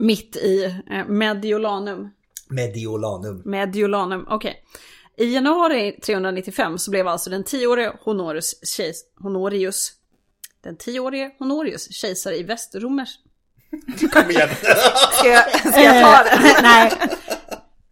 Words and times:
Mitt 0.00 0.36
i 0.36 0.64
eh, 0.90 1.06
Mediolanum. 1.06 2.10
Mediolanum. 2.48 3.42
Mediolanum, 3.44 4.26
okej. 4.28 4.64
I 5.16 5.34
januari 5.34 5.92
395 5.92 6.78
så 6.78 6.90
blev 6.90 7.08
alltså 7.08 7.30
den 7.30 7.44
tioårige 7.44 7.92
Honorius, 8.00 8.54
kejs, 8.76 9.04
Honorius 9.22 9.92
den 10.64 10.76
tioårige 10.76 11.30
Honorius 11.38 11.94
kejsare 11.94 12.36
i 12.36 12.42
Västromers... 12.42 13.18
Kom 14.12 14.30
igen. 14.30 14.48
Ska 15.12 15.28
jag, 15.28 15.50
ska 15.72 15.80
jag 15.82 16.04
ta 16.04 16.24
det? 16.24 16.62
Nej. 16.62 16.92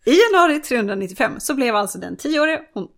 I 0.05 0.19
januari 0.21 0.61
395 0.61 1.41
så 1.41 1.55
blev 1.55 1.77
alltså 1.77 1.99
den 1.99 2.17
tioårige, 2.17 2.63
hon, 2.75 2.89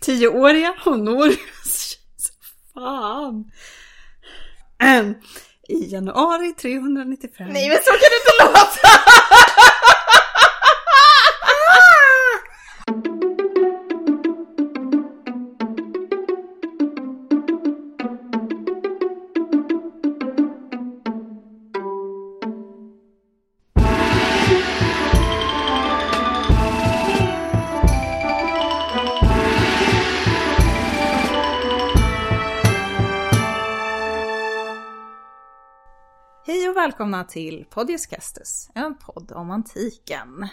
tioåriga 0.00 0.74
Honorius... 0.84 1.98
Fan. 2.74 3.50
I 5.68 5.86
januari 5.92 6.52
395... 6.52 7.48
Nej 7.52 7.68
men 7.68 7.78
så 7.82 7.90
kan 7.90 8.08
det 8.12 8.18
inte 8.22 8.34
låta! 8.44 8.66
välkomna 36.96 37.24
till 37.24 37.66
Podius 37.70 38.06
Castus, 38.06 38.70
en 38.74 38.94
podd 38.98 39.32
om 39.32 39.50
antiken. 39.50 40.48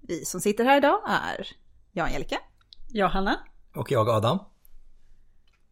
Vi 0.00 0.24
som 0.24 0.40
sitter 0.40 0.64
här 0.64 0.76
idag 0.76 1.00
är 1.08 1.46
jag 1.92 2.06
Angelica. 2.06 2.38
Johanna? 2.88 3.40
Och 3.74 3.90
jag 3.90 4.08
Adam. 4.08 4.38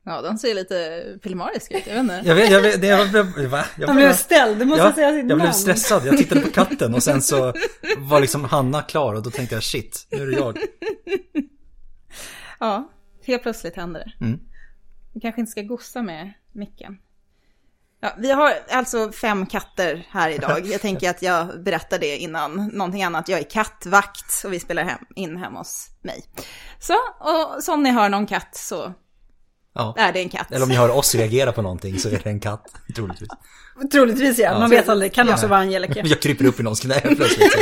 Ja, 0.05 0.23
de 0.23 0.39
ser 0.39 0.55
lite 0.55 1.05
filmariska 1.23 1.79
ut, 1.79 1.87
jag 1.87 1.95
vet 1.95 2.03
inte. 2.03 2.23
Jag 2.25 2.35
vet, 2.35 2.51
jag 2.51 2.61
vet, 2.61 2.81
det 2.81 2.87
jag 2.87 3.11
blev, 3.11 3.51
va? 3.51 3.65
Jag 3.79 3.87
Han 3.87 3.97
blev 3.97 4.13
ställd, 4.13 4.59
du 4.59 4.65
måste 4.65 4.85
ja, 4.85 4.93
säga 4.93 5.11
sitt 5.11 5.19
jag 5.19 5.29
namn. 5.29 5.41
blev 5.41 5.53
stressad, 5.53 6.07
jag 6.07 6.19
tittade 6.19 6.41
på 6.41 6.51
katten 6.51 6.95
och 6.95 7.03
sen 7.03 7.23
så 7.23 7.53
var 7.99 8.21
liksom 8.21 8.45
Hanna 8.45 8.83
klar 8.83 9.15
och 9.15 9.23
då 9.23 9.31
tänkte 9.31 9.55
jag 9.55 9.63
shit, 9.63 10.07
nu 10.11 10.23
är 10.23 10.27
det 10.27 10.33
jag. 10.33 10.59
Ja, 12.61 12.91
helt 13.25 13.43
plötsligt 13.43 13.77
händer 13.77 14.01
det. 14.01 14.25
Mm. 14.25 14.41
Vi 15.15 15.21
kanske 15.21 15.41
inte 15.41 15.53
ska 15.53 15.63
gossa 15.63 16.03
med 16.03 16.33
micken. 16.53 16.99
Ja, 18.01 18.15
vi 18.19 18.31
har 18.31 18.55
alltså 18.71 19.13
fem 19.13 19.47
katter 19.47 20.07
här 20.11 20.31
idag. 20.31 20.67
Jag 20.67 20.81
tänker 20.81 21.11
att 21.11 21.23
jag 21.23 21.63
berättar 21.65 21.99
det 21.99 22.17
innan 22.17 22.71
någonting 22.73 23.03
annat. 23.03 23.29
Jag 23.29 23.41
är 23.41 23.51
kattvakt 23.51 24.45
och 24.45 24.53
vi 24.53 24.61
spelar 24.61 24.85
hem, 24.85 24.99
in 25.17 25.37
hemma 25.37 25.59
hos 25.59 25.89
mig. 26.03 26.25
Så, 26.81 26.95
och 27.21 27.65
så 27.65 27.73
om 27.75 27.83
ni 27.83 27.91
hör 27.91 28.09
någon 28.09 28.27
katt 28.27 28.57
så 28.57 28.93
Ja. 29.75 29.95
är 29.99 30.13
det 30.13 30.21
en 30.21 30.29
katt. 30.29 30.53
Eller 30.53 30.63
om 30.63 30.69
ni 30.69 30.75
hör 30.75 30.91
oss 30.91 31.15
reagera 31.15 31.53
på 31.53 31.63
någonting 31.63 31.99
så 31.99 32.09
är 32.09 32.21
det 32.25 32.31
en 32.31 32.41
katt, 32.41 32.73
troligtvis. 32.97 33.29
Troligtvis 33.93 34.39
ja, 34.39 34.59
man 34.59 34.71
vet 34.71 34.89
aldrig. 34.89 35.11
Det 35.11 35.15
kan 35.15 35.29
också 35.29 35.47
vara 35.47 35.61
Angelica. 35.61 36.01
Jag 36.05 36.21
kryper 36.21 36.45
upp 36.45 36.61
i 36.61 36.63
någons 36.63 36.81
knä 36.81 37.01
plötsligt. 37.01 37.53
Så. 37.53 37.59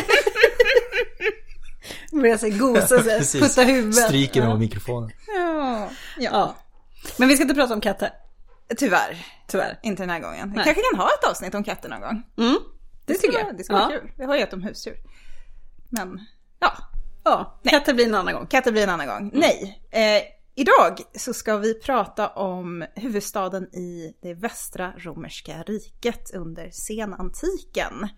Börjar 2.17 2.37
sig 2.37 2.51
gosa 2.51 3.03
sig, 3.03 3.41
putta 3.41 3.63
huvudet. 3.63 4.05
Stryker 4.05 4.41
mig 4.41 4.49
ja. 4.49 4.55
med 4.55 4.59
mikrofonen. 4.61 5.11
Ja, 5.37 5.89
ja. 6.19 6.31
ja. 6.33 6.57
Men 7.17 7.29
vi 7.29 7.35
ska 7.35 7.43
inte 7.43 7.55
prata 7.55 7.75
om 7.75 7.81
katter, 7.81 8.11
tyvärr. 8.77 9.27
tyvärr. 9.49 9.79
Inte 9.83 10.03
den 10.03 10.11
här 10.11 10.21
gången. 10.21 10.51
Vi 10.51 10.57
Nej. 10.57 10.65
kanske 10.65 10.83
kan 10.91 11.01
ha 11.01 11.09
ett 11.09 11.31
avsnitt 11.31 11.55
om 11.55 11.65
katter 11.65 11.89
någon 11.89 12.01
gång. 12.01 12.23
Mm. 12.39 12.57
Det, 13.07 13.15
tycker 13.15 13.29
skulle, 13.29 13.39
jag. 13.39 13.57
Det 13.57 13.65
skulle 13.65 13.79
vara 13.79 13.93
Ja. 13.93 14.01
kul. 14.01 14.11
Vi 14.19 14.25
har 14.25 14.37
ju 14.37 14.43
ett 14.43 14.53
om 14.53 14.63
husdjur. 14.63 14.97
Men, 15.91 16.21
ja. 16.59 16.73
Ja, 17.25 17.61
katter 17.65 17.95
blir 17.95 18.07
en 18.07 18.15
annan 18.15 18.35
gång. 18.35 18.47
Katter 18.47 18.73
blir 18.73 18.83
en 18.83 18.91
annan 18.91 19.07
gång. 19.07 19.31
Nej. 19.35 19.83
Eh, 19.91 20.23
idag 20.55 20.99
så 21.19 21.35
ska 21.35 21.57
vi 21.57 21.81
prata 21.81 22.29
om 22.29 22.85
huvudstaden 22.95 23.65
i 23.75 24.15
det 24.23 24.35
västra 24.35 24.93
romerska 24.99 25.63
riket 25.63 26.35
under 26.35 26.71
senantiken. 26.73 28.09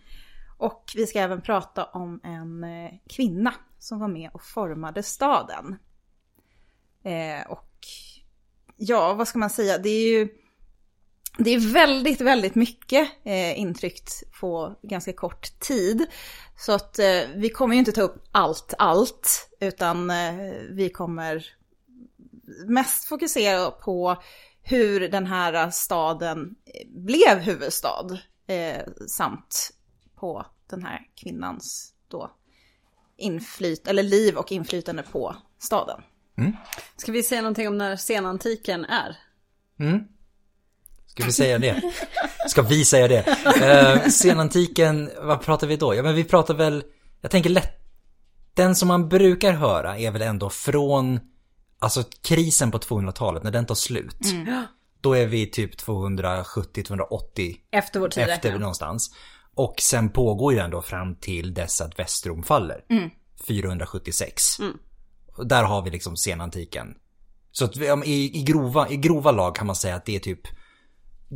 Och 0.58 0.84
vi 0.96 1.06
ska 1.06 1.18
även 1.18 1.40
prata 1.42 1.84
om 1.84 2.20
en 2.24 2.64
eh, 2.64 2.90
kvinna 3.10 3.54
som 3.78 3.98
var 3.98 4.08
med 4.08 4.30
och 4.32 4.42
formade 4.42 5.02
staden. 5.02 5.78
Eh, 7.04 7.50
och 7.50 7.67
ja, 8.78 9.14
vad 9.14 9.28
ska 9.28 9.38
man 9.38 9.50
säga? 9.50 9.78
Det 9.78 9.88
är 9.88 10.08
ju 10.08 10.28
det 11.38 11.50
är 11.50 11.72
väldigt, 11.72 12.20
väldigt 12.20 12.54
mycket 12.54 13.08
eh, 13.24 13.58
intryckt 13.58 14.22
på 14.40 14.74
ganska 14.82 15.12
kort 15.12 15.60
tid. 15.60 16.06
Så 16.58 16.72
att 16.72 16.98
eh, 16.98 17.22
vi 17.36 17.50
kommer 17.50 17.74
ju 17.74 17.78
inte 17.78 17.92
ta 17.92 18.02
upp 18.02 18.28
allt, 18.32 18.74
allt, 18.78 19.50
utan 19.60 20.10
eh, 20.10 20.52
vi 20.70 20.90
kommer 20.90 21.46
mest 22.66 23.04
fokusera 23.04 23.70
på 23.70 24.22
hur 24.62 25.08
den 25.08 25.26
här 25.26 25.70
staden 25.70 26.54
eh, 26.64 26.88
blev 26.88 27.38
huvudstad. 27.38 28.18
Eh, 28.46 28.82
samt 29.06 29.70
på 30.14 30.46
den 30.70 30.82
här 30.82 31.00
kvinnans 31.14 31.94
då 32.08 32.30
inflyt 33.16 33.88
eller 33.88 34.02
liv 34.02 34.36
och 34.36 34.52
inflytande 34.52 35.02
på 35.02 35.36
staden. 35.58 36.02
Ska 36.96 37.12
vi 37.12 37.22
säga 37.22 37.40
någonting 37.40 37.68
om 37.68 37.78
när 37.78 37.96
senantiken 37.96 38.84
är? 38.84 39.16
Mm. 39.80 40.00
Ska 41.06 41.24
vi 41.24 41.32
säga 41.32 41.58
det? 41.58 41.82
Ska 42.48 42.62
vi 42.62 42.84
säga 42.84 43.08
det? 43.08 43.26
Eh, 43.62 44.08
senantiken, 44.08 45.10
vad 45.22 45.42
pratar 45.42 45.66
vi 45.66 45.76
då? 45.76 45.94
Ja 45.94 46.02
men 46.02 46.14
vi 46.14 46.24
pratar 46.24 46.54
väl, 46.54 46.84
jag 47.20 47.30
tänker 47.30 47.50
lätt, 47.50 47.78
den 48.54 48.74
som 48.74 48.88
man 48.88 49.08
brukar 49.08 49.52
höra 49.52 49.98
är 49.98 50.10
väl 50.10 50.22
ändå 50.22 50.50
från, 50.50 51.20
alltså 51.78 52.04
krisen 52.22 52.70
på 52.70 52.78
200-talet, 52.78 53.42
när 53.42 53.50
den 53.50 53.66
tar 53.66 53.74
slut. 53.74 54.16
Då 55.00 55.12
är 55.12 55.26
vi 55.26 55.46
typ 55.46 55.80
270-280 55.80 57.56
Efter 57.70 58.00
vår 58.00 58.08
tid 58.08 58.28
efter 58.28 58.58
någonstans. 58.58 59.14
Och 59.54 59.74
sen 59.80 60.10
pågår 60.10 60.52
ju 60.52 60.58
den 60.58 60.70
då 60.70 60.82
fram 60.82 61.14
till 61.14 61.54
dess 61.54 61.80
att 61.80 61.98
Västrom 61.98 62.42
faller. 62.42 62.84
476. 63.46 64.58
Och 64.58 64.64
där 65.46 65.64
har 65.64 65.82
vi 65.82 65.90
liksom 65.90 66.16
senantiken. 66.16 66.94
Så 67.52 67.64
att 67.64 67.76
i, 68.06 68.38
i, 68.38 68.42
grova, 68.42 68.88
i 68.88 68.96
grova 68.96 69.30
lag 69.32 69.54
kan 69.56 69.66
man 69.66 69.76
säga 69.76 69.94
att 69.96 70.04
det 70.04 70.16
är 70.16 70.20
typ 70.20 70.40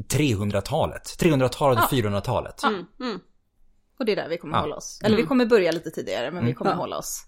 300-talet. 0.08 1.02
300-talet 1.20 1.84
och 1.84 1.90
400-talet. 1.90 2.60
Och 3.98 4.04
det 4.06 4.12
är 4.12 4.16
där 4.16 4.28
vi 4.28 4.38
kommer 4.38 4.54
Ja. 4.56 4.60
hålla 4.60 4.76
oss. 4.76 5.00
Eller 5.04 5.16
vi 5.16 5.22
kommer 5.22 5.46
börja 5.46 5.72
lite 5.72 5.90
tidigare, 5.90 6.30
men 6.30 6.46
vi 6.46 6.54
kommer 6.54 6.74
hålla 6.74 6.98
oss. 6.98 7.24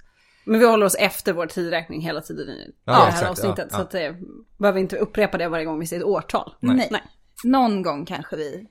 Men 0.46 0.60
vi 0.60 0.66
håller 0.66 0.86
oss 0.86 0.94
efter 0.94 1.32
vår 1.32 1.46
tidräkning 1.46 2.00
hela 2.00 2.20
tiden 2.20 2.48
i 2.48 2.72
Ja, 2.84 2.92
det 2.92 2.98
här 2.98 3.08
exakt, 3.08 3.30
avsnittet. 3.30 3.68
ja, 3.70 3.76
Så 3.76 3.82
att 3.82 3.91
det 3.91 4.16
behöver 4.58 4.80
inte 4.80 4.96
upprepa 4.96 5.38
det 5.38 5.48
varje 5.48 5.64
gång 5.64 5.78
vi 5.80 5.86
säger 5.86 6.02
ett 6.02 6.06
årtal. 6.08 6.54
Nej. 6.60 6.88
Nej. 6.91 7.02
Någon 7.44 7.82
gång 7.82 8.06
kanske 8.06 8.36
vi 8.36 8.66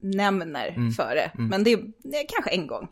nämner 0.00 0.90
före. 0.96 1.32
Men 1.34 1.64
det 1.64 1.72
är, 1.72 1.78
det 1.98 2.16
är 2.20 2.26
kanske 2.28 2.50
en 2.50 2.66
gång. 2.66 2.88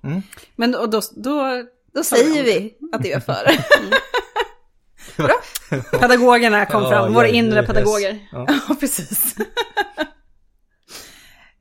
Men 0.57 0.75
och 0.75 0.91
då, 0.91 1.01
då 1.17 1.65
Då 1.95 2.05
säger 2.05 2.43
vi 2.43 2.75
att 2.93 3.03
det 3.03 3.13
är 3.13 3.21
före. 3.31 3.53
pedagogerna 6.01 6.67
kom 6.67 6.83
Ja, 6.83 6.91
fram, 6.91 7.15
våra 7.15 7.29
inre 7.29 7.61
yes. 7.61 7.67
pedagoger. 7.67 8.29
Ja. 8.33 8.47
Ja, 8.69 8.75
precis. 8.81 9.37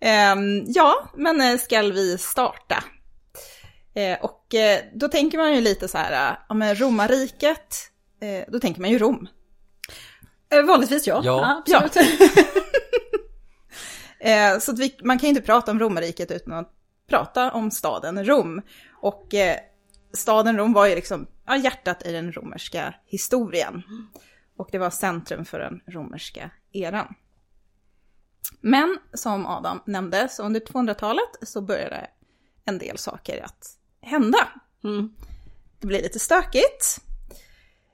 Ehm, 0.02 0.64
ja, 0.68 1.12
men 1.18 1.42
eh, 1.42 1.58
skall 1.58 1.92
vi 1.94 2.18
starta? 2.18 2.84
Eh, 3.96 4.20
och 4.22 4.56
eh, 4.56 4.80
då 4.94 5.08
tänker 5.08 5.38
man 5.38 5.56
ju 5.56 5.62
lite 5.62 5.88
så 5.88 5.98
här, 5.98 6.38
ja 6.50 6.56
men 6.56 6.76
romarriket, 6.76 7.76
då 8.48 8.60
tänker 8.60 8.82
man 8.82 8.90
ju 8.90 8.98
Rom. 8.98 9.28
Vanligtvis 10.68 11.08
ja. 11.08 11.22
Ja. 11.24 11.64
absolut. 11.66 12.12
Eh, 14.20 14.60
så 14.60 14.72
att 14.72 14.80
vi, 14.80 14.96
man 15.04 15.20
kan 15.20 15.28
ju 15.28 15.30
inte 15.30 15.42
prata 15.42 15.72
om 15.72 15.80
romarriket 15.80 16.32
utan 16.32 16.54
att 16.54 16.70
prata 17.10 17.52
om 17.52 17.72
staden 17.72 18.26
Rom. 18.26 18.62
Och 19.02 19.34
staden 20.14 20.58
Rom 20.58 20.74
var 20.74 20.88
ju 20.88 20.96
liksom 20.96 21.28
ja, 21.46 21.58
hjärtat 21.58 22.06
i 22.06 22.12
den 22.12 22.32
romerska 22.32 22.94
historien. 23.06 23.84
Och 24.58 24.70
det 24.72 24.78
var 24.78 24.90
centrum 24.90 25.46
för 25.46 25.60
den 25.60 25.82
romerska 25.88 26.52
eran. 26.72 27.16
Men 28.62 28.98
som 29.14 29.46
Adam 29.46 29.82
nämnde, 29.86 30.30
så 30.30 30.44
under 30.44 30.60
200-talet 30.60 31.30
så 31.42 31.62
började 31.62 32.08
en 32.66 32.78
del 32.78 32.98
saker 32.98 33.44
att 33.44 33.78
hända. 34.02 34.48
Mm. 34.84 35.14
Det 35.80 35.88
blir 35.88 36.02
lite 36.02 36.20
stökigt. 36.20 36.98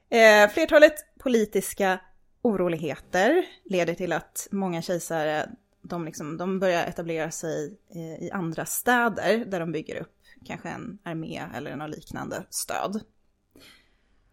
Eh, 0.10 0.50
flertalet 0.50 0.94
politiska 1.20 2.00
oroligheter 2.42 3.46
leder 3.66 3.94
till 3.94 4.14
att 4.14 4.48
många 4.52 4.82
kejsare 4.82 5.50
de, 5.82 6.06
liksom, 6.06 6.38
de 6.38 6.60
börjar 6.60 6.86
etablera 6.86 7.32
sig 7.32 7.80
eh, 7.96 8.24
i 8.26 8.32
andra 8.34 8.66
städer 8.66 9.46
där 9.46 9.60
de 9.60 9.72
bygger 9.72 9.96
upp 9.96 10.17
kanske 10.46 10.70
en 10.70 11.00
armé 11.04 11.38
eller 11.54 11.76
något 11.76 11.96
liknande 11.96 12.46
stöd. 12.50 13.02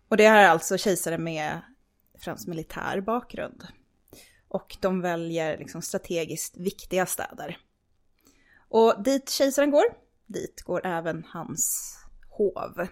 Och 0.08 0.16
det 0.16 0.28
här 0.28 0.44
är 0.44 0.48
alltså 0.48 0.78
kejsare 0.78 1.18
med 1.18 1.60
främst 2.18 2.48
militär 2.48 3.00
bakgrund. 3.00 3.66
Och 4.48 4.76
de 4.80 5.00
väljer 5.00 5.58
liksom 5.58 5.82
strategiskt 5.82 6.56
viktiga 6.56 7.06
städer. 7.06 7.58
Och 8.68 9.02
dit 9.04 9.30
kejsaren 9.30 9.70
går, 9.70 9.84
dit 10.26 10.62
går 10.62 10.86
även 10.86 11.24
hans 11.28 11.94
hov. 12.30 12.86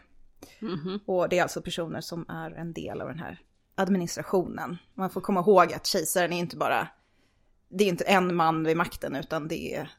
Och 1.06 1.28
det 1.28 1.38
är 1.38 1.42
alltså 1.42 1.62
personer 1.62 2.00
som 2.00 2.26
är 2.28 2.50
en 2.50 2.72
del 2.72 3.00
av 3.00 3.08
den 3.08 3.18
här 3.18 3.40
administrationen. 3.74 4.78
Man 4.94 5.10
får 5.10 5.20
komma 5.20 5.40
ihåg 5.40 5.72
att 5.72 5.86
kejsaren 5.86 6.32
är 6.32 6.38
inte 6.38 6.56
bara, 6.56 6.88
det 7.68 7.84
är 7.84 7.88
inte 7.88 8.04
en 8.04 8.34
man 8.34 8.64
vid 8.64 8.76
makten 8.76 9.16
utan 9.16 9.48
det 9.48 9.74
är, 9.74 9.90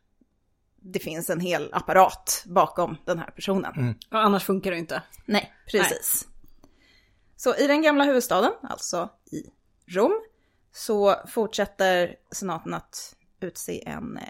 det 0.83 0.99
finns 0.99 1.29
en 1.29 1.39
hel 1.39 1.69
apparat 1.73 2.43
bakom 2.47 2.97
den 3.05 3.19
här 3.19 3.31
personen. 3.31 3.95
Ja, 4.09 4.17
annars 4.17 4.43
funkar 4.43 4.71
det 4.71 4.77
inte. 4.77 5.03
Nej, 5.25 5.53
precis. 5.71 6.27
Så 7.35 7.55
i 7.55 7.67
den 7.67 7.81
gamla 7.81 8.03
huvudstaden, 8.03 8.51
alltså 8.63 9.09
i 9.31 9.43
Rom, 9.87 10.21
så 10.71 11.15
fortsätter 11.27 12.15
senaten 12.31 12.73
att 12.73 13.15
utse 13.39 13.83
en 13.89 14.17
eh, 14.17 14.23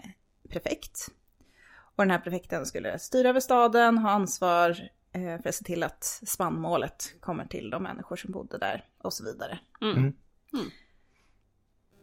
prefekt. 0.48 1.08
Och 1.96 2.04
den 2.04 2.10
här 2.10 2.18
prefekten 2.18 2.66
skulle 2.66 2.98
styra 2.98 3.28
över 3.28 3.40
staden, 3.40 3.98
ha 3.98 4.10
ansvar 4.10 4.90
eh, 5.12 5.42
för 5.42 5.48
att 5.48 5.54
se 5.54 5.64
till 5.64 5.82
att 5.82 6.04
spannmålet 6.26 7.14
kommer 7.20 7.46
till 7.46 7.70
de 7.70 7.82
människor 7.82 8.16
som 8.16 8.32
bodde 8.32 8.58
där 8.58 8.84
och 8.98 9.12
så 9.12 9.24
vidare. 9.24 9.58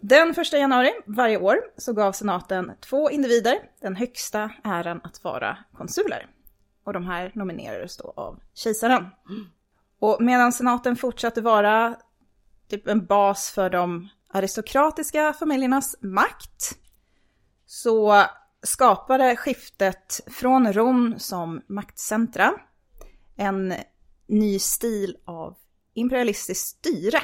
Den 0.02 0.34
första 0.34 0.58
januari 0.58 0.92
varje 1.06 1.38
år 1.38 1.58
så 1.78 1.94
gav 1.94 2.12
senaten 2.12 2.72
två 2.80 3.12
individer 3.12 3.60
den 3.82 3.96
högsta 3.96 4.52
äran 4.64 5.02
att 5.04 5.24
vara 5.24 5.58
konsuler. 5.78 6.28
Och 6.84 6.94
de 6.94 7.06
här 7.06 7.32
nominerades 7.36 7.98
då 7.98 8.14
av 8.16 8.40
kejsaren. 8.54 9.06
Och 10.00 10.18
medan 10.20 10.52
senaten 10.52 10.96
fortsatte 10.96 11.42
vara 11.42 11.96
typ 12.70 12.88
en 12.88 13.06
bas 13.06 13.52
för 13.52 13.70
de 13.70 14.10
aristokratiska 14.34 15.34
familjernas 15.34 15.96
makt 16.02 16.78
så 17.66 18.24
skapade 18.64 19.36
skiftet 19.36 20.22
från 20.28 20.74
Rom 20.74 21.16
som 21.18 21.62
maktcentra 21.68 22.54
en 23.36 23.74
ny 24.28 24.60
stil 24.60 25.18
av 25.26 25.58
imperialistiskt 25.94 26.68
styre. 26.68 27.22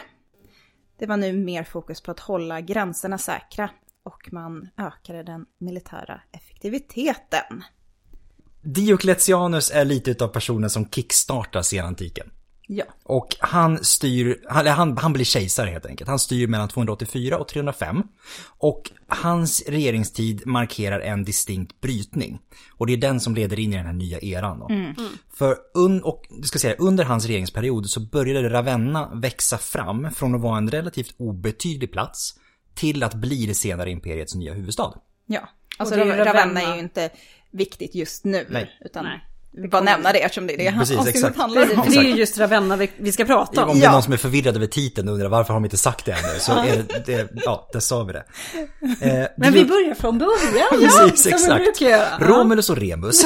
Det 0.97 1.05
var 1.05 1.17
nu 1.17 1.33
mer 1.33 1.63
fokus 1.63 2.01
på 2.01 2.11
att 2.11 2.19
hålla 2.19 2.61
gränserna 2.61 3.17
säkra 3.17 3.69
och 4.03 4.29
man 4.31 4.69
ökade 4.77 5.23
den 5.23 5.45
militära 5.57 6.21
effektiviteten. 6.31 7.63
Diocletianus 8.61 9.71
är 9.71 9.85
lite 9.85 10.11
utav 10.11 10.27
personen 10.27 10.69
som 10.69 10.89
kickstartar 10.89 11.61
senantiken. 11.61 12.31
Ja. 12.69 12.85
Och 13.03 13.35
han 13.39 13.83
styr, 13.83 14.37
han, 14.49 14.67
han, 14.67 14.97
han 14.97 15.13
blir 15.13 15.25
kejsare 15.25 15.69
helt 15.69 15.85
enkelt. 15.85 16.09
Han 16.09 16.19
styr 16.19 16.47
mellan 16.47 16.69
284 16.69 17.37
och 17.37 17.47
305. 17.47 18.03
Och 18.57 18.91
hans 19.07 19.63
regeringstid 19.67 20.47
markerar 20.47 20.99
en 20.99 21.23
distinkt 21.23 21.81
brytning. 21.81 22.39
Och 22.71 22.87
det 22.87 22.93
är 22.93 22.97
den 22.97 23.19
som 23.19 23.35
leder 23.35 23.59
in 23.59 23.73
i 23.73 23.77
den 23.77 23.85
här 23.85 23.93
nya 23.93 24.19
eran. 24.19 24.59
Då. 24.59 24.69
För 25.33 25.57
un, 25.73 26.03
och, 26.03 26.25
du 26.29 26.47
ska 26.47 26.59
säga, 26.59 26.75
under 26.79 27.03
hans 27.03 27.25
regeringsperiod 27.25 27.89
så 27.89 27.99
började 27.99 28.49
Ravenna 28.49 29.15
växa 29.15 29.57
fram 29.57 30.11
från 30.11 30.35
att 30.35 30.41
vara 30.41 30.57
en 30.57 30.71
relativt 30.71 31.15
obetydlig 31.17 31.91
plats 31.91 32.39
till 32.75 33.03
att 33.03 33.13
bli 33.13 33.45
det 33.45 33.55
senare 33.55 33.91
imperiets 33.91 34.35
nya 34.35 34.53
huvudstad. 34.53 34.93
Ja, 35.25 35.49
alltså. 35.77 35.95
Ravenna 35.95 36.61
är 36.61 36.73
ju 36.73 36.79
inte 36.79 37.09
viktigt 37.51 37.95
just 37.95 38.25
nu. 38.25 38.47
Nej. 38.49 38.77
Utan 38.85 39.03
Nej. 39.03 39.27
Vi 39.57 39.67
bara 39.67 39.81
nämna 39.81 40.11
det 40.11 40.23
eftersom 40.23 40.47
det 40.47 40.53
är 40.53 40.71
det 40.71 40.77
Precis, 40.77 41.07
exakt. 41.07 41.37
handlar 41.37 41.61
om. 41.61 41.83
För 41.83 41.91
det 41.91 41.97
är 41.97 42.03
ju 42.03 42.15
just 42.15 42.37
Ravenna 42.37 42.87
vi, 42.97 43.11
ska 43.11 43.25
prata 43.25 43.63
om. 43.63 43.69
Om 43.69 43.79
det 43.79 43.85
är 43.85 43.91
någon 43.91 44.03
som 44.03 44.13
är 44.13 44.17
förvirrad 44.17 44.55
över 44.55 44.67
titeln 44.67 45.07
och 45.07 45.13
undrar 45.13 45.29
varför 45.29 45.53
har 45.53 45.59
de 45.59 45.65
inte 45.65 45.77
sagt 45.77 46.05
det 46.05 46.11
ännu 46.11 46.39
så 46.39 46.51
är 46.51 46.83
det, 46.87 47.05
det 47.05 47.29
ja, 47.45 47.69
där 47.73 47.79
sa 47.79 48.03
vi 48.03 48.13
det. 48.13 48.25
Eh, 49.01 49.27
Men 49.37 49.53
vi 49.53 49.65
börjar 49.65 49.95
från 49.95 50.17
början. 50.17 50.67
Precis, 51.09 51.27
exakt. 51.27 51.81
Romulus 52.19 52.69
och 52.69 52.77
Remus. 52.77 53.23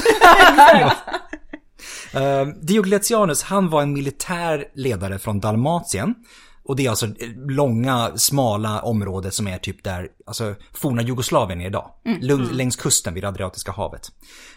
uh, 2.15 2.47
Diocletianus, 2.61 3.43
han 3.43 3.69
var 3.69 3.81
en 3.81 3.93
militär 3.93 4.65
ledare 4.75 5.19
från 5.19 5.39
Dalmatien. 5.39 6.15
Och 6.63 6.75
det 6.75 6.85
är 6.85 6.89
alltså 6.89 7.05
eh, 7.05 7.29
långa, 7.47 8.11
smala 8.15 8.81
området 8.81 9.33
som 9.33 9.47
är 9.47 9.57
typ 9.57 9.83
där, 9.83 10.07
alltså 10.25 10.55
forna 10.73 11.01
Jugoslavien 11.01 11.61
är 11.61 11.65
idag. 11.65 11.91
Lung, 12.21 12.49
Längs 12.51 12.75
kusten 12.75 13.13
vid 13.13 13.25
Adriatiska 13.25 13.71
havet. 13.71 14.11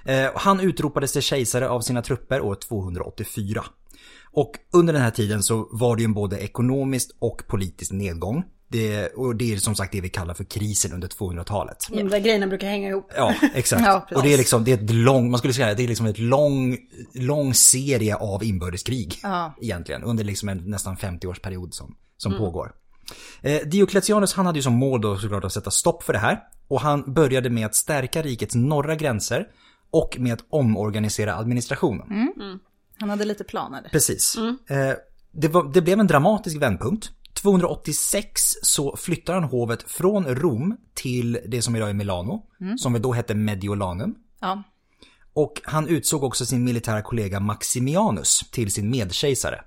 Eh, 0.05 0.27
han 0.35 0.61
utropades 0.61 1.13
till 1.13 1.23
kejsare 1.23 1.69
av 1.69 1.81
sina 1.81 2.03
trupper 2.03 2.41
år 2.41 2.55
284. 2.55 3.65
Och 4.33 4.53
under 4.73 4.93
den 4.93 5.03
här 5.03 5.11
tiden 5.11 5.43
så 5.43 5.69
var 5.71 5.97
det 5.97 6.03
ju 6.03 6.05
en 6.05 6.15
både 6.15 6.39
ekonomiskt 6.39 7.17
och 7.19 7.43
politisk 7.47 7.93
nedgång. 7.93 8.45
Det, 8.75 9.09
och 9.09 9.37
det 9.37 9.53
är 9.53 9.57
som 9.57 9.75
sagt 9.75 9.93
det 9.93 10.01
vi 10.01 10.09
kallar 10.09 10.35
för 10.35 10.45
krisen 10.45 10.93
under 10.93 11.09
200-talet. 11.09 11.87
De 11.91 12.03
där 12.03 12.19
grejerna 12.19 12.47
brukar 12.47 12.67
hänga 12.67 12.89
ihop. 12.89 13.13
Ja, 13.17 13.35
exakt. 13.55 13.83
Ja, 13.87 14.07
och 14.15 14.23
det 14.23 14.33
är 14.33 14.39
liksom, 14.39 14.65
det 14.65 14.73
är 14.73 14.75
ett 14.75 14.91
lång, 14.91 15.31
man 15.31 15.39
skulle 15.39 15.55
säga 15.55 15.75
det 15.75 15.83
är 15.83 15.89
liksom 15.89 16.07
ett 16.07 16.19
lång, 16.19 16.79
lång 17.15 17.55
serie 17.55 18.17
av 18.17 18.45
inbördeskrig. 18.45 19.19
Ja. 19.23 19.55
Egentligen, 19.61 20.03
under 20.03 20.25
liksom 20.25 20.49
en 20.49 20.71
nästan 20.71 20.97
50-årsperiod 20.97 21.71
som, 21.71 21.97
som 22.17 22.39
pågår. 22.39 22.73
Eh, 23.43 23.61
Diocletianus 23.67 24.35
han 24.35 24.47
hade 24.47 24.59
ju 24.59 24.63
som 24.63 24.75
mål 24.75 25.01
då 25.01 25.17
såklart 25.17 25.45
att 25.45 25.53
sätta 25.53 25.71
stopp 25.71 26.03
för 26.03 26.13
det 26.13 26.19
här. 26.19 26.41
Och 26.69 26.81
han 26.81 27.15
började 27.15 27.51
med 27.51 27.67
att 27.67 27.75
stärka 27.75 28.23
rikets 28.23 28.55
norra 28.55 28.95
gränser 28.95 29.47
och 29.91 30.17
med 30.19 30.33
att 30.33 30.45
omorganisera 30.49 31.37
administrationen. 31.37 32.33
Han 32.99 33.11
hade 33.11 33.25
lite 33.25 33.45
planer. 33.45 33.89
Precis. 33.93 34.37
Eh, 34.69 34.93
det, 35.33 35.49
var, 35.49 35.73
det 35.73 35.83
blev 35.83 36.01
en 36.01 36.07
dramatisk 36.07 36.57
vändpunkt. 36.57 37.11
286 37.45 38.41
så 38.63 38.97
flyttar 38.97 39.35
han 39.35 39.45
hovet 39.45 39.91
från 39.91 40.27
Rom 40.27 40.77
till 40.95 41.39
det 41.47 41.63
som 41.63 41.77
idag 41.77 41.91
är 41.91 41.95
Milano, 41.95 42.47
som 42.79 42.93
väl 42.93 43.03
då 43.03 43.13
hette 43.13 43.35
Mediolanum. 43.35 44.15
Ja. 44.41 44.63
Och 45.33 45.61
han 45.65 45.89
utsåg 45.89 46.25
också 46.25 46.47
sin 46.47 46.65
militära 46.65 47.03
kollega 47.03 47.41
Maximianus 47.41 48.51
till 48.51 48.71
sin 48.71 48.91
medkejsare. 48.91 49.61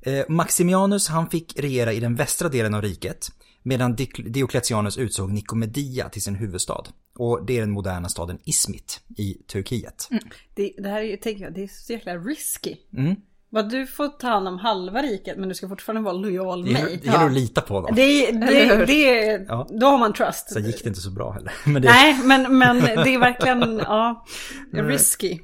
Eh, 0.00 0.24
Maximianus 0.28 1.08
han 1.08 1.30
fick 1.30 1.58
regera 1.58 1.92
i 1.92 2.00
den 2.00 2.14
västra 2.14 2.48
delen 2.48 2.74
av 2.74 2.82
riket 2.82 3.28
medan 3.62 3.96
Diocletianus 4.26 4.98
utsåg 4.98 5.32
Nikomedia 5.32 6.08
till 6.08 6.22
sin 6.22 6.34
huvudstad. 6.34 6.84
Och 7.18 7.46
det 7.46 7.56
är 7.56 7.60
den 7.60 7.70
moderna 7.70 8.08
staden 8.08 8.38
Izmit 8.44 9.00
i 9.16 9.34
Turkiet. 9.34 10.08
Det, 10.54 10.72
det 10.78 10.88
här 10.88 11.00
är 11.00 11.04
ju, 11.04 11.16
tänker 11.16 11.44
jag, 11.44 11.54
det 11.54 11.62
är 11.62 11.68
så 11.68 11.92
jäkla 11.92 12.16
risky. 12.16 12.76
Mm. 12.96 13.16
Vad 13.54 13.70
du 13.70 13.86
får 13.86 14.08
ta 14.08 14.28
hand 14.28 14.48
om 14.48 14.58
halva 14.58 15.02
riket 15.02 15.38
men 15.38 15.48
du 15.48 15.54
ska 15.54 15.68
fortfarande 15.68 16.02
vara 16.02 16.12
lojal 16.12 16.64
med 16.64 16.72
mig. 16.72 17.00
det 17.02 17.06
gäller 17.06 17.26
att 17.26 17.32
lita 17.32 17.60
på 17.60 17.80
dem. 17.80 17.94
Det, 17.96 18.30
det, 18.32 18.86
det, 18.86 19.44
Ja. 19.48 19.68
då 19.80 19.86
har 19.86 19.98
man 19.98 20.12
trust. 20.12 20.52
Så 20.52 20.58
gick 20.58 20.82
det 20.82 20.88
inte 20.88 21.00
så 21.00 21.10
bra 21.10 21.32
heller. 21.32 21.52
Men 21.64 21.82
det, 21.82 21.88
Nej, 21.88 22.18
men, 22.24 22.58
men 22.58 22.80
det 22.80 23.14
är 23.14 23.18
verkligen, 23.18 23.78
ja, 23.78 24.24
risky. 24.72 25.38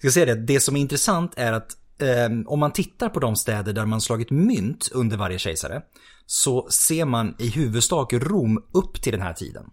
ska 0.00 0.10
säga 0.10 0.26
det, 0.34 0.34
det 0.46 0.60
som 0.60 0.76
är 0.76 0.80
intressant 0.80 1.32
är 1.36 1.52
att 1.52 1.70
ehm, 2.02 2.44
om 2.48 2.60
man 2.60 2.72
tittar 2.72 3.08
på 3.08 3.20
de 3.20 3.36
städer 3.36 3.72
där 3.72 3.86
man 3.86 4.00
slagit 4.00 4.30
mynt 4.30 4.88
under 4.94 5.16
varje 5.16 5.38
kejsare 5.38 5.82
så 6.26 6.68
ser 6.70 7.04
man 7.04 7.34
i 7.38 7.48
huvudsak 7.50 8.12
Rom 8.12 8.64
upp 8.72 9.02
till 9.02 9.12
den 9.12 9.22
här 9.22 9.32
tiden. 9.32 9.64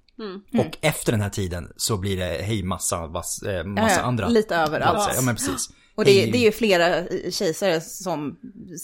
Och 0.59 0.77
efter 0.81 1.11
den 1.11 1.21
här 1.21 1.29
tiden 1.29 1.67
så 1.77 1.97
blir 1.97 2.17
det 2.17 2.43
hej 2.43 2.63
massa, 2.63 3.07
vass, 3.07 3.41
eh, 3.43 3.65
massa 3.65 4.01
andra 4.01 4.27
lite 4.27 4.55
överallt. 4.55 5.11
Ja 5.15 5.21
men 5.21 5.35
precis. 5.35 5.69
Och 5.95 6.05
det, 6.05 6.25
det 6.25 6.37
är 6.37 6.41
ju 6.41 6.51
flera 6.51 7.03
kejsare 7.31 7.81
som 7.81 8.39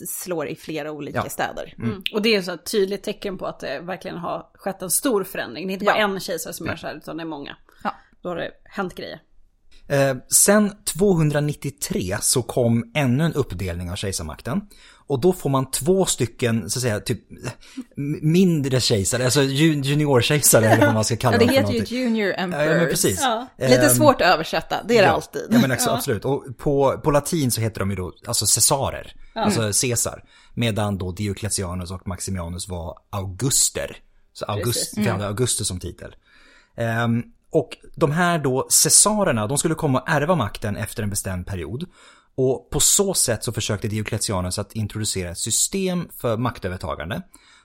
slår 0.08 0.48
i 0.48 0.56
flera 0.56 0.92
olika 0.92 1.18
Ja. 1.24 1.30
städer. 1.30 1.74
Mm. 1.78 2.04
Och 2.14 2.22
det 2.22 2.36
är 2.36 2.42
så 2.42 2.52
ett 2.52 2.72
tydligt 2.72 3.04
tecken 3.04 3.38
på 3.38 3.46
att 3.46 3.60
det 3.60 3.80
verkligen 3.80 4.18
har 4.18 4.48
skett 4.54 4.82
en 4.82 4.90
stor 4.90 5.24
förändring. 5.24 5.68
Det 5.68 5.72
är 5.72 5.74
inte 5.74 5.86
bara 5.86 5.98
Ja. 6.00 6.04
en 6.14 6.20
kejsare 6.20 6.54
som 6.54 6.66
gör 6.68 6.76
så 6.76 6.88
här, 6.88 6.96
utan 6.96 7.18
det 7.18 7.24
är 7.24 7.28
många. 7.28 7.58
Ja. 7.84 7.96
Då 8.22 8.30
har 8.30 8.36
det 8.36 8.52
hänt 8.64 8.96
grejer. 8.96 9.22
Eh, 9.90 10.16
sen 10.34 10.72
293 10.86 12.18
så 12.22 12.42
kom 12.42 12.92
ännu 12.96 13.24
en 13.26 13.34
uppdelning 13.34 13.92
av 13.92 13.96
kejsarmakten. 13.96 14.62
Och 15.08 15.22
då 15.22 15.34
får 15.34 15.50
man 15.50 15.72
två 15.72 16.06
stycken, 16.06 16.70
så 16.70 16.80
att 16.80 16.84
säga, 16.84 17.00
typ 17.00 17.20
mindre 18.22 18.80
kejsare, 18.82 19.26
alltså 19.26 19.42
ju- 19.44 19.82
juniorkejsare 19.82 20.66
eller 20.66 20.86
vad 20.86 20.94
man 20.96 21.06
ska 21.06 21.16
kalla 21.18 21.34
Ja, 21.34 21.40
det 21.40 21.46
dem 21.62 21.72
heter 21.74 21.94
ju. 21.96 22.00
Junior 22.04 22.28
Ja, 22.30 22.34
Emperors. 22.36 22.66
ja, 22.72 22.78
men 22.78 22.88
precis. 22.90 23.20
Ja. 23.22 23.48
Lite 23.58 23.76
Ehm, 23.82 23.90
svårt 23.96 24.16
att 24.22 24.28
översätta, 24.34 24.76
det 24.88 24.98
är 24.98 25.02
det 25.02 25.08
ja, 25.08 25.14
alltid. 25.14 25.48
Ja, 25.52 25.60
men 25.62 25.72
också, 25.72 25.90
absolut. 25.90 26.26
Och 26.26 26.46
på, 26.58 27.00
på 27.04 27.12
latin 27.12 27.52
så 27.52 27.62
heter 27.62 27.80
de 27.80 27.90
ju 27.90 27.96
då, 27.96 28.14
alltså 28.28 28.46
Caesarer, 28.46 29.14
alltså 29.36 29.62
Caesar. 29.82 30.24
Medan 30.54 30.98
då 30.98 31.12
Diocletianus 31.12 31.92
och 31.92 32.08
Maximianus 32.08 32.68
var 32.70 32.98
Auguster. 33.10 33.98
Så 34.34 34.46
August, 34.46 34.98
hade 34.98 35.28
Augustus 35.28 35.68
som 35.68 35.80
titel. 35.80 36.16
Ehm, 36.78 37.24
och 37.52 37.78
de 37.96 38.12
här 38.12 38.40
då 38.40 38.68
Caesarerna, 38.84 39.48
de 39.48 39.58
skulle 39.58 39.76
komma 39.76 40.00
och 40.00 40.10
ärva 40.10 40.36
makten 40.36 40.78
efter 40.78 41.04
en 41.04 41.10
bestämd 41.10 41.48
period. 41.48 41.86
Och 42.36 42.70
på 42.70 42.80
så 42.80 43.14
sätt 43.14 43.44
så 43.44 43.52
försökte 43.52 43.88
Diocletianus 43.88 44.60
att 44.60 44.74
introducera 44.74 45.30
ett 45.32 45.38
system 45.38 46.10
för 46.22 46.38
maktövertagande. 46.38 47.22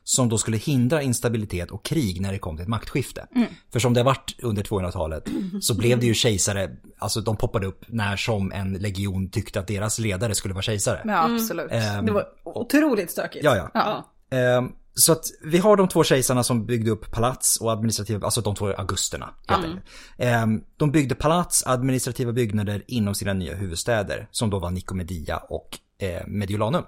Som 0.06 0.28
då 0.28 0.38
skulle 0.38 0.56
hindra 0.56 1.02
instabilitet 1.02 1.70
och 1.70 1.84
krig 1.84 2.20
när 2.20 2.32
det 2.32 2.38
kom 2.38 2.56
till 2.56 2.62
ett 2.62 2.68
maktskifte. 2.68 3.26
För 3.72 3.78
som 3.80 3.94
det 3.94 4.00
har 4.00 4.04
varit 4.04 4.34
under 4.42 4.62
200-talet 4.62 5.24
så 5.60 5.74
blev 5.74 6.00
det 6.00 6.06
ju 6.06 6.14
kejsare, 6.14 6.70
alltså 6.98 7.20
de 7.20 7.36
poppade 7.36 7.66
upp 7.66 7.84
när 7.88 8.16
som 8.16 8.52
en 8.52 8.72
legion 8.72 9.30
tyckte 9.30 9.60
att 9.60 9.66
deras 9.66 9.98
ledare 9.98 10.34
skulle 10.34 10.54
vara 10.54 10.62
kejsare. 10.62 11.02
Ja, 11.04 11.34
absolut. 11.34 11.72
Ehm, 11.72 12.06
Det 12.06 12.12
var 12.12 12.24
otroligt 12.44 13.10
stökigt. 13.10 13.44
Ja, 13.44 13.56
ja. 13.56 13.70
ja. 13.74 14.36
Ehm, 14.38 14.68
så 14.94 15.12
att 15.12 15.24
vi 15.44 15.58
har 15.58 15.76
de 15.76 15.88
två 15.88 16.04
kejsarna 16.04 16.44
som 16.44 16.66
byggde 16.66 16.90
upp 16.90 17.10
palats 17.10 17.56
och 17.60 17.72
administrativa, 17.72 18.24
alltså 18.24 18.40
de 18.40 18.54
två 18.54 18.72
augusterna. 18.72 19.34
enkelt. 19.46 19.84
Ehm, 20.18 20.60
De 20.76 20.90
byggde 20.90 21.14
palats, 21.14 21.66
administrativa 21.66 22.32
byggnader 22.32 22.84
inom 22.86 23.14
sina 23.14 23.32
nya 23.32 23.54
huvudstäder 23.54 24.28
som 24.30 24.50
då 24.50 24.58
var 24.58 24.70
Nikomedia 24.70 25.36
och 25.36 25.78
eh, 25.98 26.26
Mediolanum. 26.26 26.84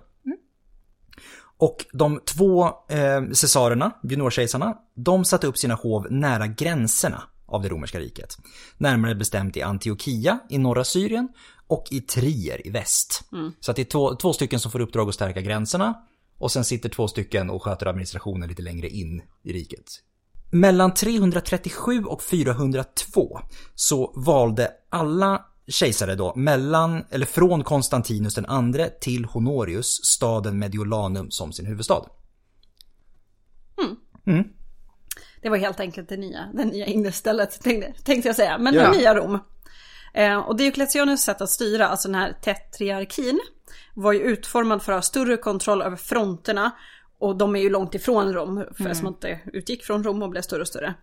Och 1.59 1.87
de 1.93 2.21
två 2.25 2.65
eh, 2.89 3.31
cesarerna, 3.33 3.91
juniorkejsarna, 4.03 4.75
de 4.95 5.25
satte 5.25 5.47
upp 5.47 5.59
sina 5.59 5.75
hov 5.75 6.07
nära 6.11 6.47
gränserna 6.47 7.23
av 7.47 7.63
det 7.63 7.69
romerska 7.69 7.99
riket. 7.99 8.39
Närmare 8.79 9.15
bestämt 9.15 9.57
i 9.57 9.63
Antiochia 9.63 10.39
i 10.51 10.59
norra 10.59 10.85
Syrien 10.85 11.29
och 11.67 11.85
i 11.91 12.01
Trier 12.01 12.67
i 12.67 12.71
väst. 12.71 13.23
Så 13.61 13.71
att 13.71 13.77
det 13.77 13.83
är 13.83 13.85
två, 13.85 14.15
två 14.15 14.33
stycken 14.33 14.61
som 14.61 14.71
får 14.71 14.81
uppdrag 14.81 15.09
att 15.09 15.15
stärka 15.15 15.41
gränserna 15.41 15.95
och 16.39 16.53
sen 16.53 16.65
sitter 16.65 16.89
två 16.89 17.09
stycken 17.09 17.51
och 17.51 17.63
sköter 17.63 17.87
administrationen 17.87 18.49
lite 18.49 18.63
längre 18.63 18.89
in 18.89 19.23
i 19.43 19.53
riket. 19.53 19.85
Mellan 20.51 20.95
337 20.95 22.05
och 22.05 22.23
402 22.23 23.41
så 23.75 24.13
valde 24.17 24.71
alla 24.91 25.45
kejsare 25.69 26.15
då 26.15 26.33
mellan, 26.37 27.05
eller 27.11 27.27
från 27.27 27.65
Konstantinus 27.65 28.35
den 28.35 28.47
andre 28.47 28.91
till 29.01 29.25
Honorius 29.25 30.01
staden 30.05 30.59
Mediolanum 30.59 31.31
som 31.31 31.53
sin 31.53 31.67
huvudstad. 31.67 32.05
Det 35.43 35.49
var 35.49 35.57
helt 35.57 35.81
enkelt 35.81 36.09
det 36.09 36.17
nya, 36.17 36.51
det 36.55 36.65
nya 36.65 36.87
innestället 36.87 37.61
tänkte, 37.61 37.93
tänkte 38.05 38.29
jag 38.29 38.37
säga. 38.37 38.59
Men 38.59 38.75
Ja. 38.75 38.91
det 38.91 38.99
nya 38.99 39.15
Rom. 39.15 39.39
Eh, 40.17 40.39
och 40.39 40.57
Diocletianus 40.57 41.21
sätt 41.23 41.41
att 41.41 41.51
styra, 41.51 41.89
alltså 41.89 42.09
den 42.09 42.15
här 42.15 42.33
tetriarkin, 42.43 43.41
var 43.95 44.13
ju 44.13 44.21
utformad 44.21 44.83
för 44.83 44.93
att 44.93 44.97
ha 44.97 45.03
större 45.03 45.37
kontroll 45.37 45.83
över 45.83 45.97
fronterna. 45.97 46.71
Och 47.19 47.37
de 47.37 47.57
är 47.57 47.61
ju 47.61 47.71
långt 47.71 47.95
ifrån 47.95 48.35
Rom, 48.35 48.65
för 48.77 48.95
som 48.95 49.07
att 49.07 49.21
det 49.21 49.41
utgick 49.53 49.85
från 49.85 50.05
Rom 50.05 50.23
och 50.23 50.31
blev 50.31 50.43
större 50.43 50.61
och 50.61 50.69
större. 50.69 50.95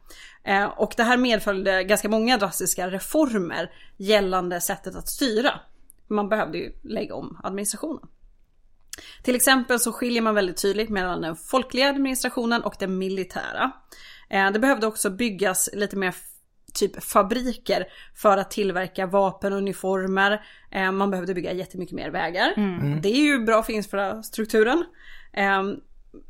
Eh, 0.43 0.65
och 0.65 0.93
det 0.97 1.03
här 1.03 1.17
medföljde 1.17 1.83
ganska 1.83 2.09
många 2.09 2.37
drastiska 2.37 2.89
reformer 2.89 3.71
gällande 3.97 4.61
sättet 4.61 4.95
att 4.95 5.09
styra. 5.09 5.59
Man 6.07 6.29
behövde 6.29 6.57
ju 6.57 6.71
lägga 6.83 7.15
om 7.15 7.39
administrationen. 7.43 8.07
Till 9.23 9.35
exempel 9.35 9.79
så 9.79 9.91
skiljer 9.91 10.21
man 10.21 10.35
väldigt 10.35 10.61
tydligt 10.61 10.89
mellan 10.89 11.21
den 11.21 11.35
folkliga 11.35 11.89
administrationen 11.89 12.63
och 12.63 12.75
den 12.79 12.97
militära. 12.97 13.71
Eh, 14.29 14.51
Det 14.51 14.59
behövde 14.59 14.87
också 14.87 15.09
byggas 15.09 15.69
lite 15.73 15.95
mer 15.95 16.15
typ 16.73 17.03
fabriker 17.03 17.85
för 18.15 18.37
att 18.37 18.51
tillverka 18.51 19.05
vapen 19.05 19.53
och 19.53 19.57
uniformer. 19.57 20.45
Eh, 20.71 20.91
Man 20.91 21.11
behövde 21.11 21.33
bygga 21.33 21.53
jättemycket 21.53 21.95
mer 21.95 22.09
vägar. 22.09 22.53
Det 23.01 23.09
är 23.09 23.21
ju 23.23 23.39
bra 23.39 23.63
för 23.63 23.73
infrastrukturen. 23.73 24.85
Eh, 25.33 25.63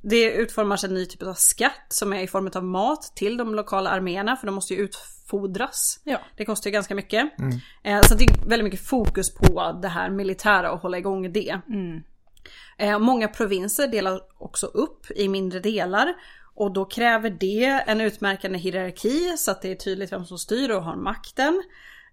Det 0.02 0.32
utformas 0.34 0.84
en 0.84 0.94
ny 0.94 1.06
typ 1.06 1.24
av 1.24 1.34
skatt 1.34 1.86
som 1.90 2.14
är 2.14 2.22
i 2.22 2.28
form 2.28 2.50
av 2.56 2.64
mat 2.64 3.14
till 3.16 3.38
de 3.38 3.56
lokala 3.56 3.90
arméerna 3.90 4.36
för 4.36 4.46
de 4.48 4.56
måste 4.56 4.74
ju 4.74 4.80
utfodras. 4.80 6.00
Ja. 6.04 6.18
Det 6.38 6.46
kostar 6.46 6.70
ju 6.70 6.74
ganska 6.74 6.96
mycket. 6.96 7.34
Eh, 7.84 8.02
Så 8.02 8.16
det 8.16 8.24
är 8.24 8.50
väldigt 8.50 8.64
mycket 8.64 8.88
fokus 8.88 9.36
på 9.36 9.80
det 9.82 9.88
här 9.88 10.10
militära 10.10 10.72
och 10.72 10.80
hålla 10.80 10.98
igång 10.98 11.32
det. 11.34 11.60
Eh, 12.78 13.00
Många 13.00 13.28
provinser 13.28 13.88
delar 13.88 14.22
också 14.38 14.66
upp 14.68 15.12
i 15.16 15.28
mindre 15.30 15.60
delar. 15.60 16.14
Och 16.56 16.74
då 16.74 16.86
kräver 16.86 17.30
det 17.30 17.66
en 17.66 18.02
utmärkande 18.02 18.60
hierarki 18.60 19.38
så 19.38 19.52
att 19.52 19.62
det 19.62 19.72
är 19.72 19.76
tydligt 19.76 20.12
vem 20.12 20.26
som 20.26 20.38
styr 20.38 20.70
och 20.70 20.84
har 20.84 20.96
makten. 20.96 21.64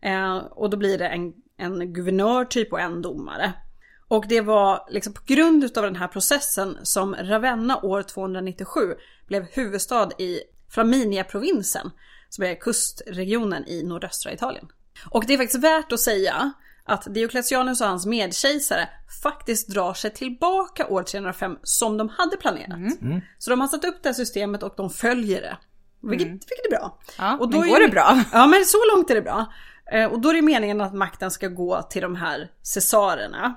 Eh, 0.03 0.37
Och 0.37 0.71
då 0.71 0.77
blir 0.77 0.99
det 0.99 1.09
en, 1.09 1.33
en 1.57 1.93
guvernör 1.93 2.45
typ 2.45 2.73
och 2.73 2.81
en 2.81 3.03
domare. 3.03 3.53
Och 4.09 4.25
det 4.29 4.41
var 4.41 4.87
liksom 4.91 5.13
på 5.13 5.23
grund 5.27 5.65
utav 5.65 5.85
den 5.85 5.97
här 5.97 6.09
processen 6.09 6.79
som 6.83 7.15
Ravenna 7.15 7.81
år 7.83 8.03
297 8.03 8.81
blev 9.27 9.45
huvudstad 9.45 10.11
i 10.19 10.41
Flaminia-provinsen, 10.69 11.91
som 12.29 12.45
är 12.45 12.55
kustregionen 12.55 13.67
i 13.67 13.83
nordöstra 13.83 14.33
Italien. 14.33 14.69
Och 15.11 15.25
det 15.27 15.35
är 15.35 15.39
faktiskt 15.39 15.65
värt 15.65 15.93
att 15.93 16.01
säga 16.01 16.53
att 16.85 17.15
Diocletianus 17.15 17.81
och 17.81 17.87
hans 17.87 18.07
medkejsare 18.07 18.89
faktiskt 19.23 19.69
drar 19.69 19.95
sig 19.95 20.11
tillbaka 20.11 20.87
år 20.87 21.03
305 21.03 21.57
som 21.63 21.97
de 21.97 22.09
hade 22.09 22.37
planerat. 22.37 22.79
Så 23.39 23.51
de 23.51 23.61
har 23.61 23.69
satt 23.69 23.85
upp 23.85 24.03
det 24.03 24.09
här 24.09 24.15
systemet 24.15 24.63
och 24.63 24.75
de 24.77 24.91
följer 24.91 25.41
det. 25.41 25.57
Vilket, 26.03 26.29
vilket 26.29 26.67
är 26.67 26.71
bra. 26.71 26.99
Ja, 27.19 27.37
och 27.39 27.51
då 27.51 27.59
men 27.59 27.69
är 27.69 27.73
går 27.73 27.81
det 27.81 27.89
bra? 27.89 28.25
Ja, 28.33 28.47
men 28.47 28.65
så 28.65 28.79
långt 28.95 29.11
är 29.11 29.15
det 29.15 29.23
bra. 29.23 29.53
Eh, 29.93 30.05
Och 30.13 30.21
då 30.21 30.29
är 30.29 30.35
det 30.35 30.43
meningen 30.43 30.81
att 30.81 30.95
makten 30.95 31.31
ska 31.31 31.49
gå 31.49 31.83
till 31.83 32.03
de 32.03 32.17
här 32.17 32.51
cesarerna. 32.63 33.55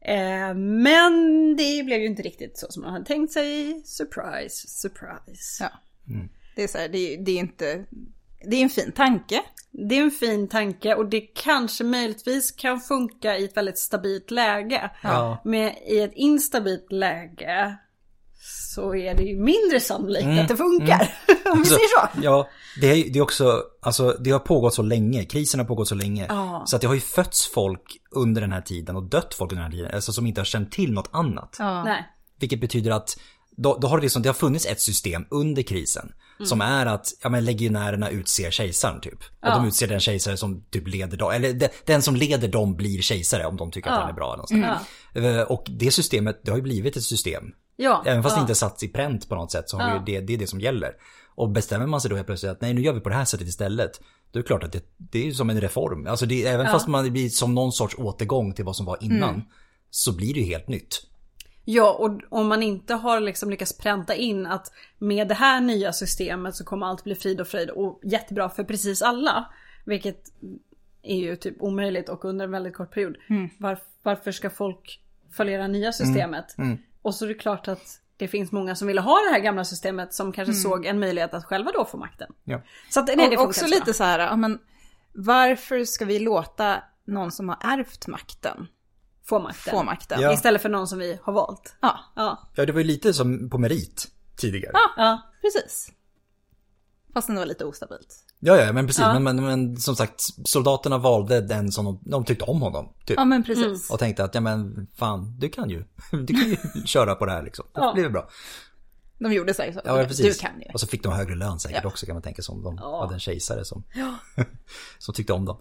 Eh, 0.00 0.54
Men 0.54 1.56
det 1.56 1.82
blev 1.84 2.00
ju 2.00 2.06
inte 2.06 2.22
riktigt 2.22 2.58
så 2.58 2.66
som 2.70 2.82
man 2.82 2.92
hade 2.92 3.04
tänkt 3.04 3.32
sig. 3.32 3.82
Surprise, 3.84 4.68
surprise. 4.68 5.64
Ja. 5.64 5.70
Det 6.56 6.62
är 6.62 6.68
så 6.68 6.78
här, 6.78 6.88
det 6.88 7.14
är, 7.14 7.18
det 7.24 7.30
är 7.32 7.38
inte... 7.38 7.84
Det 8.50 8.56
är 8.56 8.62
en 8.62 8.70
fin 8.70 8.92
tanke. 8.92 9.40
Det 9.88 9.98
är 9.98 10.02
en 10.02 10.10
fin 10.10 10.48
tanke 10.48 10.94
och 10.94 11.06
det 11.08 11.20
kanske 11.20 11.84
möjligtvis 11.84 12.52
kan 12.52 12.80
funka 12.80 13.38
i 13.38 13.44
ett 13.44 13.56
väldigt 13.56 13.78
stabilt 13.78 14.30
läge. 14.30 14.90
Ja. 15.02 15.42
Men 15.44 15.72
i 15.86 15.98
ett 15.98 16.12
instabilt 16.14 16.92
läge 16.92 17.76
så 18.74 18.94
är 18.94 19.14
det 19.14 19.22
ju 19.22 19.36
mindre 19.40 19.80
sannolikt 19.80 20.24
Mm. 20.24 20.38
att 20.38 20.48
det 20.48 20.56
funkar. 20.56 21.14
Om 21.52 21.58
vi 21.58 21.64
säger 21.64 22.00
så. 22.00 22.20
Ja, 22.22 22.48
det 22.80 22.86
är, 22.86 23.12
det 23.12 23.18
är 23.18 23.22
också, 23.22 23.62
alltså 23.82 24.16
det 24.20 24.30
har 24.30 24.38
pågått 24.38 24.74
så 24.74 24.82
länge, 24.82 25.24
krisen 25.24 25.60
har 25.60 25.66
pågått 25.66 25.88
så 25.88 25.94
länge. 25.94 26.26
Ja. 26.28 26.62
Så 26.66 26.76
att 26.76 26.82
det 26.82 26.88
har 26.88 26.94
ju 26.94 27.00
fötts 27.00 27.46
folk 27.46 27.96
under 28.10 28.40
den 28.40 28.52
här 28.52 28.60
tiden 28.60 28.96
och 28.96 29.02
dött 29.02 29.34
folk 29.34 29.52
under 29.52 29.62
den 29.62 29.72
här 29.72 29.78
tiden, 29.78 29.94
alltså 29.94 30.12
som 30.12 30.26
inte 30.26 30.40
har 30.40 30.44
känt 30.44 30.72
till 30.72 30.92
något 30.92 31.08
annat. 31.12 31.56
Nej. 31.60 32.04
Vilket 32.40 32.60
betyder 32.60 32.90
att 32.90 33.18
då, 33.56 33.78
då 33.80 33.88
har 33.88 33.96
det, 33.98 34.02
liksom, 34.02 34.22
det 34.22 34.28
har 34.28 34.34
funnits 34.34 34.66
ett 34.66 34.80
system 34.80 35.26
under 35.30 35.62
krisen. 35.62 36.12
Som 36.44 36.60
är 36.60 36.86
att 36.86 37.06
ja, 37.22 37.28
men 37.28 37.44
legionärerna 37.44 38.08
utser 38.10 38.50
kejsaren 38.50 39.00
typ. 39.00 39.14
Och 39.18 39.20
Ja. 39.40 39.54
de 39.56 39.66
utser 39.66 39.86
den 39.88 40.00
kejsare 40.00 40.36
som 40.36 40.64
typ 40.70 40.88
leder 40.88 41.16
dem. 41.16 41.30
Eller 41.32 41.52
de, 41.52 41.68
den 41.86 42.02
som 42.02 42.16
leder 42.16 42.48
dem 42.48 42.76
blir 42.76 43.00
kejsare 43.02 43.46
om 43.46 43.56
de 43.56 43.70
tycker 43.70 43.90
att 43.90 43.96
Ja. 43.96 44.00
han 44.00 44.10
är 44.10 44.14
bra. 44.14 44.26
Eller 44.32 44.36
något 44.36 44.48
sånt. 44.48 45.36
Eh, 45.36 45.40
Och 45.52 45.64
det 45.68 45.90
systemet, 45.90 46.40
det 46.44 46.50
har 46.50 46.56
ju 46.58 46.62
blivit 46.62 46.96
ett 46.96 47.02
system. 47.02 47.44
Ja. 47.76 48.02
Även 48.06 48.22
fast 48.22 48.36
det 48.36 48.40
inte 48.40 48.54
satts 48.54 48.82
i 48.82 48.88
pränt 48.88 49.28
på 49.28 49.34
något 49.34 49.52
sätt 49.52 49.68
så 49.70 49.78
har 49.78 50.02
det, 50.06 50.20
det 50.20 50.34
är 50.34 50.38
det 50.38 50.46
som 50.46 50.60
gäller. 50.60 50.90
Och 51.36 51.50
bestämmer 51.50 51.86
man 51.86 52.00
sig 52.00 52.10
då 52.10 52.16
helt 52.16 52.26
plötsligt 52.26 52.52
att 52.52 52.60
nej 52.60 52.74
nu 52.74 52.80
gör 52.82 52.92
vi 52.92 53.00
på 53.00 53.08
det 53.08 53.14
här 53.14 53.24
sättet 53.24 53.48
istället. 53.48 53.90
Då 54.32 54.38
är 54.38 54.42
det 54.42 54.46
klart 54.46 54.64
att 54.64 54.72
det, 54.72 54.84
det 54.96 55.28
är 55.28 55.32
som 55.32 55.50
en 55.50 55.60
reform. 55.60 56.06
Alltså 56.06 56.26
det, 56.26 56.44
även 56.46 56.66
fast 56.66 56.88
man 56.88 57.12
blir 57.12 57.28
som 57.28 57.54
någon 57.54 57.72
sorts 57.72 57.94
återgång 57.98 58.54
till 58.54 58.64
vad 58.64 58.76
som 58.76 58.86
var 58.86 58.98
innan. 59.00 59.42
Så 59.90 60.12
blir 60.12 60.34
det 60.34 60.40
ju 60.40 60.46
helt 60.46 60.68
nytt. 60.68 61.02
Ja, 61.64 61.92
och 61.92 62.20
om 62.28 62.48
man 62.48 62.62
inte 62.62 62.94
har 62.94 63.20
liksom 63.20 63.50
lyckats 63.50 63.78
pränta 63.78 64.14
in 64.14 64.46
att 64.46 64.72
med 64.98 65.28
det 65.28 65.34
här 65.34 65.60
nya 65.60 65.92
systemet 65.92 66.54
så 66.54 66.64
kommer 66.64 66.86
allt 66.86 67.04
bli 67.04 67.14
frid 67.14 67.40
och 67.40 67.48
fröjd 67.48 67.70
och 67.70 68.00
jättebra 68.02 68.48
för 68.48 68.64
precis 68.64 69.02
alla. 69.02 69.44
Vilket 69.84 70.32
är 71.02 71.16
ju 71.16 71.36
typ 71.36 71.56
omöjligt 71.62 72.08
och 72.08 72.24
under 72.24 72.44
en 72.44 72.50
väldigt 72.50 72.74
kort 72.74 72.94
period. 72.94 73.16
Var, 73.58 73.78
varför 74.02 74.32
ska 74.32 74.50
folk 74.50 75.00
följa 75.32 75.58
det 75.58 75.68
nya 75.68 75.92
systemet? 75.92 76.56
Och 77.02 77.14
så 77.14 77.24
är 77.24 77.28
det 77.28 77.34
klart 77.34 77.68
att 77.68 78.00
det 78.16 78.28
finns 78.28 78.52
många 78.52 78.74
som 78.74 78.88
ville 78.88 79.00
ha 79.00 79.20
det 79.28 79.30
här 79.32 79.40
gamla 79.40 79.64
systemet 79.64 80.14
som 80.14 80.32
kanske 80.32 80.54
såg 80.54 80.86
en 80.86 80.98
möjlighet 80.98 81.34
att 81.34 81.44
själva 81.44 81.70
då 81.72 81.84
få 81.84 81.96
makten. 81.96 82.32
Ja. 82.44 82.62
Så 82.90 83.00
att, 83.00 83.06
nej, 83.16 83.30
det 83.30 83.36
och 83.36 83.44
också 83.44 83.66
lite 83.66 83.94
så 83.94 84.04
här, 84.04 84.36
men 84.36 84.58
varför 85.12 85.84
ska 85.84 86.04
vi 86.04 86.18
låta 86.18 86.82
någon 87.04 87.32
som 87.32 87.48
har 87.48 87.58
ärvt 87.60 88.06
makten 88.06 88.66
få 89.28 89.38
makten. 89.38 89.70
få 89.70 89.82
makten? 89.82 90.20
Ja. 90.20 90.32
Istället 90.32 90.62
för 90.62 90.68
någon 90.68 90.88
som 90.88 90.98
vi 90.98 91.18
har 91.22 91.32
valt. 91.32 91.76
Ja, 91.80 91.98
Ja, 92.16 92.48
Ja 92.54 92.66
det 92.66 92.72
var 92.72 92.80
ju 92.80 92.86
lite 92.86 93.14
som 93.14 93.50
på 93.50 93.58
merit 93.58 94.06
tidigare. 94.36 94.72
ja. 94.96 95.20
precis. 95.40 95.90
Fast 97.14 97.28
det 97.28 97.34
var 97.34 97.46
lite 97.46 97.64
ostabilt. 97.64 98.16
Ja, 98.40 98.56
ja, 98.56 98.72
men 98.72 98.86
precis. 98.86 99.00
Ja. 99.00 99.18
Men, 99.18 99.36
men, 99.36 99.44
men 99.44 99.76
som 99.76 99.96
sagt, 99.96 100.20
soldaterna 100.48 100.98
valde 100.98 101.40
den 101.40 101.72
som 101.72 101.84
de, 101.84 101.98
de 102.02 102.24
tyckte 102.24 102.44
om 102.44 102.62
honom. 102.62 102.92
Typ. 103.06 103.16
Ja, 103.16 103.24
men 103.24 103.42
precis. 103.44 103.90
Och 103.90 103.98
tänkte 103.98 104.24
att, 104.24 104.34
ja 104.34 104.40
men 104.40 104.86
fan, 104.94 105.36
du 105.38 105.48
kan 105.48 105.70
ju. 105.70 105.84
Du 106.10 106.26
kan 106.34 106.48
ju 106.50 106.56
köra 106.86 107.14
på 107.14 107.26
det 107.26 107.32
här 107.32 107.42
liksom. 107.42 107.64
Det 107.74 107.80
Ja. 107.80 107.92
blir 107.94 108.08
bra. 108.08 108.28
De 109.18 109.32
gjorde 109.32 109.54
här, 109.58 109.72
så. 109.72 109.80
Ja, 109.84 110.00
ja, 110.00 110.06
precis. 110.08 110.38
Du 110.38 110.46
kan 110.48 110.60
ju. 110.60 110.66
Och 110.74 110.80
så 110.80 110.86
fick 110.86 111.02
de 111.02 111.12
högre 111.12 111.34
lön 111.34 111.60
säkert 111.60 111.80
Ja. 111.82 111.88
också 111.88 112.06
kan 112.06 112.14
man 112.14 112.22
tänka 112.22 112.42
som 112.42 112.62
de 112.62 112.76
Ja. 112.76 113.00
hade 113.00 113.14
en 113.14 113.20
kejsare 113.20 113.64
som, 113.64 113.84
som 114.98 115.14
tyckte 115.14 115.32
om 115.32 115.44
dem. 115.44 115.58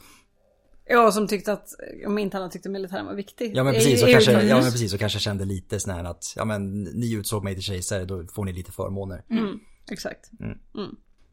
Ja, 0.85 1.11
som 1.11 1.27
tyckte 1.27 1.53
att, 1.53 1.67
om 2.07 2.17
inte 2.17 2.37
annat 2.37 2.51
tyckte 2.51 2.69
militären 2.69 3.05
var 3.05 3.13
viktig. 3.13 3.51
Ja 3.55 3.63
men 3.63 3.73
precis, 3.73 4.03
och 4.03 4.09
kanske, 4.09 4.31
ja, 4.31 4.55
men 4.55 4.71
precis, 4.71 4.93
och 4.93 4.99
kanske 4.99 5.19
kände 5.19 5.45
lite 5.45 5.79
sån 5.79 5.93
här 5.93 6.03
att, 6.03 6.33
ja 6.35 6.45
men 6.45 6.83
ni 6.83 7.13
utsåg 7.13 7.43
mig 7.43 7.53
till 7.53 7.63
kejsare, 7.63 8.05
då 8.05 8.27
får 8.27 8.45
ni 8.45 8.53
lite 8.53 8.71
förmåner. 8.71 9.23
Mm, 9.29 9.59
exakt. 9.91 10.31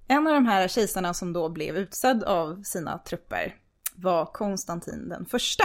En 0.09 0.27
av 0.27 0.35
de 0.35 0.47
här 0.47 0.69
kejsarna 0.69 1.15
som 1.15 1.33
då 1.33 1.49
blev 1.49 1.77
utsedd 1.77 2.25
av 2.25 2.63
sina 2.63 2.99
trupper 2.99 3.57
var 3.97 4.27
Konstantin 4.27 5.09
den 5.09 5.27
första. 5.27 5.65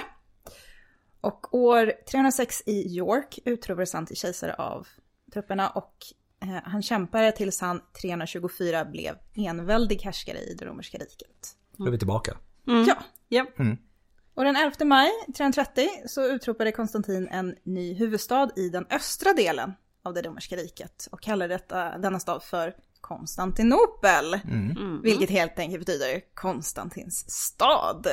Och 1.21 1.55
år 1.55 1.91
306 2.11 2.63
i 2.65 2.97
York 2.97 3.39
utropades 3.45 3.93
han 3.93 4.05
till 4.05 4.15
kejsare 4.15 4.53
av 4.53 4.87
trupperna 5.33 5.69
och 5.69 5.93
eh, 6.41 6.63
han 6.63 6.81
kämpade 6.81 7.31
tills 7.31 7.61
han 7.61 7.81
324 8.01 8.85
blev 8.85 9.15
enväldig 9.35 10.01
härskare 10.01 10.37
i 10.37 10.55
det 10.59 10.65
romerska 10.65 10.97
riket. 10.97 11.55
Då 11.77 11.85
är 11.85 11.91
vi 11.91 11.97
tillbaka. 11.97 12.37
Ja, 12.65 12.97
Ja. 13.35 13.45
och 14.35 14.43
den 14.43 14.55
11 14.55 14.85
maj 14.85 15.09
330 15.37 15.87
så 16.07 16.25
utropade 16.27 16.71
Konstantin 16.71 17.27
en 17.31 17.55
ny 17.63 17.93
huvudstad 17.93 18.49
i 18.55 18.69
den 18.69 18.85
östra 18.89 19.33
delen 19.33 19.73
av 20.03 20.13
det 20.13 20.21
romerska 20.21 20.55
riket 20.55 21.07
och 21.11 21.21
kallar 21.21 21.47
detta, 21.47 21.97
denna 21.97 22.19
stad 22.19 22.43
för 22.43 22.73
Konstantinopel. 23.01 24.33
Mm. 24.33 25.01
Vilket 25.03 25.29
helt 25.29 25.59
enkelt 25.59 25.85
betyder 25.85 26.21
Konstantins 26.33 27.31
stad. 27.31 28.07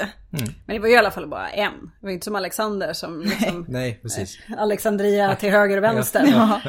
Men 0.67 0.77
det 0.77 0.79
var 0.79 0.89
ju 0.89 0.95
i 0.95 0.97
alla 0.97 1.11
fall 1.11 1.29
bara 1.29 1.51
en. 1.51 1.73
Det 2.01 2.07
var 2.07 2.11
inte 2.11 2.25
som 2.25 2.35
Alexander 2.37 2.93
som 2.93 3.21
liksom 3.21 3.67
Nej, 3.69 3.99
precis. 4.03 4.39
Alexandria 4.59 5.37
till 5.37 5.51
höger 5.51 5.77
och 5.77 5.83
vänster. 5.85 6.27
Ja. 6.27 6.61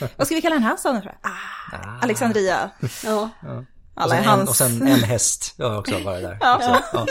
Vad 0.16 0.26
ska 0.26 0.36
vi 0.36 0.42
kalla 0.42 0.54
den 0.54 0.62
här 0.62 0.76
staden 0.76 1.02
för? 1.02 1.18
Ah, 1.22 2.02
Alexandria. 2.02 2.70
Ja. 3.04 3.30
Och 3.42 3.64
Alla 4.02 4.10
sen, 4.14 4.18
är 4.18 4.22
en, 4.22 4.28
hans. 4.28 4.50
och 4.50 4.56
sen 4.56 4.82
en 4.82 5.02
häst. 5.02 5.54
Jag 5.56 5.70
har 5.70 5.78
också 5.78 5.98
varit 5.98 6.22
där. 6.22 6.38
Ja. 6.40 6.56
Också. 6.56 6.76
Ja. 6.92 7.06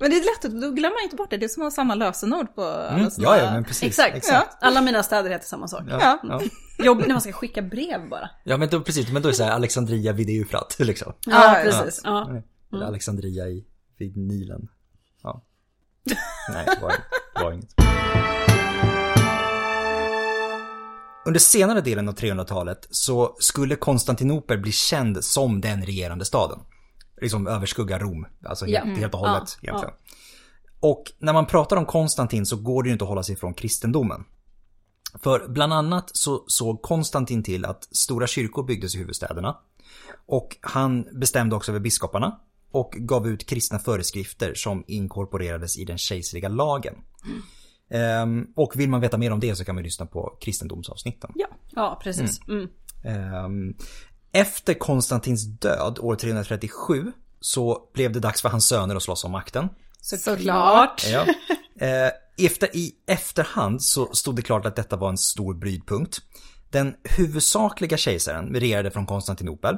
Men 0.00 0.10
det 0.10 0.16
är 0.16 0.20
lätt, 0.20 0.42
då 0.62 0.70
glömmer 0.70 0.96
man 0.96 1.02
inte 1.04 1.16
bort 1.16 1.30
det. 1.30 1.36
Det 1.36 1.46
är 1.46 1.48
som 1.48 1.62
att 1.62 1.66
ha 1.66 1.70
samma 1.70 1.94
lösenord 1.94 2.54
på 2.54 2.62
alla 2.64 2.88
Mm. 2.90 3.10
ja, 3.18 3.38
ja, 3.38 3.50
men 3.52 3.64
precis. 3.64 3.98
Exakt. 3.98 4.28
Ja. 4.30 4.48
Alla 4.60 4.80
mina 4.80 5.02
städer 5.02 5.30
heter 5.30 5.46
samma 5.46 5.68
sak. 5.68 5.82
Ja, 5.88 5.98
Ja. 6.00 6.18
ja. 6.22 6.40
Jobb 6.84 6.98
när 7.00 7.08
man 7.08 7.20
ska 7.20 7.32
skicka 7.32 7.62
brev 7.62 8.08
bara. 8.10 8.30
ja, 8.44 8.56
men 8.56 8.68
då 8.68 8.80
precis. 8.80 9.08
Men 9.10 9.22
då 9.22 9.28
är 9.28 9.32
det 9.32 9.36
så 9.36 9.44
här 9.44 9.50
Alexandria 9.52 10.12
vid 10.12 10.28
Eufrat, 10.30 10.76
liksom. 10.78 11.12
Ja, 11.26 11.58
Ja, 11.58 11.62
precis. 11.64 12.00
Ja. 12.04 12.30
Eller 12.72 12.86
Alexandria 12.86 13.46
i, 13.48 13.64
vid 13.98 14.16
Nilen. 14.16 14.68
Ja. 15.22 15.44
Nej, 16.48 16.66
det 16.66 16.82
var, 16.82 16.90
det 17.34 17.44
var 17.44 17.52
inget. 17.52 17.74
Under 21.26 21.40
senare 21.40 21.80
delen 21.80 22.08
av 22.08 22.14
300-talet 22.14 22.86
så 22.90 23.36
skulle 23.38 23.76
Konstantinopel 23.76 24.58
bli 24.58 24.72
känd 24.72 25.24
som 25.24 25.60
den 25.60 25.82
regerande 25.86 26.24
staden. 26.24 26.58
Liksom 27.20 27.46
överskugga 27.46 27.98
Rom, 27.98 28.26
alltså 28.44 28.66
helt, 28.66 28.88
Ja. 28.88 28.94
helt 28.94 29.14
och 29.14 29.20
hållet 29.20 29.58
Ja, 29.60 29.68
egentligen. 29.68 29.94
Och 30.80 31.04
när 31.18 31.32
man 31.32 31.46
pratar 31.46 31.76
om 31.76 31.86
Konstantin 31.86 32.46
så 32.46 32.56
går 32.56 32.82
det 32.82 32.86
ju 32.88 32.92
inte 32.92 33.04
att 33.04 33.08
hålla 33.08 33.22
sig 33.22 33.36
från 33.36 33.54
kristendomen. 33.54 34.24
För 35.22 35.48
bland 35.48 35.72
annat 35.72 36.10
så 36.12 36.44
såg 36.46 36.82
Konstantin 36.82 37.42
till 37.42 37.64
att 37.64 37.96
stora 37.96 38.26
kyrkor 38.26 38.62
byggdes 38.64 38.94
i 38.94 38.98
huvudstäderna. 38.98 39.56
Och 40.26 40.56
han 40.60 41.06
bestämde 41.20 41.56
också 41.56 41.72
över 41.72 41.80
biskoparna 41.80 42.40
och 42.70 42.90
gav 42.98 43.28
ut 43.28 43.46
kristna 43.48 43.78
föreskrifter 43.78 44.54
som 44.54 44.84
inkorporerades 44.86 45.78
i 45.78 45.84
den 45.84 45.98
kejserliga 45.98 46.48
lagen. 46.48 46.94
Ehm, 47.90 48.46
och 48.56 48.72
vill 48.76 48.88
man 48.90 49.00
veta 49.00 49.18
mer 49.18 49.30
om 49.30 49.40
det 49.40 49.56
så 49.56 49.64
kan 49.64 49.74
man 49.74 49.84
lyssna 49.84 50.06
på 50.06 50.38
kristendomsavsnitten. 50.40 51.30
Ja. 51.34 51.46
Ja, 51.70 52.00
precis. 52.02 52.40
Mm. 52.48 52.68
Ehm, 53.04 53.74
efter 54.34 54.74
Konstantins 54.74 55.44
död 55.44 55.98
år 55.98 56.16
337 56.16 57.12
så 57.40 57.90
blev 57.94 58.12
det 58.12 58.20
dags 58.20 58.42
för 58.42 58.48
hans 58.48 58.68
söner 58.68 58.96
att 58.96 59.02
slåss 59.02 59.24
om 59.24 59.32
makten. 59.32 59.68
Såklart. 60.00 61.06
Ja. 61.12 61.26
Eh, 61.80 62.46
efter, 62.46 62.76
I 62.76 62.92
efterhand 63.06 63.82
så 63.82 64.06
stod 64.14 64.36
det 64.36 64.42
klart 64.42 64.66
att 64.66 64.76
detta 64.76 64.96
var 64.96 65.08
en 65.08 65.18
stor 65.18 65.54
brytpunkt. 65.54 66.18
Den 66.70 66.94
huvudsakliga 67.04 67.96
kejsaren 67.96 68.54
regerade 68.54 68.90
från 68.90 69.06
Konstantinopel 69.06 69.76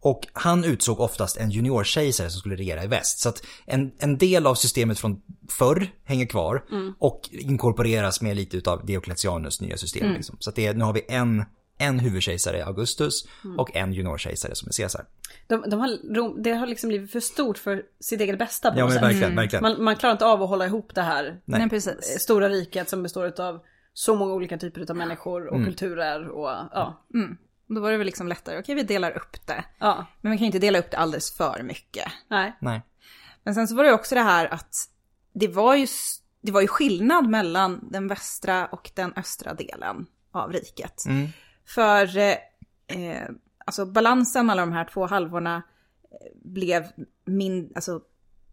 och 0.00 0.26
han 0.32 0.64
utsåg 0.64 1.00
oftast 1.00 1.36
en 1.36 1.50
juniorkejsare 1.50 2.30
som 2.30 2.38
skulle 2.38 2.56
regera 2.56 2.84
i 2.84 2.86
väst. 2.86 3.18
Så 3.18 3.28
att 3.28 3.42
en, 3.66 3.92
en 3.98 4.18
del 4.18 4.46
av 4.46 4.54
systemet 4.54 4.98
från 4.98 5.20
förr 5.50 5.86
hänger 6.04 6.26
kvar 6.26 6.64
och 6.98 7.20
inkorporeras 7.32 8.20
med 8.20 8.36
lite 8.36 8.56
utav 8.56 8.86
Diocletianus 8.86 9.60
nya 9.60 9.76
system. 9.76 10.12
Liksom. 10.12 10.36
Så 10.38 10.50
att 10.50 10.56
det, 10.56 10.72
nu 10.72 10.84
har 10.84 10.92
vi 10.92 11.04
en, 11.08 11.44
en 11.82 11.98
huvudkejsare, 11.98 12.64
Augustus, 12.64 13.24
och 13.58 13.76
en 13.76 13.92
juniorkejsare 13.92 14.54
som 14.54 14.68
är 14.68 14.72
Caesar. 14.72 15.06
De, 15.46 15.64
de 15.70 15.80
har, 15.80 15.88
Rom- 15.88 16.42
det 16.42 16.52
har 16.52 16.66
liksom 16.66 16.88
blivit 16.88 17.12
för 17.12 17.20
stort 17.20 17.58
för 17.58 17.82
sitt 18.00 18.20
eget 18.20 18.38
bästa 18.38 18.72
på 18.72 18.78
Ja 18.78 18.88
men 18.88 19.00
verkligen, 19.00 19.36
verkligen. 19.36 19.62
Man, 19.62 19.84
man 19.84 19.96
klarar 19.96 20.12
inte 20.12 20.26
av 20.26 20.42
att 20.42 20.48
hålla 20.48 20.66
ihop 20.66 20.94
det 20.94 21.02
här 21.02 21.40
Nej. 21.44 21.60
Nej, 21.60 21.68
precis. 21.68 22.20
stora 22.20 22.48
riket 22.48 22.88
som 22.88 23.02
består 23.02 23.40
av 23.40 23.60
så 23.94 24.14
många 24.14 24.32
olika 24.34 24.58
typer 24.58 24.90
av 24.90 24.96
människor 24.96 25.46
och 25.46 25.64
kulturer 25.64 26.28
och 26.28 26.48
ja. 26.48 27.06
Då 27.68 27.80
var 27.80 27.90
det 27.90 27.96
väl 27.96 28.06
liksom 28.06 28.28
lättare, 28.28 28.58
okej 28.58 28.74
vi 28.74 28.82
delar 28.82 29.10
upp 29.10 29.46
det. 29.46 29.64
ja. 29.78 30.06
Men 30.20 30.30
man 30.30 30.38
kan 30.38 30.42
ju 30.44 30.46
inte 30.46 30.58
dela 30.58 30.78
upp 30.78 30.90
det 30.90 30.96
alldeles 30.96 31.36
för 31.36 31.62
mycket. 31.62 32.08
Nej. 32.30 32.52
Nej. 32.60 32.82
Men 33.44 33.54
sen 33.54 33.68
så 33.68 33.74
var 33.74 33.84
det 33.84 33.92
också 33.92 34.14
det 34.14 34.20
här 34.20 34.46
att 34.46 34.74
det 35.34 35.48
var 35.48 35.74
ju, 35.74 35.86
det 36.42 36.52
var 36.52 36.60
ju 36.60 36.66
skillnad 36.66 37.28
mellan 37.28 37.88
den 37.90 38.08
västra 38.08 38.66
och 38.66 38.90
den 38.94 39.12
östra 39.16 39.54
delen 39.54 40.06
av 40.32 40.52
riket. 40.52 41.04
Mm. 41.06 41.28
För 41.66 42.18
eh, 42.18 42.36
eh, 42.86 43.28
alltså 43.66 43.86
balansen 43.86 44.46
mellan 44.46 44.68
de 44.68 44.74
här 44.74 44.84
två 44.84 45.06
halvorna 45.06 45.62
eh, 46.10 46.28
blev 46.34 46.86
min, 47.24 47.72
alltså, 47.74 48.00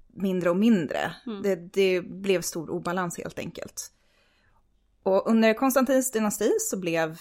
mindre 0.07 0.49
och 0.49 0.57
mindre. 0.57 1.15
Det, 1.43 1.55
det 1.55 2.01
blev 2.01 2.41
stor 2.41 2.69
obalans 2.69 3.17
helt 3.17 3.39
enkelt. 3.39 3.91
Och 5.03 5.27
under 5.29 5.53
Konstantins 5.53 6.11
dynasti 6.11 6.51
så 6.59 6.79
blev 6.79 7.17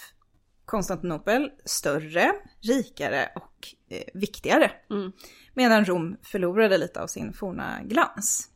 Konstantinopel 0.65 1.51
större, 1.65 2.33
rikare 2.61 3.29
och 3.35 3.67
eh, 3.89 4.03
viktigare. 4.13 4.71
Medan 5.53 5.85
Rom 5.85 6.17
förlorade 6.23 6.77
lite 6.77 7.01
av 7.01 7.07
sin 7.07 7.33
forna 7.33 7.79
glans. 7.83 8.49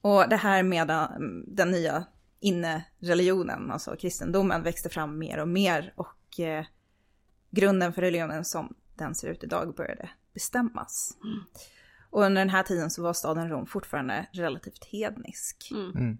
Och 0.00 0.28
det 0.28 0.36
här 0.36 0.62
med 0.62 0.90
eh, 0.90 1.08
den 1.46 1.70
nya 1.70 2.04
inne-religionen, 2.40 3.70
alltså 3.70 3.96
kristendomen, 3.96 4.62
växte 4.62 4.88
fram 4.88 5.18
mer 5.18 5.38
och 5.38 5.48
mer 5.48 5.92
och 5.96 6.40
eh, 6.40 6.64
grunden 7.50 7.92
för 7.92 8.02
religionen 8.02 8.44
som 8.44 8.74
den 8.94 9.14
ser 9.14 9.28
ut 9.28 9.44
idag 9.44 9.74
började 9.74 10.10
bestämmas. 10.34 11.16
Och 12.10 12.22
under 12.22 12.40
den 12.40 12.50
här 12.50 12.62
tiden 12.62 12.90
så 12.90 13.02
var 13.02 13.12
staden 13.12 13.48
Rom 13.48 13.66
fortfarande 13.66 14.26
relativt 14.32 14.84
hednisk. 14.84 15.70
Mm. 15.70 16.18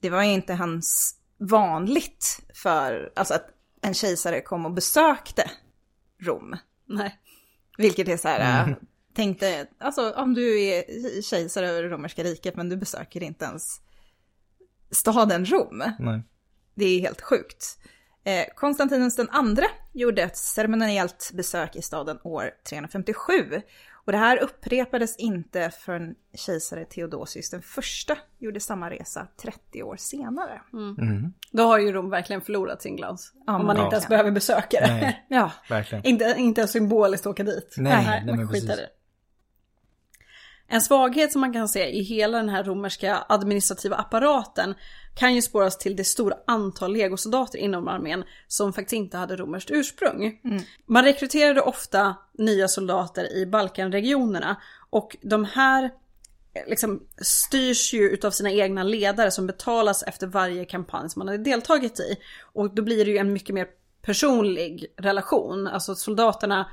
Det 0.00 0.10
var 0.10 0.22
inte 0.22 0.54
hans 0.54 1.18
vanligt 1.38 2.40
för, 2.54 3.12
alltså 3.16 3.34
att 3.34 3.46
en 3.80 3.94
kejsare 3.94 4.40
kom 4.40 4.66
och 4.66 4.72
besökte 4.72 5.50
Rom. 6.18 6.56
Nej. 6.86 7.18
Vilket 7.78 8.08
är 8.08 8.16
så 8.16 8.28
här, 8.28 8.68
äh, 8.68 8.74
tänkte, 9.14 9.66
alltså 9.78 10.12
om 10.12 10.34
du 10.34 10.60
är 10.62 11.22
kejsare 11.22 11.68
över 11.68 11.82
det 11.82 11.88
romerska 11.88 12.24
riket 12.24 12.56
men 12.56 12.68
du 12.68 12.76
besöker 12.76 13.22
inte 13.22 13.44
ens 13.44 13.80
staden 14.90 15.44
Rom. 15.44 15.82
Nej. 15.98 16.22
Det 16.74 16.84
är 16.84 17.00
helt 17.00 17.20
sjukt. 17.20 17.78
Eh, 18.24 18.44
Konstantinus 18.56 19.16
den 19.16 19.28
andre 19.30 19.64
gjorde 19.92 20.22
ett 20.22 20.36
ceremoniellt 20.36 21.30
besök 21.34 21.76
i 21.76 21.82
staden 21.82 22.18
år 22.24 22.50
357. 22.68 23.32
Och 24.06 24.12
det 24.12 24.18
här 24.18 24.38
upprepades 24.38 25.16
inte 25.16 25.70
förrän 25.70 26.14
kejsare 26.34 26.84
Theodosius 26.84 27.50
den 27.50 27.62
första 27.62 28.18
gjorde 28.38 28.60
samma 28.60 28.90
resa 28.90 29.26
30 29.42 29.82
år 29.82 29.96
senare. 29.96 30.62
Mm. 30.72 31.32
Då 31.52 31.62
har 31.62 31.78
ju 31.78 31.92
Rom 31.92 32.10
verkligen 32.10 32.42
förlorat 32.42 32.82
sin 32.82 32.96
glans. 32.96 33.32
Ja, 33.46 33.56
om 33.56 33.66
man 33.66 33.76
men 33.76 33.84
inte 33.84 33.94
ens 33.96 34.08
behöver 34.08 34.30
besöka 34.30 34.80
det. 34.80 34.86
Nej, 34.86 35.26
Ja, 35.28 35.52
verkligen. 35.68 36.04
inte, 36.06 36.34
inte 36.38 36.60
ens 36.60 36.72
symboliskt 36.72 37.26
åka 37.26 37.44
dit. 37.44 37.74
Nej, 37.78 38.04
nej, 38.06 38.26
man 38.26 38.36
men 38.36 38.48
precis. 38.48 38.66
det. 38.66 38.88
En 40.70 40.80
svaghet 40.80 41.32
som 41.32 41.40
man 41.40 41.52
kan 41.52 41.68
se 41.68 41.90
i 41.90 42.02
hela 42.02 42.38
den 42.38 42.48
här 42.48 42.64
romerska 42.64 43.24
administrativa 43.28 43.96
apparaten 43.96 44.74
kan 45.14 45.34
ju 45.34 45.42
spåras 45.42 45.78
till 45.78 45.96
det 45.96 46.04
stora 46.04 46.34
antal 46.46 46.92
legosoldater 46.92 47.58
inom 47.58 47.88
armén 47.88 48.24
som 48.46 48.72
faktiskt 48.72 48.92
inte 48.92 49.16
hade 49.16 49.36
romerskt 49.36 49.70
ursprung. 49.70 50.40
Man 50.86 51.04
rekryterade 51.04 51.60
ofta 51.60 52.16
nya 52.38 52.68
soldater 52.68 53.36
i 53.36 53.46
Balkanregionerna 53.46 54.56
och 54.90 55.16
de 55.22 55.44
här 55.44 55.84
eh, 55.84 56.62
liksom 56.66 57.02
styrs 57.22 57.94
ju 57.94 58.10
utav 58.10 58.30
sina 58.30 58.50
egna 58.50 58.82
ledare 58.82 59.30
som 59.30 59.46
betalas 59.46 60.02
efter 60.02 60.26
varje 60.26 60.64
kampanj 60.64 61.10
som 61.10 61.20
man 61.20 61.28
hade 61.28 61.44
deltagit 61.44 62.00
i. 62.00 62.16
Och 62.52 62.74
då 62.74 62.82
blir 62.82 63.04
det 63.04 63.10
ju 63.10 63.18
en 63.18 63.32
mycket 63.32 63.54
mer 63.54 63.66
personlig 64.02 64.86
relation. 64.96 65.66
Alltså 65.66 65.94
soldaterna 65.94 66.70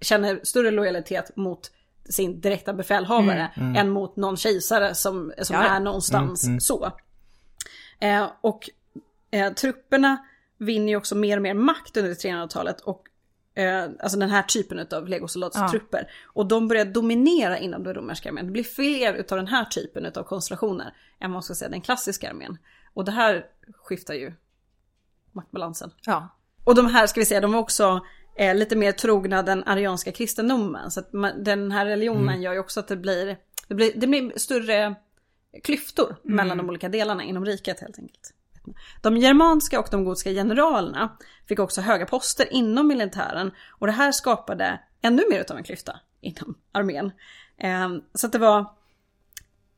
känner 0.00 0.40
större 0.42 0.70
lojalitet 0.70 1.36
mot 1.36 1.70
sin 2.10 2.40
direkta 2.40 2.72
befälhavare 2.72 3.50
än 3.76 3.90
mot 3.90 4.16
någon 4.16 4.36
kejsare 4.36 4.94
som, 4.94 5.32
som 5.42 5.56
Ja, 5.56 5.64
ja. 5.64 5.70
är 5.70 5.80
någonstans 5.80 6.48
så. 6.66 6.92
Eh, 8.00 8.26
och 8.40 8.70
eh, 9.30 9.52
trupperna 9.52 10.16
vinner 10.58 10.88
ju 10.88 10.96
också 10.96 11.14
mer 11.14 11.36
och 11.36 11.42
mer 11.42 11.54
makt 11.54 11.96
under 11.96 12.14
300-talet 12.14 12.80
och 12.80 13.08
eh, 13.54 13.84
alltså 14.00 14.18
den 14.18 14.30
här 14.30 14.42
typen 14.42 14.86
av 14.92 15.08
legosoldatstrupper. 15.08 16.10
Och 16.24 16.46
de 16.46 16.68
börjar 16.68 16.84
dominera 16.84 17.58
inom 17.58 17.82
den 17.82 17.94
romerska 17.94 18.28
armén. 18.28 18.46
Det 18.46 18.52
blir 18.52 18.64
fler 18.64 19.14
utav 19.14 19.38
den 19.38 19.46
här 19.48 19.64
typen 19.64 20.06
av 20.06 20.22
konstellationer 20.22 20.86
än 21.18 21.30
vad 21.30 21.30
man 21.30 21.42
ska 21.42 21.54
säga 21.54 21.68
den 21.68 21.80
klassiska 21.80 22.30
armén. 22.30 22.58
Och 22.94 23.04
det 23.04 23.12
här 23.12 23.46
skiftar 23.84 24.14
ju 24.14 24.32
maktbalansen. 25.32 25.90
ja. 26.04 26.28
Och 26.64 26.74
de 26.74 26.86
här 26.86 27.06
ska 27.06 27.20
vi 27.20 27.26
säga, 27.26 27.40
de 27.40 27.52
var 27.52 27.60
också 27.60 28.00
eh, 28.38 28.54
lite 28.54 28.76
mer 28.76 28.92
trogna 28.92 29.42
den 29.42 29.64
arianska 29.64 30.12
kristendomen. 30.12 30.90
Så 30.90 31.02
man, 31.12 31.44
den 31.44 31.72
här 31.72 31.86
religionen 31.86 32.42
gör 32.42 32.52
ju 32.52 32.58
också 32.58 32.80
att 32.80 32.88
det 32.88 32.96
blir, 32.96 33.36
det 33.68 33.74
blir, 33.74 33.92
det 33.96 34.06
blir 34.06 34.38
större 34.38 34.94
klyftor 35.62 36.16
mellan 36.22 36.58
de 36.58 36.68
olika 36.68 36.88
delarna 36.88 37.22
inom 37.22 37.44
riket 37.44 37.80
helt 37.80 37.98
enkelt. 37.98 38.32
De 39.02 39.16
germanska 39.16 39.80
och 39.80 39.88
de 39.90 40.04
gotiska 40.04 40.30
generalerna 40.30 41.16
fick 41.48 41.58
också 41.58 41.80
höga 41.80 42.06
poster 42.06 42.52
inom 42.52 42.88
militären 42.88 43.50
och 43.70 43.86
det 43.86 43.92
här 43.92 44.12
skapade 44.12 44.80
ännu 45.02 45.22
mer 45.30 45.50
av 45.50 45.56
en 45.56 45.64
klyfta 45.64 46.00
inom 46.20 46.58
armén. 46.72 47.12
Eh, 47.58 47.88
så 48.14 48.26
att 48.26 48.32
det 48.32 48.38
var 48.38 48.76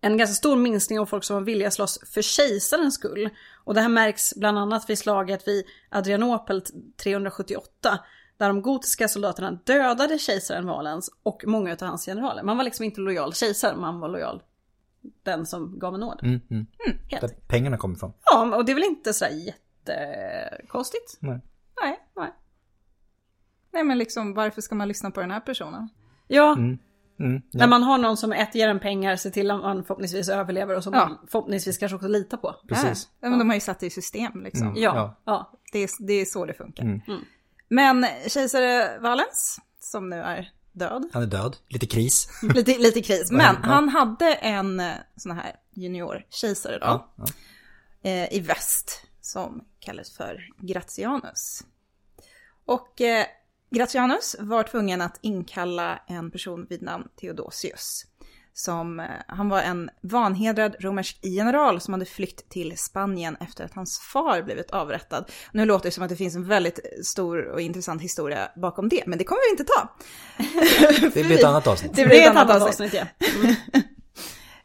en 0.00 0.16
ganska 0.16 0.34
stor 0.34 0.56
minskning 0.56 1.00
av 1.00 1.06
folk 1.06 1.24
som 1.24 1.34
var 1.36 1.42
villiga 1.42 1.68
att 1.68 1.74
slåss 1.74 1.98
för 2.14 2.22
kejsarens 2.22 2.94
skull. 2.94 3.30
Och 3.64 3.74
det 3.74 3.80
här 3.80 3.88
märks 3.88 4.34
bland 4.36 4.58
annat 4.58 4.90
vid 4.90 4.98
slaget 4.98 5.48
vid 5.48 5.64
Adrianopel 5.90 6.62
378. 7.02 7.98
Där 8.38 8.48
de 8.48 8.62
gotiska 8.62 9.08
soldaterna 9.08 9.52
dödade 9.64 10.18
kejsaren 10.18 10.66
Valens 10.66 11.10
och 11.22 11.42
många 11.46 11.72
av 11.72 11.80
hans 11.82 12.04
generaler. 12.06 12.42
Man 12.42 12.56
var 12.56 12.64
liksom 12.64 12.84
inte 12.84 13.00
lojal 13.00 13.32
kejsare, 13.34 13.76
man 13.76 14.00
var 14.00 14.08
lojal 14.08 14.42
den 15.22 15.46
som 15.46 15.78
gav 15.78 15.94
en 15.94 16.00
nåd. 16.00 16.20
Mm, 16.22 16.40
mm. 16.50 16.66
Helt. 17.08 17.20
Där 17.20 17.30
pengarna 17.48 17.76
kommer 17.76 17.94
ifrån. 17.96 18.12
Ja, 18.24 18.56
och 18.56 18.64
det 18.64 18.72
är 18.72 18.74
väl 18.74 18.84
inte 18.84 19.12
sådär 19.14 19.32
jättekonstigt. 19.32 21.16
Nej. 21.20 21.40
Nej. 21.82 21.98
Nej. 22.16 22.32
Nej 23.72 23.84
men 23.84 23.98
liksom 23.98 24.34
varför 24.34 24.60
ska 24.60 24.74
man 24.74 24.88
lyssna 24.88 25.10
på 25.10 25.20
den 25.20 25.30
här 25.30 25.40
personen? 25.40 25.88
Ja, 26.28 26.56
Mm, 27.20 27.42
ja. 27.50 27.58
när 27.58 27.66
man 27.66 27.82
har 27.82 27.98
någon 27.98 28.16
som 28.16 28.32
ett 28.32 28.54
ger 28.54 28.68
en 28.68 28.80
pengar, 28.80 29.16
ser 29.16 29.30
till 29.30 29.50
att 29.50 29.60
man 29.60 29.84
förhoppningsvis 29.84 30.28
överlever 30.28 30.76
och 30.76 30.84
som 30.84 30.94
Ja. 30.94 31.08
man 31.08 31.18
förhoppningsvis 31.30 31.78
kanske 31.78 31.96
också 31.96 32.08
litar 32.08 32.36
på. 32.36 32.54
Precis. 32.68 33.08
Ja, 33.20 33.28
men 33.30 33.38
de 33.38 33.48
har 33.48 33.54
ju 33.54 33.60
satt 33.60 33.80
det 33.80 33.86
i 33.86 33.90
system 33.90 34.42
liksom. 34.44 34.66
Mm. 34.68 34.82
Ja, 34.82 34.94
Ja. 34.96 35.14
ja. 35.24 35.52
Det, 35.72 35.78
är, 35.78 35.90
det 36.06 36.12
är 36.12 36.24
så 36.24 36.46
det 36.46 36.54
funkar. 36.54 36.84
Men 37.68 38.06
kejsare 38.28 38.98
Valens, 38.98 39.58
som 39.80 40.08
nu 40.10 40.16
är 40.16 40.52
död, 40.72 41.10
Han 41.12 41.22
är 41.22 41.26
död. 41.26 41.56
Lite 41.68 41.86
kris. 41.86 42.28
lite, 42.54 42.78
lite 42.78 43.02
kris, 43.02 43.30
men 43.30 43.56
Ja. 43.62 43.68
han 43.68 43.88
hade 43.88 44.34
en 44.34 44.80
eh, 44.80 44.94
sån 45.16 45.32
här 45.36 45.56
junior-kejsare 45.74 46.78
då, 46.78 46.86
Ja, 46.86 47.14
ja. 47.16 47.24
eh, 48.10 48.32
i 48.34 48.40
väst, 48.40 49.02
som 49.20 49.64
kallades 49.80 50.16
för 50.16 50.48
Gratianus. 50.58 51.64
Och 52.64 53.00
eh, 53.00 53.26
Gratianus 53.70 54.36
var 54.38 54.62
tvungen 54.62 55.00
att 55.00 55.18
inkalla 55.22 56.02
en 56.06 56.30
person 56.30 56.66
vid 56.70 56.82
namn 56.82 57.08
Theodosius. 57.20 58.04
Som, 58.58 59.00
eh, 59.00 59.06
han 59.26 59.48
var 59.48 59.62
en 59.62 59.90
vanhedrad 60.02 60.76
romersk 60.80 61.18
general 61.22 61.80
som 61.80 61.94
hade 61.94 62.06
flytt 62.06 62.48
till 62.48 62.78
Spanien 62.78 63.36
efter 63.40 63.64
att 63.64 63.74
hans 63.74 63.98
far 63.98 64.42
blivit 64.42 64.70
avrättad. 64.70 65.30
Nu 65.52 65.64
låter 65.64 65.84
det 65.84 65.90
som 65.90 66.04
att 66.04 66.10
det 66.10 66.16
finns 66.16 66.36
en 66.36 66.48
väldigt 66.48 66.80
stor 67.06 67.44
och 67.44 67.60
intressant 67.60 68.02
historia 68.02 68.48
bakom 68.56 68.88
det, 68.88 69.02
men 69.06 69.18
det 69.18 69.24
kommer 69.24 69.40
vi 69.46 69.50
inte 69.50 69.64
ta. 69.64 69.88
Det 71.14 71.24
blir 71.24 71.38
ett 71.38 71.44
annat 71.44 71.66
avsnitt. 71.66 71.96
Det 71.96 72.06
blir 72.06 72.20
ett 72.20 72.36
annat 72.36 72.62
avsnitt 72.62 72.94
ja. 72.94 73.06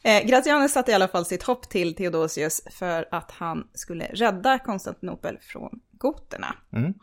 Eh, 0.06 0.26
Gratianus 0.26 0.72
satte 0.72 0.92
i 0.92 0.94
alla 0.94 1.08
fall 1.08 1.26
sitt 1.26 1.44
hopp 1.44 1.70
till 1.70 1.96
Theodosius 1.96 2.62
för 2.72 3.08
att 3.12 3.32
han 3.32 3.68
skulle 3.74 4.06
rädda 4.06 4.60
Konstantinopel 4.60 5.38
från 5.42 5.80
goterna. 5.92 6.56
Mm. 6.74 6.94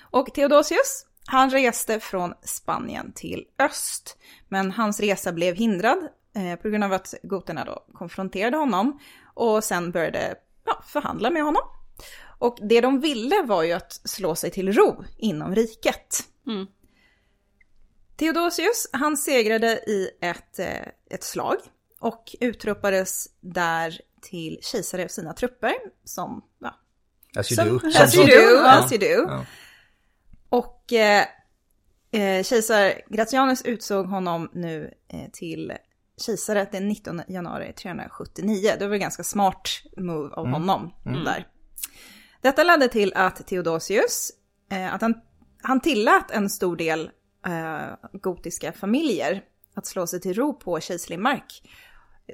Och 0.00 0.34
Theodosius, 0.34 1.06
han 1.30 1.50
reste 1.50 2.00
från 2.00 2.34
Spanien 2.42 3.12
till 3.12 3.44
öst. 3.58 4.16
Men 4.48 4.70
hans 4.70 5.00
resa 5.00 5.32
blev 5.32 5.54
hindrad 5.54 5.98
eh, 6.36 6.56
på 6.56 6.68
grund 6.68 6.84
av 6.84 6.92
att 6.92 7.14
goterna 7.22 7.64
då 7.64 7.84
konfronterade 7.92 8.56
honom 8.56 8.98
och 9.34 9.64
sen 9.64 9.90
började 9.90 10.34
ja, 10.64 10.82
förhandla 10.86 11.30
med 11.30 11.42
honom. 11.42 11.62
Och 12.38 12.58
det 12.62 12.80
de 12.80 13.00
ville 13.00 13.42
var 13.42 13.62
ju 13.62 13.72
att 13.72 13.92
slå 13.92 14.34
sig 14.34 14.50
till 14.50 14.72
ro 14.72 15.04
inom 15.16 15.54
riket. 15.54 16.24
Mm. 16.46 16.66
Theodosius, 18.16 18.88
han 18.92 19.16
segrade 19.16 19.66
i 19.72 20.10
ett, 20.20 20.58
eh, 20.58 20.88
ett 21.10 21.22
slag 21.24 21.56
och 22.00 22.36
utropades 22.40 23.26
där 23.40 24.00
till 24.22 24.58
kejsare 24.62 25.04
av 25.04 25.08
sina 25.08 25.32
trupper 25.32 25.74
som, 26.04 26.44
ja, 26.58 26.74
As 27.36 27.52
you 27.52 27.56
Som- 27.56 27.78
do. 27.78 27.88
as 27.88 28.00
as 28.00 28.14
you 28.16 28.26
do, 28.26 28.58
as 28.64 28.92
you 28.92 28.98
do. 28.98 29.30
Ja. 29.32 29.44
Och 30.48 30.92
eh, 30.92 31.26
eh, 32.10 32.42
kejsar 32.42 32.92
Gratianus 33.08 33.62
utsåg 33.62 34.06
honom 34.06 34.50
nu 34.52 34.94
eh, 35.08 35.30
till 35.32 35.72
kejsare 36.26 36.68
den 36.72 36.88
19 36.88 37.22
januari 37.28 37.72
379. 37.72 38.72
Det 38.78 38.86
var 38.86 38.94
en 38.94 39.00
ganska 39.00 39.24
smart 39.24 39.68
move 39.96 40.34
av 40.34 40.46
honom 40.46 40.92
där. 41.04 41.46
Detta 42.40 42.64
ledde 42.64 42.88
till 42.88 43.12
att 43.14 43.46
Theodosius, 43.46 44.30
eh, 44.70 44.94
att 44.94 45.02
han, 45.02 45.14
han 45.62 45.80
tillät 45.80 46.30
en 46.30 46.50
stor 46.50 46.76
del 46.76 47.10
eh, 47.46 48.08
gotiska 48.12 48.72
familjer 48.72 49.42
att 49.74 49.86
slå 49.86 50.06
sig 50.06 50.20
till 50.20 50.34
ro 50.34 50.54
på 50.54 50.80
kejserlig 50.80 51.18
mark 51.18 51.70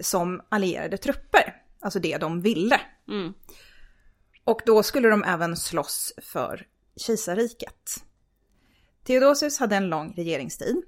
som 0.01 0.41
allierade 0.49 0.97
trupper. 0.97 1.55
Alltså 1.81 1.99
det 1.99 2.19
de 2.19 2.41
ville. 2.41 2.81
Mm. 3.09 3.35
Och 4.45 4.61
då 4.67 4.83
skulle 4.83 5.09
de 5.09 5.25
även 5.25 5.57
slåss 5.57 6.13
för 6.23 6.67
kejsarriket. 6.97 8.05
Theodosius 9.07 9.59
hade 9.59 9.77
en 9.77 9.89
lång 9.89 10.15
regeringstid. 10.17 10.83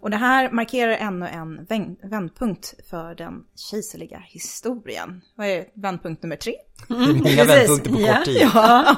Och 0.00 0.10
det 0.10 0.16
här 0.16 0.50
markerar 0.50 0.92
ännu 0.92 1.26
en 1.28 1.66
vänd- 1.66 2.10
vändpunkt 2.10 2.74
för 2.90 3.14
den 3.14 3.44
kejserliga 3.70 4.18
historien. 4.26 5.20
Vad 5.34 5.46
är 5.46 5.64
vändpunkt 5.74 6.22
nummer 6.22 6.36
tre? 6.36 6.54
Det 6.88 6.94
är 6.94 6.98
många 7.14 7.44
vändpunkter 7.44 7.90
på 7.92 8.00
Ja. 8.00 8.14
kort 8.16 8.24
tid. 8.24 8.36
Ja. 8.54 8.96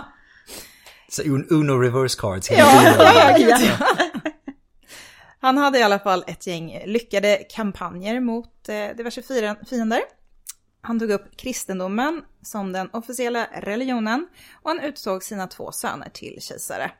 Så 1.10 1.22
Un- 1.22 1.46
Uno 1.50 1.72
reverse 1.72 2.18
cards 2.20 2.50
Ja, 2.50 2.82
ja, 2.98 3.36
gud. 3.38 3.70
Han 5.40 5.58
hade 5.58 5.78
i 5.78 5.82
alla 5.82 5.98
fall 5.98 6.24
ett 6.26 6.46
gäng 6.46 6.82
lyckade 6.86 7.36
kampanjer 7.50 8.20
mot 8.20 8.68
eh, 8.68 8.96
diverse 8.96 9.22
fiender. 9.68 10.00
Han 10.88 10.98
tog 11.00 11.10
upp 11.10 11.36
kristendomen 11.36 12.22
som 12.42 12.72
den 12.72 12.90
officiella 12.92 13.46
religionen 13.62 14.28
och 14.62 14.70
han 14.70 14.80
utsåg 14.80 15.22
sina 15.24 15.46
två 15.46 15.72
söner 15.72 16.08
till 16.14 16.38
kejsare. 16.40 16.90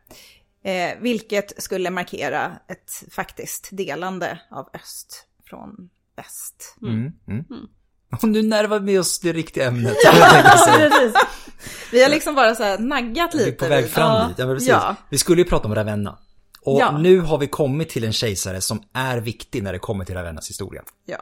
Eh, 0.65 0.99
vilket 1.01 1.63
skulle 1.63 1.91
markera 1.91 2.53
ett 2.69 3.05
faktiskt 3.15 3.69
delande 3.73 4.39
av 4.51 4.69
öst 4.75 5.27
från 5.51 5.91
väst. 6.17 6.77
Mm. 6.83 7.13
Mm. 7.29 7.45
Och 8.23 8.29
nu 8.29 8.43
närmar 8.43 8.79
vi 8.79 8.99
oss 8.99 9.21
det 9.21 9.33
riktiga 9.33 9.67
ämnet. 9.69 9.95
Precis. 10.67 11.15
Vi 11.93 12.03
har 12.03 12.11
liksom 12.11 12.35
bara 12.35 12.55
så 12.55 12.63
här 12.63 12.79
naggat 12.79 13.35
Vi 13.35 13.43
är 13.43 13.47
lite. 13.47 13.59
på 13.65 13.69
väg 13.69 13.89
fram 13.91 14.11
Ja. 14.17 14.29
dit. 14.29 14.39
Ja, 14.39 14.45
precis. 14.47 14.69
Ja. 14.69 14.97
Vi 15.11 15.19
skulle 15.19 15.43
ju 15.43 15.49
prata 15.49 15.69
om 15.69 15.75
Ravenna. 15.75 16.19
Och 16.63 16.81
Ja. 16.81 16.99
nu 16.99 17.21
har 17.21 17.39
vi 17.39 17.47
kommit 17.47 17.89
till 17.89 18.05
en 18.05 18.13
kejsare 18.13 18.61
som 18.61 18.83
är 18.93 19.19
viktig 19.19 19.63
när 19.63 19.73
det 19.73 19.79
kommer 19.79 20.05
till 20.05 20.15
Ravennas 20.15 20.51
historia. 20.51 20.83
Ja. 21.07 21.19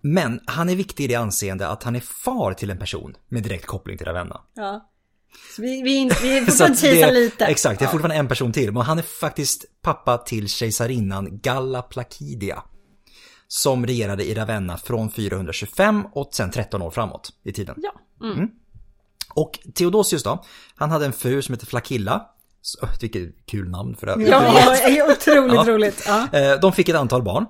Men 0.00 0.40
han 0.46 0.68
är 0.68 0.76
viktig 0.76 1.04
i 1.04 1.06
det 1.06 1.14
anseende 1.14 1.68
att 1.68 1.82
han 1.82 1.96
är 1.96 2.00
far 2.00 2.52
till 2.52 2.70
en 2.70 2.78
person 2.78 3.16
med 3.28 3.42
direkt 3.42 3.66
koppling 3.66 3.98
till 3.98 4.06
Ravenna. 4.06 4.40
Ja. 4.54 4.88
Så 5.56 5.62
vi, 5.62 5.82
vi, 5.82 6.10
vi 6.22 6.40
fortfarande 6.46 6.76
kejsar 6.76 7.12
lite. 7.12 7.44
Exakt, 7.46 7.78
det 7.78 7.84
är 7.84 7.88
fortfarande 7.90 8.16
en 8.16 8.28
person 8.28 8.52
till. 8.52 8.72
Men 8.72 8.82
han 8.82 8.98
är 8.98 9.02
faktiskt 9.02 9.64
pappa 9.82 10.18
till 10.18 10.48
kejsarinnan 10.48 11.38
Galla 11.42 11.82
Placidia. 11.82 12.62
Som 13.48 13.86
regerade 13.86 14.24
i 14.24 14.34
Ravenna 14.34 14.76
från 14.76 15.10
425 15.10 16.06
och 16.12 16.28
sen 16.32 16.50
13 16.50 16.82
år 16.82 16.90
framåt 16.90 17.30
i 17.44 17.52
tiden. 17.52 17.74
Ja. 17.78 17.92
Och 19.34 19.58
Theodosius 19.74 20.22
då, 20.22 20.44
han 20.74 20.90
hade 20.90 21.06
en 21.06 21.12
fru 21.12 21.42
som 21.42 21.52
hette 21.52 21.66
Flakilla. 21.66 22.26
Vilket 23.00 23.46
kul 23.46 23.68
namn 23.68 23.96
för 23.96 24.06
övrigt. 24.06 24.28
Ja, 24.28 24.52
otroligt 25.12 25.54
Ja. 25.54 25.64
roligt. 25.66 26.04
Ja. 26.06 26.38
Eh, 26.38 26.60
De 26.60 26.72
fick 26.72 26.88
ett 26.88 26.96
antal 26.96 27.22
barn. 27.22 27.46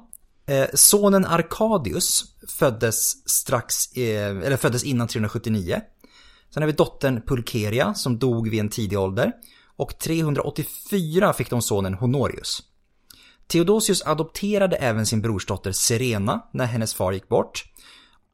Eh, 0.48 0.66
Sonen 0.74 1.24
Arkadius 1.24 2.24
föddes 2.58 3.30
strax, 3.30 3.92
eh, 3.92 4.26
eller 4.26 4.56
föddes 4.56 4.84
innan 4.84 5.08
379. 5.08 5.80
Sen 6.54 6.62
har 6.62 6.66
vi 6.66 6.72
dottern 6.72 7.22
Pulcheria 7.26 7.94
som 7.94 8.18
dog 8.18 8.50
vid 8.50 8.60
en 8.60 8.68
tidig 8.68 8.98
ålder. 8.98 9.32
Och 9.76 9.98
384 9.98 11.32
fick 11.32 11.50
de 11.50 11.62
sonen 11.62 11.94
Honorius. 11.94 12.62
Theodosius 13.46 14.02
adopterade 14.02 14.76
även 14.76 15.06
sin 15.06 15.22
brorsdotter 15.22 15.72
Serena 15.72 16.48
när 16.52 16.66
hennes 16.66 16.94
far 16.94 17.12
gick 17.12 17.28
bort. 17.28 17.64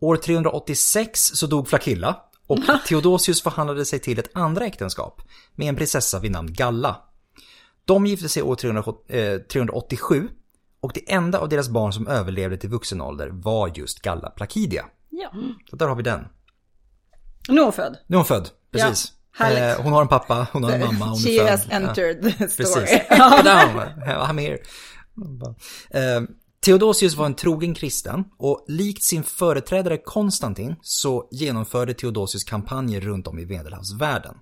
År 0.00 0.16
386 0.16 1.20
så 1.20 1.46
dog 1.46 1.68
Flakilla 1.68 2.16
och 2.46 2.58
Theodosius 2.86 3.42
förhandlade 3.42 3.84
sig 3.84 3.98
till 3.98 4.18
ett 4.18 4.30
andra 4.34 4.66
äktenskap 4.66 5.22
med 5.54 5.68
en 5.68 5.76
prinsessa 5.76 6.18
vid 6.18 6.30
namn 6.30 6.52
Galla. 6.52 6.96
De 7.84 8.06
gifte 8.06 8.28
sig 8.28 8.42
år 8.42 8.54
300, 8.54 8.84
eh, 9.08 9.38
387 9.38 10.28
och 10.84 10.90
det 10.94 11.12
enda 11.12 11.38
av 11.38 11.48
deras 11.48 11.68
barn 11.68 11.92
som 11.92 12.08
överlevde 12.08 12.56
till 12.56 12.70
vuxen 12.70 13.00
ålder 13.00 13.28
var 13.32 13.70
just 13.74 14.02
Galla 14.02 14.30
Placidia. 14.30 14.84
ja. 15.10 15.30
Så 15.70 15.76
där 15.76 15.88
har 15.88 15.96
vi 15.96 16.02
den. 16.02 16.26
Nu 17.48 17.60
är 17.60 17.64
hon 17.64 17.72
född. 17.72 17.96
Nu 18.06 18.14
är 18.16 18.18
hon 18.18 18.26
född, 18.26 18.48
precis. 18.72 19.12
Ja, 19.38 19.44
härligt. 19.44 19.78
Eh, 19.78 19.84
hon 19.84 19.92
har 19.92 20.02
en 20.02 20.08
pappa, 20.08 20.46
hon 20.52 20.64
har 20.64 20.70
en 20.72 20.80
mamma, 20.84 21.04
hon 21.06 21.16
She 21.18 21.30
är 21.30 21.38
född. 21.38 21.50
has 21.50 21.66
entered 21.70 22.22
the 22.22 22.48
story. 22.48 22.86
Precis. 22.86 23.00
I'm 23.10 24.40
here. 24.40 24.58
Eh, 25.90 26.22
Theodosius 26.64 27.14
var 27.14 27.26
en 27.26 27.34
trogen 27.34 27.74
kristen 27.74 28.24
och 28.38 28.64
likt 28.68 29.02
sin 29.04 29.22
företrädare 29.22 29.98
Konstantin 29.98 30.76
så 30.82 31.28
genomförde 31.30 31.94
Theodosius 31.94 32.44
kampanjer 32.44 33.00
runt 33.00 33.26
om 33.26 33.38
i 33.38 33.46
medelhavsvärlden. 33.46 34.34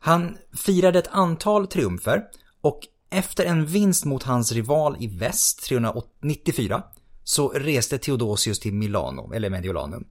Han 0.00 0.36
firade 0.56 0.98
ett 0.98 1.08
antal 1.10 1.66
triumfer 1.66 2.22
och 2.60 2.80
efter 3.12 3.44
en 3.44 3.66
vinst 3.66 4.04
mot 4.04 4.22
hans 4.22 4.52
rival 4.52 4.96
i 5.00 5.06
väst 5.06 5.62
394 5.64 6.82
så 7.24 7.48
reste 7.48 7.98
Theodosius 7.98 8.60
till 8.60 8.74
Milano, 8.74 9.32
eller 9.34 9.50
Mediolanum, 9.50 10.04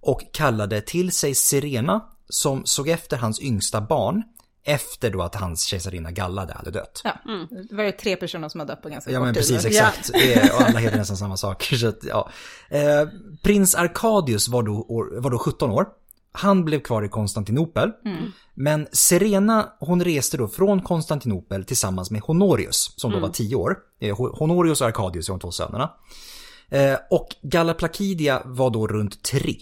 och 0.00 0.20
kallade 0.32 0.80
till 0.80 1.12
sig 1.12 1.34
Serena 1.34 2.04
som 2.28 2.62
såg 2.66 2.88
efter 2.88 3.16
hans 3.16 3.40
yngsta 3.40 3.80
barn 3.80 4.22
efter 4.66 5.10
då 5.10 5.22
att 5.22 5.34
hans 5.34 5.64
kejsarinna 5.64 6.10
Gallade 6.10 6.52
hade 6.54 6.70
dött. 6.70 7.00
Ja, 7.04 7.12
det 7.70 7.74
var 7.76 7.84
ju 7.84 7.92
tre 7.92 8.16
personer 8.16 8.48
som 8.48 8.60
har 8.60 8.66
dött 8.66 8.82
på 8.82 8.88
ganska 8.88 9.10
Ja 9.10 9.18
kort 9.18 9.24
men 9.26 9.34
tid. 9.34 9.42
precis, 9.42 9.64
exakt. 9.64 10.12
Det 10.12 10.34
är- 10.34 10.54
Och 10.54 10.60
alla 10.60 10.78
heter 10.78 10.96
nästan 10.98 11.16
samma 11.16 11.36
saker. 11.36 11.76
Så 11.76 11.86
att, 11.88 11.98
ja. 12.04 12.30
eh, 12.70 13.08
Prins 13.42 13.74
Arkadius 13.74 14.48
var 14.48 14.62
då, 14.62 14.72
år- 14.72 15.20
var 15.20 15.30
då 15.30 15.38
17 15.38 15.70
år. 15.70 15.86
Han 16.36 16.64
blev 16.64 16.80
kvar 16.80 17.02
i 17.02 17.08
Konstantinopel. 17.08 17.90
Men 18.54 18.86
Serena 18.92 19.72
hon 19.80 20.04
reste 20.04 20.36
då 20.36 20.48
från 20.48 20.82
Konstantinopel 20.82 21.64
tillsammans 21.64 22.10
med 22.10 22.20
Honorius 22.22 22.94
som 22.96 23.12
då 23.12 23.18
var 23.18 23.28
10 23.28 23.56
år. 23.56 23.76
Eh, 24.00 24.16
Ho- 24.16 24.38
Honorius 24.38 24.80
och 24.80 24.86
Arkadius 24.86 25.28
är 25.28 25.32
de 25.32 25.40
två 25.40 25.50
sönerna. 25.50 25.90
Eh, 26.68 26.96
och 27.10 27.28
Galla 27.42 27.74
Placidia 27.74 28.42
var 28.44 28.70
då 28.70 28.86
runt 28.86 29.22
3. 29.22 29.56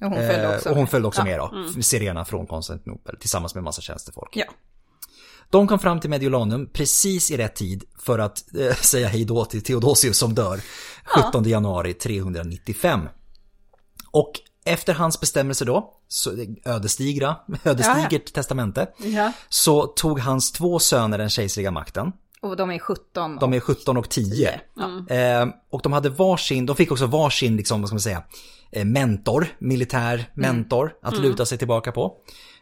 Och 0.00 0.06
hon 0.10 0.14
följde 0.18 0.56
också 0.56 0.70
och 0.70 0.76
hon 0.76 0.86
följde 0.86 1.08
också 1.08 1.24
med 1.24 1.38
då. 1.38 1.82
Serena 1.82 2.24
från 2.24 2.46
Konstantinopel 2.46 3.16
tillsammans 3.20 3.54
med 3.54 3.64
massa 3.64 3.80
tjänstefolk. 3.82 4.30
Ja. 4.36 4.44
De 5.50 5.66
kom 5.68 5.78
fram 5.78 6.00
till 6.00 6.10
Mediolanum 6.10 6.66
precis 6.72 7.30
i 7.30 7.36
rätt 7.36 7.54
tid 7.56 7.84
för 7.98 8.18
att 8.18 8.54
eh, 8.56 8.74
säga 8.82 9.08
hej 9.08 9.24
då 9.24 9.44
till 9.44 9.62
Theodosius 9.62 10.18
som 10.18 10.34
dör 10.34 10.60
17 11.04 11.44
januari 11.44 11.94
395. 11.94 13.00
Och 14.10 14.32
efter 14.64 14.94
hans 14.94 15.20
bestämmelse 15.20 15.64
då, 15.64 15.92
ödesdigra, 16.64 17.36
ödesdigert 17.64 18.32
testamente, 18.34 18.86
Ja. 18.98 19.32
så 19.48 19.86
tog 19.86 20.20
hans 20.20 20.52
två 20.52 20.78
söner 20.78 21.18
den 21.18 21.30
kejserliga 21.30 21.70
makten. 21.70 22.12
Och 22.42 22.56
de 22.56 22.70
är 22.70 22.78
17. 22.78 23.36
De 23.40 23.52
är 23.54 23.60
17 23.60 23.96
och 23.96 24.08
10. 24.08 24.60
Eh, 25.10 25.46
och 25.70 25.80
de 25.82 25.92
hade 25.92 26.08
varsin, 26.08 26.66
de 26.66 26.76
fick 26.76 26.92
också 26.92 27.06
varsin, 27.06 27.56
liksom, 27.56 27.80
vad 27.80 27.88
ska 27.88 27.94
man 27.94 28.00
säga, 28.00 28.22
eh, 28.72 28.84
mentor, 28.84 29.46
militär 29.58 30.30
mentor 30.34 30.92
att 31.02 31.18
luta 31.18 31.46
sig 31.46 31.58
tillbaka 31.58 31.92
på. 31.92 32.16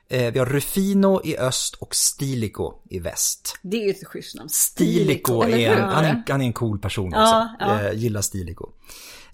Eh, 0.09 0.33
vi 0.33 0.39
har 0.39 0.47
Rufino 0.47 1.21
i 1.25 1.39
öst 1.39 1.75
och 1.75 1.95
Stilicho 1.95 2.73
i 2.91 2.99
väst. 2.99 3.59
Det 3.63 3.77
är 3.77 3.85
ju 3.85 3.91
ett 3.91 4.07
schysst 4.07 4.35
namn. 4.35 4.49
Stilicho 4.49 5.43
eller 5.43 5.59
är 5.59 5.77
en, 5.77 5.89
han, 5.89 6.05
är 6.05 6.09
en, 6.11 6.23
han 6.29 6.41
är 6.41 6.47
en 6.47 6.53
cool 6.53 6.79
person 6.79 7.11
Ja, 7.15 7.23
också. 7.23 7.65
ja. 7.67 7.81
Eh, 7.83 7.93
gillar 7.93 8.21
Stilicho. 8.23 8.65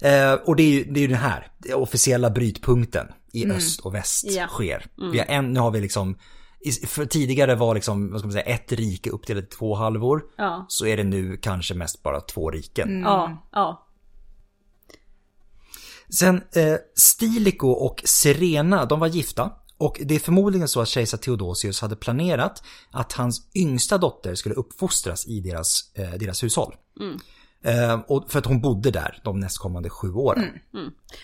Eh, 0.01 0.33
och 0.33 0.55
det 0.55 0.63
är 0.63 0.71
ju 0.71 0.83
det 0.83 0.99
är 1.03 1.07
den 1.07 1.17
här 1.17 1.47
den 1.57 1.73
officiella 1.73 2.29
brytpunkten 2.29 3.07
i 3.33 3.51
öst 3.51 3.79
och 3.79 3.95
väst 3.95 4.25
Ja. 4.27 4.47
sker. 4.47 4.85
Vi 5.11 5.19
har 5.19 5.25
en, 5.25 5.53
nu 5.53 5.59
har 5.59 5.71
vi 5.71 5.81
liksom, 5.81 6.17
för 6.87 7.05
tidigare 7.05 7.55
var 7.55 7.75
liksom, 7.75 8.11
vad 8.11 8.19
ska 8.19 8.27
man 8.27 8.33
säga, 8.33 8.43
ett 8.45 8.71
rike 8.71 9.09
uppdelat 9.09 9.43
i 9.43 9.47
två 9.47 9.75
halvor. 9.75 10.23
Ja. 10.37 10.65
Så 10.69 10.85
är 10.85 10.97
det 10.97 11.03
nu 11.03 11.37
kanske 11.37 11.73
mest 11.73 12.03
bara 12.03 12.21
två 12.21 12.51
riken. 12.51 13.01
Ja, 13.01 13.49
ja. 13.51 13.85
Sen 16.09 16.35
eh, 16.55 16.75
Stilicho 16.95 17.67
och 17.67 18.01
Serena, 18.05 18.85
de 18.85 18.99
var 18.99 19.07
gifta. 19.07 19.51
Och 19.77 19.97
det 20.03 20.15
är 20.15 20.19
förmodligen 20.19 20.67
så 20.67 20.81
att 20.81 20.87
kejsar 20.87 21.17
Theodosius 21.17 21.81
hade 21.81 21.95
planerat 21.95 22.63
att 22.91 23.13
hans 23.13 23.49
yngsta 23.55 23.97
dotter 23.97 24.35
skulle 24.35 24.55
uppfostras 24.55 25.27
i 25.27 25.39
deras, 25.39 25.91
eh, 25.95 26.11
deras 26.11 26.43
hushåll. 26.43 26.75
Eh, 27.63 27.99
och 28.07 28.31
för 28.31 28.39
att 28.39 28.45
hon 28.45 28.61
bodde 28.61 28.91
där 28.91 29.19
de 29.23 29.39
nästkommande 29.39 29.89
sju 29.89 30.13
åren. 30.13 30.45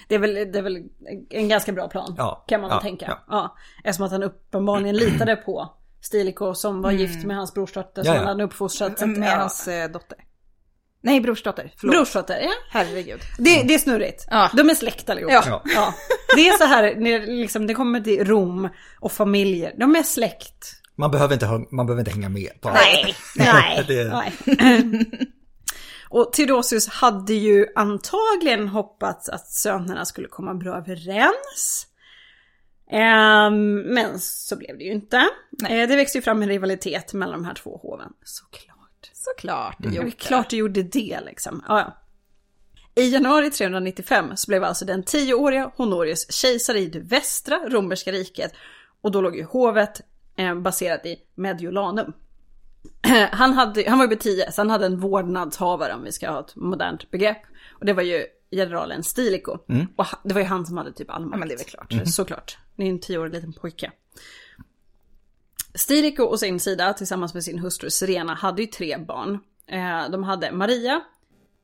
Det 0.07 0.15
är, 0.15 0.19
väl, 0.19 0.33
det 0.33 0.57
är 0.57 0.61
väl 0.61 0.83
en 1.29 1.47
ganska 1.49 1.71
bra 1.71 1.87
plan. 1.87 2.15
Ja, 2.17 2.45
Kan 2.47 2.61
man 2.61 2.69
ja, 2.69 2.81
tänka. 2.81 3.05
ja. 3.07 3.23
Ja. 3.29 3.55
Eftersom 3.83 4.05
att 4.05 4.11
han 4.11 4.23
uppenbarligen 4.23 4.95
litade 4.95 5.35
på 5.35 5.73
Stilicho 6.01 6.53
som 6.53 6.81
var 6.81 6.91
gift 6.91 7.25
med 7.25 7.37
hans 7.37 7.53
brorsdotter 7.53 8.03
som 8.03 8.07
Ja, 8.13 8.15
ja. 8.15 8.19
han 8.19 8.27
hade 8.27 8.43
uppfostrat. 8.43 9.07
Med 9.07 9.29
ja. 9.29 9.35
hans 9.37 9.67
eh, 9.67 9.91
dotter. 9.91 10.17
Nej, 11.01 11.21
brorsdotter. 11.21 11.73
Förlåt. 11.77 11.95
Brorsdotter, 11.95 12.39
ja. 12.41 12.51
Herregud. 12.71 13.19
Det, 13.37 13.63
det 13.67 13.73
är 13.73 13.79
snurrigt. 13.79 14.27
Ja. 14.29 14.49
De 14.53 14.69
är 14.69 14.73
släkt 14.75 15.09
allihopa. 15.09 15.33
Ja. 15.33 15.61
Ja. 15.65 15.93
Det 16.35 16.47
är 16.47 16.57
så 16.57 16.65
här 16.65 16.95
när 16.95 17.19
liksom, 17.27 17.67
det 17.67 17.73
kommer 17.73 17.99
till 18.01 18.25
Rom 18.25 18.69
och 18.99 19.11
familjer. 19.11 19.73
De 19.79 19.95
är 19.95 20.03
släkt. 20.03 20.81
Man, 20.97 21.11
behöver 21.11 21.33
inte, 21.33 21.65
man 21.71 21.85
behöver 21.85 21.99
inte 22.01 22.11
hänga 22.11 22.29
med 22.29 22.49
på 22.61 22.69
allt. 22.69 22.77
Nej, 22.79 23.15
nej, 23.53 23.83
Det- 23.87 24.33
nej. 24.59 25.05
Och 26.09 26.33
Theodosius 26.33 26.87
hade 26.87 27.33
ju 27.33 27.65
antagligen 27.75 28.67
hoppats 28.67 29.29
att 29.29 29.47
sönerna 29.47 30.05
skulle 30.05 30.27
komma 30.27 30.53
bra 30.53 30.77
överens. 30.77 31.87
Ehm, 32.91 33.75
men 33.75 34.19
så 34.19 34.55
blev 34.55 34.77
det 34.77 34.83
ju 34.83 34.91
inte. 34.91 35.17
Eh, 35.69 35.87
det 35.89 35.95
växte 35.95 36.17
ju 36.17 36.21
fram 36.21 36.41
en 36.41 36.49
rivalitet 36.49 37.13
mellan 37.13 37.39
de 37.41 37.45
här 37.45 37.53
två 37.53 37.77
hoven. 37.77 38.13
Såklart. 38.23 39.11
Såklart. 39.13 39.75
Det 39.79 39.89
Det 39.89 39.95
är 39.95 39.97
gjorde. 39.97 40.11
klart 40.11 40.49
det 40.49 40.57
gjorde 40.57 40.83
det 40.83 41.19
liksom. 41.25 41.63
Ja, 41.67 41.79
ja. 41.79 41.97
I 43.03 43.09
januari 43.09 43.51
395 43.51 44.31
så 44.35 44.47
blev 44.47 44.63
alltså 44.63 44.85
den 44.85 45.03
tioåriga 45.03 45.71
Honorius 45.75 46.31
kejsare 46.31 46.79
i 46.79 46.85
det 46.85 46.99
västra 46.99 47.59
romerska 47.69 48.11
riket. 48.11 48.51
Och 49.01 49.11
då 49.11 49.21
låg 49.21 49.35
ju 49.35 49.43
hovet 49.43 50.01
eh, 50.37 50.55
baserat 50.55 51.05
i 51.05 51.17
Mediolanum. 51.35 52.13
Han, 53.31 53.53
hade, 53.53 53.89
han 53.89 53.97
var 53.97 54.05
ju 54.05 54.09
vid 54.09 54.19
10, 54.19 54.51
så 54.51 54.61
han 54.61 54.69
hade 54.69 54.85
en 54.85 54.99
vårdnadshavare 54.99 55.93
om 55.93 56.03
vi 56.03 56.11
ska 56.11 56.29
ha 56.31 56.39
ett 56.39 56.55
modernt 56.55 57.11
begrepp. 57.11 57.41
Och 57.79 57.85
det 57.85 57.93
var 57.93 58.03
ju 58.03 58.25
generalen 58.51 59.03
Stilicho. 59.03 59.57
Och 59.95 60.05
ha- 60.05 60.19
det 60.23 60.33
var 60.33 60.41
ju 60.41 60.47
han 60.47 60.65
som 60.65 60.77
hade 60.77 60.91
typ 60.93 61.09
all 61.09 61.21
makt. 61.25 61.31
Ja, 61.33 61.37
men 61.37 61.47
det 61.47 61.53
är 61.53 61.57
väl 61.57 61.65
klart. 61.65 61.93
Såklart. 62.07 62.57
Det 62.75 62.83
är 62.83 62.89
en 62.89 62.99
tioårig 62.99 63.33
liten 63.33 63.53
pojke. 63.53 63.91
Stilicho 65.75 66.23
och 66.23 66.39
sin 66.39 66.59
sida 66.59 66.93
tillsammans 66.93 67.33
med 67.33 67.43
sin 67.43 67.59
hustru 67.59 67.89
Serena 67.89 68.33
hade 68.33 68.61
ju 68.61 68.67
tre 68.67 68.97
barn. 68.97 69.39
Eh, 69.67 70.09
De 70.11 70.23
hade 70.23 70.51
Maria, 70.51 71.01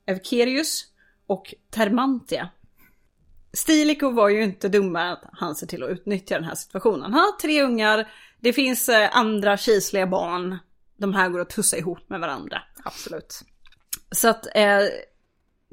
Evkerius 0.06 0.86
och 1.28 1.54
Termantia. 1.72 2.50
Stilicho 3.54 4.12
var 4.12 4.30
ju 4.30 4.44
inte 4.44 4.70
dummare 4.70 5.12
att 5.12 5.24
han 5.34 5.56
ser 5.56 5.68
till 5.68 5.84
att 5.84 5.90
utnyttja 5.90 6.36
den 6.36 6.44
här 6.44 6.56
situationen. 6.56 7.02
Han 7.02 7.14
har 7.14 7.40
tre 7.42 7.62
ungar, 7.64 8.12
det 8.40 8.54
finns 8.54 8.90
eh, 8.90 9.18
andra 9.18 9.58
kisliga 9.58 10.08
barn. 10.08 10.58
De 11.02 11.14
här 11.14 11.30
går 11.30 11.40
att 11.40 11.50
tussa 11.50 11.78
ihop 11.78 12.10
med 12.10 12.20
varandra. 12.20 12.62
Absolut. 12.84 13.42
Så 14.12 14.30
att 14.30 14.48
eh, 14.56 14.80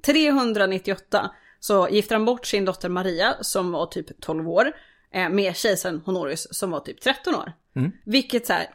398 0.06 1.30
så 1.60 1.88
gifter 1.88 2.14
han 2.14 2.24
bort 2.24 2.46
sin 2.46 2.64
dotter 2.64 2.88
Maria 2.88 3.36
som 3.40 3.72
var 3.72 3.86
typ 3.86 4.20
12 4.20 4.48
år 4.48 4.72
eh, 5.12 5.28
med 5.28 5.56
kejsaren 5.56 6.02
Honorius 6.04 6.48
som 6.50 6.70
var 6.70 6.80
typ 6.80 7.00
13 7.00 7.34
år. 7.34 7.52
Vilket 8.04 8.46
så 8.46 8.52
här, 8.52 8.66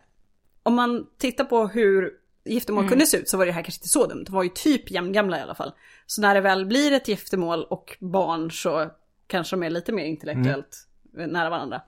om 0.64 0.76
man 0.76 1.08
tittar 1.18 1.44
på 1.44 1.68
hur 1.68 2.12
giftermål 2.46 2.90
kunde 2.90 3.06
se 3.06 3.18
ut 3.18 3.30
så 3.30 3.38
var 3.38 3.46
det 3.46 3.52
här 3.52 3.64
kanske 3.64 3.80
inte 3.80 3.90
så 3.90 4.06
dumt. 4.08 4.24
De 4.26 4.36
var 4.36 4.44
ju 4.44 4.50
typ 4.50 4.92
jämngamla 4.92 5.38
i 5.40 5.42
alla 5.42 5.56
fall. 5.56 5.72
Så 6.06 6.22
när 6.22 6.36
det 6.36 6.42
väl 6.42 6.66
blir 6.66 6.92
ett 6.92 7.08
giftermål 7.08 7.64
och 7.64 7.98
barn 8.00 8.52
så 8.52 8.92
kanske 9.28 9.56
de 9.56 9.64
är 9.64 9.70
lite 9.70 9.92
mer 9.92 10.06
intellektuellt 10.06 10.88
nära 11.14 11.50
varandra. 11.50 11.82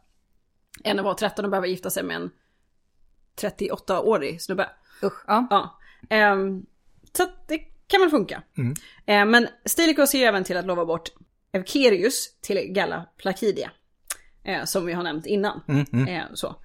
Än 0.84 0.99
att 0.99 1.06
vara 1.06 1.15
13 1.15 1.45
och 1.45 1.51
behöva 1.51 1.67
gifta 1.67 1.89
sig 1.89 2.04
med 2.04 2.15
en 2.15 2.32
38-årig 3.41 4.41
snubbe. 4.41 4.69
Usch. 5.04 5.24
Ja. 5.28 5.48
Ja. 5.50 5.80
Ehm, 6.10 6.65
så 7.17 7.26
det 7.48 7.58
kan 7.88 8.02
väl 8.02 8.10
funka. 8.10 8.41
Ehm, 9.06 9.30
men 9.32 9.48
Stilicho 9.65 10.08
ser 10.08 10.17
ju 10.19 10.26
även 10.26 10.43
till 10.43 10.58
att 10.58 10.65
lova 10.65 10.86
bort 10.86 11.10
Evkerius 11.52 12.39
till 12.41 12.58
Galla 12.58 13.06
Placidia. 13.17 13.71
Eh, 14.43 14.63
som 14.65 14.86
vi 14.86 14.93
har 14.93 15.04
nämnt 15.04 15.26
innan. 15.26 15.62
Eh, 16.08 16.24
så. 16.34 16.56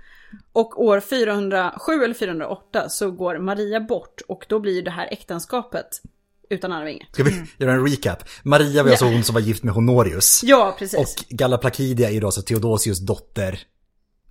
Och 0.52 0.84
år 0.84 1.00
407 1.00 1.92
eller 2.04 2.14
408 2.14 2.88
så 2.88 3.10
går 3.10 3.38
Maria 3.38 3.80
bort 3.80 4.20
och 4.28 4.46
då 4.48 4.60
blir 4.60 4.82
det 4.82 4.90
här 4.90 5.08
äktenskapet 5.10 6.02
utan 6.50 6.72
arvinge. 6.72 7.06
Ska 7.12 7.24
vi 7.24 7.44
göra 7.58 7.72
en 7.72 7.86
recap? 7.86 8.24
Maria 8.42 8.82
var 8.82 8.90
alltså 8.90 9.04
hon 9.04 9.24
som 9.24 9.34
var 9.34 9.40
gift 9.40 9.62
med 9.62 9.74
Honorius. 9.74 10.40
Ja, 10.44 10.76
precis. 10.78 10.98
Och 10.98 11.24
Galla 11.28 11.58
Placidia 11.58 12.08
är 12.08 12.12
ju 12.12 12.20
då 12.20 12.26
alltså 12.26 12.42
Theodosius 12.42 12.98
dotter. 12.98 13.60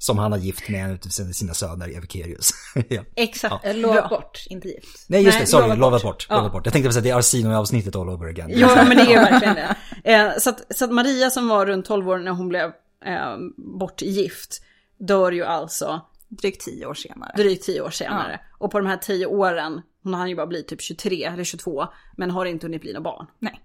Som 0.01 0.17
han 0.17 0.31
har 0.31 0.39
gift 0.39 0.69
med 0.69 0.85
en 0.85 0.91
av 0.91 1.31
sina 1.31 1.53
söner, 1.53 1.97
Evkerius. 1.97 2.49
ja. 2.89 3.01
Exakt. 3.15 3.65
Eh, 3.65 3.75
Lovat 3.75 4.09
bort, 4.09 4.45
inte 4.49 4.67
gift. 4.67 5.05
Nej 5.07 5.23
just 5.23 5.35
Nej, 5.35 5.41
det, 5.45 5.47
sorry, 5.51 5.63
lovat 5.63 5.79
lovat 5.79 6.03
bort. 6.03 6.27
Ja. 6.29 6.35
Lovat 6.37 6.51
bort. 6.51 6.65
Jag 6.65 6.73
tänkte 6.73 6.91
säga 6.91 7.01
det 7.03 7.09
är 7.09 7.15
Arsino-avsnittet 7.15 7.95
all 7.95 8.09
over 8.09 8.27
again. 8.29 8.49
Ja, 8.55 8.85
men 8.87 8.97
det 8.97 9.13
är 9.13 9.31
verkligen 9.31 9.55
det. 9.55 9.75
Eh, 10.13 10.31
så, 10.39 10.49
att, 10.49 10.77
så 10.77 10.85
att 10.85 10.91
Maria 10.91 11.29
som 11.29 11.47
var 11.47 11.65
runt 11.65 11.85
12 11.85 12.09
år 12.09 12.17
när 12.19 12.31
hon 12.31 12.47
blev 12.49 12.69
eh, 13.05 13.37
bortgift 13.79 14.61
dör 14.99 15.31
ju 15.31 15.43
alltså 15.45 16.01
Drygt 16.29 16.61
tio 16.65 16.85
år 16.85 16.93
senare. 16.93 17.31
drygt 17.37 17.65
10 17.65 17.81
år 17.81 17.89
senare. 17.89 18.39
Och 18.59 18.71
på 18.71 18.79
de 18.79 18.87
här 18.87 18.97
10 18.97 19.25
åren, 19.25 19.81
hon 20.03 20.13
hann 20.13 20.29
ju 20.29 20.35
bara 20.35 20.47
bli 20.47 20.63
typ 20.63 20.81
23 20.81 21.23
eller 21.23 21.43
22, 21.43 21.83
men 22.17 22.31
har 22.31 22.45
inte 22.45 22.65
hunnit 22.65 22.81
bli 22.81 22.93
några 22.93 23.03
barn. 23.03 23.27
Nej. 23.39 23.61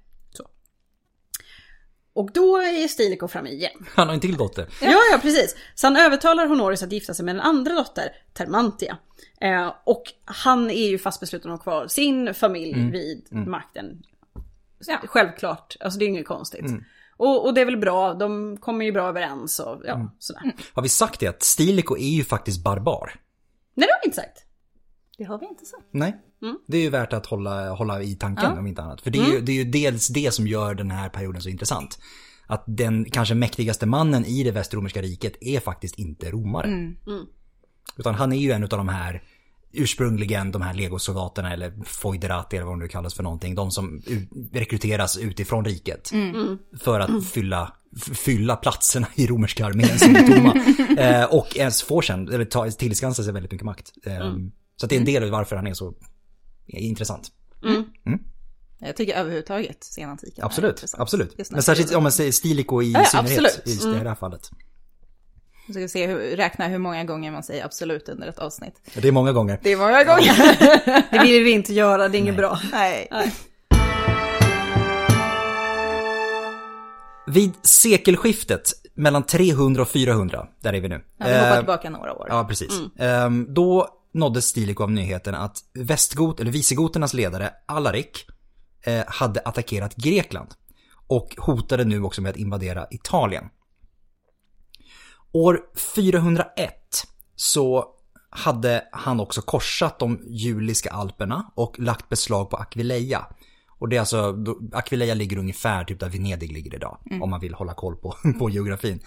Och 2.14 2.30
då 2.32 2.56
är 2.56 2.88
Stilicho 2.88 3.28
framme 3.28 3.50
igen. 3.50 3.72
Han 3.94 4.06
har 4.06 4.14
en 4.14 4.20
till 4.20 4.36
dotter. 4.36 4.68
Ja, 4.80 4.98
ja 5.12 5.18
precis. 5.22 5.56
Så 5.74 5.86
han 5.86 5.96
övertalar 5.96 6.46
Honorius 6.46 6.82
att 6.82 6.92
gifta 6.92 7.14
sig 7.14 7.24
med 7.24 7.34
en 7.34 7.40
andra 7.40 7.74
dotter, 7.74 8.08
Termantia. 8.32 8.98
Eh, 9.40 9.72
och 9.84 10.02
han 10.24 10.70
är 10.70 10.88
ju 10.88 10.98
fast 10.98 11.20
besluten 11.20 11.50
att 11.50 11.58
ha 11.58 11.62
kvar 11.62 11.86
sin 11.86 12.34
familj 12.34 12.90
vid 12.90 13.26
makten. 13.30 14.02
Ja. 14.86 14.98
Självklart, 15.06 15.76
alltså 15.80 15.98
det 15.98 16.04
är 16.04 16.06
inget 16.06 16.26
konstigt. 16.26 16.64
Och, 17.16 17.46
och 17.46 17.54
det 17.54 17.60
är 17.60 17.64
väl 17.64 17.76
bra, 17.76 18.14
de 18.14 18.56
kommer 18.56 18.84
ju 18.84 18.92
bra 18.92 19.08
överens 19.08 19.58
och 19.58 19.82
ja, 19.84 20.10
sådär. 20.18 20.52
Har 20.72 20.82
vi 20.82 20.88
sagt 20.88 21.20
det 21.20 21.26
att 21.26 21.42
Stilicho 21.42 21.96
är 21.96 22.10
ju 22.10 22.24
faktiskt 22.24 22.64
barbar? 22.64 23.20
Nej, 23.74 23.86
det 23.86 23.92
har 23.92 24.00
vi 24.02 24.06
inte 24.06 24.16
sagt. 24.16 24.44
Det 25.18 25.24
har 25.24 25.38
vi 25.38 25.46
inte 25.46 25.64
sagt. 25.64 25.84
Nej. 25.90 26.16
Mm. 26.42 26.58
Det 26.66 26.76
är 26.78 26.82
ju 26.82 26.90
värt 26.90 27.12
att 27.12 27.26
hålla, 27.26 27.70
hålla 27.70 28.02
i 28.02 28.14
tanken 28.14 28.58
om 28.58 28.66
inte 28.66 28.82
annat. 28.82 29.00
För 29.00 29.10
det 29.10 29.18
är, 29.18 29.32
ju, 29.32 29.40
det 29.40 29.52
är 29.52 29.56
ju 29.56 29.64
dels 29.64 30.08
det 30.08 30.34
som 30.34 30.46
gör 30.46 30.74
den 30.74 30.90
här 30.90 31.08
perioden 31.08 31.42
så 31.42 31.48
intressant. 31.48 31.98
Att 32.46 32.64
den 32.66 33.04
kanske 33.04 33.34
mäktigaste 33.34 33.86
mannen 33.86 34.24
i 34.24 34.42
det 34.42 34.50
västromerska 34.50 35.02
riket 35.02 35.36
är 35.40 35.60
faktiskt 35.60 35.98
inte 35.98 36.30
romare. 36.30 36.66
Mm. 36.66 36.96
Utan 37.96 38.14
han 38.14 38.32
är 38.32 38.36
ju 38.36 38.52
en 38.52 38.62
av 38.62 38.68
de 38.68 38.88
här 38.88 39.22
ursprungligen 39.72 40.52
de 40.52 40.62
här 40.62 40.74
legosoldaterna 40.74 41.52
eller 41.52 41.72
foiderati 41.84 42.56
eller 42.56 42.66
vad 42.66 42.72
de 42.72 42.78
nu 42.78 42.88
kallas 42.88 43.14
för 43.14 43.22
någonting. 43.22 43.54
De 43.54 43.70
som 43.70 44.02
rekryteras 44.52 45.18
utifrån 45.18 45.64
riket. 45.64 46.12
Mm. 46.12 46.58
För 46.80 47.00
att 47.00 47.26
fylla, 47.26 47.72
fylla 48.14 48.56
platserna 48.56 49.06
i 49.14 49.26
romerska 49.26 49.66
armén 49.66 49.98
som 49.98 50.16
är 50.16 50.26
tomma. 50.26 50.54
eh, 51.02 51.24
och 51.24 51.56
ens 51.56 51.82
får 51.82 52.02
sen, 52.02 52.28
eller 52.28 52.44
ta, 52.44 52.70
tillskansa 52.70 53.22
sig 53.22 53.32
väldigt 53.32 53.52
mycket 53.52 53.64
makt. 53.64 53.92
Eh, 54.06 54.16
mm. 54.16 54.52
Så 54.76 54.86
det 54.86 54.94
är 54.94 54.98
en 54.98 55.04
del 55.04 55.22
av 55.22 55.30
varför 55.30 55.56
han 55.56 55.66
är 55.66 55.74
så 55.74 55.94
intressant. 56.66 57.28
Mm. 57.64 57.84
mm. 58.06 58.20
Jag 58.78 58.96
tycker 58.96 59.14
överhuvudtaget 59.14 59.84
senantiken 59.84 60.44
Absolut, 60.44 60.84
absolut. 60.98 61.50
Men 61.50 61.62
särskilt 61.62 61.94
om 61.94 62.02
man 62.02 62.12
säger 62.12 62.32
Stiliko 62.32 62.82
i 62.82 62.92
ja, 62.92 63.04
synnerhet 63.04 63.68
i 63.68 63.76
det 63.76 63.92
här 63.92 64.00
mm. 64.00 64.16
fallet. 64.16 64.50
Nu 65.66 65.74
ska 65.74 65.80
vi 65.80 65.88
se, 65.88 66.06
hur, 66.06 66.36
räkna 66.36 66.68
hur 66.68 66.78
många 66.78 67.04
gånger 67.04 67.32
man 67.32 67.42
säger 67.42 67.64
absolut 67.64 68.08
under 68.08 68.28
ett 68.28 68.38
avsnitt. 68.38 68.74
Det 68.94 69.08
är 69.08 69.12
många 69.12 69.32
gånger. 69.32 69.60
Det 69.62 69.72
är 69.72 69.76
många 69.76 70.04
gånger. 70.04 70.36
det 71.10 71.18
vill 71.18 71.44
vi 71.44 71.50
inte 71.50 71.74
göra, 71.74 72.08
det 72.08 72.18
är 72.18 72.20
inget 72.20 72.36
bra. 72.36 72.58
Nej. 72.72 73.08
Nej. 73.10 73.32
Vid 77.26 77.52
sekelskiftet 77.62 78.72
mellan 78.94 79.22
300 79.22 79.82
och 79.82 79.88
400, 79.88 80.46
där 80.60 80.72
är 80.72 80.80
vi 80.80 80.88
nu. 80.88 81.04
Ja, 81.18 81.26
vi 81.26 81.34
hoppar 81.34 81.50
eh, 81.50 81.56
tillbaka 81.56 81.90
några 81.90 82.12
år. 82.14 82.26
Ja, 82.30 82.44
precis. 82.48 82.80
Mm. 82.98 83.26
Um, 83.26 83.54
då 83.54 83.88
nåddes 84.14 84.46
Stiliko 84.46 84.82
av 84.82 84.90
nyheten 84.90 85.34
att 85.34 85.58
västgot, 85.74 86.40
eller 86.40 86.50
vicegoternas 86.50 87.14
ledare 87.14 87.50
Alarik 87.66 88.26
eh, 88.86 89.02
hade 89.06 89.40
attackerat 89.40 89.96
Grekland. 89.96 90.48
Och 91.06 91.34
hotade 91.38 91.84
nu 91.84 92.02
också 92.02 92.22
med 92.22 92.30
att 92.30 92.36
invadera 92.36 92.86
Italien. 92.90 93.44
År 95.32 95.60
401 95.94 96.72
så 97.36 97.84
hade 98.30 98.84
han 98.92 99.20
också 99.20 99.42
korsat 99.42 99.98
de 99.98 100.20
juliska 100.26 100.90
alperna 100.90 101.52
och 101.54 101.78
lagt 101.78 102.08
beslag 102.08 102.50
på 102.50 102.56
Aquileia. 102.56 103.26
Och 103.78 103.88
det 103.88 103.96
är 103.96 104.00
alltså, 104.00 104.36
Aquileia 104.72 105.14
ligger 105.14 105.38
ungefär 105.38 105.84
typ 105.84 106.00
där 106.00 106.08
Venedig 106.08 106.52
ligger 106.52 106.74
idag. 106.74 106.98
Mm. 107.10 107.22
Om 107.22 107.30
man 107.30 107.40
vill 107.40 107.54
hålla 107.54 107.74
koll 107.74 107.96
på, 107.96 108.16
på 108.38 108.50
geografin. 108.50 109.00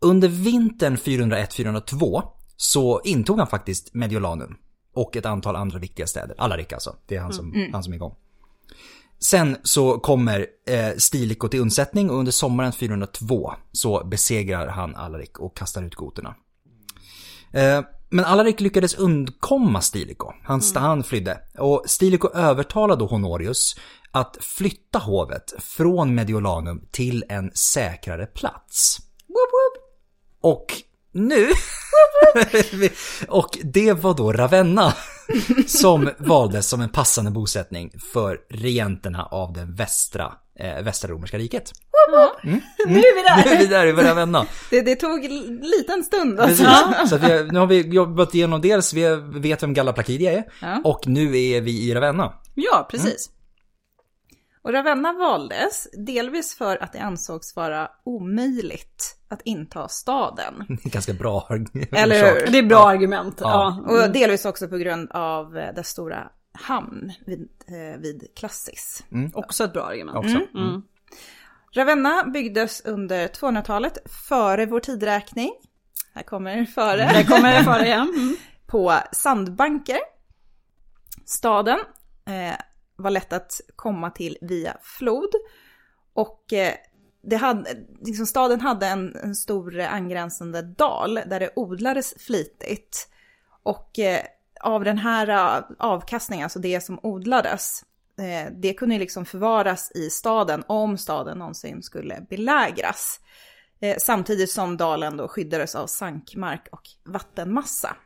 Under 0.00 0.28
vintern 0.28 0.96
401-402 0.96 2.22
så 2.60 3.00
intog 3.04 3.38
han 3.38 3.46
faktiskt 3.46 3.94
Mediolanum. 3.94 4.56
Och 4.94 5.16
ett 5.16 5.26
antal 5.26 5.56
andra 5.56 5.78
viktiga 5.78 6.06
städer. 6.06 6.34
Alarik 6.38 6.72
alltså. 6.72 6.96
Det 7.06 7.16
är 7.16 7.20
han 7.20 7.32
som, 7.32 7.54
mm. 7.54 7.72
han 7.72 7.82
som 7.82 7.92
är 7.92 7.96
igång. 7.96 8.14
Sen 9.18 9.56
så 9.62 9.98
kommer 9.98 10.46
eh, 10.66 10.96
Stiliko 10.96 11.48
till 11.48 11.60
undsättning 11.60 12.10
och 12.10 12.16
under 12.16 12.32
sommaren 12.32 12.72
402 12.72 13.52
så 13.72 14.04
besegrar 14.04 14.66
han 14.66 14.96
Alarik 14.96 15.38
och 15.38 15.56
kastar 15.56 15.82
ut 15.82 15.94
goterna. 15.94 16.34
Eh, 17.52 17.82
men 18.08 18.24
Alarik 18.24 18.60
lyckades 18.60 18.94
undkomma 18.94 19.80
Stiliko. 19.80 20.32
Han, 20.42 20.60
mm. 20.60 20.82
han 20.82 21.04
flydde. 21.04 21.40
Och 21.58 21.84
Stiliko 21.86 22.28
övertalade 22.34 23.04
Honorius 23.04 23.76
att 24.10 24.36
flytta 24.40 24.98
hovet 24.98 25.52
från 25.58 26.14
Mediolanum 26.14 26.82
till 26.90 27.24
en 27.28 27.50
säkrare 27.54 28.26
plats. 28.26 28.98
Woop 29.26 29.36
woop. 29.36 29.84
Och 30.40 30.82
nu 31.12 31.48
och 33.28 33.58
det 33.62 33.92
var 33.92 34.14
då 34.14 34.32
Ravenna 34.32 34.94
som 35.66 36.10
valdes 36.18 36.68
som 36.68 36.80
en 36.80 36.88
passande 36.88 37.30
bosättning 37.30 37.92
för 38.12 38.38
regenterna 38.50 39.24
av 39.24 39.52
det 39.52 39.64
västra, 39.64 40.32
eh, 40.58 40.82
västra 40.82 41.10
romerska 41.10 41.38
riket. 41.38 41.72
Mm. 42.44 42.60
Nu 42.86 42.98
är 42.98 43.14
vi 43.14 43.22
där! 43.22 43.44
Nu 43.44 43.56
är 43.56 43.58
vi 43.58 43.66
där 43.66 43.86
i 43.86 43.92
Ravenna. 43.92 44.46
Det, 44.70 44.82
det 44.82 44.96
tog 44.96 45.24
en 45.24 45.56
liten 45.56 46.04
stund 46.04 46.40
alltså. 46.40 46.64
Så 47.06 47.16
vi, 47.16 47.48
nu 47.52 47.58
har 47.58 47.66
vi 47.66 47.80
jobbat 47.80 48.34
igenom 48.34 48.60
dels, 48.60 48.92
vi 48.92 49.16
vet 49.34 49.62
vem 49.62 49.74
Galla 49.74 49.92
Placidia 49.92 50.32
är 50.32 50.44
ja. 50.60 50.80
och 50.84 51.06
nu 51.06 51.38
är 51.38 51.60
vi 51.60 51.88
i 51.88 51.94
Ravenna. 51.94 52.32
Ja, 52.54 52.88
precis. 52.90 53.28
Mm. 53.28 53.39
Och 54.62 54.72
Ravenna 54.72 55.12
valdes 55.12 55.88
delvis 56.06 56.54
för 56.54 56.82
att 56.82 56.92
det 56.92 56.98
ansågs 56.98 57.56
vara 57.56 57.90
omöjligt 58.04 59.16
att 59.28 59.42
inta 59.44 59.88
staden. 59.88 60.64
Det 60.68 60.86
är 60.86 60.90
ganska 60.90 61.12
bra 61.12 61.48
Eller 61.92 62.40
hur? 62.40 62.52
Det 62.52 62.58
är 62.58 62.62
bra 62.62 62.78
ja. 62.78 62.90
argument. 62.90 63.38
Ja. 63.40 63.82
ja. 63.86 63.92
Och 63.92 64.12
delvis 64.12 64.44
också 64.44 64.68
på 64.68 64.76
grund 64.76 65.10
av 65.10 65.52
dess 65.52 65.88
stora 65.88 66.30
hamn 66.52 67.12
vid, 67.26 67.48
eh, 67.66 68.00
vid 68.00 68.28
Klassis. 68.36 69.04
Mm. 69.12 69.30
Också 69.34 69.64
ett 69.64 69.72
bra 69.72 69.82
argument. 69.82 70.18
Också. 70.18 70.36
Mm. 70.36 70.68
Mm. 70.68 70.82
Ravenna 71.72 72.24
byggdes 72.24 72.80
under 72.84 73.28
200-talet 73.28 73.98
före 74.28 74.66
vår 74.66 74.80
tidräkning. 74.80 75.50
Här 76.14 76.22
kommer 76.22 76.64
före. 76.64 77.02
Här 77.02 77.24
kommer 77.24 77.62
före 77.62 77.86
igen. 77.86 78.12
Mm. 78.16 78.36
På 78.66 78.94
sandbanker. 79.12 79.98
Staden 81.24 81.78
eh, 82.26 82.54
var 83.00 83.10
lätt 83.10 83.32
att 83.32 83.60
komma 83.76 84.10
till 84.10 84.38
via 84.40 84.76
flod. 84.82 85.34
Och 86.12 86.52
eh, 86.52 86.74
det 87.22 87.36
hade, 87.36 87.76
liksom 88.00 88.26
staden 88.26 88.60
hade 88.60 88.86
en, 88.86 89.16
en 89.16 89.34
stor 89.34 89.80
angränsande 89.80 90.62
dal 90.62 91.14
där 91.14 91.40
det 91.40 91.50
odlades 91.56 92.14
flitigt. 92.18 93.08
Och 93.62 93.98
eh, 93.98 94.24
av 94.60 94.84
den 94.84 94.98
här 94.98 95.28
eh, 95.28 95.64
avkastningen, 95.78 96.44
alltså 96.44 96.58
det 96.58 96.80
som 96.80 96.98
odlades, 97.02 97.84
det 98.52 98.74
kunde 98.74 98.98
liksom 98.98 99.24
förvaras 99.24 99.92
i 99.94 100.10
staden 100.10 100.64
om 100.66 100.98
staden 100.98 101.38
någonsin 101.38 101.82
skulle 101.82 102.26
belägras. 102.30 103.20
Samtidigt 103.98 104.50
som 104.50 104.76
dalen 104.76 105.16
då 105.16 105.28
skyddades 105.28 105.74
av 105.74 105.86
sankmark 105.86 106.68
och 106.72 106.82
vattenmassa. 107.04 107.96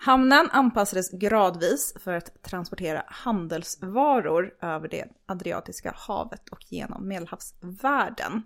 Hamnen 0.00 0.48
anpassades 0.52 1.10
gradvis 1.10 1.94
för 2.00 2.12
att 2.12 2.42
transportera 2.42 3.04
handelsvaror 3.06 4.54
över 4.60 4.88
det 4.88 5.04
Adriatiska 5.26 5.94
havet 5.96 6.48
och 6.48 6.72
genom 6.72 7.08
Medelhavsvärlden. 7.08 8.42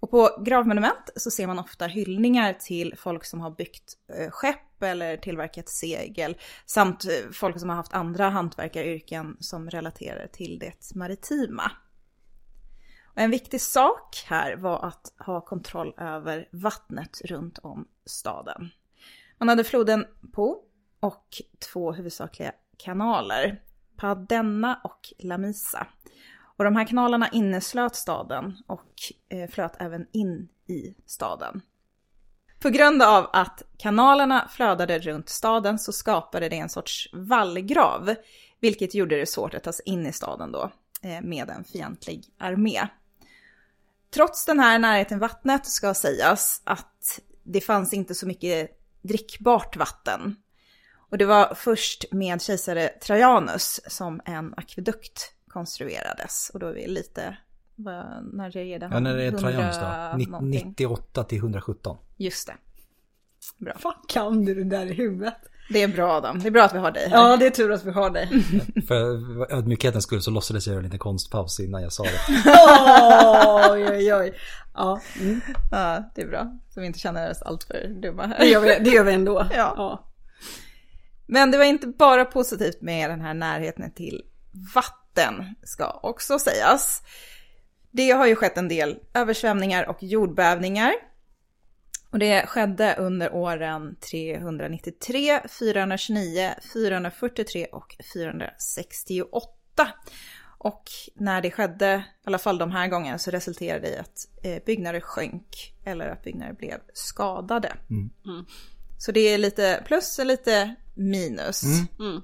Och 0.00 0.10
på 0.10 0.42
gravmonument 0.44 1.10
så 1.16 1.30
ser 1.30 1.46
man 1.46 1.58
ofta 1.58 1.86
hyllningar 1.86 2.52
till 2.52 2.94
folk 2.96 3.24
som 3.24 3.40
har 3.40 3.50
byggt 3.50 3.96
eh, 4.18 4.30
skepp 4.30 4.82
eller 4.82 5.16
tillverkat 5.16 5.68
segel 5.68 6.36
samt 6.66 7.04
eh, 7.04 7.30
folk 7.32 7.60
som 7.60 7.68
har 7.68 7.76
haft 7.76 7.92
andra 7.92 8.28
hantverkaryrken 8.28 9.36
som 9.40 9.70
relaterar 9.70 10.26
till 10.26 10.58
det 10.58 10.94
maritima. 10.94 11.72
Och 13.14 13.18
en 13.18 13.30
viktig 13.30 13.60
sak 13.60 14.24
här 14.28 14.56
var 14.56 14.84
att 14.84 15.12
ha 15.18 15.40
kontroll 15.40 15.94
över 15.98 16.48
vattnet 16.52 17.20
runt 17.24 17.58
om 17.58 17.88
staden. 18.06 18.70
Man 19.38 19.48
hade 19.48 19.64
floden 19.64 20.06
Po 20.32 20.64
och 21.02 21.42
två 21.72 21.92
huvudsakliga 21.92 22.52
kanaler, 22.76 23.62
Padenna 23.96 24.80
och 24.84 25.12
Lamisa. 25.18 25.86
Och 26.56 26.64
de 26.64 26.76
här 26.76 26.86
kanalerna 26.86 27.28
inneslöt 27.28 27.96
staden 27.96 28.56
och 28.66 28.94
eh, 29.28 29.50
flöt 29.50 29.72
även 29.78 30.06
in 30.12 30.48
i 30.66 30.94
staden. 31.06 31.62
På 32.58 32.68
grund 32.68 33.02
av 33.02 33.30
att 33.32 33.62
kanalerna 33.78 34.48
flödade 34.48 34.98
runt 34.98 35.28
staden 35.28 35.78
så 35.78 35.92
skapade 35.92 36.48
det 36.48 36.58
en 36.58 36.68
sorts 36.68 37.10
vallgrav, 37.12 38.14
vilket 38.60 38.94
gjorde 38.94 39.16
det 39.16 39.26
svårt 39.26 39.54
att 39.54 39.64
ta 39.64 39.72
sig 39.72 39.88
in 39.88 40.06
i 40.06 40.12
staden 40.12 40.52
då 40.52 40.72
eh, 41.02 41.20
med 41.22 41.50
en 41.50 41.64
fientlig 41.64 42.24
armé. 42.38 42.88
Trots 44.14 44.44
den 44.44 44.60
här 44.60 44.78
närheten 44.78 45.18
vattnet 45.18 45.66
ska 45.66 45.94
sägas 45.94 46.62
att 46.64 47.20
det 47.42 47.60
fanns 47.60 47.92
inte 47.92 48.14
så 48.14 48.26
mycket 48.26 48.78
drickbart 49.02 49.76
vatten 49.76 50.36
och 51.12 51.18
det 51.18 51.24
var 51.24 51.54
först 51.54 52.04
med 52.10 52.42
kejsare 52.42 52.88
Trajanus 52.88 53.80
som 53.86 54.20
en 54.24 54.54
akvedukt 54.56 55.32
konstruerades. 55.48 56.50
Och 56.54 56.60
då 56.60 56.66
är 56.66 56.72
vi 56.72 56.86
lite, 56.86 57.36
när 58.32 58.50
regerade 58.50 58.86
han? 58.86 58.94
Ja, 58.94 59.00
när 59.00 59.16
det 59.16 59.24
är 59.24 59.32
Trajanus 59.32 59.76
då? 60.28 60.38
98 60.40 61.24
till 61.24 61.38
117. 61.38 61.96
Just 62.16 62.46
det. 62.46 62.54
Bra. 63.56 63.74
Fan 63.78 63.94
kan 64.08 64.44
du 64.44 64.54
det 64.54 64.64
där 64.64 64.86
i 64.86 64.92
huvudet? 64.92 65.34
Det 65.70 65.82
är 65.82 65.88
bra 65.88 66.12
Adam, 66.12 66.40
det 66.40 66.48
är 66.48 66.50
bra 66.50 66.64
att 66.64 66.74
vi 66.74 66.78
har 66.78 66.90
dig 66.90 67.08
här. 67.08 67.16
Ja, 67.16 67.36
det 67.36 67.46
är 67.46 67.50
tur 67.50 67.72
att 67.72 67.84
vi 67.84 67.90
har 67.90 68.10
dig. 68.10 68.28
För 68.88 69.52
ödmjukhetens 69.52 70.04
skull 70.04 70.22
så 70.22 70.30
låtsades 70.30 70.66
jag 70.66 70.72
göra 70.72 70.80
en 70.80 70.84
liten 70.84 70.98
konstpaus 70.98 71.60
innan 71.60 71.82
jag 71.82 71.92
sa 71.92 72.02
det. 72.02 72.20
oj, 73.70 73.88
oj, 73.90 74.14
oj. 74.14 74.34
Ja. 74.74 75.00
Mm. 75.20 75.40
ja, 75.70 76.10
det 76.14 76.22
är 76.22 76.28
bra. 76.28 76.58
Så 76.68 76.80
vi 76.80 76.86
inte 76.86 76.98
känner 76.98 77.30
oss 77.30 77.42
alltför 77.42 78.00
dumma 78.02 78.26
här. 78.26 78.38
Det 78.38 78.46
gör 78.46 78.60
vi, 78.60 78.78
det 78.84 78.90
gör 78.90 79.04
vi 79.04 79.12
ändå. 79.12 79.46
Ja. 79.54 79.74
ja. 79.76 80.11
Men 81.32 81.50
det 81.50 81.58
var 81.58 81.64
inte 81.64 81.86
bara 81.86 82.24
positivt 82.24 82.82
med 82.82 83.10
den 83.10 83.20
här 83.20 83.34
närheten 83.34 83.92
till 83.92 84.22
vatten, 84.74 85.54
ska 85.62 86.00
också 86.02 86.38
sägas. 86.38 87.02
Det 87.90 88.10
har 88.10 88.26
ju 88.26 88.36
skett 88.36 88.58
en 88.58 88.68
del 88.68 88.98
översvämningar 89.14 89.88
och 89.88 90.02
jordbävningar. 90.02 90.92
Och 92.10 92.18
det 92.18 92.46
skedde 92.46 92.96
under 92.98 93.34
åren 93.34 93.96
393, 94.10 95.40
429, 95.58 96.50
443 96.72 97.66
och 97.66 97.96
468. 98.14 99.88
Och 100.58 100.84
när 101.14 101.42
det 101.42 101.50
skedde, 101.50 102.04
i 102.24 102.26
alla 102.26 102.38
fall 102.38 102.58
de 102.58 102.70
här 102.70 102.88
gångerna, 102.88 103.18
så 103.18 103.30
resulterade 103.30 103.80
det 103.80 103.94
i 103.94 103.98
att 103.98 104.28
eh, 104.42 104.64
byggnader 104.66 105.00
sjönk 105.00 105.74
eller 105.84 106.08
att 106.08 106.24
byggnader 106.24 106.52
blev 106.52 106.78
skadade. 106.94 107.72
Mm. 107.90 108.10
Mm. 108.24 108.44
Så 108.98 109.12
det 109.12 109.20
är 109.20 109.38
lite 109.38 109.82
plus 109.86 110.18
och 110.18 110.26
lite 110.26 110.76
minus. 110.94 111.62
Mm. 111.98 112.20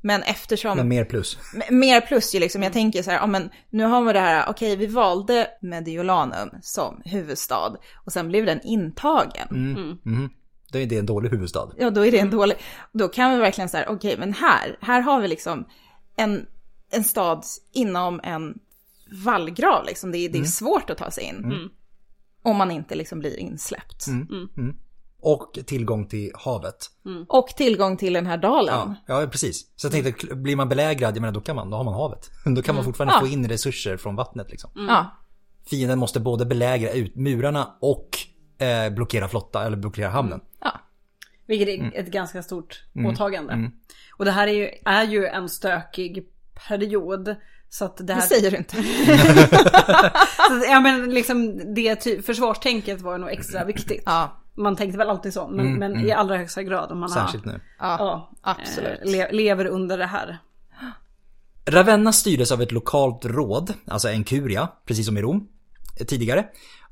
Men 0.00 0.22
eftersom... 0.22 0.76
Men 0.76 0.88
mer 0.88 1.04
plus. 1.04 1.38
Mer 1.70 2.00
plus 2.00 2.34
ju 2.34 2.40
liksom, 2.40 2.62
jag 2.62 2.72
tänker 2.72 3.02
så 3.02 3.10
här, 3.10 3.18
ja 3.18 3.26
men 3.26 3.50
nu 3.70 3.84
har 3.84 4.04
vi 4.04 4.12
det 4.12 4.20
här, 4.20 4.50
okej 4.50 4.76
vi 4.76 4.86
valde 4.86 5.48
Mediolanum 5.60 6.50
som 6.62 7.02
huvudstad 7.04 7.76
och 7.94 8.12
sen 8.12 8.28
blev 8.28 8.46
den 8.46 8.60
intagen. 8.60 9.48
Mhm. 10.04 10.30
Då 10.72 10.78
är 10.78 10.86
det 10.86 10.98
en 10.98 11.06
dålig 11.06 11.30
huvudstad. 11.30 11.70
Ja 11.78 11.90
då 11.90 12.06
är 12.06 12.12
det 12.12 12.18
en 12.18 12.30
dålig, 12.30 12.56
då 12.92 13.08
kan 13.08 13.30
vi 13.30 13.36
verkligen 13.36 13.68
så 13.68 13.76
här, 13.76 13.88
okej 13.88 14.16
men 14.18 14.32
här, 14.32 14.78
här 14.80 15.00
har 15.00 15.20
vi 15.20 15.28
liksom 15.28 15.66
en, 16.16 16.46
en 16.90 17.04
stad 17.04 17.44
inom 17.72 18.20
en 18.24 18.58
vallgrav 19.24 19.84
liksom, 19.84 20.12
det 20.12 20.18
är, 20.18 20.28
det 20.28 20.38
är 20.38 20.44
svårt 20.44 20.90
att 20.90 20.98
ta 20.98 21.10
sig 21.10 21.24
in. 21.24 21.70
Om 22.42 22.56
man 22.56 22.70
inte 22.70 22.94
liksom 22.94 23.18
blir 23.18 23.38
insläppt. 23.38 24.06
Och 25.24 25.58
tillgång 25.66 26.06
till 26.08 26.30
havet. 26.34 26.76
Och 27.28 27.46
tillgång 27.48 27.96
till 27.96 28.12
den 28.12 28.26
här 28.26 28.36
dalen. 28.36 28.94
Ja, 29.06 29.20
ja 29.22 29.26
precis. 29.26 29.66
Så 29.76 29.86
jag 29.86 29.92
tänkte, 30.04 30.34
blir 30.34 30.56
man 30.56 30.68
belägrad, 30.68 31.16
jag 31.16 31.20
menar 31.20 31.32
då 31.34 31.40
kan 31.40 31.56
man, 31.56 31.70
då 31.70 31.76
har 31.76 31.84
man 31.84 31.94
havet. 31.94 32.30
Då 32.56 32.62
kan 32.62 32.74
man 32.74 32.84
fortfarande 32.84 33.14
Ja. 33.14 33.20
få 33.20 33.26
in 33.26 33.48
resurser 33.48 33.96
från 33.96 34.16
vattnet 34.16 34.50
liksom. 34.50 34.70
Ja, 34.74 35.10
Fienden 35.70 35.98
måste 35.98 36.20
både 36.20 36.46
belägra 36.46 36.90
ut 36.90 37.16
murarna 37.16 37.76
och 37.80 38.08
eh, 38.64 38.90
blockera 38.94 39.28
flotta, 39.28 39.64
eller 39.66 39.76
blockera 39.76 40.08
hamnen. 40.08 40.40
ja. 40.60 40.80
Vilket 41.46 41.68
är 41.68 42.00
ett 42.00 42.10
ganska 42.10 42.42
stort 42.42 42.84
åtagande. 43.06 43.70
Och 44.16 44.24
det 44.24 44.30
här 44.30 44.46
är 44.48 44.52
ju, 44.52 44.68
är 44.84 45.04
ju 45.04 45.26
en 45.26 45.48
stökig 45.48 46.24
period. 46.68 47.34
Så 47.68 47.84
att 47.84 47.96
det 47.96 48.04
Det 48.04 48.14
här... 48.14 48.20
säger 48.20 48.50
du 48.50 48.56
inte. 48.56 48.76
Så, 50.48 50.54
att, 50.56 50.64
ja 50.70 50.80
men 50.80 51.10
liksom 51.10 51.60
det 51.74 52.24
försvarstänket 52.26 53.00
var 53.00 53.18
nog 53.18 53.30
extra 53.30 53.64
viktigt. 53.74 54.02
Ja, 54.06 54.43
Man 54.56 54.76
tänkte 54.76 54.98
väl 54.98 55.10
alltid 55.10 55.32
så, 55.32 55.48
men, 55.48 55.74
men 55.78 56.00
i 56.06 56.12
allra 56.12 56.36
högsta 56.36 56.62
grad 56.62 56.92
om 56.92 56.98
man 57.00 57.08
Särskilt 57.10 57.44
har, 57.44 57.52
nu. 57.52 57.60
ja, 57.78 57.96
ja, 57.98 58.30
absolut. 58.42 59.00
eh, 59.04 59.10
le- 59.12 59.32
lever 59.32 59.66
under 59.66 59.98
det 59.98 60.06
här. 60.06 60.38
Ravenna 61.66 62.12
styrdes 62.12 62.52
av 62.52 62.62
ett 62.62 62.72
lokalt 62.72 63.24
råd, 63.24 63.74
alltså 63.86 64.08
en 64.08 64.24
kuria, 64.24 64.68
precis 64.86 65.06
som 65.06 65.16
i 65.18 65.22
Rom 65.22 65.48
eh, 66.00 66.06
tidigare. 66.06 66.46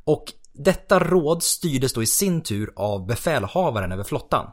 Och 0.04 0.24
detta 0.52 0.98
råd 0.98 1.42
styrdes 1.42 1.92
då 1.92 2.02
i 2.02 2.06
sin 2.06 2.42
tur 2.42 2.72
av 2.76 3.06
befälhavaren 3.06 3.92
över 3.92 4.04
flottan. 4.04 4.50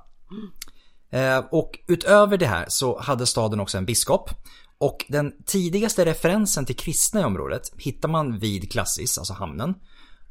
Eh, 1.11 1.37
Och 1.51 1.79
utöver 1.87 2.37
det 2.37 2.45
här 2.47 2.65
så 2.69 2.99
hade 2.99 3.25
staden 3.25 3.59
också 3.59 3.77
en 3.77 3.85
biskop. 3.85 4.29
Och 4.77 5.05
den 5.09 5.33
tidigaste 5.45 6.05
referensen 6.05 6.65
till 6.65 6.75
kristna 6.75 7.21
i 7.21 7.23
området 7.23 7.61
hittar 7.77 8.09
man 8.09 8.39
vid 8.39 8.71
Klassis, 8.71 9.17
alltså 9.17 9.33
hamnen. 9.33 9.75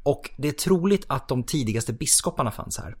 Och 0.03 0.29
det 0.37 0.47
är 0.47 0.51
troligt 0.51 1.05
att 1.07 1.27
de 1.27 1.43
tidigaste 1.43 1.93
biskoparna 1.93 2.51
fanns 2.51 2.77
här. 2.77 2.95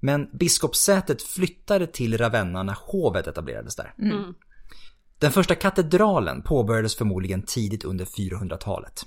Men 0.00 0.28
biskopssätet 0.38 1.22
flyttade 1.22 1.86
till 1.86 2.18
Ravenna 2.18 2.62
när 2.62 2.76
hovet 2.80 3.26
etablerades 3.26 3.76
där. 3.76 3.94
Den 5.18 5.32
första 5.32 5.54
katedralen 5.54 6.42
påbörjades 6.42 6.96
förmodligen 6.96 7.42
tidigt 7.42 7.84
under 7.84 8.04
400-talet. 8.04 9.06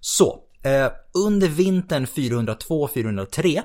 Så, 0.00 0.42
eh, 0.62 0.92
under 1.26 1.48
vintern 1.48 2.06
402-403 2.06 3.62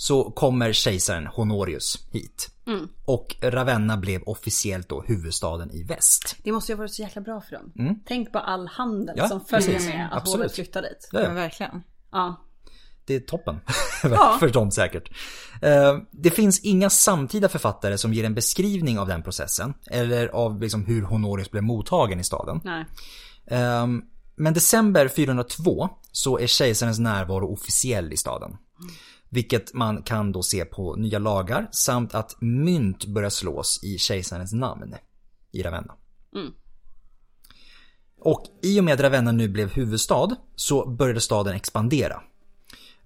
så 0.00 0.30
kommer 0.30 0.72
kejsaren 0.72 1.26
Honorius 1.26 2.06
hit. 2.10 2.50
Och 3.04 3.36
Ravenna 3.42 3.96
blev 3.96 4.22
officiellt 4.22 4.88
då 4.88 5.02
huvudstaden 5.02 5.70
i 5.70 5.82
väst. 5.82 6.36
Det 6.44 6.52
måste 6.52 6.72
ju 6.72 6.76
ha 6.76 6.78
varit 6.78 6.92
så 6.94 7.02
jäkla 7.02 7.22
bra 7.22 7.40
för 7.40 7.52
dem. 7.52 8.00
Tänk 8.06 8.32
på 8.32 8.38
all 8.38 8.66
handel 8.68 9.14
Ja, 9.18 9.28
som 9.28 9.40
följer 9.44 9.68
precis. 9.72 9.88
med 9.88 10.06
att 10.06 10.16
Absolut. 10.22 10.36
hovet 10.42 10.54
flyttar 10.54 10.82
dit. 10.82 11.08
Ja, 11.12 11.18
Men 11.20 11.28
ja, 11.28 11.34
verkligen. 11.34 11.82
Ja. 12.12 12.36
det 13.06 13.14
är 13.14 13.20
toppen. 13.20 13.60
Ja. 14.02 14.36
för 14.40 14.48
dem 14.48 14.70
säkert. 14.70 15.10
Eh, 15.62 15.98
Det 16.10 16.30
finns 16.30 16.60
inga 16.60 16.90
samtida 16.90 17.48
författare 17.48 17.98
som 17.98 18.14
ger 18.14 18.24
en 18.24 18.34
beskrivning 18.34 18.98
av 18.98 19.08
den 19.08 19.22
processen. 19.22 19.74
Eller 19.90 20.28
av 20.28 20.60
liksom 20.60 20.84
hur 20.84 21.02
Honorius 21.02 21.50
blev 21.50 21.62
mottagen 21.62 22.20
i 22.20 22.24
staden. 22.24 22.60
Nej. 22.64 22.84
Ehm, 23.50 24.02
Men 24.36 24.54
december 24.54 25.08
402 25.08 25.88
så 26.12 26.38
är 26.38 26.46
kejsarens 26.46 26.98
närvaro 26.98 27.52
officiell 27.52 28.12
i 28.12 28.16
staden. 28.16 28.56
Vilket 29.30 29.74
man 29.74 30.02
kan 30.02 30.32
då 30.32 30.42
se 30.42 30.64
på 30.64 30.96
nya 30.96 31.18
lagar 31.18 31.68
samt 31.72 32.14
att 32.14 32.36
mynt 32.40 33.06
börjar 33.06 33.30
slås 33.30 33.80
i 33.84 33.98
kejsarens 33.98 34.52
namn 34.52 34.94
i 35.52 35.62
Ravenna. 35.62 35.94
Och 38.20 38.44
i 38.62 38.80
och 38.80 38.84
med 38.84 38.94
att 38.94 39.00
Ravenna 39.00 39.32
nu 39.32 39.48
blev 39.48 39.72
huvudstad 39.72 40.36
så 40.56 40.90
började 40.90 41.20
staden 41.20 41.54
expandera. 41.56 42.22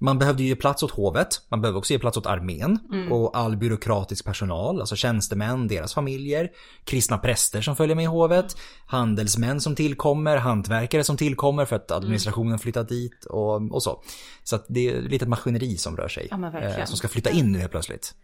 Man 0.03 0.18
behövde 0.18 0.42
ju 0.42 0.48
ge 0.48 0.57
plats 0.57 0.82
åt 0.82 0.90
hovet, 0.90 1.28
man 1.48 1.61
behövde 1.61 1.78
också 1.78 1.92
ge 1.92 1.98
plats 1.98 2.16
åt 2.16 2.26
armén 2.26 2.78
och 3.11 3.36
all 3.36 3.57
byråkratisk 3.57 4.24
personal, 4.24 4.80
alltså 4.80 4.96
tjänstemän, 4.96 5.68
deras 5.68 5.94
familjer, 5.94 6.50
kristna 6.84 7.18
präster 7.18 7.61
som 7.61 7.76
följer 7.76 7.96
med 7.96 8.03
i 8.03 8.07
hovet, 8.07 8.57
handelsmän 8.86 9.61
som 9.61 9.74
tillkommer, 9.74 10.36
hantverkare 10.36 11.05
som 11.05 11.16
tillkommer 11.16 11.64
för 11.64 11.76
att 11.76 11.90
administrationen 11.90 12.59
flyttat 12.59 12.88
dit 12.88 13.24
och, 13.24 13.74
och 13.74 13.82
så. 13.82 14.03
Så 14.42 14.57
att 14.57 14.64
det 14.68 14.88
är 14.88 14.98
ett 14.98 15.11
litet 15.11 15.28
maskineri 15.28 15.76
som 15.76 15.96
rör 15.96 16.09
sig. 16.09 16.28
Ja, 16.30 16.59
eh, 16.59 16.84
som 16.84 16.96
ska 16.96 17.09
flytta 17.09 17.30
in 17.30 17.53
nu 17.53 17.59
helt 17.59 17.70
plötsligt. 17.70 18.14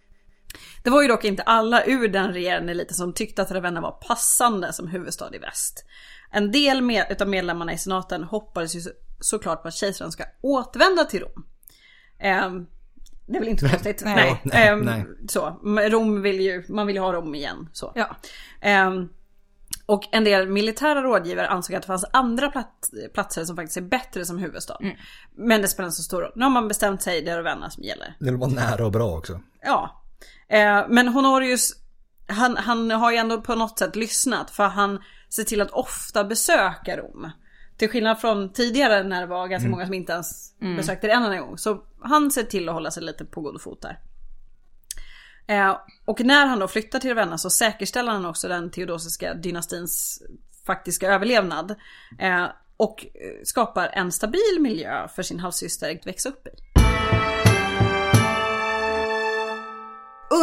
Det 0.83 0.91
var 0.91 1.03
ju 1.03 1.09
dock 1.09 1.25
inte 1.25 1.43
alla 1.43 1.85
ur 1.85 2.09
den 2.09 2.33
regerande 2.33 2.73
eliten 2.73 2.95
som 2.95 3.13
tyckte 3.13 3.43
att 3.43 3.51
Ravenna 3.51 3.81
var 3.81 3.93
passande 3.93 4.73
som 4.73 4.89
huvudstad 4.89 5.35
i 5.35 5.39
väst. 5.39 5.85
En 6.31 6.53
del 6.53 6.83
med, 6.83 7.07
utav 7.11 7.29
medlemmarna 7.29 7.73
i 7.73 7.79
senaten 7.79 8.25
hoppades 8.25 8.77
ju 8.77 8.81
så, 8.81 8.91
såklart 9.21 9.63
på 9.63 9.69
att 9.69 9.75
kejsaren 9.75 10.13
ska 10.13 10.25
återvända 10.43 11.05
till 11.05 11.21
Rom. 11.21 11.45
Ehm, 12.21 12.67
det 13.27 13.37
är 13.37 13.41
väl 13.41 13.49
inte 13.49 13.69
konstigt. 13.69 14.03
Nej. 14.05 14.15
nej. 14.17 14.41
Nej, 14.45 14.69
Ehm, 14.69 14.81
nej. 14.81 15.05
Så, 15.29 15.61
Rom 15.91 16.23
vill 16.23 16.41
ju, 16.41 16.65
man 16.69 16.87
vill 16.87 16.97
ju 16.97 17.03
ha 17.03 17.13
Rom 17.13 17.35
igen. 17.35 17.69
Så. 17.73 17.93
Ja. 17.95 18.17
Ehm, 18.61 19.09
och 19.87 20.03
en 20.13 20.25
del 20.25 20.49
militära 20.49 21.03
rådgivare 21.03 21.49
ansåg 21.49 21.77
att 21.77 21.83
det 21.83 21.87
fanns 21.87 22.05
andra 22.13 22.51
plats, 22.51 22.91
platser 23.15 23.45
som 23.45 23.57
faktiskt 23.57 23.77
är 23.77 23.83
bättre 23.83 24.25
som 24.25 24.39
huvudstad. 24.39 24.77
Men 25.37 25.63
det 25.63 25.69
spelar 25.69 25.87
inte 25.87 25.97
så 25.97 26.03
stor 26.03 26.23
roll. 26.23 26.33
Nu 26.37 26.45
har 26.45 26.51
man 26.51 26.69
bestämt 26.69 27.03
sig, 27.03 27.23
det 27.23 27.31
är 27.31 27.37
Ravenna 27.37 27.71
som 27.71 27.83
gäller. 27.83 28.17
Det 28.19 28.25
vill 28.25 28.37
vara 28.37 28.51
nära 28.51 28.87
och 28.87 28.93
bra 28.93 29.17
också. 29.17 29.41
Ja. 29.63 30.03
Eh, 30.49 30.85
men 30.89 31.09
Honorius, 31.09 31.73
han, 32.27 32.57
han 32.57 32.91
har 32.91 33.11
ju 33.13 33.17
ändå 33.17 33.41
på 33.41 33.55
något 33.55 33.79
sätt 33.79 33.97
lyssnat 33.97 34.51
för 34.51 34.69
han 34.69 35.03
ser 35.29 35.45
till 35.45 35.61
att 35.61 35.71
ofta 35.71 36.25
besöka 36.25 36.97
Rom. 36.97 37.31
Till 37.79 37.89
skillnad 37.89 38.21
från 38.21 38.53
tidigare 38.53 39.03
när 39.03 39.21
det 39.21 39.27
var 39.27 39.49
ganska 39.49 39.69
många 39.69 39.87
som 39.87 39.95
inte 39.95 40.13
ens 40.13 40.55
besökte 40.77 41.07
det 41.07 41.13
en 41.13 41.23
enda 41.23 41.39
gång. 41.39 41.59
Så 41.59 41.83
han 42.01 42.31
ser 42.31 42.43
till 42.43 42.69
att 42.69 42.75
hålla 42.75 42.91
sig 42.91 43.03
lite 43.03 43.25
på 43.25 43.41
god 43.41 43.63
fot 43.63 43.83
där. 43.83 43.99
Eh, 45.49 45.77
och 46.05 46.21
när 46.21 46.47
han 46.47 46.59
då 46.59 46.69
flyttar 46.69 46.99
till 46.99 47.11
Ravenna 47.11 47.39
så 47.39 47.51
säkerställer 47.51 48.13
han 48.13 48.27
också 48.27 48.49
den 48.49 48.71
teodosiska 48.71 49.35
dynastins 49.35 50.23
faktiska 50.67 51.13
överlevnad. 51.13 51.75
Eh, 52.19 52.47
och 52.77 53.07
eh, 53.07 53.43
skapar 53.45 53.91
en 53.93 54.13
stabil 54.13 54.59
miljö 54.61 55.09
för 55.09 55.23
sin 55.23 55.41
halvsyster 55.41 55.97
att 55.97 56.07
växa 56.07 56.29
upp 56.29 56.47
i. 56.47 56.51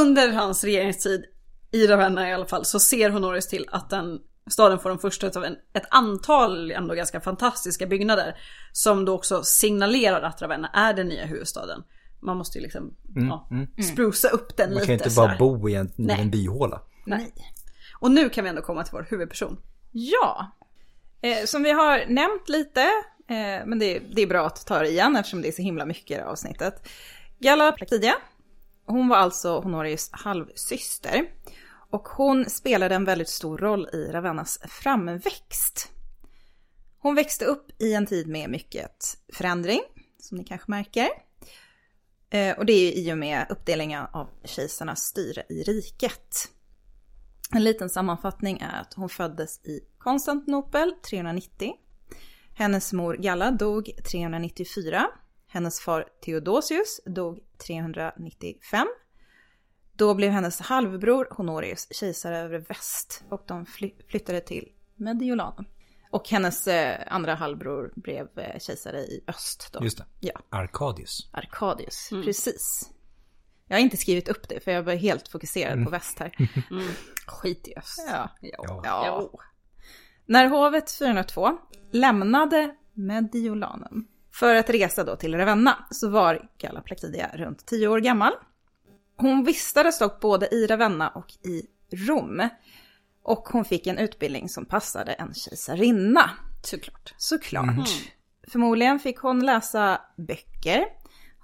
Under 0.01 0.33
hans 0.33 0.63
regeringstid 0.63 1.25
i 1.71 1.87
Ravenna 1.87 2.29
i 2.29 2.33
alla 2.33 2.45
fall 2.45 2.65
så 2.65 2.79
ser 2.79 3.09
Honorius 3.09 3.47
till 3.47 3.65
att 3.71 3.89
den 3.89 4.19
staden 4.49 4.79
får 4.79 4.89
den 4.89 4.99
första 4.99 5.27
av 5.27 5.45
en, 5.45 5.55
ett 5.73 5.85
antal 5.89 6.71
ändå 6.71 6.93
ganska 6.93 7.21
fantastiska 7.21 7.87
byggnader. 7.87 8.37
Som 8.71 9.05
då 9.05 9.15
också 9.15 9.43
signalerar 9.43 10.21
att 10.21 10.41
Ravenna 10.41 10.67
är 10.67 10.93
den 10.93 11.07
nya 11.07 11.25
huvudstaden. 11.25 11.83
Man 12.19 12.37
måste 12.37 12.57
ju 12.57 12.63
liksom 12.63 12.93
ja, 13.15 13.49
sprusa 13.93 14.29
upp 14.29 14.57
den 14.57 14.69
Man 14.69 14.73
lite 14.73 14.85
kan 14.85 14.97
ju 14.97 15.03
inte 15.03 15.15
bara 15.15 15.37
bo 15.37 15.69
i 15.69 15.75
en, 15.75 15.91
Nej. 15.95 16.21
en 16.21 16.31
byhåla. 16.31 16.81
Nej. 17.05 17.33
Och 17.99 18.11
nu 18.11 18.29
kan 18.29 18.43
vi 18.43 18.49
ändå 18.49 18.61
komma 18.61 18.83
till 18.83 18.93
vår 18.93 19.07
huvudperson. 19.09 19.57
Ja, 19.91 20.51
eh, 21.21 21.45
som 21.45 21.63
vi 21.63 21.71
har 21.71 22.05
nämnt 22.07 22.49
lite, 22.49 22.81
eh, 23.27 23.65
men 23.65 23.79
det, 23.79 23.99
det 24.15 24.21
är 24.21 24.27
bra 24.27 24.45
att 24.45 24.65
ta 24.65 24.79
det 24.79 24.89
igen 24.89 25.15
eftersom 25.15 25.41
det 25.41 25.47
är 25.47 25.51
så 25.51 25.61
himla 25.61 25.85
mycket 25.85 26.11
i 26.11 26.13
det 26.13 26.21
här 26.21 26.29
avsnittet. 26.29 26.89
Galla 27.39 27.71
Placidia, 27.71 28.13
hon 28.85 29.07
var 29.07 29.17
alltså 29.17 29.59
Honorius 29.59 30.09
halvsyster. 30.11 31.25
Och 31.95 32.07
hon 32.07 32.49
spelade 32.49 32.95
en 32.95 33.05
väldigt 33.05 33.29
stor 33.29 33.57
roll 33.57 33.89
i 33.93 34.11
Ravennas 34.11 34.59
framväxt. 34.63 35.91
Hon 36.97 37.15
växte 37.15 37.45
upp 37.45 37.81
i 37.81 37.93
en 37.93 38.05
tid 38.05 38.27
med 38.27 38.49
mycket 38.49 39.17
förändring, 39.33 39.81
som 40.19 40.37
ni 40.37 40.43
kanske 40.43 40.71
märker. 40.71 41.07
Eh, 42.29 42.57
och 42.57 42.65
det 42.65 42.73
är 42.73 42.79
ju 42.79 42.93
i 42.93 43.13
och 43.13 43.17
med 43.17 43.45
uppdelningen 43.49 44.05
av 44.13 44.29
kejsarnas 44.43 44.99
styre 44.99 45.43
i 45.49 45.63
riket. 45.63 46.51
En 47.51 47.63
liten 47.63 47.89
sammanfattning 47.89 48.59
är 48.59 48.81
att 48.81 48.93
hon 48.93 49.09
föddes 49.09 49.65
i 49.65 49.79
Konstantinopel 49.97 50.93
390. 51.09 51.73
Hennes 52.55 52.93
mor 52.93 53.13
Galla 53.13 53.51
dog 53.51 53.91
394. 54.11 55.07
Hennes 55.47 55.79
far 55.79 56.07
Theodosius 56.25 56.99
dog 57.05 57.39
395. 57.67 58.87
Då 59.95 60.13
blev 60.13 60.31
hennes 60.31 60.59
halvbror 60.61 61.27
Honorius 61.31 61.87
kejsare 61.91 62.37
över 62.39 62.59
väst 62.59 63.23
och 63.29 63.43
de 63.47 63.65
fly- 63.65 63.95
flyttade 64.09 64.41
till 64.41 64.69
Mediolanum. 64.95 65.65
Och 66.11 66.29
hennes 66.29 66.67
eh, 66.67 66.99
andra 67.07 67.35
halvbror 67.35 67.93
blev 67.95 68.39
eh, 68.39 68.59
kejsare 68.59 68.99
i 68.99 69.23
öst 69.27 69.69
då. 69.73 69.83
Just 69.83 69.97
det. 69.97 70.05
Ja, 70.19 70.33
Arkadius. 70.49 71.29
Arkadius, 71.33 72.09
precis. 72.25 72.89
Jag 73.67 73.75
har 73.75 73.81
inte 73.81 73.97
skrivit 73.97 74.29
upp 74.29 74.49
det 74.49 74.59
för 74.63 74.71
jag 74.71 74.83
var 74.83 74.93
helt 74.93 75.27
fokuserad 75.27 75.83
på 75.85 75.89
väst 75.91 76.19
här. 76.19 76.31
Skit 77.27 77.67
i 77.67 77.75
öst. 77.77 78.05
Ja. 78.07 78.29
Ja. 78.41 78.81
Ja. 78.85 79.29
När 80.25 80.47
hovet 80.47 80.91
402 80.91 81.57
lämnade 81.91 82.75
Mediolanen 82.93 84.07
för 84.33 84.55
att 84.55 84.69
resa 84.69 85.03
då 85.03 85.15
till 85.15 85.35
Ravenna 85.35 85.87
så 85.91 86.09
var 86.09 86.49
Galla 86.57 86.81
Placidia 86.81 87.31
runt 87.33 87.65
10 87.65 87.87
år 87.87 87.99
gammal. 87.99 88.31
Hon 89.17 89.43
vistades 89.43 89.99
dock 89.99 90.19
både 90.19 90.47
i 90.55 90.67
Ravenna 90.67 91.09
och 91.09 91.31
i 91.47 91.65
Rom. 91.91 92.49
Och 93.23 93.47
hon 93.47 93.65
fick 93.65 93.87
en 93.87 93.97
utbildning 93.97 94.49
som 94.49 94.65
passade 94.65 95.13
en 95.13 95.33
kejsarinna. 95.33 96.29
Såklart. 96.63 97.13
Såklart. 97.17 97.89
Förmodligen 98.47 98.99
fick 98.99 99.17
hon 99.17 99.45
läsa 99.45 100.01
böcker. 100.17 100.85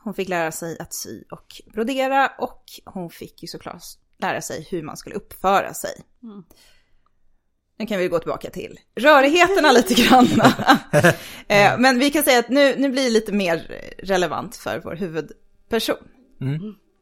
Hon 0.04 0.14
fick 0.14 0.30
lära 0.30 0.52
sig 0.52 0.80
att 0.80 0.94
sy 0.94 1.24
och 1.32 1.62
brodera 1.74 2.32
och 2.40 2.64
hon 2.86 3.10
fick 3.10 3.42
ju 3.42 3.48
såklart 3.48 3.84
lära 4.18 4.42
sig 4.42 4.68
hur 4.72 4.84
man 4.84 4.98
skulle 4.98 5.16
uppföra 5.16 5.74
sig. 5.74 5.92
Nu 7.78 7.86
kan 7.88 8.00
vi 8.00 8.08
gå 8.08 8.20
tillbaka 8.20 8.50
till 8.50 8.80
rörigheterna 8.96 9.72
lite 9.78 9.94
grann. 9.94 10.28
Eh, 11.48 11.80
Men 11.80 12.00
vi 12.00 12.10
kan 12.12 12.24
säga 12.24 12.40
att 12.40 12.50
nu, 12.50 12.76
nu 12.78 12.90
blir 12.90 13.04
det 13.04 13.10
lite 13.10 13.32
mer 13.32 13.84
relevant 14.04 14.56
för 14.56 14.80
vår 14.80 14.96
huvudperson. 14.96 15.98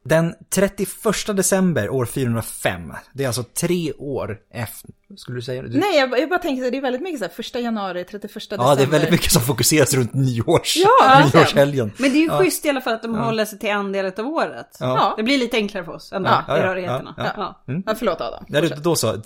Den 0.06 0.34
31 0.50 0.90
december 1.36 1.90
år 1.90 2.06
405, 2.06 2.94
det 3.14 3.24
är 3.24 3.28
alltså 3.28 3.44
tre 3.44 3.94
år 3.94 4.38
efter, 4.54 4.90
skulle 5.18 5.38
du 5.38 5.42
säga? 5.42 5.62
Du, 5.62 5.80
Nej, 5.80 5.98
jag, 5.98 6.20
jag 6.20 6.30
bara 6.30 6.40
tänker 6.40 6.66
att 6.66 6.72
det 6.72 6.78
är 6.78 6.82
väldigt 6.82 7.02
mycket 7.02 7.20
så 7.20 7.26
här, 7.26 7.32
första 7.32 7.60
januari, 7.60 8.04
31 8.04 8.34
december. 8.34 8.66
ja, 8.66 8.76
det 8.76 8.84
är 8.84 8.88
väldigt 8.88 9.12
mycket 9.12 9.32
som 9.32 9.42
fokuseras 9.42 9.94
runt 9.94 10.14
nyårs, 10.14 10.74
Ja, 10.78 11.30
nyårshelgen. 11.34 11.92
Men 11.98 12.12
det 12.14 12.18
är 12.18 12.22
ju 12.22 12.30
schysst 12.30 12.66
i 12.66 12.70
alla 12.70 12.82
fall 12.82 12.94
att 12.94 13.02
de 13.04 13.16
håller 13.16 13.46
sig 13.46 13.60
till 13.60 13.70
en 13.70 13.92
del 13.92 14.06
av 14.06 14.28
året. 14.28 14.78
Ja. 14.80 15.14
Det 15.18 15.24
blir 15.24 15.38
lite 15.38 15.58
enklare 15.58 15.84
för 15.86 15.92
oss 15.92 16.12
ändå, 16.12 16.30
Ja, 16.30 16.44
ja, 16.48 16.58
i 16.58 16.60
ja, 16.60 16.66
rörigheterna. 16.66 17.14
ja, 17.18 17.24
Ja. 17.66 17.74
Ja, 17.86 17.96
förlåt 18.00 18.22
Adam. 18.22 18.44
Det- 18.48 18.84
då 18.84 18.96
så. 18.96 19.16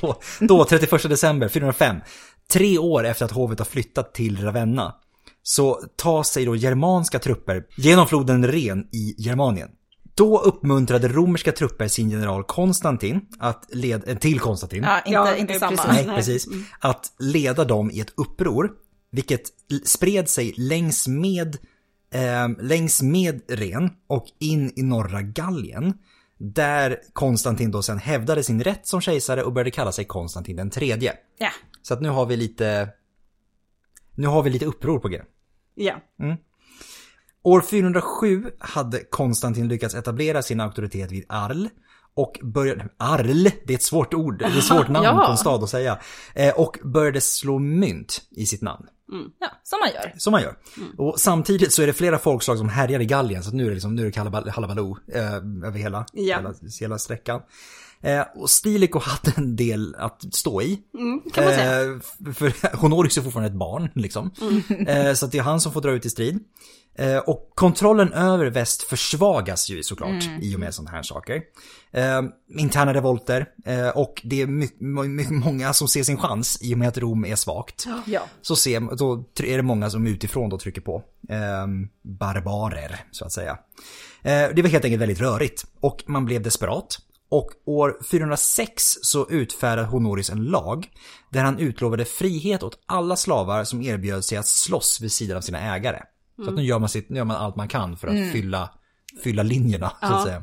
Då, 0.00 0.14
då, 0.40 0.64
31 0.64 1.02
december 1.08 1.48
405, 1.48 1.96
tre 2.52 2.78
år 2.78 3.04
efter 3.06 3.24
att 3.24 3.30
hovet 3.30 3.58
har 3.58 3.66
flyttat 3.66 4.14
till 4.14 4.44
Ravenna, 4.44 4.94
så 5.42 5.82
tar 5.96 6.22
sig 6.22 6.44
då 6.44 6.56
germanska 6.56 7.18
trupper 7.18 7.64
genom 7.76 8.06
floden 8.06 8.46
Ren 8.46 8.86
i 8.92 9.14
Germanien. 9.18 9.68
Då 10.14 10.38
uppmuntrade 10.38 11.08
romerska 11.08 11.52
trupper 11.52 11.88
sin 11.88 12.10
general 12.10 12.44
Konstantin 12.44 13.20
att 13.38 13.64
leda, 13.72 14.14
till 14.14 14.40
Konstantin, 14.40 14.82
Ja, 14.82 14.98
inte, 14.98 15.10
Ja, 15.10 15.36
inte 15.36 15.52
eh, 15.52 15.58
samma. 15.58 15.76
precis. 15.76 16.06
Nej, 16.06 16.16
precis. 16.16 16.46
Att 16.80 17.12
leda 17.18 17.64
dem 17.64 17.90
i 17.90 18.00
ett 18.00 18.12
uppror, 18.16 18.70
vilket 19.12 19.42
spred 19.84 20.28
sig 20.28 20.54
längs 20.56 21.08
med, 21.08 21.56
eh, 22.14 22.48
längs 22.60 23.02
med 23.02 23.40
Ren 23.48 23.90
och 24.08 24.26
in 24.38 24.72
i 24.76 24.82
norra 24.82 25.22
Gallien. 25.22 25.94
Där 26.38 26.96
Konstantin 27.12 27.70
då 27.70 27.82
sen 27.82 27.98
hävdade 27.98 28.42
sin 28.42 28.62
rätt 28.62 28.86
som 28.86 29.00
kejsare 29.00 29.42
och 29.42 29.52
började 29.52 29.70
kalla 29.70 29.92
sig 29.92 30.04
Konstantin 30.04 30.56
den 30.56 30.70
tredje. 30.70 31.14
Ja. 31.38 31.50
Så 31.82 31.94
att 31.94 32.00
nu 32.00 32.08
har 32.08 32.26
vi 32.26 32.36
lite, 32.36 32.88
nu 34.20 34.26
har 34.26 34.42
vi 34.42 34.50
lite 34.50 34.66
uppror 34.66 34.98
på 34.98 35.08
G. 35.08 35.20
Ja. 35.74 36.00
År 37.42 37.60
407 37.60 38.50
hade 38.58 39.04
Konstantin 39.10 39.68
lyckats 39.68 39.94
etablera 39.94 40.42
sin 40.42 40.60
auktoritet 40.60 41.12
vid 41.12 41.24
Arl 41.28 41.68
och 42.14 42.38
började... 42.42 42.88
Arl, 42.98 43.44
det 43.66 43.72
är 43.72 43.74
ett 43.74 43.82
svårt 43.82 44.14
ord, 44.14 44.38
det 44.38 44.44
är 44.44 44.58
ett 44.58 44.64
svårt 44.64 44.88
namn 44.88 45.04
Ja. 45.04 45.24
på 45.26 45.30
en 45.32 45.38
stad 45.38 45.62
att 45.62 45.70
säga. 45.70 45.98
Eh, 46.34 46.54
och 46.54 46.78
började 46.84 47.20
slå 47.20 47.58
mynt 47.58 48.22
i 48.30 48.46
sitt 48.46 48.62
namn. 48.62 48.86
ja, 49.40 49.48
som 49.62 49.78
man 49.80 49.88
gör. 49.94 50.14
Som 50.18 50.30
man 50.30 50.42
gör. 50.42 50.56
Och 50.98 51.20
samtidigt 51.20 51.72
så 51.72 51.82
är 51.82 51.86
det 51.86 51.92
flera 51.92 52.18
folkslag 52.18 52.58
som 52.58 52.68
härjar 52.68 53.00
i 53.00 53.06
Gallien, 53.06 53.42
så 53.44 53.50
nu 53.50 53.62
är 53.64 53.68
det 53.68 53.74
liksom, 53.74 53.94
nu 53.94 54.06
är 54.06 54.10
det 54.44 54.50
halabaloo 54.50 54.96
eh, 55.14 55.34
över 55.34 55.78
hela, 55.78 56.06
Ja. 56.12 56.36
hela, 56.36 56.54
hela 56.80 56.98
sträckan. 56.98 57.40
Eh, 58.02 58.22
och 58.34 58.50
Stilicho 58.50 58.98
hade 58.98 59.32
en 59.36 59.56
del 59.56 59.94
att 59.98 60.34
stå 60.34 60.62
i. 60.62 60.78
kan 61.34 61.44
man 61.44 61.54
säga. 61.54 61.82
Eh, 61.82 61.98
för 62.34 62.76
Honorius 62.76 63.18
är 63.18 63.22
fortfarande 63.22 63.50
ett 63.50 63.58
barn, 63.58 63.90
liksom. 63.94 64.30
Eh, 64.88 65.12
så 65.14 65.26
det 65.26 65.38
är 65.38 65.42
han 65.42 65.60
som 65.60 65.72
får 65.72 65.80
dra 65.80 65.90
ut 65.90 66.06
i 66.06 66.10
strid. 66.10 66.38
Eh, 66.94 67.18
och 67.18 67.52
kontrollen 67.54 68.12
över 68.12 68.46
väst 68.46 68.82
försvagas 68.82 69.70
ju 69.70 69.82
såklart 69.82 70.24
i 70.42 70.56
och 70.56 70.60
med 70.60 70.74
sådana 70.74 70.90
här 70.90 71.02
saker. 71.02 71.42
Eh, 71.92 72.22
interna 72.58 72.94
revolter 72.94 73.46
eh, 73.64 73.88
och 73.88 74.20
det 74.24 74.42
är 74.42 75.32
många 75.32 75.72
som 75.72 75.88
ser 75.88 76.02
sin 76.02 76.18
chans 76.18 76.58
i 76.62 76.74
och 76.74 76.78
med 76.78 76.88
att 76.88 76.98
Rom 76.98 77.24
är 77.24 77.36
svagt. 77.36 77.86
Ja. 78.06 78.20
Så 78.42 78.56
ser, 78.56 78.96
då 78.96 79.24
är 79.44 79.56
det 79.56 79.62
många 79.62 79.90
som 79.90 80.06
utifrån 80.06 80.50
då 80.50 80.58
trycker 80.58 80.80
på. 80.80 81.02
Eh, 81.28 81.66
barbarer, 82.02 83.04
så 83.10 83.24
att 83.24 83.32
säga. 83.32 83.58
Eh, 84.22 84.48
det 84.54 84.62
var 84.62 84.68
helt 84.68 84.84
enkelt 84.84 85.02
väldigt 85.02 85.20
rörigt 85.20 85.66
och 85.80 86.02
man 86.06 86.24
blev 86.24 86.42
desperat. 86.42 86.98
Och 87.30 87.48
år 87.64 87.98
406 88.10 88.82
så 89.02 89.30
utfärdade 89.30 89.88
Honorius 89.88 90.30
en 90.30 90.44
lag 90.44 90.88
där 91.30 91.42
han 91.44 91.58
utlovade 91.58 92.04
frihet 92.04 92.62
åt 92.62 92.78
alla 92.86 93.16
slavar 93.16 93.64
som 93.64 93.82
erbjöd 93.82 94.24
sig 94.24 94.38
att 94.38 94.46
slåss 94.46 95.00
vid 95.00 95.12
sidan 95.12 95.36
av 95.36 95.40
sina 95.40 95.60
ägare. 95.60 96.02
Så 96.44 96.48
att 96.48 96.54
nu 96.56 96.62
gör 96.62 96.78
man, 96.78 96.88
sitt, 96.88 97.08
nu 97.10 97.16
gör 97.16 97.24
man 97.24 97.36
allt 97.36 97.56
man 97.56 97.68
kan 97.68 97.96
för 97.96 98.08
att 98.08 98.32
fylla, 98.32 98.70
fylla 99.24 99.42
linjerna, 99.42 99.90
så 100.00 100.06
att 100.06 100.12
Ja. 100.12 100.24
säga. 100.24 100.42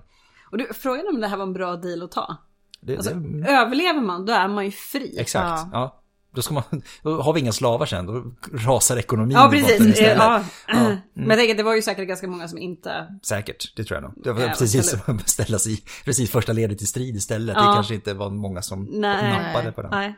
Och 0.52 0.58
du, 0.58 0.68
frågan 0.74 1.08
om 1.08 1.22
det 1.22 1.28
här 1.28 1.38
var 1.38 1.44
en 1.44 1.54
bra 1.54 1.76
deal 1.76 2.04
att 2.04 2.12
ta. 2.12 2.38
Det, 2.82 2.98
Alltså, 2.98 3.14
det, 3.14 3.50
överlever 3.52 4.02
man, 4.02 4.26
då 4.26 4.34
är 4.34 4.48
man 4.48 4.66
ju 4.66 4.72
fri. 4.72 5.16
exakt, 5.20 5.46
Ja. 5.46 5.70
ja. 5.74 6.02
Då, 6.38 6.42
ska 6.42 6.54
man, 6.54 6.64
då 7.04 7.22
har 7.22 7.34
vi 7.34 7.40
inga 7.40 7.52
slavar 7.52 7.86
sen, 7.86 8.06
då 8.06 8.24
rasar 8.54 8.98
ekonomin 8.98 9.38
Ja, 9.38 9.50
precis. 9.52 9.82
istället. 9.82 10.18
Ja. 10.18 10.44
Mm. 10.68 10.98
Men 11.14 11.30
jag 11.30 11.38
tänker 11.40 11.56
det 11.56 11.64
var 11.64 11.76
ju 11.76 11.82
säkert 11.82 12.08
ganska 12.08 12.28
många 12.28 12.48
som 12.48 12.58
inte... 12.58 13.08
Säkert, 13.24 13.74
det 13.76 13.84
tror 13.84 13.96
jag 13.96 14.04
nog. 14.04 14.24
Det 14.24 14.32
var 14.34 14.42
Ja, 14.42 14.54
precis 14.60 14.90
som 14.90 15.00
att 15.20 15.30
ställa 15.30 15.60
sig 15.60 15.82
precis 16.06 16.32
första 16.32 16.54
ledet 16.54 16.82
i 16.82 16.86
strid 16.86 17.16
istället. 17.16 17.56
Det 17.56 17.62
Ja. 17.62 17.74
kanske 17.74 17.96
inte 17.96 18.14
var 18.14 18.30
många 18.30 18.62
som 18.62 18.84
Nej. 18.92 19.32
nappade 19.32 19.72
på 19.72 19.82
den. 19.82 19.92
Nej. 19.92 20.16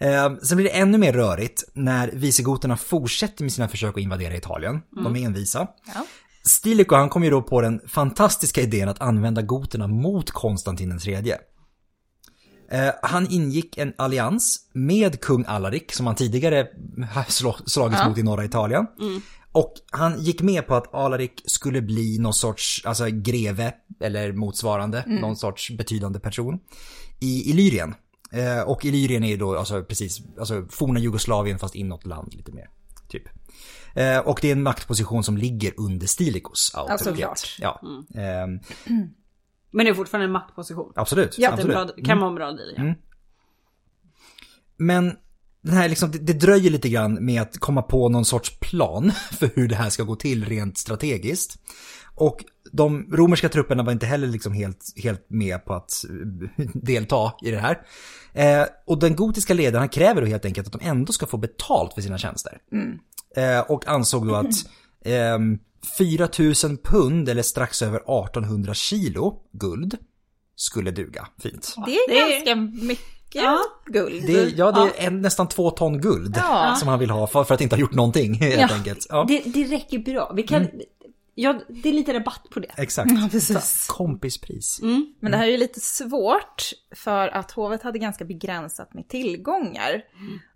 Eh, 0.00 0.36
sen 0.42 0.56
blir 0.56 0.64
det 0.68 0.76
ännu 0.78 0.98
mer 0.98 1.12
rörigt 1.12 1.64
när 1.74 2.08
visigoterna 2.08 2.76
fortsätter 2.76 3.42
med 3.44 3.52
sina 3.52 3.68
försök 3.68 3.94
att 3.96 4.02
invadera 4.02 4.36
Italien. 4.36 4.80
De 5.04 5.16
är 5.16 5.26
envisa. 5.26 5.66
Ja. 5.94 6.06
Stilicho 6.42 6.94
han 6.94 7.08
kom 7.08 7.24
ju 7.24 7.30
då 7.30 7.42
på 7.42 7.60
den 7.60 7.80
fantastiska 7.88 8.60
idén 8.60 8.88
att 8.88 9.00
använda 9.00 9.42
goterna 9.42 9.86
mot 9.86 10.30
Konstantin 10.30 10.88
den 10.88 10.98
tredje. 10.98 11.34
Eh, 11.34 11.40
han 13.02 13.30
ingick 13.30 13.78
en 13.78 13.92
allians 13.98 14.58
med 14.72 15.20
kung 15.20 15.44
Alaric 15.46 15.84
som 15.90 16.06
han 16.06 16.14
tidigare 16.16 16.66
slagits 17.66 18.04
mot 18.06 18.18
i 18.18 18.22
norra 18.22 18.44
Italien. 18.44 18.86
Och 19.52 19.74
han 19.90 20.20
gick 20.22 20.42
med 20.42 20.66
på 20.66 20.74
att 20.74 20.94
Alaric 20.94 21.30
skulle 21.44 21.82
bli 21.82 22.18
någon 22.18 22.34
sorts, 22.34 22.82
alltså 22.84 23.06
greve 23.10 23.74
eller 24.00 24.32
motsvarande, 24.32 25.04
någon 25.06 25.36
sorts 25.36 25.70
betydande 25.70 26.20
person 26.20 26.58
i 27.20 27.50
Illyrien. 27.50 27.94
Eh, 28.32 28.60
och 28.60 28.84
Illyrien 28.84 29.24
är 29.24 29.28
ju 29.28 29.36
då 29.36 29.58
alltså 29.58 29.84
precis, 29.84 30.22
alltså 30.38 30.66
forna 30.70 31.00
Jugoslavien 31.00 31.58
fast 31.58 31.74
inåt 31.74 32.06
land 32.06 32.34
lite 32.34 32.52
mer. 32.52 32.68
Typ. 33.08 33.22
Eh, 33.94 34.18
och 34.18 34.38
det 34.42 34.48
är 34.48 34.52
en 34.52 34.62
maktposition 34.62 35.24
som 35.24 35.36
ligger 35.36 35.72
under 35.76 36.06
Stilichos 36.06 36.72
auktoritet. 36.74 37.04
såklart. 37.04 37.56
Ja, 37.58 37.80
ehm, 38.20 38.60
Men 39.70 39.86
det 39.86 39.90
är 39.90 39.94
fortfarande 39.94 40.24
en 40.24 40.32
maktposition. 40.32 40.92
absolut. 40.96 41.38
Ja, 41.38 41.52
absolut. 41.52 41.76
bra, 41.76 41.88
kan 42.04 42.18
vara 42.18 42.28
en 42.28 42.34
bra 42.34 42.52
deal. 42.52 42.74
Ja. 42.76 42.94
Men 44.76 45.16
den 45.62 45.76
här 45.76 45.88
liksom, 45.88 46.10
det, 46.10 46.18
det 46.18 46.32
dröjer 46.32 46.70
lite 46.70 46.88
grann 46.88 47.24
med 47.24 47.42
att 47.42 47.58
komma 47.58 47.82
på 47.82 48.08
någon 48.08 48.24
sorts 48.24 48.58
plan 48.60 49.12
för 49.32 49.50
hur 49.54 49.68
det 49.68 49.74
här 49.74 49.90
ska 49.90 50.02
gå 50.02 50.16
till 50.16 50.44
rent 50.44 50.78
strategiskt. 50.78 51.58
Och 52.14 52.44
de 52.72 53.06
romerska 53.12 53.48
trupperna 53.48 53.82
var 53.82 53.92
inte 53.92 54.06
heller 54.06 54.26
liksom 54.26 54.52
helt, 54.52 54.92
helt 54.96 55.30
med 55.30 55.64
på 55.64 55.74
att 55.74 56.04
eh, 56.58 56.66
delta 56.74 57.32
i 57.42 57.50
det 57.50 57.58
här. 57.58 57.78
Eh, 58.32 58.66
och 58.86 58.98
den 58.98 59.16
gotiska 59.16 59.54
ledaren 59.54 59.80
han 59.80 59.88
kräver 59.88 60.20
då 60.20 60.26
helt 60.26 60.44
enkelt 60.44 60.66
att 60.66 60.80
de 60.80 60.88
ändå 60.88 61.12
ska 61.12 61.26
få 61.26 61.36
betalt 61.36 61.94
för 61.94 62.00
sina 62.00 62.18
tjänster. 62.18 62.58
Eh, 63.36 63.60
och 63.60 63.88
ansåg 63.88 64.28
då 64.28 64.34
att 64.34 64.54
ehm, 65.04 65.58
4000 65.98 66.76
pund 66.76 67.28
eller 67.28 67.42
strax 67.42 67.82
över 67.82 67.96
1800 68.26 68.74
kilo 68.74 69.34
guld 69.52 69.96
skulle 70.56 70.90
duga 70.90 71.28
fint. 71.42 71.74
Det 71.86 71.92
är 71.96 72.30
ganska 72.30 72.54
mycket 72.86 73.04
Ja. 73.34 73.58
guld. 73.86 74.26
Det 74.26 74.52
ja, 74.56 74.72
det 74.72 74.80
är 75.02 75.06
en, 75.06 75.20
nästan 75.20 75.48
två 75.48 75.70
ton 75.70 76.00
guld 76.00 76.34
Ja. 76.36 76.74
som 76.78 76.88
han 76.88 76.98
vill 76.98 77.10
ha 77.10 77.26
för, 77.26 77.44
för 77.44 77.54
att 77.54 77.60
inte 77.60 77.76
ha 77.76 77.80
gjort 77.80 77.94
någonting 77.94 78.34
helt 78.34 78.70
Ja. 78.70 78.76
enkelt. 78.76 79.06
Ja, 79.08 79.24
Det, 79.28 79.42
det 79.46 79.64
räcker 79.64 79.98
bra. 79.98 80.32
Vi 80.36 80.42
kan... 80.42 80.68
Ja, 81.40 81.60
det 81.68 81.88
är 81.88 81.92
lite 81.92 82.14
rabatt 82.14 82.50
på 82.50 82.60
det. 82.60 82.70
exakt. 82.76 83.10
Ja, 83.10 83.28
precis. 83.30 83.86
Kompispris. 83.88 84.80
Men 85.20 85.30
det 85.30 85.36
här 85.36 85.46
är 85.46 85.50
ju 85.50 85.56
lite 85.56 85.80
svårt 85.80 86.70
för 86.94 87.28
att 87.28 87.50
hovet 87.50 87.82
hade 87.82 87.98
ganska 87.98 88.24
begränsat 88.24 88.94
med 88.94 89.08
tillgångar. 89.08 90.04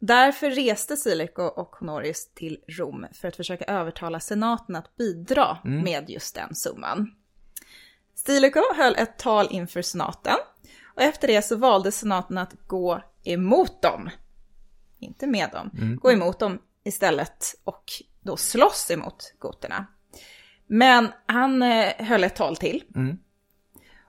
Därför 0.00 0.50
reste 0.50 0.96
Stilicho 0.96 1.42
och 1.42 1.76
Honorius 1.76 2.30
till 2.34 2.58
Rom 2.68 3.06
för 3.12 3.28
att 3.28 3.36
försöka 3.36 3.64
övertala 3.64 4.20
senaten 4.20 4.76
att 4.76 4.96
bidra 4.96 5.58
med 5.64 6.10
just 6.10 6.34
den 6.34 6.54
summan. 6.54 7.10
Stilicho 8.14 8.74
höll 8.76 8.94
ett 8.96 9.18
tal 9.18 9.48
inför 9.50 9.82
senaten 9.82 10.36
och 10.94 11.02
efter 11.02 11.28
det 11.28 11.42
så 11.42 11.56
valde 11.56 11.92
senaten 11.92 12.38
att 12.38 12.54
gå 12.66 13.02
emot 13.24 13.82
dem. 13.82 14.10
Inte 14.98 15.26
med 15.26 15.50
dem. 15.50 15.70
Gå 16.02 16.12
emot 16.12 16.38
dem 16.38 16.58
istället 16.84 17.54
och 17.64 17.84
då 18.20 18.36
slåss 18.36 18.90
emot 18.90 19.34
goterna. 19.38 19.86
Men 20.74 21.08
han 21.26 21.62
eh, 21.62 21.92
höll 21.98 22.24
ett 22.24 22.36
tal 22.36 22.56
till. 22.56 22.84
Mm. 22.94 23.18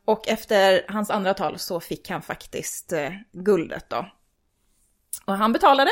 Och 0.05 0.27
efter 0.27 0.85
hans 0.87 1.09
andra 1.09 1.33
tal 1.33 1.59
så 1.59 1.79
fick 1.79 2.09
han 2.09 2.21
faktiskt 2.21 2.93
eh, 2.93 3.11
guldet 3.31 3.89
då. 3.89 4.05
Och 5.25 5.33
han 5.33 5.53
betalade. 5.53 5.91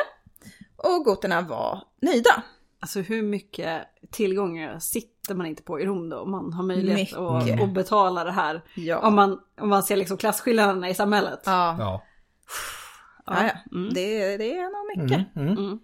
Och 0.75 1.05
goterna 1.05 1.41
var 1.41 1.83
nöjda. 2.01 2.43
Alltså 2.79 2.99
hur 2.99 3.23
mycket 3.23 3.81
tillgångar 4.11 4.79
sitter 4.79 5.35
man 5.35 5.45
inte 5.45 5.63
på 5.63 5.79
i 5.79 5.85
Rom 5.85 6.09
då? 6.09 6.19
Om 6.19 6.31
man 6.31 6.53
har 6.53 6.63
möjlighet 6.63 7.13
att, 7.13 7.61
att 7.61 7.73
betala 7.73 8.23
det 8.23 8.31
här. 8.31 8.61
Ja. 8.75 8.99
Om, 8.99 9.15
man, 9.15 9.39
om 9.61 9.69
man 9.69 9.83
ser 9.83 9.95
liksom 9.95 10.17
klasskillnaderna 10.17 10.89
i 10.89 10.93
samhället. 10.93 11.41
Ja, 11.45 11.75
Ja. 11.79 12.03
ja, 13.25 13.43
ja. 13.43 13.79
Det, 13.93 14.37
det 14.37 14.57
är 14.57 14.63
nog 14.63 14.97
mycket. 14.97 15.35
Mm. 15.35 15.57
Mm. 15.57 15.79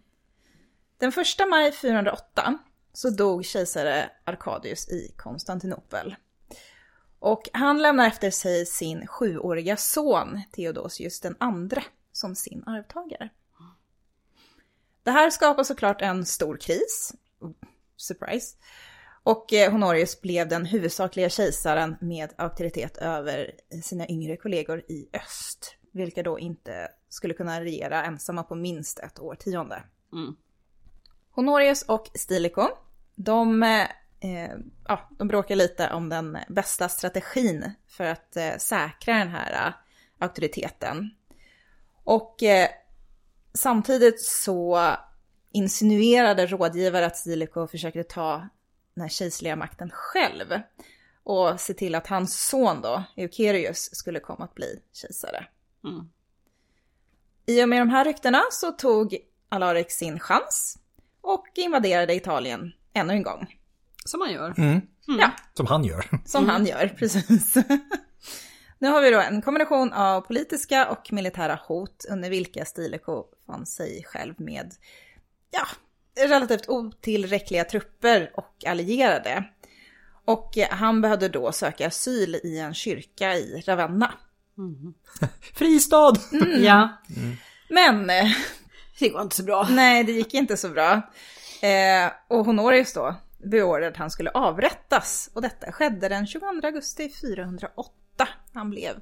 Den 0.98 1.12
första 1.12 1.46
maj 1.46 1.72
408 1.72 2.58
så 2.98 3.10
dog 3.10 3.46
kejsare 3.46 4.10
Arkadius 4.24 4.90
i 4.90 5.14
Konstantinopel. 5.18 6.16
Och 7.20 7.50
han 7.54 7.82
lämnar 7.82 8.08
efter 8.08 8.32
sig 8.32 8.66
sin 8.66 9.08
sjuåriga 9.08 9.78
son 9.78 10.42
Theodosius 10.52 11.20
den 11.20 11.36
andre 11.40 11.84
som 12.12 12.36
sin 12.36 12.64
arvtagare. 12.68 13.30
Det 15.04 15.12
här 15.12 15.30
skapar 15.30 15.64
såklart 15.64 16.02
en 16.02 16.26
stor 16.26 16.58
kris. 16.58 17.14
Surprise. 17.96 18.58
Och 19.24 19.54
eh, 19.54 19.72
Honorius 19.72 20.22
blev 20.22 20.48
den 20.48 20.66
huvudsakliga 20.66 21.30
kejsaren 21.30 21.96
med 22.02 22.34
auktoritet 22.38 22.98
över 22.98 23.52
sina 23.84 24.08
yngre 24.08 24.38
kollegor 24.38 24.80
i 24.88 25.10
öst. 25.14 25.76
Vilka 25.92 26.24
då 26.24 26.40
inte 26.40 26.88
skulle 27.10 27.34
kunna 27.34 27.62
regera 27.62 28.04
ensamma 28.04 28.44
på 28.44 28.56
minst 28.56 29.00
ett 29.00 29.20
årtionde. 29.20 29.84
Mm. 30.14 30.36
Honorius 31.32 31.82
och 31.82 32.10
Stilicho, 32.14 32.68
de, 33.18 33.64
eh, 33.64 34.52
ja, 34.88 35.10
de 35.18 35.28
bråkar 35.28 35.56
lite 35.56 35.90
om 35.90 36.10
den 36.10 36.38
bästa 36.48 36.90
strategin 36.90 37.72
för 37.88 38.04
att 38.04 38.38
eh, 38.38 38.58
säkra 38.58 39.14
den 39.14 39.30
här 39.30 39.68
eh, 39.68 39.74
auktoriteten. 40.20 41.10
Och 42.04 42.44
eh, 42.44 42.70
samtidigt 43.54 44.22
så 44.22 44.92
insinuerade 45.52 46.46
rådgivare 46.46 47.06
att 47.06 47.18
Stilicho 47.18 47.68
försökte 47.68 48.04
ta 48.04 48.48
den 48.94 49.02
här 49.02 49.10
kejserliga 49.10 49.56
makten 49.56 49.90
själv 49.94 50.62
och 51.24 51.60
se 51.60 51.74
till 51.74 51.96
att 51.96 52.08
hans 52.08 52.48
son 52.48 52.82
då, 52.82 53.04
Eukerius, 53.16 53.96
skulle 53.96 54.20
komma 54.20 54.46
att 54.46 54.56
bli 54.56 54.82
kejsare. 54.94 55.48
Mm. 55.84 56.10
I 57.46 57.64
och 57.64 57.70
med 57.70 57.82
de 57.82 57.90
här 57.90 58.06
ryktena 58.06 58.42
så 58.52 58.72
tog 58.72 59.18
Alaric 59.50 59.92
sin 59.92 60.20
chans 60.20 60.78
och 61.22 61.48
invaderade 61.56 62.16
Italien 62.16 62.74
ännu 62.98 63.14
en 63.14 63.24
gång. 63.24 63.56
Som 64.06 64.20
man 64.20 64.32
gör. 64.32 64.54
Mm. 64.58 64.82
Ja, 65.08 65.32
Som 65.54 65.68
han 65.68 65.84
gör. 65.84 66.10
som 66.26 66.50
han 66.50 66.66
gör, 66.66 66.88
precis. 66.88 67.56
nu 68.80 68.88
har 68.88 69.02
vi 69.02 69.12
då 69.12 69.20
en 69.20 69.42
kombination 69.42 69.94
av 69.94 70.22
politiska 70.22 70.90
och 70.90 71.14
militära 71.14 71.60
hot 71.68 72.06
under 72.10 72.30
vilka 72.30 72.66
Stilicho 72.66 73.24
fann 73.48 73.66
sig 73.66 74.04
själv 74.08 74.34
med, 74.38 74.74
ja, 75.52 75.68
relativt 76.28 76.70
otillräckliga 76.70 77.64
trupper 77.64 78.32
och 78.36 78.66
allierade. 78.68 79.44
Och 80.26 80.58
eh, 80.58 80.70
han 80.70 81.02
behövde 81.02 81.30
då 81.30 81.52
söka 81.52 81.88
asyl 81.88 82.36
i 82.44 82.60
en 82.60 82.74
kyrka 82.74 83.36
i 83.36 83.64
Ravenna. 83.68 84.14
Fristad! 85.54 86.14
Ja, 86.60 86.98
Men 87.70 88.10
eh, 88.10 88.32
det 89.00 89.10
går 89.10 89.22
inte 89.22 89.36
så 89.36 89.44
bra. 89.44 89.68
Nej, 89.72 90.04
det 90.04 90.12
gick 90.12 90.34
inte 90.34 90.58
så 90.58 90.70
bra. 90.70 91.02
Eh, 91.62 92.12
och 92.28 92.46
Honorius 92.46 92.94
då 92.94 93.16
beordrade 93.38 93.88
att 93.88 93.98
han 93.98 94.12
skulle 94.12 94.30
avrättas. 94.32 95.30
Och 95.34 95.42
detta 95.42 95.72
skedde 95.72 96.10
den 96.10 96.28
22 96.28 96.46
augusti 96.64 97.12
408. 97.22 97.92
Han 98.54 98.70
blev 98.70 98.94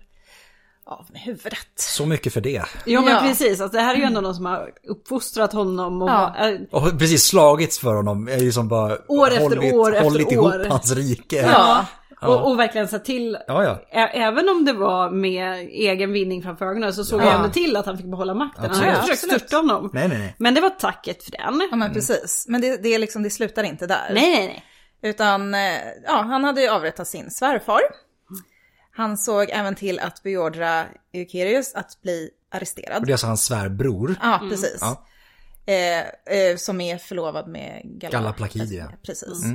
av 0.87 1.05
med 1.11 1.21
huvudet. 1.21 1.67
Så 1.75 2.05
mycket 2.05 2.33
för 2.33 2.41
det. 2.41 2.63
Ja 2.85 3.01
men 3.01 3.13
Ja. 3.13 3.19
precis, 3.21 3.61
alltså, 3.61 3.77
det 3.77 3.83
här 3.83 3.93
är 3.93 3.97
ju 3.97 4.03
ändå 4.03 4.21
någon 4.21 4.35
som 4.35 4.45
har 4.45 4.71
uppfostrat 4.87 5.53
honom 5.53 6.01
och 6.01 6.09
Ja. 6.09 6.49
äh, 6.49 6.59
Och 6.71 6.99
precis 6.99 7.23
slagits 7.23 7.79
för 7.79 7.93
honom. 7.93 8.27
Är 8.27 8.37
ju 8.37 8.51
som 8.51 8.67
bara 8.67 8.97
År 9.07 9.27
efter 9.31 9.41
hållit, 9.43 9.73
år 9.73 9.91
efter 9.95 10.03
hållit 10.03 10.27
år. 10.27 10.33
ihop 10.55 10.67
hans 10.71 10.91
rike. 10.95 11.35
Ja. 11.41 11.85
Och, 12.21 12.47
och 12.51 12.59
verkligen 12.59 12.87
sett 12.87 13.05
till 13.05 13.37
Ja, 13.47 13.63
ja. 13.63 13.99
Ä- 14.01 14.09
Även 14.13 14.49
om 14.49 14.65
det 14.65 14.73
var 14.73 15.09
med 15.09 15.59
egen 15.59 16.11
vinning 16.11 16.43
framför 16.43 16.65
ögonen 16.65 16.93
så 16.93 17.03
såg 17.05 17.21
Ja. 17.21 17.25
jag 17.25 17.35
ändå 17.35 17.49
till 17.49 17.75
att 17.75 17.85
han 17.85 17.97
fick 17.97 18.05
behålla 18.05 18.33
makten. 18.33 18.61
Han 18.61 18.71
Absolut. 18.71 18.89
hade 18.93 19.01
försökt 19.01 19.19
störta 19.41 19.57
honom. 19.57 19.89
Nej, 19.93 20.07
nej, 20.07 20.17
nej. 20.17 20.35
Men 20.37 20.53
det 20.53 20.61
var 20.61 20.69
tacket 20.69 21.23
för 21.23 21.31
den. 21.31 21.61
Ja, 21.71 21.75
men 21.77 21.93
precis. 21.93 22.45
Men 22.49 22.61
det, 22.61 22.83
det, 22.83 22.89
är 22.93 22.99
liksom, 22.99 23.23
det 23.23 23.29
slutar 23.29 23.63
inte 23.63 23.87
där. 23.87 24.11
Nej, 24.13 24.31
nej, 24.35 24.47
nej. 24.47 24.63
Utan, 25.11 25.53
eh, 25.55 25.59
ja, 26.05 26.21
han 26.21 26.43
hade 26.43 26.61
ju 26.61 26.67
avrättat 26.69 27.07
sin 27.07 27.31
svärfar. 27.31 27.79
Han 28.91 29.17
såg 29.17 29.49
även 29.49 29.75
till 29.75 29.99
att 29.99 30.23
beordra 30.23 30.85
Eukerius 31.13 31.75
att 31.75 32.01
bli 32.01 32.29
arresterad. 32.51 32.99
Och 32.99 33.05
det 33.05 33.11
är 33.11 33.13
alltså 33.13 33.27
hans 33.27 33.45
svärbror. 33.45 34.15
Ja, 34.21 34.39
precis. 34.49 34.77
Ja. 34.81 35.05
Eh, 35.73 35.99
eh, 36.39 36.55
som 36.57 36.81
är 36.81 36.97
förlovad 36.97 37.47
med 37.47 37.81
Galla, 37.83 38.11
Galla 38.17 38.33
Placidia. 38.33 38.91
Precis. 39.05 39.45
Eh, 39.45 39.51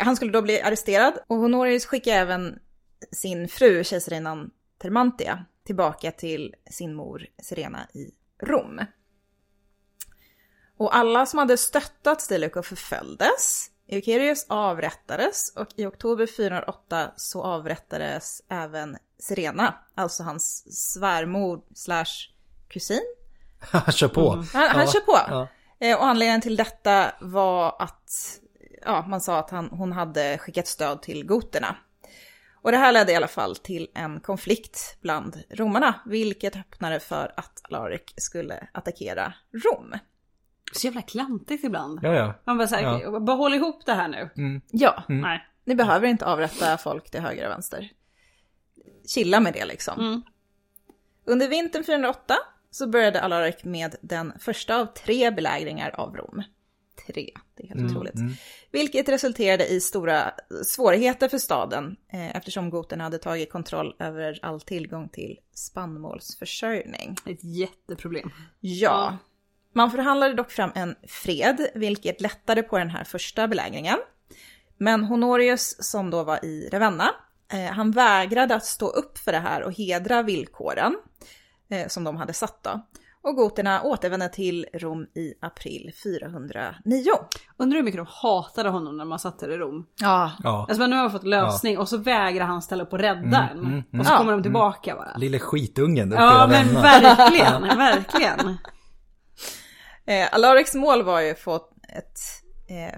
han 0.00 0.16
skulle 0.16 0.32
då 0.32 0.42
bli 0.42 0.60
arresterad 0.62 1.18
och 1.26 1.36
Honorius 1.36 1.86
skickade 1.86 2.16
även 2.16 2.58
sin 3.12 3.48
fru, 3.48 3.84
kejsarinnan 3.84 4.50
Termantia, 4.78 5.44
tillbaka 5.66 6.10
till 6.12 6.54
sin 6.70 6.94
mor 6.94 7.26
Serena 7.42 7.88
i 7.94 8.10
Rom. 8.42 8.80
Och 10.78 10.96
alla 10.96 11.26
som 11.26 11.38
hade 11.38 11.56
stöttat 11.56 12.20
Stilicho 12.20 12.62
förföljdes. 12.62 13.70
Eukerius 13.88 14.46
avrättades 14.48 15.52
och 15.56 15.66
i 15.76 15.86
oktober 15.86 16.26
408 16.26 17.10
så 17.16 17.42
avrättades 17.42 18.42
även 18.48 18.96
Serena, 19.18 19.74
alltså 19.94 20.22
hans 20.22 20.64
svärmor 20.92 21.60
slash 21.74 22.04
kusin. 22.68 23.00
Kör 23.92 24.08
på. 24.08 24.30
Han, 24.30 24.46
han 24.52 24.80
Ja. 24.86 24.92
kör 24.92 25.00
på. 25.00 25.12
Ja. 25.28 25.48
Eh, 25.80 25.96
Och 25.98 26.04
anledningen 26.06 26.40
till 26.40 26.56
detta 26.56 27.12
var 27.20 27.76
att 27.78 28.40
ja, 28.84 29.06
man 29.08 29.20
sa 29.20 29.38
att 29.38 29.50
han, 29.50 29.68
hon 29.68 29.92
hade 29.92 30.38
skickat 30.38 30.66
stöd 30.66 31.02
till 31.02 31.26
goterna. 31.26 31.76
Och 32.62 32.70
det 32.72 32.78
här 32.78 32.92
ledde 32.92 33.12
i 33.12 33.16
alla 33.16 33.28
fall 33.28 33.56
till 33.56 33.88
en 33.94 34.20
konflikt 34.20 34.98
bland 35.00 35.42
romarna, 35.50 35.94
vilket 36.06 36.56
öppnade 36.56 37.00
för 37.00 37.32
att 37.36 37.60
Alaric 37.70 38.02
skulle 38.16 38.68
attackera 38.72 39.32
Rom. 39.52 39.94
Så 40.72 40.86
jävla 40.86 41.02
klantigt 41.02 41.64
ibland. 41.64 41.98
Ja, 42.02 42.14
ja. 42.14 42.34
Man 42.44 42.58
bara 42.58 42.68
såhär, 42.68 43.00
Ja. 43.00 43.20
bara 43.20 43.36
håll 43.36 43.54
ihop 43.54 43.86
det 43.86 43.94
här 43.94 44.08
nu. 44.08 44.30
Ja, 44.70 45.02
Nej. 45.08 45.46
ni 45.64 45.74
behöver 45.74 46.06
inte 46.08 46.26
avrätta 46.26 46.78
folk 46.78 47.10
till 47.10 47.20
höger 47.20 47.44
och 47.46 47.50
vänster. 47.52 47.90
Chilla 49.14 49.40
med 49.40 49.52
det 49.52 49.64
liksom. 49.64 50.00
Mm. 50.00 50.22
Under 51.24 51.48
vintern 51.48 51.84
408 51.84 52.34
så 52.70 52.86
började 52.86 53.20
Alaric 53.22 53.64
med 53.64 53.96
den 54.00 54.32
första 54.38 54.76
av 54.80 54.86
tre 54.86 55.30
belägringar 55.30 55.90
av 55.90 56.16
Rom. 56.16 56.42
Tre, 57.12 57.30
det 57.54 57.62
är 57.62 57.68
helt 57.68 57.90
otroligt. 57.90 58.14
Vilket 58.70 59.08
resulterade 59.08 59.66
i 59.66 59.80
stora 59.80 60.32
svårigheter 60.64 61.28
för 61.28 61.38
staden 61.38 61.96
eh, 62.12 62.36
eftersom 62.36 62.70
goterna 62.70 63.04
hade 63.04 63.18
tagit 63.18 63.52
kontroll 63.52 63.96
över 63.98 64.38
all 64.42 64.60
tillgång 64.60 65.08
till 65.08 65.38
spannmålsförsörjning. 65.54 67.16
Ett 67.26 67.44
jätteproblem. 67.44 68.30
Ja. 68.60 69.18
Man 69.72 69.90
förhandlade 69.90 70.34
dock 70.34 70.50
fram 70.50 70.70
en 70.74 70.94
fred, 71.08 71.70
vilket 71.74 72.20
lättade 72.20 72.62
på 72.62 72.78
den 72.78 72.90
här 72.90 73.04
första 73.04 73.48
belägringen. 73.48 73.98
Men 74.78 75.04
Honorius, 75.04 75.76
som 75.78 76.10
då 76.10 76.24
var 76.24 76.44
i 76.44 76.68
Ravenna, 76.72 77.10
eh, 77.52 77.72
han 77.72 77.90
vägrade 77.90 78.54
att 78.54 78.64
stå 78.64 78.88
upp 78.88 79.18
för 79.18 79.32
det 79.32 79.38
här 79.38 79.62
och 79.62 79.72
hedra 79.72 80.22
villkoren 80.22 80.96
eh, 81.70 81.88
som 81.88 82.04
de 82.04 82.16
hade 82.16 82.32
satt 82.32 82.62
då. 82.62 82.86
Och 83.22 83.36
goterna 83.36 83.82
återvände 83.82 84.28
till 84.28 84.66
Rom 84.74 85.02
i 85.02 85.34
april 85.40 85.92
409. 86.04 87.10
Undrar 87.56 87.76
hur 87.76 87.82
mycket 87.84 87.98
de 87.98 88.06
hatade 88.08 88.68
honom 88.68 88.96
när 88.96 89.04
man 89.04 89.18
satt 89.18 89.38
där 89.38 89.50
i 89.50 89.56
Rom. 89.56 89.86
Ja, 90.00 90.32
Ja. 90.44 90.60
Alltså 90.68 90.80
men 90.80 90.90
nu 90.90 90.96
har 90.96 91.02
jag 91.02 91.12
fått 91.12 91.24
lösning 91.24 91.78
och 91.78 91.88
så 91.88 91.96
vägrar 91.96 92.44
han 92.44 92.62
ställa 92.62 92.82
upp 92.82 92.92
och 92.92 92.98
rädda 92.98 93.48
en. 93.52 93.84
Och 94.00 94.06
så 94.06 94.12
Ja. 94.12 94.18
kommer 94.18 94.32
de 94.32 94.42
tillbaka 94.42 94.94
bara. 94.94 95.16
Lille 95.16 95.38
skitungen 95.38 96.10
Ja 96.12 96.46
men 96.50 96.74
Ravenna. 96.74 96.82
verkligen, 96.82 97.62
verkligen. 97.78 98.56
Eh, 100.06 100.28
Alarics 100.34 100.74
mål 100.74 101.02
var 101.02 101.20
ju 101.20 101.30
att 101.30 101.38
få 101.38 101.56
ett 101.96 102.18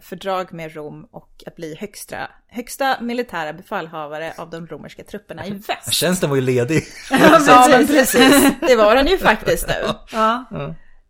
fördrag 0.02 0.52
med 0.52 0.74
Rom 0.74 1.08
och 1.10 1.42
att 1.46 1.56
bli 1.56 1.74
högsta, 1.74 2.30
högsta 2.48 3.00
militära 3.00 3.52
befallhavare 3.52 4.34
av 4.36 4.50
de 4.50 4.66
romerska 4.66 5.04
trupperna 5.04 5.46
i 5.46 5.50
väst. 5.50 5.92
Tjänsten 5.92 6.30
var 6.30 6.36
ju 6.36 6.42
ledig. 6.42 6.84
Ja, 7.10 7.66
men 7.70 7.86
precis. 7.86 8.52
Det 8.60 8.76
var 8.76 8.94
den 8.94 9.06
ju 9.06 9.18
faktiskt 9.18 9.68
nu. 9.68 9.88
Ja. 10.12 10.44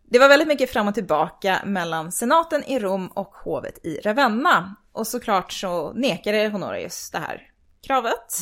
Det 0.09 0.19
var 0.19 0.29
väldigt 0.29 0.47
mycket 0.47 0.71
fram 0.71 0.87
och 0.87 0.93
tillbaka 0.93 1.61
mellan 1.65 2.11
senaten 2.11 2.63
i 2.63 2.79
Rom 2.79 3.07
och 3.07 3.33
hovet 3.35 3.85
i 3.85 3.99
Ravenna. 3.99 4.75
Och 4.91 5.07
såklart 5.07 5.51
så 5.51 5.93
nekade 5.93 6.47
Honorius 6.47 7.11
det 7.11 7.17
här 7.17 7.41
kravet. 7.87 8.37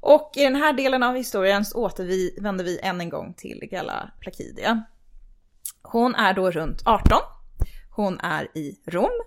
Och 0.00 0.32
i 0.36 0.42
den 0.42 0.56
här 0.56 0.72
delen 0.72 1.02
av 1.02 1.14
historien 1.16 1.64
så 1.64 1.78
återvänder 1.78 2.64
vi 2.64 2.78
än 2.78 3.00
en 3.00 3.08
gång 3.08 3.34
till 3.36 3.68
Galla 3.70 4.10
Placidia. 4.20 4.82
Hon 5.82 6.14
är 6.14 6.34
då 6.34 6.50
runt 6.50 6.82
18. 6.84 7.18
Hon 7.96 8.20
är 8.20 8.48
i 8.54 8.78
Rom. 8.86 9.22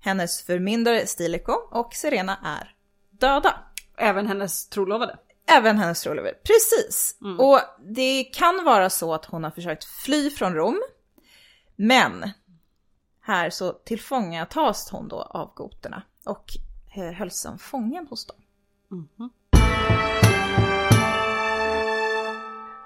Hennes 0.00 0.42
förmyndare 0.42 1.06
Stilicho 1.06 1.52
och 1.52 1.94
Serena 1.94 2.38
är 2.44 2.74
döda. 3.10 3.54
Även 3.96 4.26
hennes 4.26 4.68
trolovade. 4.68 5.18
Även 5.46 5.78
hennes 5.78 6.02
trolovade, 6.02 6.34
precis. 6.34 7.16
Och 7.38 7.60
det 7.94 8.24
kan 8.24 8.64
vara 8.64 8.90
så 8.90 9.14
att 9.14 9.24
hon 9.24 9.44
har 9.44 9.50
försökt 9.50 9.84
fly 9.84 10.30
från 10.30 10.54
Rom. 10.54 10.82
Men 11.76 12.30
här 13.20 13.50
så 13.50 13.72
tillfångatas 13.72 14.90
hon 14.90 15.08
då 15.08 15.22
av 15.22 15.54
goterna 15.54 16.02
och 16.24 16.44
eh, 16.96 17.12
hölls 17.12 17.40
som 17.40 17.58
fången 17.58 18.06
hos 18.06 18.26
dem. 18.26 18.36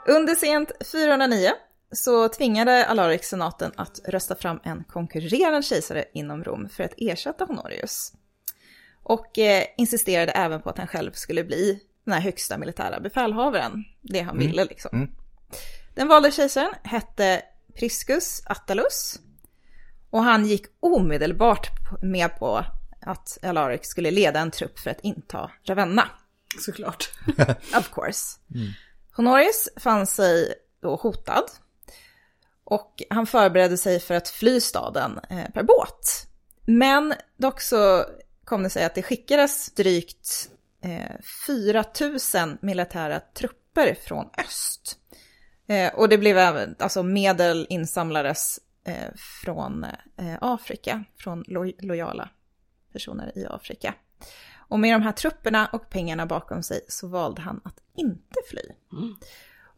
Under 0.06 0.34
sent 0.34 0.72
409 0.92 1.50
så 1.92 2.28
tvingade 2.28 2.86
Alaric 2.86 3.24
senaten 3.24 3.72
att 3.76 4.00
rösta 4.04 4.34
fram 4.34 4.60
en 4.64 4.84
konkurrerande 4.84 5.62
kejsare 5.62 6.04
inom 6.14 6.44
Rom 6.44 6.68
för 6.68 6.84
att 6.84 6.94
ersätta 6.96 7.44
Honorius. 7.44 8.12
Och 9.02 9.38
eh, 9.38 9.64
insisterade 9.76 10.32
även 10.32 10.62
på 10.62 10.70
att 10.70 10.78
han 10.78 10.86
själv 10.86 11.12
skulle 11.12 11.44
bli 11.44 11.80
den 12.04 12.14
här 12.14 12.20
högsta 12.20 12.58
militära 12.58 13.00
befälhavaren. 13.00 13.84
Det 14.02 14.20
han 14.20 14.38
ville 14.38 14.64
liksom. 14.64 14.90
Mm. 14.92 15.10
Den 15.94 16.08
valde 16.08 16.30
kejsaren 16.30 16.72
hette 16.82 17.42
Priscus 17.74 18.42
Attalus. 18.46 19.20
Och 20.10 20.22
han 20.22 20.46
gick 20.46 20.66
omedelbart 20.80 21.68
med 22.02 22.38
på 22.38 22.64
att 23.00 23.38
Alaric 23.42 23.86
skulle 23.86 24.10
leda 24.10 24.40
en 24.40 24.50
trupp 24.50 24.78
för 24.78 24.90
att 24.90 25.00
inta 25.00 25.50
Ravenna. 25.64 26.08
Såklart. 26.60 27.10
Of 27.78 27.90
course. 27.92 28.38
Honorius 29.12 29.68
fann 29.76 30.06
sig 30.06 30.54
då 30.80 30.96
hotad. 30.96 31.44
Och 32.70 33.02
han 33.10 33.26
förberedde 33.26 33.76
sig 33.76 34.00
för 34.00 34.14
att 34.14 34.28
fly 34.28 34.60
staden 34.60 35.20
eh, 35.30 35.50
per 35.54 35.62
båt. 35.62 36.26
Men 36.64 37.14
dock 37.36 37.60
så 37.60 38.04
kom 38.44 38.62
det 38.62 38.70
sig 38.70 38.84
att 38.84 38.94
det 38.94 39.02
skickades 39.02 39.74
drygt 39.74 40.50
eh, 40.84 41.16
4 41.46 41.84
000 42.34 42.58
militära 42.60 43.20
trupper 43.20 43.94
från 43.94 44.30
öst. 44.38 44.98
Eh, 45.68 45.94
och 45.94 46.08
det 46.08 46.18
blev 46.18 46.38
även, 46.38 46.76
alltså 46.78 47.02
medel 47.02 47.66
insamlades 47.70 48.60
eh, 48.84 49.14
från 49.44 49.84
eh, 50.16 50.36
Afrika, 50.40 51.04
från 51.18 51.44
lo 51.46 51.72
lojala 51.78 52.30
personer 52.92 53.38
i 53.38 53.46
Afrika. 53.46 53.94
Och 54.56 54.80
med 54.80 54.94
de 54.94 55.02
här 55.02 55.12
trupperna 55.12 55.66
och 55.72 55.90
pengarna 55.90 56.26
bakom 56.26 56.62
sig 56.62 56.80
så 56.88 57.08
valde 57.08 57.42
han 57.42 57.60
att 57.64 57.80
inte 57.96 58.40
fly. 58.50 58.62
Mm. 58.92 59.16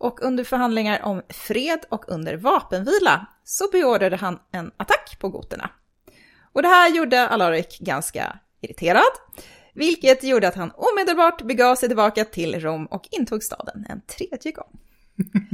Och 0.01 0.22
under 0.22 0.44
förhandlingar 0.44 1.03
om 1.03 1.22
fred 1.28 1.80
och 1.88 2.05
under 2.09 2.36
vapenvila 2.36 3.26
så 3.44 3.70
beordrade 3.72 4.16
han 4.16 4.38
en 4.53 4.70
attack 4.76 5.16
på 5.18 5.28
goterna. 5.28 5.70
Och 6.53 6.62
det 6.62 6.68
här 6.68 6.90
gjorde 6.90 7.28
Alaric 7.28 7.78
ganska 7.78 8.38
irriterad, 8.61 9.12
vilket 9.74 10.24
gjorde 10.24 10.48
att 10.48 10.55
han 10.55 10.72
omedelbart 10.76 11.42
begav 11.42 11.74
sig 11.76 11.88
tillbaka 11.88 12.24
till 12.24 12.61
Rom 12.61 12.86
och 12.86 13.09
intog 13.11 13.42
staden 13.42 13.86
en 13.88 14.01
tredje 14.01 14.53
gång. 14.53 14.78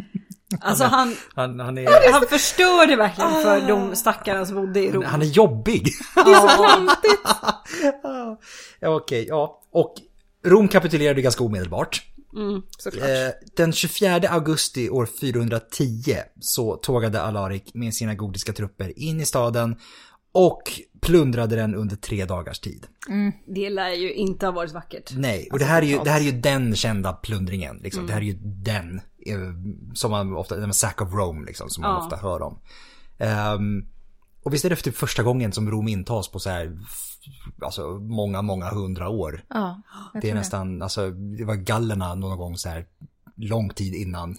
Alltså 0.61 0.85
han, 0.85 1.17
Han, 1.35 1.61
han, 1.61 1.79
är, 1.79 2.13
han 2.13 2.27
förstörde 2.27 2.97
verkligen 2.97 3.31
för 3.31 3.69
de 3.69 3.97
stackarna 3.97 4.47
som 4.47 4.57
bodde 4.57 4.81
i 4.81 4.93
Rom. 4.93 5.05
han 5.05 5.23
är 5.23 5.27
jobbig. 5.27 5.89
Ja, 6.17 6.97
ja, 8.81 8.97
Okej, 8.97 9.27
ja. 9.29 9.63
Och 9.71 9.95
Rom 10.45 10.69
kapitulerade 10.69 11.23
ganska 11.23 11.45
omedelbart. 11.45 12.03
Såklart. 12.79 13.05
Eh, 13.09 13.29
den 13.57 13.73
24 13.73 14.29
augusti 14.29 14.91
år 14.91 15.07
410 15.21 16.17
så 16.41 16.77
tågade 16.77 17.23
Alaric 17.23 17.63
med 17.75 17.95
sina 17.95 18.15
gordiska 18.15 18.53
trupper 18.53 18.99
in 18.99 19.21
i 19.21 19.25
staden 19.25 19.77
och 20.33 20.63
plundrade 21.01 21.57
den 21.57 21.75
under 21.75 21.97
tre 21.97 22.25
dagars 22.25 22.61
tid. 22.61 22.87
det 23.47 23.71
lär 23.71 23.91
ju 23.91 24.13
inte 24.13 24.47
ha 24.47 24.53
varit 24.53 24.73
vackert. 24.73 25.13
Nej, 25.17 25.49
och 25.53 25.59
det 25.59 25.65
här 25.65 25.83
är 25.83 25.87
ju, 25.87 25.99
det 26.05 26.11
här 26.11 26.21
är 26.21 26.25
ju 26.25 26.33
den 26.41 26.77
kända 26.77 27.13
plundringen. 27.13 27.77
Liksom. 27.77 28.07
Det 28.07 28.13
här 28.13 28.21
är 28.21 28.25
ju 28.25 28.39
den 28.43 29.01
eh, 29.27 29.39
som 29.95 30.11
man 30.11 30.37
ofta, 30.37 30.57
den 30.57 30.75
Sack 30.75 31.01
of 31.03 31.13
Rome 31.13 31.47
liksom, 31.47 31.71
som 31.71 31.83
man 31.83 31.91
Ja. 31.91 32.05
ofta 32.05 32.17
hör 32.17 32.43
om. 32.43 32.59
Ehm, 33.19 33.85
och 34.43 34.55
visst 34.55 34.65
är 34.65 34.71
det 34.71 34.77
för 34.77 34.83
typ 34.83 34.97
första 34.97 35.23
gången 35.23 35.53
som 35.53 35.71
Rom 35.71 35.89
intas 35.89 36.29
på 36.31 36.39
så 36.39 36.51
här, 36.51 36.79
alltså 37.63 37.89
många, 37.91 38.43
många 38.43 38.69
hundra 38.69 39.09
år. 39.09 39.45
Ja, 39.49 39.83
Det 40.23 40.31
är 40.31 40.35
nästan, 40.35 40.83
alltså 40.83 41.11
det 41.11 41.45
var 41.45 41.55
gallerna 41.55 42.15
någon 42.15 42.39
gång 42.39 42.57
så 42.57 42.69
här 42.69 42.87
lång 43.37 43.71
tid 43.71 43.95
innan 43.95 44.37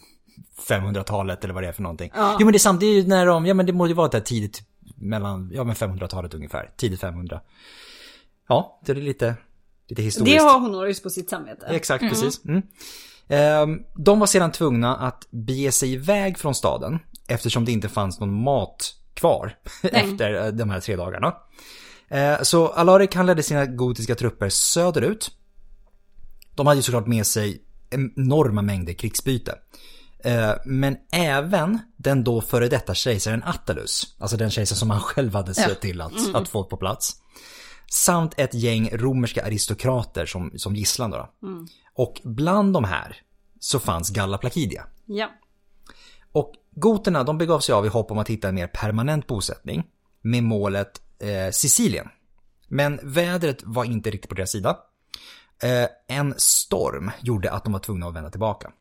500-talet 0.70 1.44
eller 1.44 1.54
vad 1.54 1.64
det 1.64 1.68
är 1.68 1.74
för 1.74 1.84
någonting. 1.84 2.12
Ja. 2.16 2.38
Jo 2.40 2.46
men 2.46 2.52
det 2.52 2.58
är 2.58 2.60
sant, 2.60 2.80
det 2.80 2.86
är 2.86 2.94
ju 2.94 3.08
när 3.08 3.26
de, 3.26 3.46
ja 3.46 3.54
men 3.54 3.66
det 3.66 3.74
måste 3.74 3.90
ju 3.90 3.96
vara 3.96 4.08
där 4.08 4.20
tidigt 4.20 4.62
mellan, 4.96 5.52
ja 5.54 5.64
men 5.64 5.76
500-talet 5.76 6.34
ungefär, 6.34 6.70
tidigt 6.78 7.00
500. 7.00 7.42
Ja, 8.48 8.80
det 8.86 8.92
är 8.92 8.96
lite, 8.96 9.36
lite 9.88 10.02
historiskt. 10.02 10.38
Det 10.38 10.44
har 10.44 10.60
Honorius 10.60 11.02
på 11.02 11.10
sitt 11.10 11.30
samvete. 11.30 11.66
Exakt, 11.66 12.10
precis. 12.10 12.46
Mm. 12.46 12.62
Ehm, 13.28 13.84
de 13.96 14.20
var 14.20 14.28
sedan 14.28 14.52
tvungna 14.52 14.96
att 14.96 15.28
bege 15.30 15.72
sig 15.72 15.94
iväg 15.94 16.38
från 16.38 16.56
staden 16.56 17.00
eftersom 17.28 17.66
det 17.66 17.72
inte 17.72 17.90
fanns 17.90 18.20
någon 18.20 18.44
mat 18.44 18.96
kvar 19.14 19.58
efter 19.84 20.46
eh, 20.46 20.48
de 20.48 20.70
här 20.70 20.80
tre 20.80 20.96
dagarna. 20.96 21.34
Eh, 22.10 22.42
Så 22.42 22.68
Alaric 22.68 23.16
han 23.16 23.26
ledde 23.26 23.44
sina 23.44 23.66
gotiska 23.66 24.16
trupper 24.16 24.50
söderut. 24.50 25.32
De 26.56 26.68
hade 26.68 26.78
ju 26.78 26.84
såklart 26.84 27.08
med 27.08 27.28
sig 27.28 27.64
enorma 27.90 28.62
mängder 28.62 28.94
krigsbyte. 28.94 29.56
Eh, 30.24 30.52
Men 30.66 30.98
även 31.12 31.80
den 31.98 32.24
då 32.24 32.42
före 32.42 32.68
detta 32.68 32.94
kejsaren 32.94 33.44
Attalus, 33.44 34.16
alltså 34.20 34.38
den 34.38 34.50
kejsare 34.50 34.78
som 34.78 34.90
han 34.90 35.00
själv 35.02 35.34
hade 35.34 35.54
sett 35.54 35.82
till 35.82 36.02
att, 36.02 36.36
att 36.36 36.50
få 36.50 36.64
på 36.64 36.78
plats. 36.78 37.22
Samt 37.92 38.34
ett 38.38 38.54
gäng 38.54 38.90
romerska 38.94 39.46
aristokrater 39.46 40.26
som, 40.26 40.52
som 40.56 40.76
gisslan 40.76 41.12
då. 41.12 41.30
Och 41.94 42.22
bland 42.24 42.74
de 42.74 42.84
här 42.84 43.18
så 43.60 43.80
fanns 43.80 44.10
Galla 44.10 44.38
Placidia. 44.38 44.86
Ja. 45.06 45.30
Och 46.32 46.54
goterna 46.76 47.24
de 47.24 47.38
begav 47.38 47.60
sig 47.60 47.74
av 47.74 47.86
i 47.86 47.90
hopp 47.90 48.12
om 48.12 48.18
att 48.18 48.30
hitta 48.30 48.50
en 48.50 48.56
mer 48.56 48.68
permanent 48.68 49.28
bosättning 49.28 49.84
med 50.22 50.44
målet 50.44 51.02
eh, 51.20 51.52
Sicilien. 51.52 52.08
Men 52.68 53.00
vädret 53.04 53.64
var 53.64 53.86
inte 53.86 54.10
riktigt 54.10 54.30
på 54.30 54.36
deras 54.36 54.52
sida. 54.52 54.78
Eh, 55.64 56.18
en 56.18 56.34
storm 56.38 57.12
gjorde 57.22 57.52
att 57.52 57.64
de 57.64 57.74
var 57.74 57.80
tvungna 57.80 58.08
att 58.08 58.16
vända 58.16 58.30
tillbaka. 58.30 58.72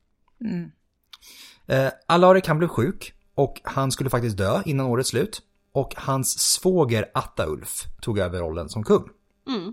Eh, 1.67 1.93
Alaric 2.07 2.47
han 2.47 2.59
blev 2.59 2.69
sjuk 2.69 3.13
och 3.35 3.61
han 3.65 3.93
skulle 3.93 4.11
faktiskt 4.11 4.37
dö 4.37 4.63
innan 4.65 4.87
årets 4.87 5.09
slut. 5.09 5.43
Och 5.73 5.95
hans 5.97 6.39
svåger 6.39 7.11
Attaulf 7.15 7.85
tog 8.01 8.19
över 8.19 8.39
rollen 8.39 8.69
som 8.69 8.85
kung. 8.85 9.09
Eh, 9.49 9.71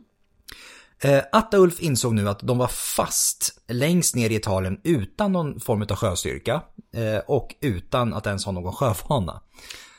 Attaulf 1.32 1.80
insåg 1.80 2.14
nu 2.14 2.30
att 2.30 2.40
de 2.40 2.58
var 2.58 2.68
fast 2.68 3.64
längst 3.68 4.16
ner 4.16 4.30
i 4.30 4.36
Italien 4.36 4.80
utan 4.84 5.32
någon 5.32 5.60
form 5.60 5.82
av 5.82 5.96
sjöstyrka 5.96 6.62
eh, 6.96 7.18
och 7.28 7.56
utan 7.62 8.14
att 8.14 8.28
ens 8.28 8.46
ha 8.46 8.52
någon 8.52 8.74
sjövana. 8.74 9.42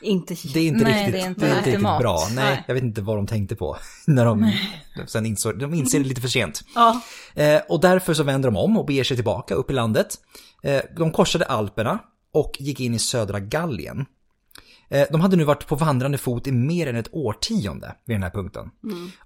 Inte 0.01 0.35
Det 0.53 0.59
är 0.59 0.67
inte 0.67 0.83
Nej, 0.83 0.93
riktigt, 0.93 1.13
det 1.13 1.19
är 1.19 1.29
inte 1.29 1.45
det 1.45 1.51
är 1.51 1.57
inte 1.57 1.69
riktigt 1.69 1.83
bra. 1.83 2.27
Nej, 2.27 2.45
Nej. 2.45 2.63
jag 2.67 2.73
vet 2.73 2.83
inte 2.83 3.01
vad 3.01 3.17
de 3.17 3.27
tänkte 3.27 3.55
på 3.55 3.77
när 4.05 4.25
de 4.25 4.51
sen 5.07 5.25
insåg, 5.25 5.59
de 5.59 5.73
inser 5.73 5.99
det 5.99 6.05
lite 6.05 6.21
för 6.21 6.27
sent. 6.27 6.61
Ja. 6.75 7.01
Eh, 7.35 7.61
och 7.69 7.81
därför 7.81 8.13
så 8.13 8.23
vänder 8.23 8.51
de 8.51 8.57
om 8.57 8.77
och 8.77 8.85
beger 8.85 9.03
sig 9.03 9.17
tillbaka 9.17 9.55
upp 9.55 9.69
i 9.69 9.73
landet. 9.73 10.07
Eh, 10.63 10.81
de 10.97 11.11
korsade 11.11 11.45
Alperna 11.45 11.99
och 12.33 12.51
gick 12.59 12.79
in 12.79 12.93
i 12.93 12.99
södra 12.99 13.39
Gallien. 13.39 14.05
Eh, 14.89 15.07
de 15.11 15.21
hade 15.21 15.35
nu 15.35 15.43
varit 15.43 15.67
på 15.67 15.75
vandrande 15.75 16.17
fot 16.17 16.47
i 16.47 16.51
mer 16.51 16.87
än 16.87 16.95
ett 16.95 17.09
årtionde 17.11 17.95
vid 18.05 18.15
den 18.15 18.23
här 18.23 18.29
punkten. 18.29 18.69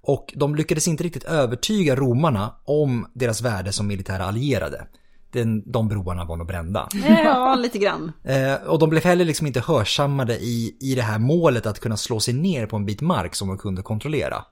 Och 0.01 0.33
de 0.35 0.55
lyckades 0.55 0.87
inte 0.87 1.03
riktigt 1.03 1.23
övertyga 1.23 1.95
romarna 1.95 2.55
om 2.65 3.07
deras 3.13 3.41
värde 3.41 3.71
som 3.71 3.87
militära 3.87 4.25
allierade. 4.25 4.87
Den, 5.31 5.71
de 5.71 5.87
broarna 5.87 6.25
var 6.25 6.37
nog 6.37 6.47
brända. 6.47 6.87
ja, 7.23 7.55
lite 7.55 7.77
grann. 7.77 8.11
Eh, 8.23 8.53
och 8.53 8.79
de 8.79 8.89
blev 8.89 9.03
heller 9.03 9.25
liksom 9.25 9.47
inte 9.47 9.59
hörsammade 9.59 10.37
i, 10.39 10.77
i 10.81 10.95
det 10.95 11.01
här 11.01 11.19
målet 11.19 11.65
att 11.65 11.79
kunna 11.79 11.97
slå 11.97 12.19
sig 12.19 12.33
ner 12.33 12.65
på 12.65 12.75
en 12.75 12.85
bit 12.85 13.01
mark 13.01 13.35
som 13.35 13.47
de 13.47 13.57
kunde 13.57 13.81
kontrollera. 13.81 14.45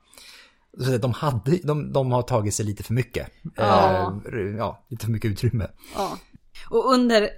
Så 0.79 0.97
de, 0.97 1.13
hade, 1.13 1.57
de, 1.63 1.93
de 1.93 2.11
har 2.11 2.21
tagit 2.21 2.53
sig 2.53 2.65
lite 2.65 2.83
för 2.83 2.93
mycket. 2.93 3.27
Ja. 3.55 4.21
Eh, 4.33 4.39
ja, 4.57 4.85
lite 4.89 5.05
för 5.05 5.11
mycket 5.11 5.31
utrymme. 5.31 5.67
Ja. 5.95 6.17
Och 6.69 6.93
under, 6.93 7.29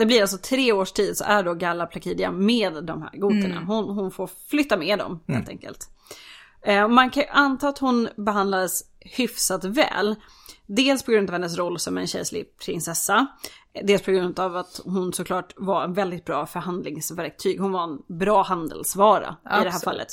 det 0.00 0.06
blir 0.06 0.20
alltså 0.20 0.38
tre 0.38 0.72
års 0.72 0.92
tid 0.92 1.16
så 1.16 1.24
är 1.24 1.42
då 1.42 1.54
Galla 1.54 1.86
Placidia 1.86 2.30
med 2.30 2.84
de 2.84 3.02
här 3.02 3.18
goterna. 3.18 3.60
Hon, 3.66 3.84
hon 3.84 4.10
får 4.10 4.30
flytta 4.48 4.76
med 4.76 4.98
dem 4.98 5.20
helt 5.28 5.48
enkelt. 5.48 5.88
Eh, 6.62 6.88
man 6.88 7.10
kan 7.10 7.22
ju 7.22 7.28
anta 7.28 7.68
att 7.68 7.78
hon 7.78 8.08
behandlades 8.16 8.82
hyfsat 9.00 9.64
väl. 9.64 10.16
Dels 10.66 11.02
på 11.02 11.10
grund 11.10 11.30
av 11.30 11.32
hennes 11.32 11.58
roll 11.58 11.78
som 11.78 11.98
en 11.98 12.06
kejserlig 12.06 12.56
prinsessa. 12.56 13.26
Dels 13.84 14.02
på 14.02 14.10
grund 14.10 14.38
av 14.38 14.56
att 14.56 14.80
hon 14.84 15.12
såklart 15.12 15.54
var 15.56 15.84
en 15.84 15.92
väldigt 15.92 16.24
bra 16.24 16.46
förhandlingsverktyg. 16.46 17.60
Hon 17.60 17.72
var 17.72 17.84
en 17.84 18.18
bra 18.18 18.42
handelsvara 18.42 19.36
i 19.44 19.48
det 19.48 19.50
här 19.50 19.66
Absolut. 19.66 19.84
fallet. 19.84 20.12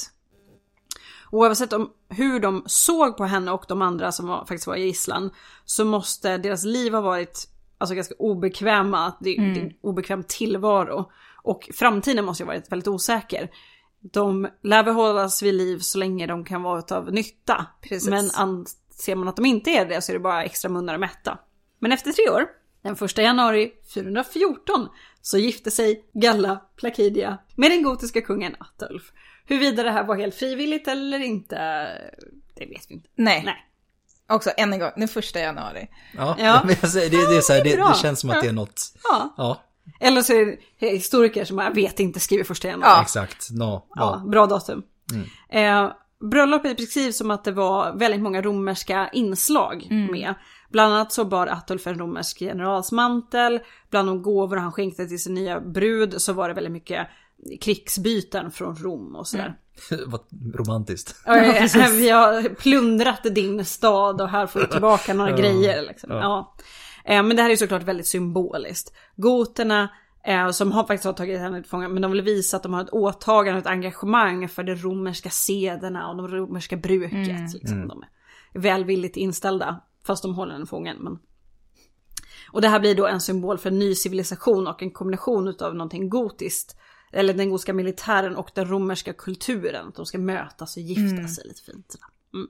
Oavsett 1.32 1.74
om 1.74 1.90
hur 2.10 2.40
de 2.40 2.64
såg 2.66 3.18
på 3.18 3.26
henne 3.26 3.52
och 3.52 3.66
de 3.68 3.82
andra 3.82 4.12
som 4.12 4.28
var, 4.28 4.40
faktiskt 4.40 4.68
var 4.68 4.76
i 4.76 4.84
gisslan 4.84 5.30
så 5.66 5.86
måste 5.86 6.38
deras 6.38 6.64
liv 6.64 6.94
ha 6.94 7.02
varit 7.02 7.48
alltså, 7.78 7.96
ganska 7.96 8.16
obekväma. 8.20 9.14
Det, 9.20 9.36
det 9.36 9.60
är 9.60 9.64
en 9.64 9.74
obekväm 9.82 10.24
tillvaro. 10.24 11.12
Och 11.44 11.70
framtiden 11.74 12.26
måste 12.26 12.44
ju 12.44 12.48
ha 12.48 12.54
varit 12.54 12.72
väldigt 12.72 12.88
osäker. 12.88 13.50
de 14.02 14.48
lär 14.64 14.84
behållas 14.84 15.44
vid 15.44 15.54
liv 15.54 15.80
så 15.80 15.98
länge 15.98 16.28
de 16.28 16.46
kan 16.46 16.64
vara 16.64 16.98
av 16.98 17.14
nytta. 17.14 17.66
Precis. 17.82 18.10
Men 18.10 18.30
anser 18.36 19.16
man 19.16 19.28
att 19.28 19.36
de 19.36 19.46
inte 19.46 19.72
är 19.72 19.86
det 19.86 20.02
så 20.02 20.12
är 20.12 20.14
det 20.14 20.20
bara 20.20 20.44
extra 20.44 20.70
munnar 20.70 20.94
att 20.94 21.00
mätta. 21.00 21.40
Men 21.80 21.92
efter 21.92 22.12
tre 22.12 22.30
år, 22.30 22.46
den 22.82 22.94
1 22.94 23.18
januari 23.18 23.72
414, 23.94 24.88
så 25.22 25.38
gifte 25.38 25.72
sig 25.72 26.06
Galla 26.14 26.62
Placidia 26.76 27.38
med 27.56 27.72
den 27.72 27.84
gotiska 27.84 28.22
kungen 28.22 28.56
Attulf. 28.60 29.12
Huruvida 29.46 29.84
det 29.84 29.92
här 29.92 30.04
var 30.04 30.16
helt 30.16 30.36
frivilligt 30.36 30.88
eller 30.88 31.20
inte, 31.20 31.56
det 32.56 32.66
vet 32.66 32.86
vi 32.90 32.94
inte. 32.94 33.10
Nej. 33.16 33.44
Nej. 33.46 33.64
Också 34.30 34.52
än 34.58 34.74
en 34.74 34.80
gång, 34.80 34.92
den 34.96 35.08
första 35.08 35.40
januari. 35.40 35.88
Ja, 36.18 36.36
Ja. 36.40 36.62
Men 36.66 36.76
säger, 36.76 37.10
det, 37.10 37.18
det, 37.30 37.38
är 37.38 37.42
så 37.42 37.54
här, 37.54 37.64
det 37.64 37.76
det, 37.76 37.98
känns 38.02 38.20
som 38.20 38.30
att 38.30 38.42
det 38.42 38.48
är 38.48 38.54
något... 38.54 38.82
Ja. 39.04 39.34
Ja, 39.38 39.64
Eller 40.00 40.22
så 40.22 40.34
är 40.34 40.58
det 40.80 40.88
historiker 40.88 41.46
som 41.46 41.58
jag 41.58 41.76
vet 41.76 42.00
inte 42.00 42.20
skriver 42.20 42.44
första 42.44 42.68
januari. 42.68 42.92
Ja. 42.96 43.02
exakt. 43.02 43.52
No, 43.52 43.64
Ja, 43.64 43.88
ja. 43.96 44.30
bra 44.30 44.46
datum. 44.46 44.84
Eh, 45.50 45.92
bröllopet 46.32 46.78
beskrivs 46.78 47.18
som 47.18 47.32
att 47.32 47.44
det 47.44 47.52
var 47.52 47.94
väldigt 47.98 48.22
många 48.22 48.42
romerska 48.42 49.10
inslag 49.14 49.88
med. 50.12 50.34
Bland 50.70 50.94
annat 50.94 51.12
så 51.14 51.26
bar 51.26 51.48
Attulf 51.48 51.88
en 51.88 52.00
romersk 52.00 52.40
generalsmantel. 52.40 53.60
Bland 53.90 54.08
de 54.08 54.22
gåvor 54.22 54.58
han 54.58 54.72
skänkte 54.72 55.08
till 55.08 55.24
sin 55.24 55.34
nya 55.34 55.60
brud 55.60 56.22
så 56.22 56.34
var 56.34 56.48
det 56.48 56.54
väldigt 56.54 56.74
mycket 56.74 57.08
krigsbyten 57.62 58.52
från 58.52 58.76
Rom 58.76 59.16
och 59.16 59.28
sådär. 59.28 59.56
Vad 60.08 60.22
romantiskt. 60.56 61.16
Ja, 61.26 61.38
eh, 61.38 61.90
vi 61.92 62.10
har 62.10 62.56
plundrat 62.56 63.24
din 63.24 63.66
stad 63.66 64.22
och 64.22 64.30
här 64.30 64.48
får 64.48 64.60
du 64.60 64.68
tillbaka 64.68 65.14
några 65.14 65.32
grejer. 65.32 65.82
Liksom. 65.88 66.12
Ja. 66.12 66.56
Eh, 67.06 67.24
Men 67.24 67.36
det 67.36 67.42
här 67.42 67.50
är 67.50 67.56
såklart 67.56 67.84
väldigt 67.84 68.08
symboliskt. 68.08 68.94
Goterna 69.16 69.90
eh, 70.26 70.50
som 70.50 70.72
har 70.72 70.84
faktiskt 70.84 71.06
har 71.06 71.14
tagit 71.14 71.40
henne 71.40 71.62
till 71.62 71.70
fånga, 71.70 71.90
men 71.90 72.02
de 72.02 72.12
vill 72.12 72.22
visa 72.22 72.58
att 72.58 72.64
de 72.64 72.74
har 72.74 72.82
ett 72.82 72.90
åtagande 72.94 73.62
och 73.62 73.66
ett 73.66 73.72
engagemang 73.72 74.50
för 74.50 74.64
de 74.64 74.76
romerska 74.76 75.30
sederna 75.30 76.10
och 76.10 76.18
de 76.18 76.28
romerska 76.28 76.78
bruket. 76.78 77.54
Liksom. 77.54 77.88
De 77.88 78.04
är 78.54 78.60
välvilligt 78.60 79.18
inställda, 79.18 79.82
fast 80.06 80.24
de 80.24 80.36
håller 80.36 80.54
henne 80.54 80.66
fången. 80.66 80.98
Men... 81.00 81.20
Och 82.52 82.62
det 82.62 82.68
här 82.68 82.80
blir 82.80 82.96
då 82.96 83.08
en 83.08 83.22
symbol 83.22 83.58
för 83.58 83.70
en 83.70 83.80
ny 83.80 83.96
civilisation 83.96 84.68
och 84.68 84.82
en 84.84 84.92
kombination 84.92 85.48
utav 85.48 85.76
någonting 85.76 86.10
gotiskt. 86.10 86.78
Eller 87.12 87.34
den 87.34 87.50
gotiska 87.50 87.74
militären 87.74 88.36
och 88.36 88.52
den 88.56 88.68
romerska 88.68 89.14
kulturen. 89.14 89.88
Att 89.88 89.96
de 89.96 90.06
ska 90.06 90.18
mötas 90.18 90.78
och 90.78 90.84
gifta 90.84 91.28
sig 91.28 91.48
lite 91.48 91.62
fint. 91.62 91.92
sådär. 91.92 92.08
Mm. 92.34 92.48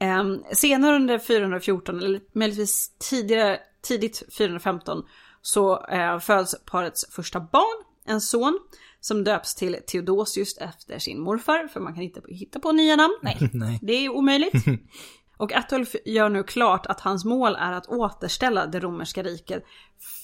Ehm, 0.00 0.44
senare 0.52 0.96
under 0.96 1.18
414, 1.18 1.98
eller 1.98 2.20
möjligtvis 2.32 2.92
tidigare, 2.98 3.60
tidigt 3.82 4.22
415, 4.38 5.02
så 5.42 5.86
eh, 5.86 6.18
föds 6.18 6.54
parets 6.64 7.06
första 7.10 7.40
barn, 7.40 7.84
en 8.04 8.20
son, 8.20 8.58
som 9.00 9.24
döps 9.24 9.54
till 9.54 9.76
Theodosius 9.86 10.58
efter 10.58 10.98
sin 10.98 11.20
morfar, 11.20 11.68
för 11.68 11.80
man 11.80 11.94
kan 11.94 12.02
inte 12.02 12.22
hitta 12.28 12.60
på 12.60 12.72
nya 12.72 12.96
namn. 12.96 13.18
Nej, 13.22 13.36
Nej. 13.52 13.78
det 13.82 13.92
är 13.92 14.08
omöjligt. 14.08 14.54
Och 15.36 15.52
Attulf 15.52 15.96
gör 16.04 16.28
nu 16.28 16.42
klart 16.42 16.86
att 16.86 17.00
hans 17.00 17.24
mål 17.24 17.56
är 17.58 17.72
att 17.72 17.86
återställa 17.86 18.66
det 18.66 18.80
romerska 18.80 19.22
riket, 19.22 19.64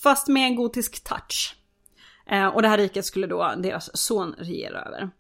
fast 0.02 0.28
med 0.28 0.42
en 0.42 0.56
gotisk 0.56 1.04
touch. 1.04 1.56
Eh, 2.26 2.46
och 2.46 2.62
det 2.62 2.68
här 2.68 2.78
riket 2.78 3.04
skulle 3.04 3.26
då 3.26 3.54
deras 3.56 3.96
son 3.96 4.34
regera 4.38 4.82
över. 4.82 5.10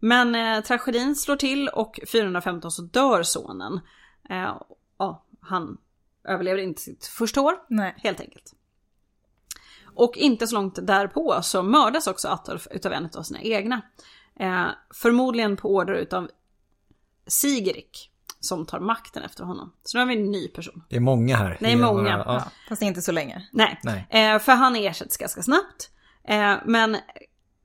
Men 0.00 0.34
eh, 0.34 0.60
tragedin 0.60 1.16
slår 1.16 1.36
till 1.36 1.68
och 1.68 2.00
415 2.12 2.70
så 2.70 2.82
dör 2.82 3.22
sonen. 3.22 3.80
Eh, 4.30 4.56
ja, 4.98 5.26
han 5.40 5.78
överlever 6.28 6.58
inte 6.58 6.80
sitt 6.80 7.06
första 7.06 7.40
år, 7.40 7.54
Nej. 7.68 7.94
helt 7.96 8.20
enkelt. 8.20 8.54
Och 9.94 10.16
inte 10.16 10.46
så 10.46 10.54
långt 10.54 10.86
därpå 10.86 11.38
så 11.42 11.62
mördas 11.62 12.06
också 12.06 12.28
Attulf 12.28 12.66
utav 12.70 12.92
en 12.92 13.10
av 13.14 13.22
sina 13.22 13.40
egna. 13.40 13.82
Eh, 14.40 14.66
förmodligen 14.94 15.56
på 15.56 15.74
order 15.74 15.94
utav 15.94 16.30
Sigerik 17.26 18.10
som 18.40 18.66
tar 18.66 18.80
makten 18.80 19.22
efter 19.22 19.44
honom. 19.44 19.72
Så 19.84 19.98
nu 19.98 20.00
har 20.04 20.08
vi 20.08 20.16
en 20.20 20.30
ny 20.30 20.48
person. 20.48 20.82
Det 20.88 20.96
är 20.96 21.00
många 21.00 21.36
här. 21.36 21.56
Det 21.60 21.72
är 21.72 21.76
många. 21.76 22.22
ja. 22.26 22.44
Fast 22.68 22.82
inte 22.82 23.02
så 23.02 23.12
länge. 23.12 23.48
Nej, 23.52 23.80
Nej. 23.82 24.06
Eh, 24.10 24.38
för 24.38 24.52
han 24.52 24.76
ersätts 24.76 25.16
ganska 25.16 25.42
snabbt. 25.42 25.90
Eh, 26.28 26.54
men 26.64 26.96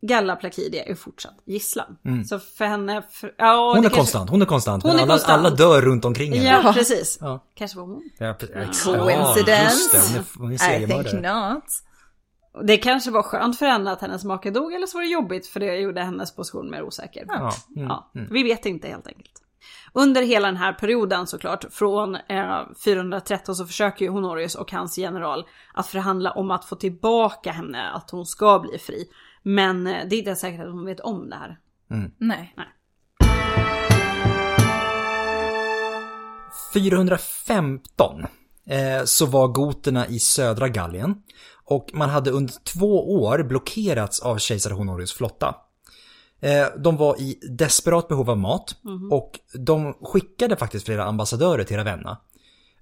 Galla 0.01 0.35
Placidia 0.35 0.83
är 0.83 0.95
fortsatt 0.95 1.35
gisslan. 1.45 1.97
Så 2.25 2.39
för 2.39 2.65
henne... 2.65 3.03
För, 3.11 3.33
ja, 3.37 3.53
Mm. 3.53 3.67
Hon 3.67 3.77
är 3.77 3.81
kanske- 3.81 3.97
konstant, 3.99 4.29
hon 4.29 4.41
är 4.41 4.45
konstant. 4.45 4.83
Hon 4.83 4.89
men 4.91 4.99
är 4.99 5.03
alla, 5.03 5.13
konstant. 5.13 5.39
alla 5.45 5.49
dör 5.55 5.81
runt 5.81 6.05
omkring 6.05 6.33
henne. 6.33 6.61
Ja, 6.65 6.73
precis. 6.73 7.17
Ja. 7.21 7.43
Kanske 7.55 7.77
var 7.77 7.85
hon. 7.85 8.09
Ja. 8.17 8.33
Coincidence? 8.33 9.47
Ja, 9.47 9.63
just 9.63 9.91
det, 9.91 9.99
hon 9.99 10.17
är, 10.17 10.25
hon 10.37 10.51
är 10.51 10.81
I 10.81 10.87
think 10.87 11.23
not. 11.23 11.63
Det 12.67 12.77
kanske 12.77 13.11
var 13.11 13.23
skönt 13.23 13.59
för 13.59 13.65
henne 13.65 13.91
att 13.91 14.01
hennes 14.01 14.23
make 14.23 14.51
dog 14.51 14.73
eller 14.73 14.87
så 14.87 14.97
var 14.97 15.03
det 15.03 15.09
jobbigt 15.11 15.47
för 15.47 15.59
det 15.59 15.75
gjorde 15.77 16.01
hennes 16.01 16.35
position 16.35 16.69
mer 16.71 16.83
osäker. 16.83 17.25
Ja. 17.27 17.53
Mm. 17.75 17.87
Ja, 17.87 18.11
vi 18.31 18.43
vet 18.43 18.65
inte 18.65 18.87
helt 18.87 19.07
enkelt. 19.07 19.31
Under 19.93 20.21
hela 20.21 20.47
den 20.47 20.57
här 20.57 20.73
perioden 20.73 21.27
såklart, 21.27 21.65
från 21.71 22.15
eh, 22.15 22.61
413 22.85 23.55
så 23.55 23.65
försöker 23.65 24.05
ju 24.05 24.11
Honorius 24.11 24.55
och 24.55 24.71
hans 24.71 24.97
general 24.97 25.45
att 25.73 25.87
förhandla 25.87 26.31
om 26.31 26.51
att 26.51 26.65
få 26.65 26.75
tillbaka 26.75 27.51
henne, 27.51 27.89
att 27.89 28.11
hon 28.11 28.25
ska 28.25 28.59
bli 28.59 28.77
fri. 28.77 29.05
Men 29.43 29.87
eh, 29.87 30.07
det 30.09 30.15
är 30.15 30.19
inte 30.19 30.35
säkert 30.35 30.61
att 30.61 30.71
hon 30.71 30.85
vet 30.85 30.99
om 30.99 31.29
det 31.29 31.35
här. 31.35 31.57
Nej. 32.17 32.55
415 36.73 38.25
eh, 38.67 39.03
så 39.05 39.25
var 39.25 39.47
goterna 39.47 40.07
i 40.07 40.19
södra 40.19 40.69
Gallien 40.69 41.15
och 41.65 41.89
man 41.93 42.09
hade 42.09 42.31
under 42.31 42.53
två 42.63 43.21
år 43.23 43.43
blockerats 43.43 44.19
av 44.19 44.37
kejsar 44.37 44.71
Honorius 44.71 45.13
flotta. 45.13 45.55
Eh, 46.43 46.67
de 46.77 46.97
var 46.97 47.21
i 47.21 47.39
desperat 47.49 48.07
behov 48.07 48.29
av 48.29 48.37
mat 48.37 48.75
och 49.11 49.39
de 49.53 49.93
skickade 49.93 50.55
faktiskt 50.55 50.85
flera 50.85 51.03
ambassadörer 51.03 51.63
till 51.63 51.77
Ravenna. 51.77 52.17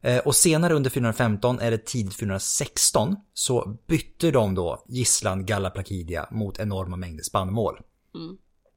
Eh, 0.01 0.17
och 0.17 0.35
senare 0.35 0.73
under 0.73 0.89
415 0.89 1.59
eller 1.59 1.77
tidigt 1.77 2.15
416 2.15 3.15
så 3.33 3.77
bytte 3.87 4.31
de 4.31 4.55
då 4.55 4.83
gisslan 4.87 5.45
Galla 5.45 5.69
Placidia 5.69 6.27
mot 6.31 6.59
enorma 6.59 6.95
mängder 6.95 7.23
spannmål. 7.23 7.79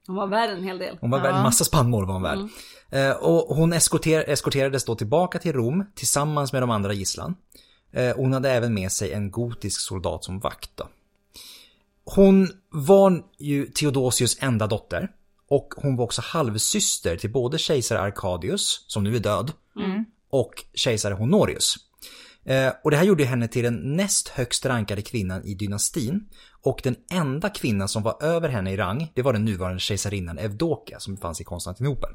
Hon 0.06 0.16
var 0.16 0.26
värd 0.26 0.50
en 0.50 0.64
hel 0.64 0.78
del. 0.78 0.98
Hon 1.00 1.10
var 1.10 1.20
värd 1.20 1.34
en 1.34 1.42
massa 1.42 1.64
spannmål 1.64 2.06
var 2.06 2.14
hon 2.14 2.22
värd. 2.22 2.38
Eh, 2.90 3.16
och 3.16 3.56
hon 3.56 3.72
eskorter, 3.72 4.24
eskorterades 4.28 4.84
då 4.84 4.94
tillbaka 4.94 5.38
till 5.38 5.52
Rom 5.52 5.84
tillsammans 5.94 6.52
med 6.52 6.62
de 6.62 6.70
andra 6.70 6.92
gisslan. 6.92 7.34
Hon 8.16 8.32
hade 8.32 8.50
även 8.50 8.74
med 8.74 8.92
sig 8.92 9.12
en 9.12 9.30
gotisk 9.30 9.80
soldat 9.80 10.24
som 10.24 10.38
vakt. 10.38 10.70
Då. 10.74 10.84
Hon 12.04 12.48
var 12.70 13.22
ju 13.38 13.66
Theodosius 13.66 14.36
enda 14.40 14.66
dotter. 14.66 15.10
Och 15.48 15.74
hon 15.76 15.96
var 15.96 16.04
också 16.04 16.22
halvsyster 16.24 17.16
till 17.16 17.32
både 17.32 17.58
kejsare 17.58 18.00
Arkadius, 18.00 18.84
som 18.86 19.04
nu 19.04 19.16
är 19.16 19.20
död, 19.20 19.52
och 20.30 20.52
kejsare 20.74 21.14
Honorius. 21.14 21.76
Eh, 22.44 22.72
och 22.84 22.90
det 22.90 22.96
här 22.96 23.04
gjorde 23.04 23.24
henne 23.24 23.48
till 23.48 23.64
den 23.64 23.96
näst 23.96 24.28
högst 24.28 24.66
rankade 24.66 25.02
kvinnan 25.02 25.44
i 25.44 25.54
dynastin. 25.54 26.28
Och 26.62 26.80
den 26.82 26.96
enda 27.10 27.48
kvinnan 27.48 27.88
som 27.88 28.02
var 28.02 28.22
över 28.22 28.48
henne 28.48 28.72
i 28.72 28.76
rang, 28.76 29.12
det 29.14 29.22
var 29.22 29.32
den 29.32 29.44
nuvarande 29.44 29.80
kejsarinnan 29.80 30.38
Evdokia 30.38 31.00
som 31.00 31.16
fanns 31.16 31.40
i 31.40 31.44
Konstantinopel. 31.44 32.10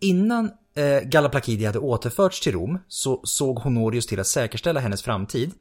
Innan 0.00 0.50
eh, 0.74 1.00
Galla 1.00 1.28
Placidia 1.28 1.68
hade 1.68 1.78
återförts 1.78 2.40
till 2.40 2.52
Rom 2.52 2.78
så 2.88 3.20
såg 3.24 3.58
Honorius 3.58 4.06
till 4.06 4.20
att 4.20 4.26
säkerställa 4.26 4.80
hennes 4.80 5.02
framtid. 5.02 5.52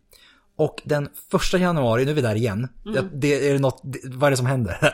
Och 0.62 0.82
den 0.86 1.10
första 1.32 1.58
januari, 1.58 2.06
nu 2.06 2.12
är 2.12 2.16
vi 2.16 2.22
där 2.22 2.36
igen, 2.36 2.68
det, 2.84 3.10
det 3.14 3.50
är 3.50 3.60
något, 3.60 3.82
det, 3.84 4.00
vad 4.04 4.28
är 4.28 4.32
det 4.32 4.38
som 4.38 4.46
händer? 4.46 4.94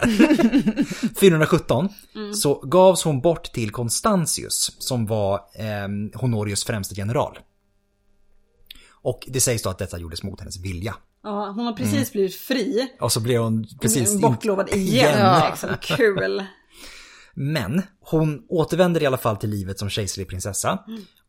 417 1.20 1.90
så 2.36 2.54
gavs 2.54 3.04
hon 3.04 3.22
bort 3.22 3.44
till 3.44 3.72
Constantius 3.72 4.76
som 4.80 5.06
var 5.06 5.36
eh, 5.36 6.20
Honorius 6.20 6.64
främste 6.64 6.96
general. 6.96 7.40
Och 8.92 9.28
det 9.28 9.42
sägs 9.42 9.64
då 9.64 9.70
att 9.70 9.78
detta 9.78 10.00
gjordes 10.00 10.24
mot 10.24 10.40
hennes 10.40 10.60
vilja. 10.60 10.96
Ja, 11.24 11.52
hon 11.56 11.66
har 11.66 11.74
precis 11.74 12.12
blivit 12.12 12.36
fri. 12.36 12.88
Och 13.00 13.12
så 13.12 13.20
blev 13.20 13.42
hon 13.42 13.68
precis... 13.82 14.22
Bortlovad 14.22 14.70
igen. 14.70 15.16
Igen. 15.16 15.42
Liksom. 15.50 15.70
Kul. 15.82 16.44
Men 17.34 17.82
hon 18.00 18.46
återvänder 18.50 19.04
i 19.04 19.06
alla 19.06 19.18
fall 19.18 19.38
till 19.38 19.50
livet 19.50 19.80
som 19.80 19.90
kejserlig 19.90 20.30
prinsessa. 20.30 20.80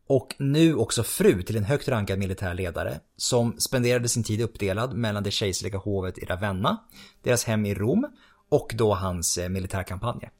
Och 0.09 0.35
nu 0.39 0.75
också 0.75 1.03
fru 1.03 1.41
till 1.41 1.57
en 1.57 1.63
högt 1.63 1.87
rankad 1.87 2.19
militär 2.19 2.53
ledare 2.53 2.99
som 3.17 3.59
spenderade 3.59 4.09
sin 4.09 4.23
tid 4.23 4.41
uppdelad 4.41 4.93
mellan 4.93 5.23
det 5.23 5.31
kejserliga 5.31 5.77
hovet 5.77 6.17
i 6.17 6.25
Ravenna, 6.25 6.77
deras 7.23 7.43
hem 7.45 7.65
i 7.65 7.73
Rom 7.73 8.07
och 8.49 8.73
då 8.77 8.93
hans 8.93 9.37
eh, 9.37 9.49
militärkampanjer. 9.49 10.31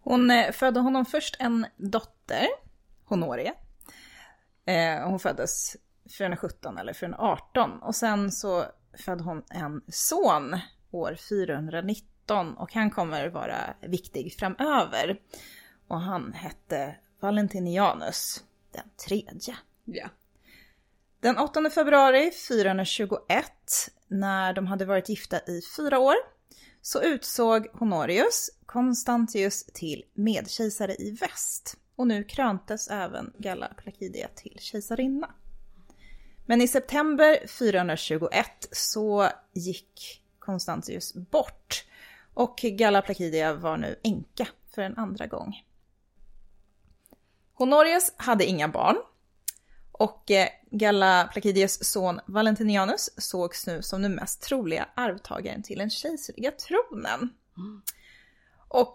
Hon 0.00 0.30
eh, 0.30 0.52
födde 0.52 0.80
honom 0.80 1.04
först 1.04 1.36
en 1.38 1.66
dotter, 1.76 2.46
Honoria. 3.04 3.52
Eh, 4.64 5.08
hon 5.08 5.18
föddes 5.18 5.76
417 6.18 6.78
eller 6.78 6.92
418 6.92 7.70
och 7.82 7.94
sen 7.94 8.32
så 8.32 8.64
födde 9.04 9.24
hon 9.24 9.42
en 9.50 9.82
son 9.88 10.60
år 10.90 11.16
419 11.28 12.54
och 12.56 12.74
han 12.74 12.90
kommer 12.90 13.28
vara 13.28 13.74
viktig 13.88 14.34
framöver. 14.38 15.20
Och 15.88 16.00
han 16.00 16.32
hette 16.32 16.96
Valentinianus 17.20 18.44
den 18.72 18.90
tredje. 19.06 19.56
Ja. 19.84 20.08
Den 21.20 21.38
8 21.38 21.70
februari 21.70 22.30
421, 22.48 23.52
när 24.08 24.52
de 24.52 24.66
hade 24.66 24.84
varit 24.84 25.08
gifta 25.08 25.38
i 25.38 25.60
fyra 25.76 25.98
år, 25.98 26.14
så 26.82 27.02
utsåg 27.02 27.66
Honorius 27.72 28.50
Konstantius 28.66 29.64
till 29.64 30.04
medkejsare 30.14 30.94
i 30.94 31.10
väst. 31.10 31.76
Och 31.96 32.06
nu 32.06 32.24
kröntes 32.24 32.88
även 32.88 33.32
Galla 33.38 33.68
Placidia 33.68 34.28
till 34.34 34.56
kejsarinna. 34.60 35.34
Men 36.46 36.60
i 36.60 36.68
september 36.68 37.46
421 37.46 38.68
så 38.72 39.28
gick 39.52 40.22
Konstantius 40.38 41.14
bort 41.14 41.84
och 42.34 42.56
Galla 42.56 43.02
Placidia 43.02 43.54
var 43.54 43.76
nu 43.76 43.96
änka 44.02 44.48
för 44.74 44.82
en 44.82 44.98
andra 44.98 45.26
gång. 45.26 45.54
Honorius 47.58 48.12
hade 48.16 48.44
inga 48.44 48.68
barn 48.68 48.96
och 49.92 50.30
eh, 50.30 50.48
Galla 50.70 51.28
Placidius 51.32 51.84
son 51.84 52.20
Valentinianus 52.26 53.10
sågs 53.16 53.66
nu 53.66 53.82
som 53.82 54.02
den 54.02 54.14
mest 54.14 54.42
troliga 54.42 54.88
arvtagaren 54.94 55.62
till 55.62 55.78
den 55.78 55.90
kejserliga 55.90 56.50
tronen. 56.50 57.30
Och 58.68 58.92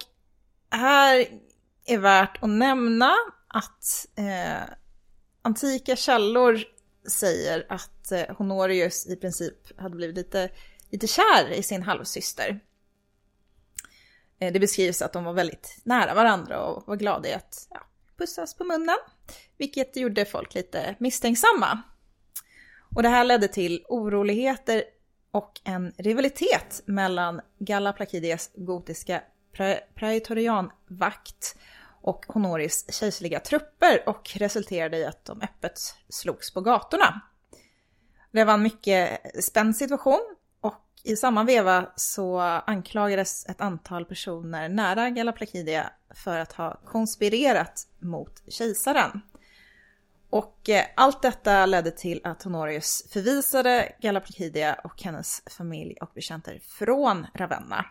här 0.71 1.27
är 1.85 1.97
värt 1.97 2.43
att 2.43 2.49
nämna 2.49 3.13
att 3.47 4.07
eh, 4.15 4.73
antika 5.41 5.95
källor 5.95 6.63
säger 7.09 7.65
att 7.69 8.11
eh, 8.11 8.35
Honorius 8.37 9.07
i 9.07 9.15
princip 9.15 9.79
hade 9.79 9.95
blivit 9.95 10.15
lite, 10.15 10.49
lite 10.89 11.07
kär 11.07 11.51
i 11.51 11.63
sin 11.63 11.83
halvsyster. 11.83 12.59
Eh, 14.39 14.53
det 14.53 14.59
beskrivs 14.59 15.01
att 15.01 15.13
de 15.13 15.23
var 15.23 15.33
väldigt 15.33 15.77
nära 15.83 16.13
varandra 16.13 16.61
och 16.65 16.87
var 16.87 16.95
glada 16.95 17.29
i 17.29 17.33
att 17.33 17.67
ja, 17.69 17.87
pussas 18.17 18.53
på 18.57 18.63
munnen. 18.63 18.97
Vilket 19.57 19.95
gjorde 19.95 20.25
folk 20.25 20.55
lite 20.55 20.95
misstänksamma. 20.99 21.81
Och 22.95 23.03
det 23.03 23.09
här 23.09 23.23
ledde 23.23 23.47
till 23.47 23.85
oroligheter 23.89 24.83
och 25.31 25.61
en 25.63 25.93
rivalitet 25.97 26.81
mellan 26.85 27.41
Galla 27.59 27.93
Placidias 27.93 28.51
gotiska 28.55 29.21
pra 29.53 29.75
praetorianvakt 29.95 31.55
och 32.01 32.25
Honoris 32.27 32.85
kejserliga 32.93 33.39
trupper 33.39 34.09
och 34.09 34.31
resulterade 34.35 34.97
i 34.97 35.05
att 35.05 35.25
de 35.25 35.41
öppet 35.41 35.79
slogs 36.09 36.53
på 36.53 36.61
gatorna. 36.61 37.21
Det 38.31 38.43
var 38.43 38.53
en 38.53 38.63
mycket 38.63 39.21
spänd 39.43 39.77
situation 39.77 40.35
och 40.61 40.83
i 41.03 41.15
samma 41.15 41.43
veva 41.43 41.91
så 41.95 42.39
anklagades 42.39 43.45
ett 43.45 43.61
antal 43.61 44.05
personer 44.05 44.69
nära 44.69 45.09
Galla 45.09 45.31
Placidia 45.31 45.89
för 46.13 46.39
att 46.39 46.53
ha 46.53 46.81
konspirerat 46.85 47.87
mot 47.99 48.43
kejsaren. 48.47 49.21
Och 50.29 50.69
eh, 50.69 50.85
allt 50.95 51.21
detta 51.21 51.65
ledde 51.65 51.91
till 51.91 52.21
att 52.23 52.43
Honorius 52.43 53.05
förvisade 53.09 53.95
Galla 54.01 54.21
och 54.83 55.03
hennes 55.03 55.43
familj 55.57 55.97
och 56.01 56.11
bekänter 56.15 56.59
från 56.63 57.27
Ravenna. 57.33 57.85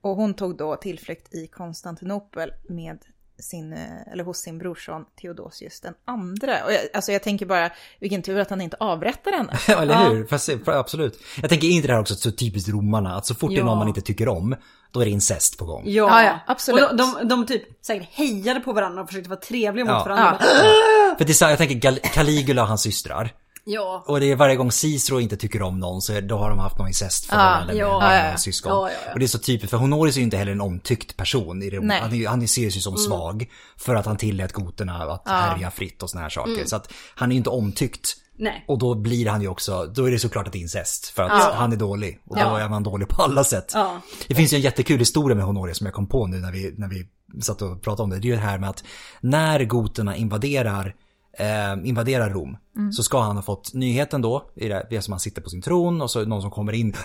Och 0.00 0.16
hon 0.16 0.34
tog 0.34 0.56
då 0.56 0.76
tillflykt 0.76 1.34
i 1.34 1.46
Konstantinopel 1.46 2.52
med 2.68 3.04
sin, 3.40 3.72
eh, 3.72 4.12
eller 4.12 4.24
hos 4.24 4.38
sin 4.38 4.58
brorson 4.58 5.04
Theodosius 5.20 5.80
den 5.80 5.94
andra. 6.06 6.64
Och 6.64 6.72
jag, 6.72 6.80
alltså 6.94 7.12
jag 7.12 7.22
tänker 7.22 7.46
bara, 7.46 7.70
vilken 8.00 8.22
tur 8.22 8.38
att 8.38 8.50
han 8.50 8.60
inte 8.60 8.76
avrättade 8.80 9.36
henne. 9.36 9.58
Ja, 9.68 9.82
eller 9.82 10.08
hur? 10.10 10.26
Fast, 10.26 10.50
absolut. 10.66 11.18
Jag 11.40 11.50
tänker 11.50 11.68
inte 11.68 11.88
det 11.88 11.94
här 11.94 12.00
också 12.00 12.14
så 12.14 12.30
typiskt 12.32 12.68
romarna, 12.70 13.16
att 13.16 13.26
så 13.26 13.34
fort 13.34 13.50
det 13.50 13.56
är 13.56 13.58
Ja. 13.58 13.64
någon 13.64 13.78
man 13.78 13.88
inte 13.88 14.00
tycker 14.00 14.28
om, 14.28 14.56
då 14.92 15.00
är 15.00 15.04
det 15.04 15.10
incest 15.10 15.58
på 15.58 15.64
gång. 15.64 15.82
Ja, 15.86 15.92
Ja, 16.08 16.22
ja, 16.24 16.38
absolut. 16.46 16.90
Och 16.90 16.96
de, 16.96 17.14
de, 17.20 17.28
de 17.28 17.46
typ 17.46 17.62
säkert 17.86 18.08
hejade 18.12 18.60
på 18.60 18.72
varandra 18.72 19.02
och 19.02 19.08
försökte 19.08 19.30
vara 19.30 19.40
trevliga 19.40 19.84
mot 19.84 19.92
Ja. 19.92 20.04
varandra. 20.04 20.38
Ja. 20.40 20.46
För 21.18 21.24
det 21.24 21.32
är 21.32 21.34
så 21.34 21.44
här, 21.44 21.52
jag 21.52 21.58
tänker 21.58 21.74
Gal- 21.90 22.00
Caligula 22.12 22.62
och 22.62 22.68
hans 22.68 22.82
systrar. 22.82 23.30
Ja. 23.70 24.04
Och 24.06 24.20
det 24.20 24.30
är 24.30 24.36
varje 24.36 24.56
gång 24.56 24.72
Cicero 24.72 25.20
inte 25.20 25.36
tycker 25.36 25.62
om 25.62 25.80
någon 25.80 26.02
så 26.02 26.12
är- 26.12 26.22
då 26.22 26.38
har 26.38 26.50
de 26.50 26.58
haft 26.58 26.78
någon 26.78 26.88
incestförhållande 26.88 27.74
Ja, 27.74 27.98
med 27.98 28.06
ja, 28.06 28.08
med 28.08 28.24
ja, 28.26 28.30
ja. 28.30 28.36
syskon. 28.36 28.72
Ja, 28.72 28.90
ja, 28.90 28.96
ja. 29.06 29.12
Och 29.12 29.18
det 29.18 29.24
är 29.24 29.26
så 29.26 29.38
typiskt, 29.38 29.70
för 29.70 29.76
Honorius 29.76 30.16
är 30.16 30.20
ju 30.20 30.24
inte 30.24 30.36
heller 30.36 30.52
en 30.52 30.60
omtyckt 30.60 31.16
person. 31.16 31.62
I 31.62 31.70
det, 31.70 31.80
Nej. 31.80 32.00
han, 32.00 32.12
är, 32.14 32.28
han 32.28 32.42
ses 32.42 32.76
ju 32.76 32.80
som 32.80 32.94
Mm. 32.94 33.04
svag 33.06 33.46
för 33.76 33.94
att 33.94 34.06
han 34.06 34.16
tillät 34.16 34.52
goterna 34.52 34.96
att 35.12 35.28
härja 35.28 35.70
fritt 35.70 36.02
och 36.02 36.10
såna 36.10 36.22
här 36.22 36.30
saker. 36.30 36.52
Mm. 36.52 36.66
Så 36.66 36.76
att 36.76 36.92
han 37.14 37.28
är 37.30 37.32
ju 37.34 37.38
inte 37.38 37.50
omtyckt. 37.50 38.16
Nej. 38.40 38.64
Och 38.68 38.78
då 38.78 38.94
blir 38.94 39.26
han 39.28 39.42
ju 39.42 39.48
också, 39.48 39.84
då 39.94 40.04
är 40.04 40.10
det 40.10 40.18
såklart 40.18 40.48
ett 40.48 40.54
incest. 40.54 41.06
För 41.08 41.22
att 41.22 41.30
Ja. 41.30 41.52
han 41.54 41.72
är 41.72 41.76
dålig. 41.76 42.20
Och 42.26 42.36
då 42.36 42.42
Ja. 42.42 42.60
är 42.60 42.68
man 42.68 42.82
dålig 42.82 43.08
på 43.08 43.22
alla 43.22 43.44
sätt. 43.44 43.70
Ja. 43.74 44.00
Det 44.28 44.34
finns 44.34 44.52
ju 44.52 44.56
en 44.56 44.62
jättekul 44.62 44.98
historia 44.98 45.36
med 45.36 45.44
Honorius 45.44 45.78
som 45.78 45.84
jag 45.86 45.94
kom 45.94 46.06
på 46.06 46.26
nu 46.26 46.36
när 46.36 46.52
vi, 46.52 46.74
när 46.76 46.88
vi 46.88 47.06
satt 47.42 47.62
och 47.62 47.82
pratade 47.82 48.02
om 48.02 48.10
det. 48.10 48.16
Det 48.18 48.26
är 48.28 48.30
ju 48.30 48.34
det 48.36 48.42
här 48.42 48.58
med 48.58 48.70
att 48.70 48.84
när 49.20 49.64
goterna 49.64 50.16
invaderar 50.16 50.94
eh, 51.38 51.88
invaderar 51.88 52.30
Rom 52.30 52.56
så 52.92 53.02
ska 53.02 53.20
han 53.20 53.36
ha 53.36 53.42
fått 53.42 53.74
nyheten 53.74 54.22
då, 54.22 54.50
i 54.56 54.68
det, 54.68 54.86
det 54.90 55.02
som 55.02 55.12
han 55.12 55.20
sitter 55.20 55.42
på 55.42 55.50
sin 55.50 55.62
tron 55.62 56.02
och 56.02 56.10
så 56.10 56.18
är 56.18 56.22
det 56.22 56.28
någon 56.28 56.42
som 56.42 56.50
kommer 56.50 56.72
in. 56.72 56.96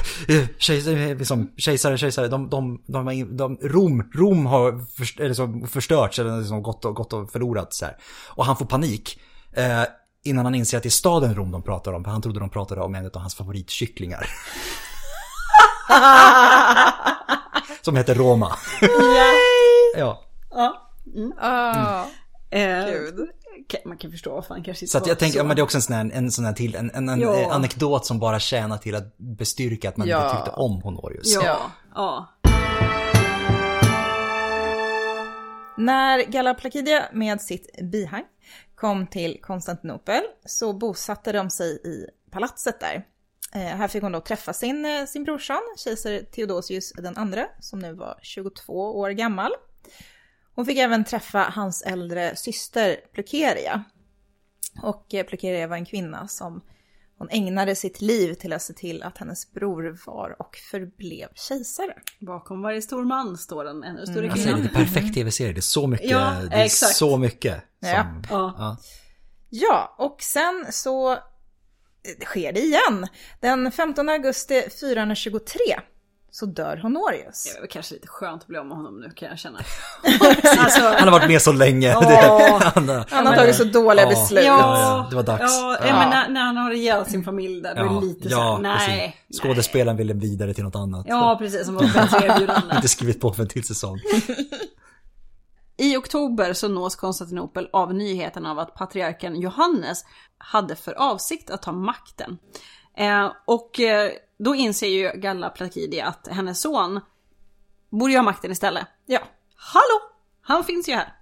Kejsare, 0.58 1.14
liksom, 1.14 1.50
kejsare, 1.56 1.98
kejsare, 1.98 2.28
de, 2.28 2.48
de, 2.50 2.82
de, 2.86 3.36
de, 3.36 3.58
Rom, 3.62 4.10
Rom 4.14 4.46
har 4.46 4.84
först, 4.96 5.20
så 5.36 5.66
förstörts 5.70 6.18
eller 6.18 6.38
liksom 6.38 6.62
gått, 6.62 6.84
och, 6.84 6.94
gått 6.94 7.12
och 7.12 7.30
förlorat 7.32 7.74
så 7.74 7.84
här. 7.84 7.96
Och 8.30 8.46
han 8.46 8.56
får 8.56 8.66
panik. 8.66 9.20
Eh, 9.52 9.82
innan 10.24 10.44
han 10.44 10.54
inser 10.54 10.76
att 10.76 10.82
det 10.82 10.88
är 10.88 10.90
staden 10.90 11.34
Rom 11.34 11.50
de 11.50 11.62
pratar 11.62 11.92
om, 11.92 12.04
för 12.04 12.10
han 12.10 12.22
trodde 12.22 12.40
de 12.40 12.50
pratade 12.50 12.80
om 12.80 12.94
en 12.94 13.06
av 13.06 13.16
hans 13.20 13.34
favoritkycklingar. 13.34 14.28
som 17.82 17.96
heter 17.96 18.14
Roma. 18.14 18.52
ja. 19.96 20.22
Ja. 20.50 20.82
Ah, 21.40 22.04
Eh, 22.50 22.86
Gud. 22.86 23.16
kan- 23.16 23.26
man 23.84 23.98
kan 23.98 24.10
förstå 24.10 24.34
varför 24.34 24.54
han 24.54 24.64
kanske 24.64 24.86
Så 24.86 24.98
att 24.98 25.06
jag 25.06 25.18
tänker, 25.18 25.38
ja, 25.38 25.44
men 25.44 25.56
det 25.56 25.60
är 25.60 25.64
också 25.64 25.78
en 25.78 25.82
sån 25.82 25.94
här, 25.96 26.10
en 26.14 26.30
sån 26.30 26.44
här 26.44 26.52
till, 26.52 26.74
en, 26.74 26.90
en, 26.94 27.08
en 27.08 27.20
Ja. 27.20 27.52
anekdot 27.52 28.06
som 28.06 28.18
bara 28.18 28.38
tjänar 28.40 28.78
till 28.78 28.94
att 28.94 29.18
bestyrka 29.18 29.88
att 29.88 29.96
man 29.96 30.08
Ja. 30.08 30.24
inte 30.24 30.36
tyckte 30.36 30.50
om 30.60 30.82
Honorius. 30.82 31.34
Ja. 31.34 31.70
Ja. 31.94 32.32
När 35.78 36.22
Galla 36.30 36.54
Placidia 36.54 37.04
med 37.12 37.40
sitt 37.40 37.78
bihang 37.92 38.24
kom 38.74 39.06
till 39.06 39.38
Konstantinopel 39.42 40.22
så 40.44 40.72
bosatte 40.72 41.32
de 41.32 41.50
sig 41.50 41.68
i 41.84 42.06
palatset 42.30 42.80
där. 42.80 43.04
Eh, 43.54 43.60
här 43.60 43.88
fick 43.88 44.02
hon 44.02 44.12
då 44.12 44.20
träffa 44.20 44.52
sin, 44.52 44.84
eh, 44.84 45.04
sin 45.06 45.24
brorson, 45.24 45.60
kejsare 45.84 46.20
Theodosius 46.20 46.92
den 46.92 47.16
andra, 47.16 47.46
som 47.60 47.78
nu 47.78 47.92
var 47.94 48.18
22 48.22 48.98
år 48.98 49.10
gammal. 49.10 49.50
Hon 50.56 50.66
fick 50.66 50.78
även 50.78 51.04
träffa 51.04 51.38
hans 51.54 51.82
äldre 51.82 52.36
syster 52.36 52.96
Plukeria. 53.14 53.84
Och 54.82 55.14
eh, 55.14 55.26
Plukeria 55.26 55.66
var 55.66 55.76
en 55.76 55.84
kvinna 55.86 56.28
som 56.28 56.60
hon 57.18 57.28
ägnade 57.30 57.74
sitt 57.74 58.00
liv 58.00 58.34
till 58.34 58.52
att 58.52 58.62
se 58.62 58.72
till 58.72 59.02
att 59.02 59.18
hennes 59.18 59.52
bror 59.52 59.98
var 60.06 60.36
och 60.38 60.56
förblev 60.70 61.28
kejsare. 61.34 61.94
Bakom 62.20 62.62
varje 62.62 62.82
stor 62.82 63.04
man 63.04 63.38
står 63.38 63.64
en 63.68 63.84
ännu 63.84 64.06
större 64.06 64.30
Alltså 64.30 64.44
det 64.44 64.50
är 64.50 64.54
kvinna. 64.54 64.56
lite 64.56 64.74
perfekt 64.74 65.14
tv-serie, 65.14 65.52
det 65.52 65.58
är 65.58 65.62
så 65.62 65.86
mycket, 65.86 66.10
Ja, 66.10 66.32
det 66.50 66.56
är 66.56 66.64
exakt. 66.64 66.96
så 66.96 67.16
mycket. 67.16 67.54
Som, 67.80 67.88
Ja. 67.88 68.06
Ja. 68.30 68.54
Ja. 68.58 68.76
Ja, 69.50 69.94
och 69.98 70.22
sen 70.22 70.66
så 70.70 71.12
eh, 71.12 71.18
sker 72.24 72.52
det 72.52 72.60
igen. 72.60 73.06
Den 73.40 73.72
15 73.72 74.08
augusti 74.08 74.62
423 74.80 75.60
så 76.38 76.46
dör 76.46 76.76
Honorius. 76.76 77.44
Det 77.54 77.60
väl 77.60 77.68
kanske 77.70 77.94
lite 77.94 78.08
skönt 78.08 78.42
att 78.42 78.48
bli 78.48 78.58
av 78.58 78.66
med 78.66 78.76
honom 78.76 79.00
nu 79.00 79.10
kan 79.10 79.28
jag 79.28 79.38
känna. 79.38 79.58
alltså, 80.58 80.80
Han 80.80 81.08
har 81.08 81.10
varit 81.10 81.28
med 81.28 81.42
så 81.42 81.52
länge. 81.52 81.88
Ja. 81.88 82.00
Det, 82.08 82.16
han, 82.74 82.88
har- 82.88 83.06
Han 83.10 83.26
har 83.26 83.36
tagit 83.36 83.56
så 83.56 83.64
dåliga 83.64 84.04
Ja. 84.04 84.08
beslut. 84.10 84.44
Ja, 84.44 85.06
det 85.10 85.16
var 85.16 85.22
dags. 85.22 85.42
Ja, 85.42 85.78
Ja. 85.86 85.98
men 85.98 86.10
när, 86.10 86.28
när 86.28 86.40
han 86.40 86.56
har 86.56 86.70
ihjäl 86.70 87.06
sin 87.06 87.24
familj 87.24 87.60
där, 87.62 87.74
då 87.74 87.80
är 87.84 88.00
det 88.00 88.06
lite 88.06 88.30
så 88.30 88.40
här, 88.40 88.56
precis. 88.74 88.88
nej. 88.88 89.16
Skådespelaren 89.42 89.96
ville 89.96 90.14
vidare 90.14 90.54
till 90.54 90.64
något 90.64 90.76
annat. 90.76 91.06
Ja, 91.08 91.36
precis. 91.38 91.64
Som 91.66 91.74
var 91.74 91.82
erbjudande. 91.84 92.74
Inte 92.76 92.88
skrivit 92.88 93.20
på 93.20 93.32
för 93.32 93.42
en 93.42 93.48
till 93.48 93.66
säsong. 93.66 93.98
I 95.78 95.96
oktober 95.96 96.52
så 96.52 96.68
nås 96.68 96.96
Konstantinopel 96.96 97.68
av 97.72 97.94
nyheten 97.94 98.46
av 98.46 98.58
att 98.58 98.74
patriarken 98.74 99.40
Johannes 99.40 100.04
hade 100.38 100.76
för 100.76 100.92
avsikt 100.92 101.50
att 101.50 101.62
ta 101.62 101.72
makten. 101.72 102.38
Eh, 102.98 103.32
och 103.46 103.80
eh, 103.80 104.10
då 104.38 104.54
inser 104.54 104.88
ju 104.88 105.12
Galla 105.14 105.50
Placidia 105.50 106.06
att 106.06 106.28
hennes 106.28 106.60
son 106.60 107.00
borde 107.90 108.12
ju 108.12 108.18
ha 108.18 108.24
makten 108.24 108.52
istället. 108.52 108.86
Ja, 109.06 109.20
hallå! 109.56 110.00
Han 110.40 110.64
finns 110.64 110.88
ju 110.88 110.92
här. 110.92 111.12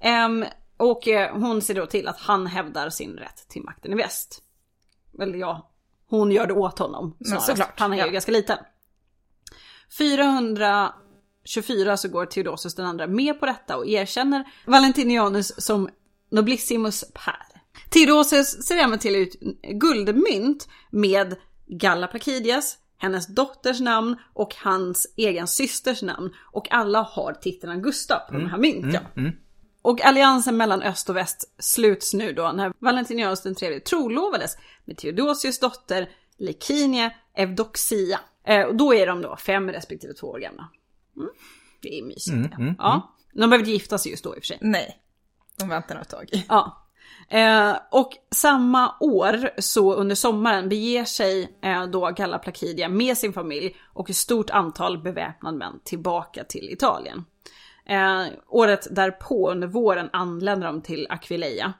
Ehm, 0.00 0.44
och 0.76 1.08
eh, 1.08 1.36
hon 1.36 1.62
ser 1.62 1.74
då 1.74 1.86
till 1.86 2.08
att 2.08 2.20
han 2.20 2.46
hävdar 2.46 2.90
sin 2.90 3.16
rätt 3.16 3.48
till 3.48 3.62
makten 3.62 3.92
i 3.92 3.96
väst. 3.96 4.42
Eller 5.20 5.38
ja, 5.38 5.70
hon 6.06 6.32
gör 6.32 6.46
det 6.46 6.54
åt 6.54 6.78
honom. 6.78 7.16
Såklart, 7.40 7.80
Han 7.80 7.92
är 7.92 7.96
ju 7.96 8.02
ja. 8.02 8.08
ganska 8.08 8.32
liten. 8.32 8.58
424 9.98 11.96
så 11.96 12.08
går 12.08 12.26
Theodosius 12.26 12.74
den 12.74 12.86
andra 12.86 13.06
med 13.06 13.40
på 13.40 13.46
detta 13.46 13.76
och 13.76 13.86
erkänner 13.86 14.44
Valentinianus 14.66 15.64
som 15.64 15.88
Noblissimus 16.30 17.04
Per. 17.14 17.46
Theodosius 17.90 18.66
ser 18.66 18.76
även 18.76 18.98
till 18.98 19.16
ut 19.16 19.40
guldmynt 19.62 20.68
med 20.90 21.36
Galla 21.66 22.06
Placidias, 22.06 22.78
hennes 22.98 23.26
dotters 23.26 23.80
namn 23.80 24.16
och 24.32 24.54
hans 24.54 25.06
egen 25.16 25.46
systers 25.46 26.02
namn. 26.02 26.34
Och 26.52 26.72
alla 26.72 27.02
har 27.02 27.32
titeln 27.32 27.82
Gustav 27.82 28.18
på 28.18 28.34
de 28.34 28.46
här 28.46 28.58
mynten. 28.58 29.02
Och 29.82 30.04
alliansen 30.04 30.56
mellan 30.56 30.82
öst 30.82 31.10
och 31.10 31.16
väst 31.16 31.54
sluts 31.58 32.14
nu 32.14 32.32
då 32.32 32.52
när 32.52 32.72
Valentinianus 32.78 33.42
den 33.42 33.54
tredje 33.54 33.80
trolovades 33.80 34.56
med 34.84 34.96
Theodosius 34.96 35.58
dotter 35.58 36.10
Likinia 36.38 37.10
Evdoxia. 37.34 38.20
Eh, 38.44 38.62
och 38.62 38.76
då 38.76 38.94
är 38.94 39.06
de 39.06 39.22
då 39.22 39.36
fem 39.36 39.70
respektive 39.70 40.12
två 40.14 40.26
år 40.26 40.38
gamla. 40.38 40.68
Mm. 41.16 41.28
Det 41.82 41.98
är 41.98 42.02
mysigt. 42.02 42.34
Mm, 42.34 42.50
ja. 42.50 42.56
mm, 42.56 42.74
ja. 42.78 43.14
De 43.32 43.40
behöver 43.40 43.58
inte 43.58 43.70
gifta 43.70 43.98
sig 43.98 44.10
just 44.10 44.24
då 44.24 44.36
i 44.36 44.38
och 44.38 44.42
för 44.42 44.46
sig. 44.46 44.58
Nej, 44.60 44.98
de 45.58 45.68
väntar 45.68 45.94
nog 45.94 46.02
ett 46.02 46.10
tag. 46.10 46.44
Ja. 46.48 46.85
Eh, 47.28 47.76
och 47.90 48.12
samma 48.30 48.94
år, 49.00 49.60
så 49.60 49.94
under 49.94 50.14
sommaren, 50.14 50.68
beger 50.68 51.04
sig 51.04 51.58
eh, 51.62 51.86
då 51.86 52.10
Galla 52.16 52.38
Placidia 52.38 52.88
med 52.88 53.18
sin 53.18 53.32
familj 53.32 53.76
och 53.92 54.10
ett 54.10 54.16
stort 54.16 54.50
antal 54.50 55.02
beväpnade 55.02 55.58
män 55.58 55.80
tillbaka 55.84 56.44
till 56.44 56.70
Italien. 56.70 57.24
Eh, 57.86 58.26
året 58.48 58.86
därpå, 58.90 59.50
under 59.50 59.68
våren, 59.68 60.10
anländer 60.12 60.66
de 60.66 60.82
till 60.82 61.06
Aquileia. 61.10 61.72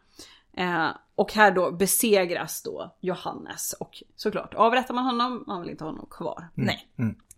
Eh, 0.56 0.88
och 1.14 1.32
här 1.32 1.50
då 1.50 1.72
besegras 1.72 2.62
då 2.62 2.96
Johannes 3.00 3.72
och 3.72 4.02
såklart 4.16 4.54
avrättar 4.54 4.94
man 4.94 5.04
honom, 5.04 5.44
man 5.46 5.60
vill 5.60 5.70
inte 5.70 5.84
ha 5.84 5.90
honom 5.90 6.06
kvar. 6.10 6.48
Nej. 6.54 6.88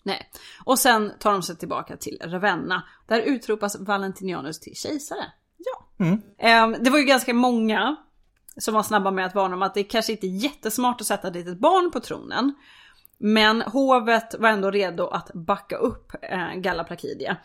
Nej. 0.03 0.31
Och 0.65 0.79
sen 0.79 1.13
tar 1.19 1.33
de 1.33 1.43
sig 1.43 1.57
tillbaka 1.57 1.97
till 1.97 2.19
Ravenna. 2.25 2.83
Där 3.07 3.21
utropas 3.21 3.77
Valentinianus 3.81 4.61
till 4.61 4.77
kejsare. 4.77 5.33
Ja. 5.59 6.05
Eh, 6.39 6.69
det 6.69 6.91
var 6.91 6.99
ju 6.99 7.05
ganska 7.05 7.35
många 7.35 7.97
som 8.57 8.75
var 8.75 8.83
snabba 8.83 9.11
med 9.11 9.27
att 9.27 9.35
varna 9.35 9.57
om 9.57 9.63
att 9.63 9.75
det 9.75 9.85
kanske 9.85 10.13
inte 10.13 10.27
är 10.27 10.45
jättesmart 10.45 11.01
att 11.01 11.07
sätta 11.07 11.31
dit 11.31 11.49
ett 11.49 11.59
barn 11.59 11.91
på 11.91 12.01
tronen. 12.01 12.55
Men 13.19 13.63
hovet 13.63 14.35
var 14.39 14.49
ändå 14.49 14.71
redo 14.71 15.07
att 15.07 15.31
backa 15.35 15.77
upp 15.77 16.13
eh, 16.23 16.55
Galla 16.55 16.85
Placidia. 16.85 17.37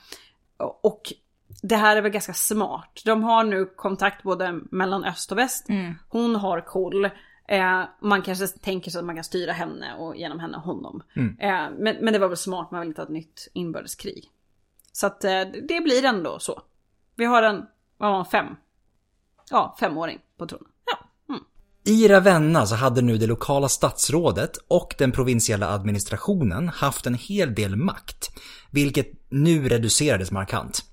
Och 0.82 1.14
det 1.62 1.76
här 1.76 1.98
är 1.98 2.02
väl 2.02 2.12
ganska 2.12 2.34
smart. 2.34 3.02
De 3.06 3.24
har 3.24 3.44
nu 3.44 3.66
kontakt 3.66 4.24
både 4.24 4.60
mellan 4.72 5.04
öst 5.04 5.32
och 5.32 5.38
väst. 5.38 5.68
Hon 6.10 6.36
har 6.36 6.62
koll. 6.62 7.06
Eh, 7.48 7.84
man 8.02 8.22
kanske 8.22 8.48
tänker 8.48 8.92
sig 8.92 9.00
att 9.00 9.06
man 9.06 9.16
kan 9.16 9.24
styra 9.24 9.52
henne 9.52 9.96
och 9.96 10.16
genom 10.16 10.40
henne 10.40 10.58
honom. 10.58 11.04
Eh, 11.40 11.70
men, 11.78 11.96
men 12.02 12.14
det 12.14 12.20
var 12.20 12.28
väl 12.28 12.38
smart, 12.38 12.72
man 12.72 12.80
vill 12.80 12.90
inte 12.90 13.02
ha 13.02 13.06
ett 13.06 13.12
nytt 13.14 13.48
inbördeskrig. 13.54 14.30
Så 14.92 15.08
att 15.08 15.24
eh, 15.24 15.42
det 15.68 15.82
blir 15.84 16.06
ändå 16.06 16.40
så. 16.40 16.62
Vi 17.16 17.26
har 17.26 17.44
en, 17.44 17.66
var 18.10 18.18
han 18.18 18.26
fem? 18.26 18.46
Ja, 19.50 19.76
femåring 19.80 20.20
på 20.38 20.48
tronen. 20.48 20.68
Ja. 20.86 20.98
Mm. 21.34 21.44
I 21.84 22.08
Ravenna 22.08 22.66
så 22.66 22.76
hade 22.76 23.02
nu 23.02 23.18
det 23.18 23.28
lokala 23.28 23.70
statsrådet 23.70 24.58
och 24.68 24.96
den 24.98 25.12
provinsiella 25.12 25.70
administrationen 25.70 26.70
haft 26.70 27.06
en 27.06 27.14
hel 27.14 27.56
del 27.56 27.76
makt, 27.76 28.32
vilket 28.72 29.08
nu 29.30 29.70
reducerades 29.70 30.32
markant. 30.32 30.84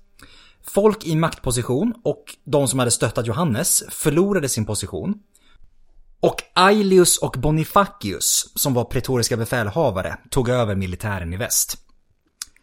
Folk 0.63 1.05
i 1.05 1.15
maktposition 1.15 1.93
och 2.03 2.23
de 2.43 2.67
som 2.67 2.79
hade 2.79 2.91
stöttat 2.91 3.27
Johannes 3.27 3.83
förlorade 3.89 4.49
sin 4.49 4.65
position. 4.65 5.15
Och 6.19 6.35
Aelius 6.53 7.17
och 7.17 7.35
Bonifacius, 7.37 8.51
som 8.55 8.73
var 8.73 8.83
pretoriska 8.83 9.37
befälhavare, 9.37 10.17
tog 10.29 10.49
över 10.49 10.75
militären 10.75 11.33
i 11.33 11.37
väst. 11.37 11.77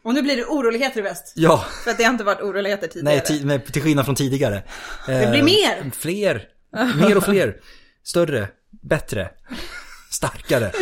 Och 0.09 0.15
nu 0.15 0.23
blir 0.23 0.37
det 0.37 0.45
oroligheter 0.45 0.99
i 1.01 1.03
väst. 1.03 1.33
Ja, 1.37 1.65
För 1.85 1.91
att 1.91 1.99
det 1.99 2.05
har 2.05 2.13
inte 2.13 2.25
varit 2.25 2.41
oroligheter 2.41 2.87
tidigare. 2.89 3.23
nej, 3.29 3.39
ti- 3.41 3.45
med, 3.45 3.73
till 3.73 3.83
skillnad 3.83 4.05
från 4.05 4.15
tidigare. 4.15 4.63
Det 5.07 5.31
blir 5.31 5.43
mer! 5.43 5.91
Fler. 5.95 6.45
Mer 6.97 7.17
och 7.17 7.25
fler. 7.25 7.57
Större. 8.05 8.49
Bättre. 8.83 9.31
Starkare. 10.11 10.73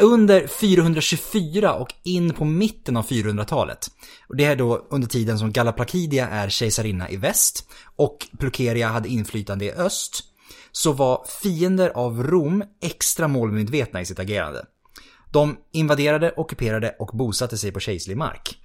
Under 0.00 0.46
424 0.46 1.74
och 1.74 1.94
in 2.02 2.32
på 2.32 2.44
mitten 2.44 2.96
av 2.96 3.06
400-talet. 3.08 3.86
Och 4.28 4.36
det 4.36 4.44
är 4.44 4.56
då 4.56 4.86
under 4.90 5.08
tiden 5.08 5.38
som 5.38 5.52
Galla 5.52 5.72
Placidia 5.72 6.28
är 6.28 6.48
kejsarinna 6.48 7.10
i 7.10 7.16
väst 7.16 7.68
och 7.96 8.26
Plukeria 8.38 8.88
hade 8.88 9.08
inflytande 9.08 9.64
i 9.64 9.72
öst. 9.72 10.22
Så 10.72 10.92
var 10.92 11.24
fiender 11.42 11.88
av 11.90 12.22
Rom 12.22 12.64
extra 12.82 13.28
målmedvetna 13.28 14.00
i 14.00 14.04
sitt 14.06 14.18
agerande. 14.18 14.64
De 15.32 15.56
invaderade, 15.72 16.32
ockuperade 16.36 16.96
och 16.98 17.16
bosatte 17.16 17.58
sig 17.58 17.72
på 17.72 17.80
kejserlig 17.80 18.16
mark. 18.16 18.58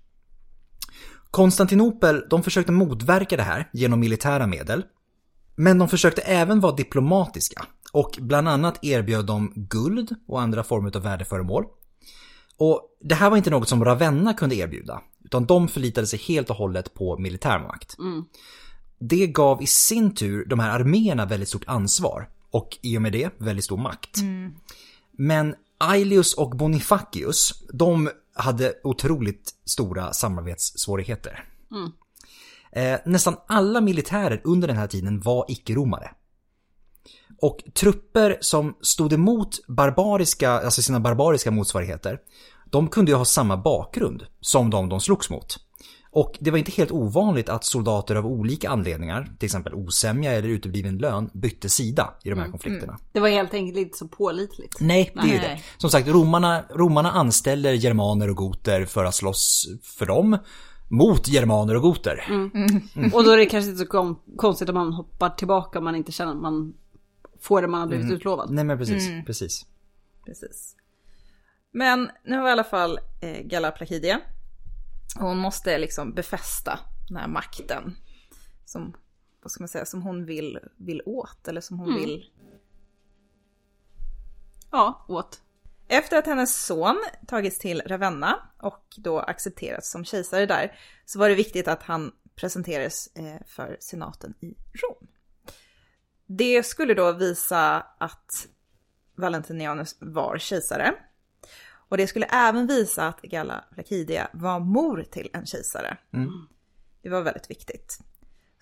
Konstantinopel, 1.31 2.25
de 2.29 2.43
försökte 2.43 2.71
motverka 2.71 3.37
det 3.37 3.43
här 3.43 3.69
genom 3.73 3.99
militära 3.99 4.47
medel. 4.47 4.83
Men 5.55 5.77
de 5.77 5.89
försökte 5.89 6.21
även 6.21 6.59
vara 6.59 6.75
diplomatiska 6.75 7.65
och 7.91 8.17
bland 8.21 8.49
annat 8.49 8.79
erbjöd 8.83 9.25
de 9.25 9.53
guld 9.55 10.15
och 10.27 10.41
andra 10.41 10.63
former 10.63 10.97
av 10.97 11.03
värdeföremål. 11.03 11.65
Och 12.57 12.97
det 13.01 13.15
här 13.15 13.29
var 13.29 13.37
inte 13.37 13.49
något 13.49 13.69
som 13.69 13.85
Ravenna 13.85 14.33
kunde 14.33 14.55
erbjuda, 14.55 15.01
utan 15.25 15.45
de 15.45 15.67
förlitade 15.67 16.07
sig 16.07 16.19
helt 16.19 16.49
och 16.49 16.55
hållet 16.55 16.93
på 16.93 17.17
militärmakt. 17.17 17.97
Det 18.99 19.27
gav 19.27 19.61
i 19.61 19.67
sin 19.67 20.15
tur 20.15 20.45
de 20.45 20.59
här 20.59 20.79
arméerna 20.79 21.25
väldigt 21.25 21.49
stort 21.49 21.67
ansvar 21.67 22.29
och 22.51 22.77
i 22.81 22.97
och 22.97 23.01
med 23.01 23.11
det 23.11 23.29
väldigt 23.37 23.65
stor 23.65 23.77
makt. 23.77 24.17
Men 25.17 25.55
Aelius 25.77 26.33
och 26.33 26.49
Bonifacius, 26.49 27.63
de 27.73 28.09
hade 28.33 28.73
otroligt 28.83 29.53
stora 29.65 30.13
samarbetssvårigheter. 30.13 31.43
Eh, 32.71 32.99
nästan 33.05 33.35
alla 33.47 33.81
militärer 33.81 34.41
under 34.43 34.67
den 34.67 34.77
här 34.77 34.87
tiden 34.87 35.21
var 35.21 35.45
icke-romare. 35.47 36.11
Och 37.41 37.63
trupper 37.73 38.37
som 38.41 38.77
stod 38.81 39.13
emot 39.13 39.67
barbariska, 39.67 40.51
alltså 40.51 40.81
sina 40.81 40.99
barbariska 40.99 41.51
motsvarigheter, 41.51 42.19
de 42.65 42.87
kunde 42.87 43.11
ju 43.11 43.17
ha 43.17 43.25
samma 43.25 43.57
bakgrund 43.57 44.25
som 44.41 44.69
de 44.69 44.89
de 44.89 45.01
slogs 45.01 45.29
mot. 45.29 45.66
Och 46.11 46.37
det 46.39 46.51
var 46.51 46.57
inte 46.57 46.71
helt 46.71 46.91
ovanligt 46.91 47.49
att 47.49 47.63
soldater 47.63 48.15
av 48.15 48.25
olika 48.25 48.69
anledningar, 48.69 49.31
till 49.39 49.45
exempel 49.45 49.73
osämja 49.73 50.31
eller 50.31 50.49
utebliven 50.49 50.97
lön, 50.97 51.29
bytte 51.33 51.69
sida 51.69 52.13
i 52.23 52.29
de 52.29 52.39
här 52.39 52.49
konflikterna. 52.51 52.99
Det 53.11 53.19
var 53.19 53.29
helt 53.29 53.53
enkelt 53.53 53.77
inte 53.77 53.97
så 53.97 54.07
pålitligt. 54.07 54.77
Nej, 54.79 55.11
det 55.13 55.19
är 55.19 55.25
ju 55.25 55.37
Nej. 55.37 55.39
det. 55.39 55.81
Som 55.81 55.89
sagt, 55.89 56.07
romarna, 56.07 56.63
romarna 56.69 57.11
anställer 57.11 57.73
germaner 57.73 58.29
och 58.29 58.35
goter 58.35 58.85
för 58.85 59.05
att 59.05 59.15
slåss 59.15 59.67
för 59.83 60.05
dem 60.05 60.37
mot 60.89 61.27
germaner 61.27 61.75
och 61.75 61.81
goter. 61.81 62.23
Och 63.13 63.23
då 63.23 63.31
är 63.31 63.37
det 63.37 63.45
kanske 63.45 63.71
inte 63.71 63.85
så 63.85 64.15
konstigt 64.37 64.69
om 64.69 64.75
man 64.75 64.93
hoppar 64.93 65.29
tillbaka 65.29 65.79
om 65.79 65.85
man 65.85 65.95
inte 65.95 66.11
känner 66.11 66.31
att 66.31 66.41
man 66.41 66.73
får 67.41 67.61
det 67.61 67.67
man 67.67 67.79
har 67.79 67.87
blivit 67.87 68.11
utlovad. 68.11 68.51
Nej 68.51 68.63
men 68.63 68.77
precis, 68.77 69.09
precis. 69.25 69.65
Precis. 70.25 70.75
Men 71.71 72.09
nu 72.25 72.37
har 72.37 72.49
i 72.49 72.51
alla 72.51 72.63
fall 72.63 72.99
eh, 73.21 73.41
Galla 73.43 73.71
Placidia. 73.71 74.19
Hon 75.15 75.37
måste 75.37 75.77
liksom 75.77 76.13
befästa 76.13 76.79
den 77.07 77.17
här 77.17 77.27
makten. 77.27 77.95
Som, 78.65 78.95
vad 79.41 79.51
ska 79.51 79.63
man 79.63 79.67
säga, 79.67 79.85
som 79.85 80.01
hon 80.01 80.25
vill, 80.25 80.59
vill 80.77 81.01
åt. 81.05 81.47
Eller 81.47 81.61
som 81.61 81.79
hon 81.79 81.95
vill. 81.95 82.31
Ja, 84.71 85.05
åt. 85.07 85.41
Efter 85.87 86.17
att 86.17 86.25
hennes 86.25 86.65
son 86.65 87.03
tagits 87.27 87.59
till 87.59 87.81
Ravenna 87.85 88.49
och 88.57 88.83
då 88.97 89.19
accepterats 89.19 89.91
som 89.91 90.05
kejsare 90.05 90.45
där. 90.45 90.79
Så 91.05 91.19
var 91.19 91.29
det 91.29 91.35
viktigt 91.35 91.67
att 91.67 91.83
han 91.83 92.11
presenterades 92.35 93.07
eh, 93.15 93.41
för 93.47 93.77
senaten 93.79 94.33
i 94.41 94.47
Rom. 94.73 95.07
Det 96.25 96.63
skulle 96.63 96.93
då 96.93 97.11
visa 97.11 97.85
att 97.97 98.47
Valentinianus 99.15 99.95
var 99.99 100.37
kejsare. 100.37 100.93
Och 101.89 101.97
det 101.97 102.07
skulle 102.07 102.25
även 102.25 102.67
visa 102.67 103.07
att 103.07 103.21
Galla 103.21 103.63
Placidia 103.73 104.27
var 104.33 104.59
mor 104.59 105.03
till 105.11 105.29
en 105.33 105.45
kejsare. 105.45 105.97
Det 107.03 107.09
var 107.09 107.21
väldigt 107.21 107.49
viktigt. 107.51 107.97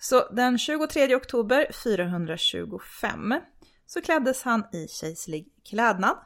Så 0.00 0.28
den 0.32 0.58
23 0.58 1.16
oktober 1.16 1.66
425 1.84 3.34
så 3.86 4.00
kläddes 4.02 4.42
han 4.42 4.64
i 4.72 4.88
kejserlig 4.88 5.48
klädnad, 5.68 6.16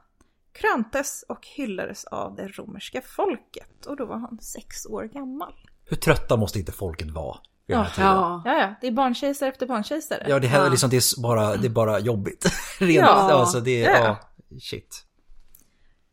kröntes 0.53 1.25
och 1.29 1.47
hyllades 1.47 2.05
av 2.05 2.37
det 2.37 2.49
romerska 2.49 3.01
folket. 3.03 3.87
Och 3.87 3.97
då 3.97 4.07
var 4.07 4.19
han 4.19 4.39
sex 4.41 4.87
år 4.87 5.05
gammal. 5.05 5.55
Hur 5.85 5.97
trötta 5.97 6.37
måste 6.37 6.59
inte 6.59 6.73
folket 6.73 7.11
vara? 7.11 7.39
Ja. 7.67 7.87
Ja, 7.99 8.43
ja, 8.45 8.75
det 8.81 8.87
är 8.87 8.93
barnkejsare 8.93 9.49
efter 9.49 9.67
barnkejsare. 9.67 10.27
Ja, 10.29 10.39
det 10.39 10.47
här 10.47 10.61
är 10.61 10.65
Ja. 10.65 10.71
liksom, 10.71 10.91
det 10.91 10.97
är 10.97 11.23
bara, 11.23 11.57
det 11.57 11.67
är 11.67 11.71
bara 11.71 11.99
jobbigt. 11.99 12.47
Rent, 12.79 12.95
Ja. 12.97 13.09
alltså 13.09 13.61
det 13.61 13.85
är, 13.85 13.91
Ja. 14.01 14.19
ja, 14.49 14.59
shit. 14.61 15.07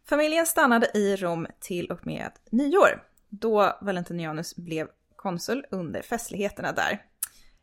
Familjen 0.09 0.45
stannade 0.45 0.91
i 0.93 1.15
Rom 1.15 1.47
till 1.59 1.91
och 1.91 2.07
med 2.07 2.31
nyår, 2.51 3.03
då 3.29 3.77
Valentinianus 3.81 4.55
blev 4.55 4.87
konsul 5.15 5.65
under 5.71 6.01
festligheterna 6.01 6.71
där. 6.71 7.03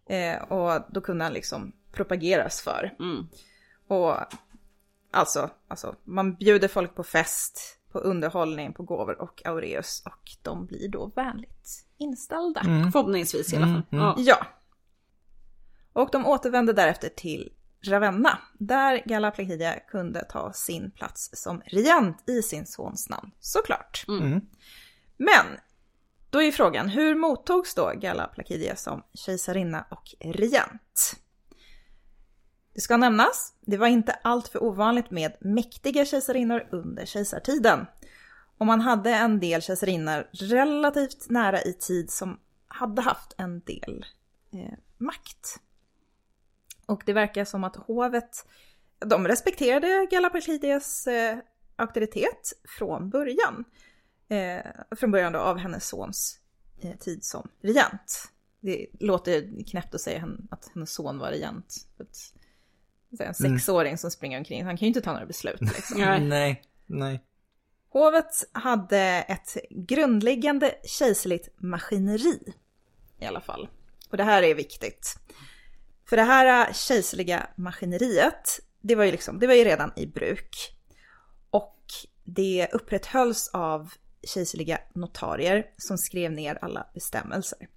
Eh, 0.06 0.42
och 0.42 0.82
då 0.90 1.00
kunde 1.00 1.24
han 1.24 1.32
liksom 1.32 1.72
propageras 1.92 2.62
för. 2.62 2.96
Mm. 2.98 3.26
Och 3.88 4.16
alltså, 5.10 5.50
alltså, 5.68 5.94
man 6.04 6.34
bjuder 6.34 6.68
folk 6.68 6.94
på 6.94 7.04
fest, 7.04 7.78
på 7.92 7.98
underhållning, 7.98 8.72
på 8.72 8.82
gåvor 8.82 9.20
och 9.20 9.46
aureus 9.46 10.02
och 10.06 10.30
de 10.42 10.66
blir 10.66 10.88
då 10.88 11.06
vänligt 11.06 11.86
inställda. 11.98 12.60
Förhoppningsvis 12.92 13.52
i 13.52 13.56
alla 13.56 13.66
fall. 13.66 13.82
Ja. 13.90 14.14
Ja. 14.18 14.46
Och 15.92 16.08
de 16.12 16.26
återvände 16.26 16.72
därefter 16.72 17.08
till 17.08 17.52
Ravenna, 17.88 18.38
där 18.58 19.02
Galla 19.04 19.30
Placidia 19.30 19.80
kunde 19.80 20.24
ta 20.24 20.52
sin 20.52 20.90
plats 20.90 21.30
som 21.32 21.62
regent 21.66 22.28
i 22.28 22.42
sin 22.42 22.66
sons 22.66 23.08
namn, 23.08 23.30
såklart. 23.40 24.04
Men, 25.16 25.46
då 26.30 26.38
är 26.38 26.44
ju 26.44 26.52
frågan, 26.52 26.88
hur 26.88 27.14
mottogs 27.14 27.74
då 27.74 27.92
Galla 27.96 28.26
Placidia 28.26 28.76
som 28.76 29.02
kejsarinna 29.14 29.86
och 29.90 30.34
regent? 30.34 31.16
Det 32.74 32.80
ska 32.80 32.96
nämnas, 32.96 33.54
det 33.60 33.76
var 33.76 33.86
inte 33.86 34.12
allt 34.12 34.48
för 34.48 34.62
ovanligt 34.62 35.10
med 35.10 35.36
mäktiga 35.40 36.04
kejsarinnor 36.04 36.68
under 36.70 37.06
kejsartiden. 37.06 37.86
Och 38.58 38.66
man 38.66 38.80
hade 38.80 39.10
en 39.10 39.40
del 39.40 39.62
kejsarinnor 39.62 40.26
relativt 40.32 41.30
nära 41.30 41.62
i 41.62 41.72
tid 41.72 42.10
som 42.10 42.40
hade 42.66 43.02
haft 43.02 43.34
en 43.38 43.60
del 43.60 44.04
eh, 44.52 44.78
makt. 44.98 45.60
Och 46.86 47.02
det 47.06 47.12
verkar 47.12 47.44
som 47.44 47.64
att 47.64 47.76
hovet, 47.76 48.46
de 48.98 49.28
respekterade 49.28 50.06
Galaplakidias 50.10 51.06
eh, 51.06 51.38
auktoritet 51.76 52.52
från 52.78 53.10
början. 53.10 53.64
Eh, 54.28 54.96
från 54.96 55.10
början 55.10 55.32
då 55.32 55.38
av 55.38 55.58
hennes 55.58 55.88
sons 55.88 56.40
eh, 56.82 56.96
tid 56.98 57.24
som 57.24 57.48
regent. 57.62 58.30
Det 58.60 58.86
låter 59.00 59.64
knäppt 59.70 59.94
att 59.94 60.00
säga 60.00 60.28
att 60.50 60.70
hennes 60.74 60.92
son 60.92 61.18
var 61.18 61.30
regent. 61.30 61.74
En 63.18 63.34
sexåring 63.34 63.98
som 63.98 64.10
springer 64.10 64.38
omkring, 64.38 64.64
han 64.64 64.76
kan 64.76 64.86
ju 64.86 64.88
inte 64.88 65.00
ta 65.00 65.12
några 65.12 65.26
beslut. 65.26 65.60
Liksom. 65.60 66.00
nej, 66.28 66.62
nej. 66.86 67.24
Hovet 67.88 68.34
hade 68.52 68.98
ett 69.28 69.56
grundläggande 69.70 70.74
kejserligt 70.84 71.48
maskineri 71.56 72.54
i 73.18 73.26
alla 73.26 73.40
fall. 73.40 73.68
Och 74.10 74.16
det 74.16 74.24
här 74.24 74.42
är 74.42 74.54
viktigt. 74.54 75.16
För 76.14 76.16
det 76.16 76.22
här 76.24 76.68
äh, 76.68 76.72
kejserliga 76.72 77.46
maskineriet, 77.56 78.60
det 78.80 78.94
var 78.94 79.04
ju, 79.04 79.10
liksom, 79.10 79.38
det 79.38 79.46
var 79.46 79.54
ju 79.54 79.64
redan 79.64 79.92
i 79.96 80.06
bruk. 80.06 80.76
Och 81.50 81.82
det 82.24 82.68
upprätthölls 82.72 83.50
av 83.52 83.92
kejserliga 84.22 84.78
notarier 84.94 85.66
som 85.76 85.98
skrev 85.98 86.32
ner 86.32 86.58
alla 86.62 86.86
bestämmelser. 86.94 87.68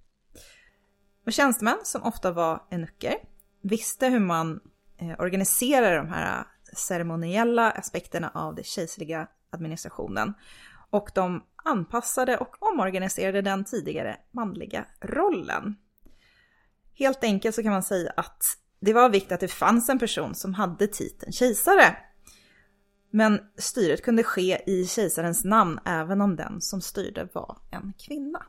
Och 1.26 1.32
tjänstemän, 1.32 1.78
som 1.84 2.02
ofta 2.02 2.30
var 2.30 2.66
eunucker, 2.70 3.14
visste 3.62 4.06
hur 4.08 4.20
man 4.20 4.60
eh, 4.98 5.20
organiserade 5.20 5.96
de 5.96 6.08
här 6.08 6.38
äh, 6.38 6.44
ceremoniella 6.76 7.70
aspekterna 7.70 8.30
av 8.34 8.54
den 8.54 8.64
kejserliga 8.64 9.28
administrationen. 9.50 10.34
Och 10.90 11.10
de 11.14 11.44
anpassade 11.64 12.36
och 12.36 12.62
omorganiserade 12.62 13.42
den 13.42 13.64
tidigare 13.64 14.16
manliga 14.32 14.84
rollen. 15.00 15.76
Helt 16.98 17.24
enkelt 17.24 17.54
så 17.54 17.62
kan 17.62 17.72
man 17.72 17.82
säga 17.82 18.12
att 18.16 18.42
det 18.80 18.92
var 18.92 19.08
viktigt 19.08 19.32
att 19.32 19.40
det 19.40 19.48
fanns 19.48 19.88
en 19.88 19.98
person 19.98 20.34
som 20.34 20.54
hade 20.54 20.86
titeln 20.86 21.32
kejsare. 21.32 21.96
Men 23.10 23.40
styret 23.58 24.04
kunde 24.04 24.22
ske 24.22 24.62
i 24.66 24.86
kejsarens 24.86 25.44
namn 25.44 25.80
även 25.84 26.20
om 26.20 26.36
den 26.36 26.60
som 26.60 26.80
styrde 26.80 27.28
var 27.32 27.58
en 27.70 27.92
kvinna. 27.98 28.42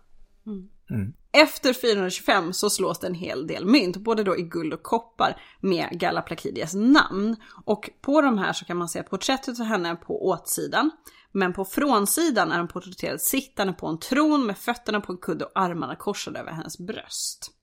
Mm. 0.46 0.70
Mm. 0.90 1.14
Efter 1.32 1.74
425 1.74 2.54
så 2.54 2.70
slås 2.70 3.00
det 3.00 3.08
en 3.08 3.14
hel 3.14 3.48
del 3.48 3.66
mynt, 3.66 3.98
både 3.98 4.24
då 4.24 4.38
i 4.38 4.42
guld 4.42 4.74
och 4.74 4.84
koppar 4.84 5.42
med 5.62 5.90
Galla 5.92 6.22
Placidias 6.22 6.74
namn. 6.74 7.36
Och 7.66 7.90
på 8.02 8.22
de 8.22 8.38
här 8.38 8.54
så 8.54 8.66
kan 8.66 8.78
man 8.78 8.90
se 8.90 9.04
porträttet 9.04 9.60
av 9.60 9.66
henne 9.66 9.96
på 9.96 10.28
åtsidan. 10.28 10.92
Men 11.32 11.54
på 11.54 11.66
frånsidan 11.66 12.52
är 12.52 12.58
hon 12.58 12.68
porträtterad 12.68 13.22
sittande 13.22 13.74
på 13.74 13.88
en 13.88 14.00
tron 14.00 14.46
med 14.46 14.58
fötterna 14.58 15.02
på 15.02 15.12
en 15.12 15.18
kudde 15.18 15.46
och 15.46 15.52
armarna 15.56 15.96
korsade 15.96 16.40
över 16.40 16.52
hennes 16.52 16.78
bröst. 16.78 17.59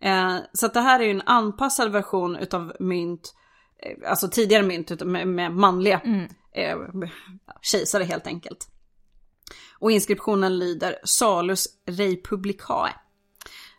Eh, 0.00 0.36
så 0.52 0.68
det 0.68 0.80
här 0.80 1.00
är 1.00 1.04
ju 1.04 1.10
en 1.10 1.22
anpassad 1.26 1.92
version 1.92 2.36
utav 2.36 2.72
mynt, 2.80 3.34
eh, 3.82 4.10
alltså 4.10 4.28
tidigare 4.28 4.62
mynt 4.62 5.02
med, 5.04 5.28
med 5.28 5.52
manliga 5.52 5.98
mm. 5.98 6.28
eh, 6.52 7.08
kejsare 7.62 8.04
helt 8.04 8.26
enkelt. 8.26 8.68
Och 9.78 9.90
inskriptionen 9.90 10.58
lyder 10.58 10.98
Salus 11.04 11.66
Republicae. 11.86 12.92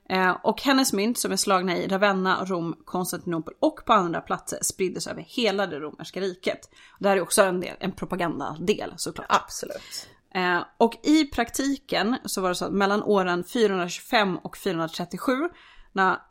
Eh, 0.10 0.38
och 0.44 0.62
hennes 0.62 0.94
mynt 0.94 1.18
som 1.18 1.32
är 1.32 1.36
slagna 1.36 1.78
i 1.78 1.88
Ravenna, 1.88 2.46
Rom, 2.46 2.76
Konstantinopel 2.86 3.54
och 3.60 3.86
på 3.86 3.94
andra 3.94 4.22
platser 4.22 4.60
spriddes 4.62 5.08
över 5.08 5.22
hela 5.28 5.68
det 5.68 5.80
romerska 5.80 6.22
riket. 6.22 6.60
Det 7.00 7.10
här 7.10 7.18
är 7.18 7.22
också 7.22 7.42
en, 7.42 7.60
del, 7.60 7.76
en 7.80 7.92
propagandadel 7.92 8.94
såklart. 8.98 9.28
Absolut. 9.30 10.10
Eh, 10.36 10.60
och 10.78 10.94
i 11.04 11.26
praktiken 11.26 12.18
så 12.26 12.42
var 12.42 12.50
det 12.50 12.56
så 12.56 12.66
att 12.66 12.72
mellan 12.72 13.04
åren 13.04 13.44
425 13.44 14.38
och 14.38 14.58
437 14.58 15.50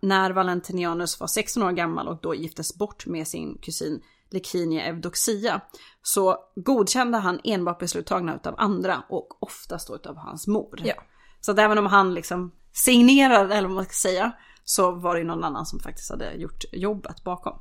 när, 0.01 0.31
Valentinianus 0.31 1.21
var 1.21 1.27
16 1.27 1.63
år 1.63 1.73
gammal 1.73 2.09
och 2.09 2.21
då 2.23 2.35
giftes 2.35 2.79
bort 2.79 3.07
med 3.07 3.29
sin 3.29 3.59
kusin 3.59 4.03
Lekinia 4.31 4.85
Evdoxia 4.85 5.61
så 6.03 6.37
godkände 6.57 7.19
han 7.19 7.41
enbart 7.45 7.79
beslut 7.79 8.07
tagna 8.07 8.41
av 8.45 8.55
andra 8.59 9.03
och 9.09 9.43
oftast 9.43 9.89
då 9.89 10.11
av 10.11 10.17
hans 10.17 10.47
mor. 10.47 10.81
Ja. 10.85 10.95
Så 11.41 11.53
att 11.53 11.59
även 11.59 11.79
om 11.79 11.87
han 11.87 12.15
liksom 12.15 12.53
signerade, 12.73 13.55
eller 13.55 13.69
vad 13.69 13.77
man 13.77 13.85
ska 13.85 13.93
säga, 13.93 14.33
så 14.65 14.93
var 14.93 15.17
det 15.17 15.25
någon 15.25 15.45
annan 15.45 15.67
som 15.67 15.81
faktiskt 15.81 16.11
hade 16.11 16.35
gjort 16.35 16.65
jobbet 16.73 17.25
bakom. 17.25 17.59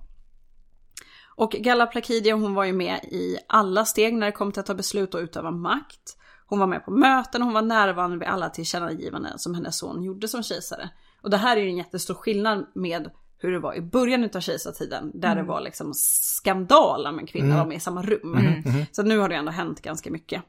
Och 1.36 1.52
Galla 1.52 1.86
Placidia 1.86 2.36
hon 2.36 2.54
var 2.54 2.64
ju 2.64 2.74
med 2.74 3.04
i 3.04 3.38
alla 3.48 3.86
steg 3.86 4.14
när 4.14 4.26
det 4.26 4.32
kom 4.32 4.52
till 4.52 4.60
att 4.60 4.66
ta 4.66 4.74
beslut 4.74 5.14
och 5.14 5.20
utöva 5.20 5.52
makt. 5.52 6.18
Hon 6.48 6.60
var 6.60 6.68
med 6.68 6.86
på 6.86 6.92
möten 6.92 7.42
och 7.42 7.46
hon 7.46 7.54
var 7.54 7.62
närvarande 7.62 8.18
vid 8.18 8.28
alla 8.28 8.50
tillkännagivanden 8.50 9.40
som 9.40 9.56
hennes 9.56 9.78
son 9.78 10.04
gjorde 10.04 10.28
som 10.28 10.44
kejsare. 10.44 10.90
Och 11.26 11.32
det 11.32 11.38
här 11.38 11.58
är 11.58 11.62
ju 11.62 11.70
en 11.70 11.78
jättestor 11.78 12.14
skillnad 12.14 12.66
med 12.76 13.10
hur 13.38 13.52
det 13.52 13.60
var 13.60 13.74
i 13.76 13.82
början 13.82 14.30
av 14.36 14.40
kejsartiden. 14.40 15.12
Där 15.14 15.32
mm. 15.32 15.44
det 15.44 15.50
var 15.50 15.62
liksom 15.62 15.92
skandal 15.94 17.08
om 17.08 17.20
en 17.20 17.28
kvinna 17.28 17.46
mm. 17.46 17.58
var 17.58 17.66
med 17.66 17.78
i 17.78 17.80
samma 17.80 18.02
rum. 18.02 18.36
Mm. 18.36 18.86
Så 18.92 19.04
nu 19.04 19.18
har 19.18 19.30
det 19.30 19.36
ändå 19.36 19.52
hänt 19.52 19.82
ganska 19.82 20.12
mycket. 20.12 20.44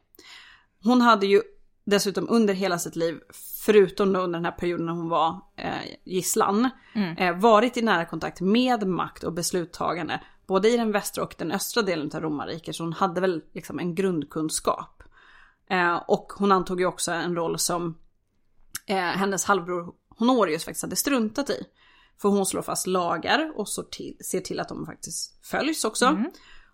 Hon 0.83 1.01
hade 1.01 1.27
ju 1.27 1.43
dessutom 1.85 2.27
under 2.31 2.55
hela 2.55 2.79
sitt 2.79 2.97
liv, 2.97 3.21
förutom 3.65 4.17
under 4.17 4.39
den 4.39 4.45
här 4.45 4.53
perioden 4.53 4.87
när 4.87 4.93
hon 4.93 5.09
var 5.09 5.41
eh, 5.57 5.97
gisslan, 6.05 6.71
mm. 6.95 7.17
eh, 7.17 7.41
varit 7.41 7.77
i 7.77 7.83
nära 7.83 8.05
kontakt 8.05 8.41
med 8.41 8.87
makt 8.87 9.25
och 9.25 9.33
besluttagande. 9.33 10.21
Både 10.47 10.69
i 10.69 10.77
den 10.77 10.93
västra 10.93 11.25
och 11.25 11.35
den 11.39 11.53
östra 11.53 11.83
delen 11.83 12.11
av 12.15 12.21
romarriket. 12.21 12.77
Så 12.77 12.83
hon 12.83 12.93
hade 12.93 13.21
väl 13.21 13.43
liksom 13.53 13.79
en 13.79 13.95
grundkunskap. 13.95 15.03
Eh, 15.71 15.97
och 15.97 16.33
hon 16.39 16.53
antog 16.53 16.81
ju 16.81 16.87
också 16.87 17.13
en 17.13 17.37
roll 17.37 17.59
som 17.59 17.99
eh, 18.87 18.97
hennes 18.97 19.45
halvbror 19.45 19.95
Honorius 20.19 20.65
faktiskt 20.65 20.83
hade 20.83 20.97
struntat 20.97 21.51
i. 21.51 21.67
För 22.23 22.29
hon 22.29 22.47
slår 22.47 22.63
fast 22.63 22.87
lagar 22.87 23.53
och 23.57 23.67
till, 23.91 24.17
ser 24.25 24.41
till 24.41 24.61
att 24.61 24.69
de 24.69 24.87
faktiskt 24.87 25.47
följs 25.47 25.85
också. 25.85 26.07
Mm. 26.07 26.31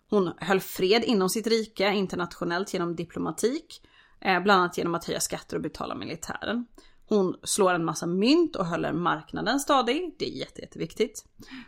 Hon 0.09 0.33
höll 0.37 0.59
fred 0.59 1.03
inom 1.03 1.29
sitt 1.29 1.47
rike 1.47 1.93
internationellt 1.93 2.73
genom 2.73 2.95
diplomatik. 2.95 3.81
Eh, 4.21 4.43
bland 4.43 4.61
annat 4.61 4.77
genom 4.77 4.95
att 4.95 5.05
höja 5.05 5.19
skatter 5.19 5.55
och 5.55 5.61
betala 5.61 5.95
militären. 5.95 6.65
Hon 7.05 7.35
slår 7.43 7.73
en 7.73 7.85
massa 7.85 8.05
mynt 8.05 8.55
och 8.55 8.65
håller 8.65 8.93
marknaden 8.93 9.59
stadig. 9.59 10.15
Det 10.19 10.25
är 10.25 10.39
jätte, 10.39 10.61
jätteviktigt. 10.61 11.25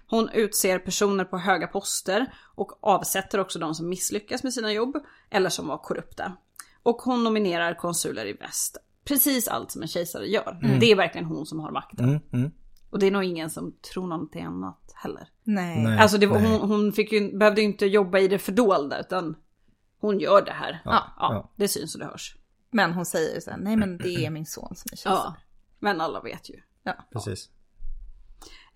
Hon 0.08 0.30
utser 0.30 0.80
personer 0.80 1.26
på 1.26 1.38
höga 1.38 1.68
poster 1.68 2.34
och 2.56 2.80
avsätter 2.82 3.40
också 3.40 3.60
de 3.60 3.76
som 3.76 3.90
misslyckas 3.90 4.44
med 4.44 4.54
sina 4.54 4.74
jobb 4.74 4.96
eller 5.30 5.50
som 5.50 5.68
var 5.68 5.78
korrupta. 5.78 6.34
Och 6.84 7.02
hon 7.02 7.24
nominerar 7.24 7.74
konsuler 7.74 8.26
i 8.26 8.34
väst. 8.34 8.78
Precis 9.06 9.48
allt 9.48 9.72
som 9.72 9.82
en 9.82 9.88
kejsare 9.88 10.26
gör. 10.26 10.60
Mm. 10.64 10.80
Det 10.80 10.92
är 10.92 10.96
verkligen 10.96 11.26
hon 11.26 11.46
som 11.46 11.60
har 11.60 11.72
makten. 11.72 12.06
Mm, 12.06 12.22
mm. 12.34 12.52
Och 12.90 13.00
det 13.00 13.08
är 13.08 13.12
nog 13.12 13.24
ingen 13.24 13.50
som 13.50 13.76
tror 13.94 14.08
någonting 14.08 14.44
annat 14.44 14.92
heller. 14.96 15.30
Nej. 15.44 15.84
Nej 15.84 16.00
alltså 16.00 16.18
det, 16.18 16.28
nej. 16.28 16.58
Hon, 16.58 16.70
hon 16.70 16.94
fick 16.94 17.12
ju, 17.12 17.38
behövde 17.38 17.62
ju 17.62 17.68
inte 17.68 17.86
jobba 17.86 18.20
i 18.20 18.28
det 18.28 18.40
fördolda 18.40 19.00
utan 19.00 19.36
hon 20.00 20.20
gör 20.20 20.46
det 20.46 20.52
här. 20.52 20.82
Ja, 20.86 20.92
ja, 20.92 21.34
ja. 21.34 21.52
Det 21.56 21.68
syns 21.68 21.96
och 21.96 22.00
det 22.00 22.06
hörs. 22.06 22.38
Men 22.72 22.94
hon 22.94 23.06
säger 23.06 23.40
så 23.40 23.50
här, 23.50 23.58
nej 23.58 23.76
men 23.76 23.98
det 23.98 24.26
är 24.26 24.30
min 24.30 24.46
son 24.46 24.76
som 24.76 24.90
är 24.92 24.98
kejsare. 24.98 25.14
Ja, 25.16 25.36
men 25.80 26.02
alla 26.02 26.22
vet 26.22 26.50
ju. 26.50 26.56
Ja. 26.84 26.94
Precis. 27.14 27.50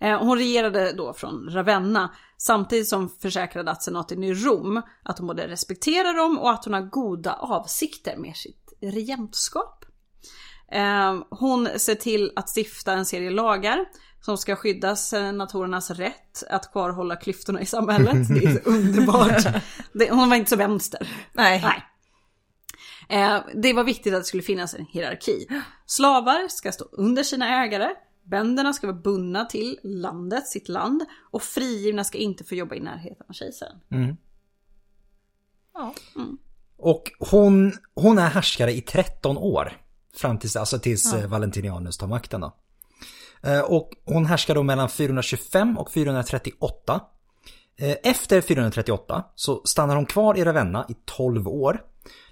Eh, 0.00 0.18
hon 0.18 0.38
regerade 0.38 0.92
då 0.92 1.12
från 1.12 1.50
Ravenna 1.50 2.14
samtidigt 2.36 2.88
som 2.88 3.08
försäkrade 3.08 3.70
att 3.70 3.82
senaten 3.82 4.24
i 4.24 4.34
Rom 4.34 4.82
att 5.02 5.18
hon 5.18 5.26
både 5.26 5.48
respekterar 5.48 6.16
dem 6.16 6.38
och 6.38 6.50
att 6.50 6.64
hon 6.64 6.74
har 6.74 6.80
goda 6.80 7.32
avsikter 7.32 8.16
med 8.16 8.36
sitt 8.36 8.72
regentskap. 8.80 9.84
Eh, 10.70 11.22
hon 11.30 11.68
ser 11.76 11.94
till 11.94 12.32
att 12.36 12.56
stifta 12.56 12.92
en 12.92 13.06
serie 13.06 13.30
lagar 13.30 13.84
som 14.20 14.38
ska 14.38 14.56
skydda 14.56 14.96
senatorernas 14.96 15.90
rätt 15.90 16.42
att 16.50 16.72
kvarhålla 16.72 17.16
klyftorna 17.16 17.60
i 17.60 17.66
samhället. 17.66 18.28
Det 18.28 18.44
är 18.44 18.60
underbart. 18.68 19.44
hon 20.10 20.30
var 20.30 20.36
inte 20.36 20.50
så 20.50 20.56
vänster. 20.56 21.08
Nej. 21.32 21.62
Nej. 21.62 21.82
Eh, 23.08 23.40
det 23.54 23.72
var 23.72 23.84
viktigt 23.84 24.14
att 24.14 24.20
det 24.20 24.24
skulle 24.24 24.42
finnas 24.42 24.74
en 24.74 24.86
hierarki. 24.86 25.46
Slavar 25.86 26.48
ska 26.48 26.72
stå 26.72 26.84
under 26.92 27.22
sina 27.22 27.64
ägare. 27.64 27.88
Bönderna 28.22 28.72
ska 28.72 28.86
vara 28.86 28.96
bundna 28.96 29.44
till 29.44 29.78
landet, 29.82 30.46
sitt 30.46 30.68
land. 30.68 31.04
Och 31.30 31.42
frigivna 31.42 32.04
ska 32.04 32.18
inte 32.18 32.44
få 32.44 32.54
jobba 32.54 32.74
i 32.74 32.80
närheten 32.80 33.26
av 33.28 33.32
kejsaren. 33.32 33.76
Mm. 33.90 34.16
Ja. 35.74 35.94
Mm. 36.16 36.38
Och 36.76 37.12
hon, 37.18 37.72
hon 37.94 38.18
är 38.18 38.28
härskare 38.28 38.72
i 38.72 38.80
13 38.80 39.38
år. 39.38 39.80
Fram 40.14 40.38
tills, 40.38 40.56
alltså 40.56 40.78
tills 40.78 41.12
ja. 41.12 41.18
Eh, 41.18 41.26
Valentinianus 41.26 41.98
tar 41.98 42.06
makten 42.06 42.40
då. 42.40 42.56
Eh, 43.42 43.60
och 43.60 43.90
hon 44.04 44.26
härskar 44.26 44.54
då 44.54 44.62
mellan 44.62 44.88
425 44.88 45.78
och 45.78 45.92
438. 45.92 47.00
Efter 48.02 48.40
438 48.40 49.24
så 49.34 49.62
stannar 49.64 49.96
hon 49.96 50.06
kvar 50.06 50.38
i 50.38 50.44
Ravenna 50.44 50.86
i 50.88 50.96
12 51.04 51.48
år. 51.48 51.82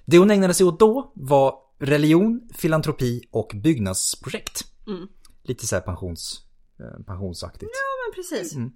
Det 0.05 0.19
hon 0.19 0.31
ägnade 0.31 0.55
sig 0.55 0.67
åt 0.67 0.81
då 0.81 1.13
var 1.15 1.55
religion, 1.79 2.49
filantropi 2.55 3.23
och 3.31 3.53
byggnadsprojekt. 3.55 4.65
Mm. 4.87 5.09
Lite 5.43 5.67
så 5.67 5.77
här 5.77 5.83
pensions, 5.83 6.43
eh, 6.81 7.05
pensionsaktigt. 7.05 7.71
Ja 7.75 8.07
men 8.07 8.15
precis. 8.15 8.55
Mm. 8.55 8.71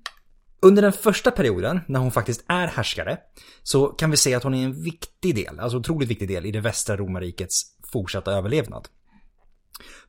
Under 0.63 0.83
den 0.83 0.93
första 0.93 1.31
perioden, 1.31 1.81
när 1.89 2.01
hon 2.01 2.13
faktiskt 2.13 2.45
är 2.49 2.67
härskare, 2.67 3.19
så 3.63 3.87
kan 3.87 4.11
vi 4.11 4.17
säga 4.17 4.37
att 4.37 4.43
hon 4.43 4.55
är 4.55 4.65
en 4.65 4.83
viktig 4.83 5.35
del, 5.35 5.61
alltså 5.61 5.79
otroligt 5.79 6.09
viktig 6.09 6.29
del 6.29 6.47
i 6.47 6.51
det 6.51 6.61
västra 6.61 6.97
romarrikets 6.97 7.72
fortsatta 7.93 8.33
överlevnad. 8.33 8.89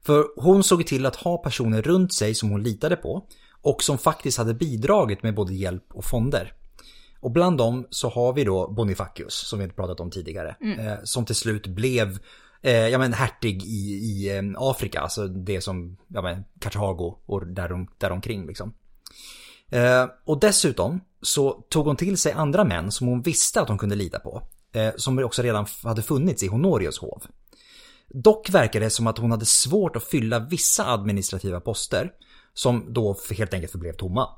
För 0.02 0.26
hon 0.36 0.64
såg 0.64 0.88
till 0.88 1.06
att 1.06 1.16
ha 1.16 1.38
personer 1.38 1.82
runt 1.82 2.14
sig 2.14 2.36
som 2.36 2.50
hon 2.50 2.64
litade 2.64 2.96
på 2.96 3.28
och 3.62 3.84
som 3.84 3.98
faktiskt 3.98 4.38
hade 4.38 4.54
bidragit 4.54 5.24
med 5.24 5.36
både 5.36 5.54
hjälp 5.54 5.86
och 5.94 6.06
fonder. 6.06 6.54
Och 7.20 7.32
bland 7.32 7.58
dem 7.58 7.88
så 7.90 8.10
har 8.10 8.34
vi 8.34 8.44
då 8.44 8.68
Bonifacius, 8.72 9.34
som 9.34 9.60
vi 9.60 9.68
pratat 9.68 10.00
om 10.00 10.12
tidigare, 10.12 10.56
eh, 10.80 11.04
som 11.04 11.26
till 11.26 11.36
slut 11.36 11.68
blev 11.68 12.20
eh, 12.62 12.88
ja, 12.88 12.98
men 12.98 13.14
hertig 13.14 13.64
i, 13.64 13.94
i 13.94 14.38
eh, 14.38 14.44
Afrika, 14.58 15.00
alltså 15.00 15.28
det 15.28 15.62
som, 15.62 15.98
ja 16.08 16.22
men 16.22 16.44
Kartago 16.60 17.18
och 17.26 17.48
därom, 17.48 17.88
däromkring 17.98 18.48
liksom. 18.48 18.74
Eh, 19.70 20.06
och 20.26 20.40
dessutom 20.40 21.02
så 21.22 21.52
tog 21.70 21.86
hon 21.86 21.96
till 21.96 22.18
sig 22.18 22.32
andra 22.32 22.64
män 22.64 22.92
som 22.92 23.08
hon 23.08 23.22
visste 23.22 23.62
att 23.62 23.70
hon 23.70 23.78
kunde 23.78 23.96
lita 23.96 24.20
på. 24.20 24.42
Eh, 24.74 24.94
som 24.96 25.20
också 25.20 25.42
redan 25.42 25.66
hade 25.84 26.02
funnits 26.02 26.44
i 26.44 26.48
Honorius 26.48 26.98
hov. 26.98 27.24
Dock 28.10 28.50
verkar 28.50 28.80
det 28.80 28.90
som 28.90 29.08
att 29.08 29.18
hon 29.18 29.32
hade 29.32 29.46
svårt 29.46 29.96
att 29.96 30.04
fylla 30.04 30.40
vissa 30.40 30.94
administrativa 30.94 31.60
poster. 31.60 32.12
Som 32.54 32.94
då 32.94 33.18
helt 33.38 33.54
enkelt 33.54 33.72
förblev 33.72 33.94
tomma. 33.94 34.30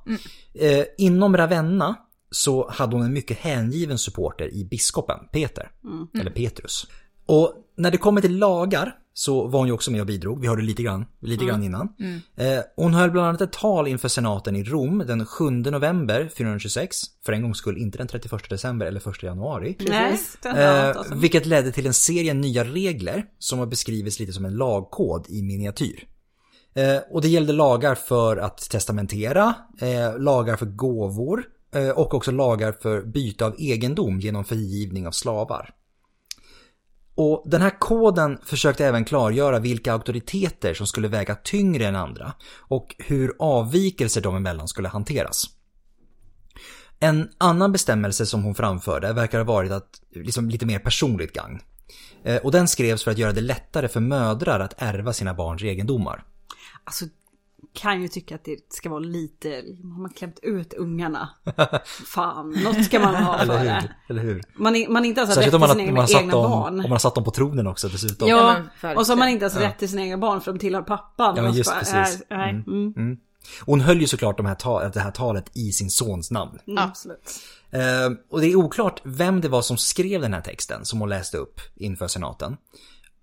Eh, 0.53 0.85
inom 0.97 1.37
Ravenna 1.37 1.95
så 2.31 2.69
hade 2.69 2.95
hon 2.95 3.05
en 3.05 3.13
mycket 3.13 3.37
hängiven 3.37 3.97
supporter 3.97 4.53
i 4.53 4.65
biskopen 4.65 5.19
Peter. 5.31 5.71
Eller 6.19 6.31
Petrus. 6.31 6.87
Och 7.25 7.53
när 7.75 7.91
det 7.91 7.97
kommer 7.97 8.21
till 8.21 8.37
lagar 8.37 8.95
så 9.17 9.47
var 9.47 9.59
hon 9.59 9.67
ju 9.67 9.73
också 9.73 9.91
med 9.91 10.01
och 10.01 10.07
bidrog. 10.07 10.41
Vi 10.41 10.47
hörde 10.47 10.61
lite 10.61 10.83
grann, 10.83 11.05
lite 11.21 11.45
grann 11.45 11.63
innan. 11.63 11.89
Eh, 12.35 12.59
hon 12.75 12.93
höll 12.93 13.11
bland 13.11 13.27
annat 13.27 13.41
ett 13.41 13.53
tal 13.53 13.87
inför 13.87 14.07
senaten 14.07 14.55
i 14.55 14.63
Rom 14.63 15.03
den 15.07 15.25
7 15.25 15.49
november 15.49 16.29
426. 16.37 16.97
För 17.25 17.33
en 17.33 17.41
gångs 17.41 17.57
skull 17.57 17.77
inte 17.77 17.97
den 17.97 18.07
31 18.07 18.49
december 18.49 18.85
eller 18.85 19.09
1 19.09 19.23
januari. 19.23 19.75
Nej, 19.79 20.19
Eh, 20.45 21.03
vilket 21.15 21.45
ledde 21.45 21.71
till 21.71 21.87
en 21.87 21.93
serie 21.93 22.33
nya 22.33 22.63
regler 22.63 23.25
som 23.39 23.59
har 23.59 23.65
beskrivits 23.65 24.19
lite 24.19 24.33
som 24.33 24.45
en 24.45 24.55
lagkod 24.57 25.25
i 25.29 25.41
miniatyr. 25.41 26.07
Eh, 26.75 26.97
och 27.11 27.21
det 27.21 27.27
gällde 27.27 27.53
lagar 27.53 27.95
för 27.95 28.37
att 28.37 28.57
testamentera, 28.57 29.53
eh, 29.81 30.19
lagar 30.19 30.55
för 30.55 30.65
gåvor 30.65 31.43
eh, 31.75 31.89
och 31.89 32.13
också 32.13 32.31
lagar 32.31 32.71
för 32.81 33.01
byte 33.01 33.45
av 33.45 33.55
egendom 33.57 34.19
genom 34.19 34.45
frigivning 34.45 35.07
av 35.07 35.11
slavar. 35.11 35.73
Och 37.15 37.43
den 37.45 37.61
här 37.61 37.79
koden 37.79 38.37
försökte 38.43 38.85
även 38.85 39.05
klargöra 39.05 39.59
vilka 39.59 39.93
auktoriteter 39.93 40.73
som 40.73 40.87
skulle 40.87 41.07
väga 41.07 41.35
tyngre 41.35 41.85
än 41.85 41.95
andra 41.95 42.33
och 42.57 42.95
hur 42.97 43.33
avvikelser 43.39 44.21
dem 44.21 44.35
emellan 44.35 44.67
skulle 44.67 44.87
hanteras. 44.87 45.43
En 46.99 47.29
annan 47.37 47.71
bestämmelse 47.71 48.25
som 48.25 48.43
hon 48.43 48.55
framförde 48.55 49.13
verkar 49.13 49.37
ha 49.37 49.45
varit 49.45 49.71
att 49.71 50.01
liksom 50.15 50.49
lite 50.49 50.65
mer 50.65 50.79
personligt 50.79 51.33
gagn. 51.33 51.59
Eh, 52.23 52.37
och 52.37 52.51
den 52.51 52.67
skrevs 52.67 53.03
för 53.03 53.11
att 53.11 53.17
göra 53.17 53.31
det 53.31 53.41
lättare 53.41 53.87
för 53.87 53.99
mödrar 53.99 54.59
att 54.59 54.73
ärva 54.77 55.13
sina 55.13 55.33
barns 55.33 55.63
egendomar. 55.63 56.23
Alltså, 56.83 57.05
kan 57.73 58.01
ju 58.01 58.07
tycka 58.07 58.35
att 58.35 58.43
det 58.45 58.73
ska 58.73 58.89
vara 58.89 58.99
lite, 58.99 59.49
har 59.83 60.01
man 60.01 60.09
klämt 60.09 60.39
ut 60.41 60.73
ungarna? 60.73 61.29
Fan, 62.13 62.51
något 62.51 62.85
ska 62.85 62.99
man 62.99 63.15
ha 63.15 63.37
för 63.37 63.43
Eller 63.43 63.63
det. 63.63 63.95
Eller 64.09 64.21
hur? 64.21 64.43
Man, 64.55 64.75
är, 64.75 64.89
man 64.89 65.05
inte 65.05 65.21
ens 65.21 65.29
har 65.29 65.35
Särskilt 65.43 65.53
rätt 65.63 65.71
om 65.71 65.75
till 65.77 65.93
man, 65.93 66.07
sina 66.07 66.21
om, 66.21 66.21
man 66.21 66.21
egna, 66.21 66.21
egna 66.21 66.31
dem, 66.41 66.51
barn. 66.51 66.73
om 66.73 66.81
man 66.81 66.91
har 66.91 66.99
satt 66.99 67.15
dem 67.15 67.23
på 67.23 67.31
tronen 67.31 67.67
också 67.67 67.87
dessutom. 67.87 68.27
Ja, 68.29 68.55
Ja, 68.81 68.95
och 68.95 69.05
så 69.05 69.11
har 69.11 69.17
man 69.17 69.29
inte 69.29 69.45
ens 69.45 69.57
rätt 69.57 69.79
till 69.79 69.89
sina 69.89 70.01
egna 70.01 70.17
barn 70.17 70.41
för 70.41 70.53
de 70.53 70.59
tillhör 70.59 70.81
pappan. 70.81 71.35
Ja, 71.35 71.41
men 71.41 71.53
just 71.53 71.69
bara, 71.69 71.79
precis. 71.79 72.21
äh, 72.29 72.37
nej, 72.37 72.49
mm. 72.67 73.17
Hon 73.65 73.81
höll 73.81 74.01
ju 74.01 74.07
såklart 74.07 74.37
de 74.37 74.45
här 74.45 74.55
ta- 74.55 74.89
det 74.89 74.99
här 74.99 75.11
talet 75.11 75.57
i 75.57 75.71
sin 75.71 75.89
sons 75.89 76.31
namn. 76.31 76.59
Absolut. 76.77 77.39
Eh, 77.71 77.81
och 78.29 78.41
det 78.41 78.47
är 78.47 78.55
oklart 78.55 79.01
vem 79.03 79.41
det 79.41 79.49
var 79.49 79.61
som 79.61 79.77
skrev 79.77 80.21
den 80.21 80.33
här 80.33 80.41
texten 80.41 80.85
som 80.85 80.99
hon 80.99 81.09
läste 81.09 81.37
upp 81.37 81.61
inför 81.75 82.07
senaten. 82.07 82.57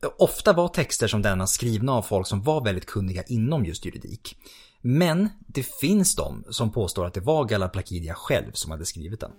Eh, 0.05 0.11
Ofta 0.19 0.53
var 0.53 0.69
texter 0.69 1.09
som 1.09 1.23
denna 1.23 1.47
skrivna 1.47 1.93
av 1.93 2.03
folk 2.03 2.27
som 2.27 2.43
var 2.43 2.65
väldigt 2.65 2.87
kunniga 2.87 3.23
inom 3.23 3.65
just 3.65 3.85
juridik. 3.85 4.37
Men 4.81 5.29
det 5.47 5.63
finns 5.81 6.17
de 6.17 6.45
som 6.51 6.73
påstår 6.73 7.07
att 7.07 7.15
det 7.15 7.21
var 7.21 7.45
Galla 7.45 7.69
Placidia 7.69 8.15
själv 8.15 8.53
som 8.53 8.71
hade 8.71 8.85
skrivit 8.85 9.21
den. 9.21 9.31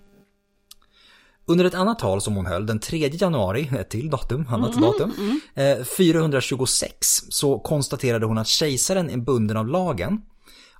Under 1.46 1.64
ett 1.64 1.74
annat 1.74 1.98
tal 1.98 2.20
som 2.20 2.36
hon 2.36 2.46
höll 2.46 2.66
den 2.66 2.80
3 2.80 3.08
januari, 3.12 3.70
ett 3.78 3.90
till 3.90 4.10
datum, 4.10 4.46
annat 4.48 4.80
datum, 4.80 5.40
eh, 5.54 5.84
426 5.84 6.96
så 7.28 7.58
konstaterade 7.58 8.26
hon 8.26 8.38
att 8.38 8.46
kejsaren 8.46 9.10
är 9.10 9.16
bunden 9.16 9.56
av 9.56 9.68
lagen. 9.68 10.22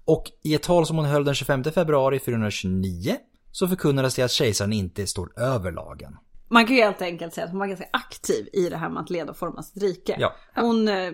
Och 0.05 0.31
i 0.43 0.55
ett 0.55 0.63
tal 0.63 0.87
som 0.87 0.97
hon 0.97 1.07
höll 1.07 1.25
den 1.25 1.35
25 1.35 1.65
februari 1.65 2.21
429 2.21 3.17
så 3.53 3.69
förkunnades 3.69 4.15
det 4.15 4.23
att 4.23 4.31
kejsaren 4.31 4.73
inte 4.73 5.07
står 5.07 5.41
över 5.41 5.73
lagen. 5.73 6.17
Man 6.49 6.67
kan 6.67 6.77
ju 6.77 6.83
helt 6.83 7.03
enkelt 7.03 7.35
säga 7.35 7.45
att 7.45 7.51
hon 7.51 7.61
var 7.61 7.67
ganska 7.67 7.89
aktiv 7.93 8.49
i 8.53 8.69
det 8.69 8.77
här 8.77 8.89
med 8.89 9.03
att 9.03 9.11
leda 9.11 9.31
och 9.31 9.37
forma 9.37 9.63
sitt 9.63 9.83
rike. 9.83 10.17
Ja. 10.19 10.35
Mm. 10.55 10.67
Hon, 10.67 10.89
eh, 10.89 11.13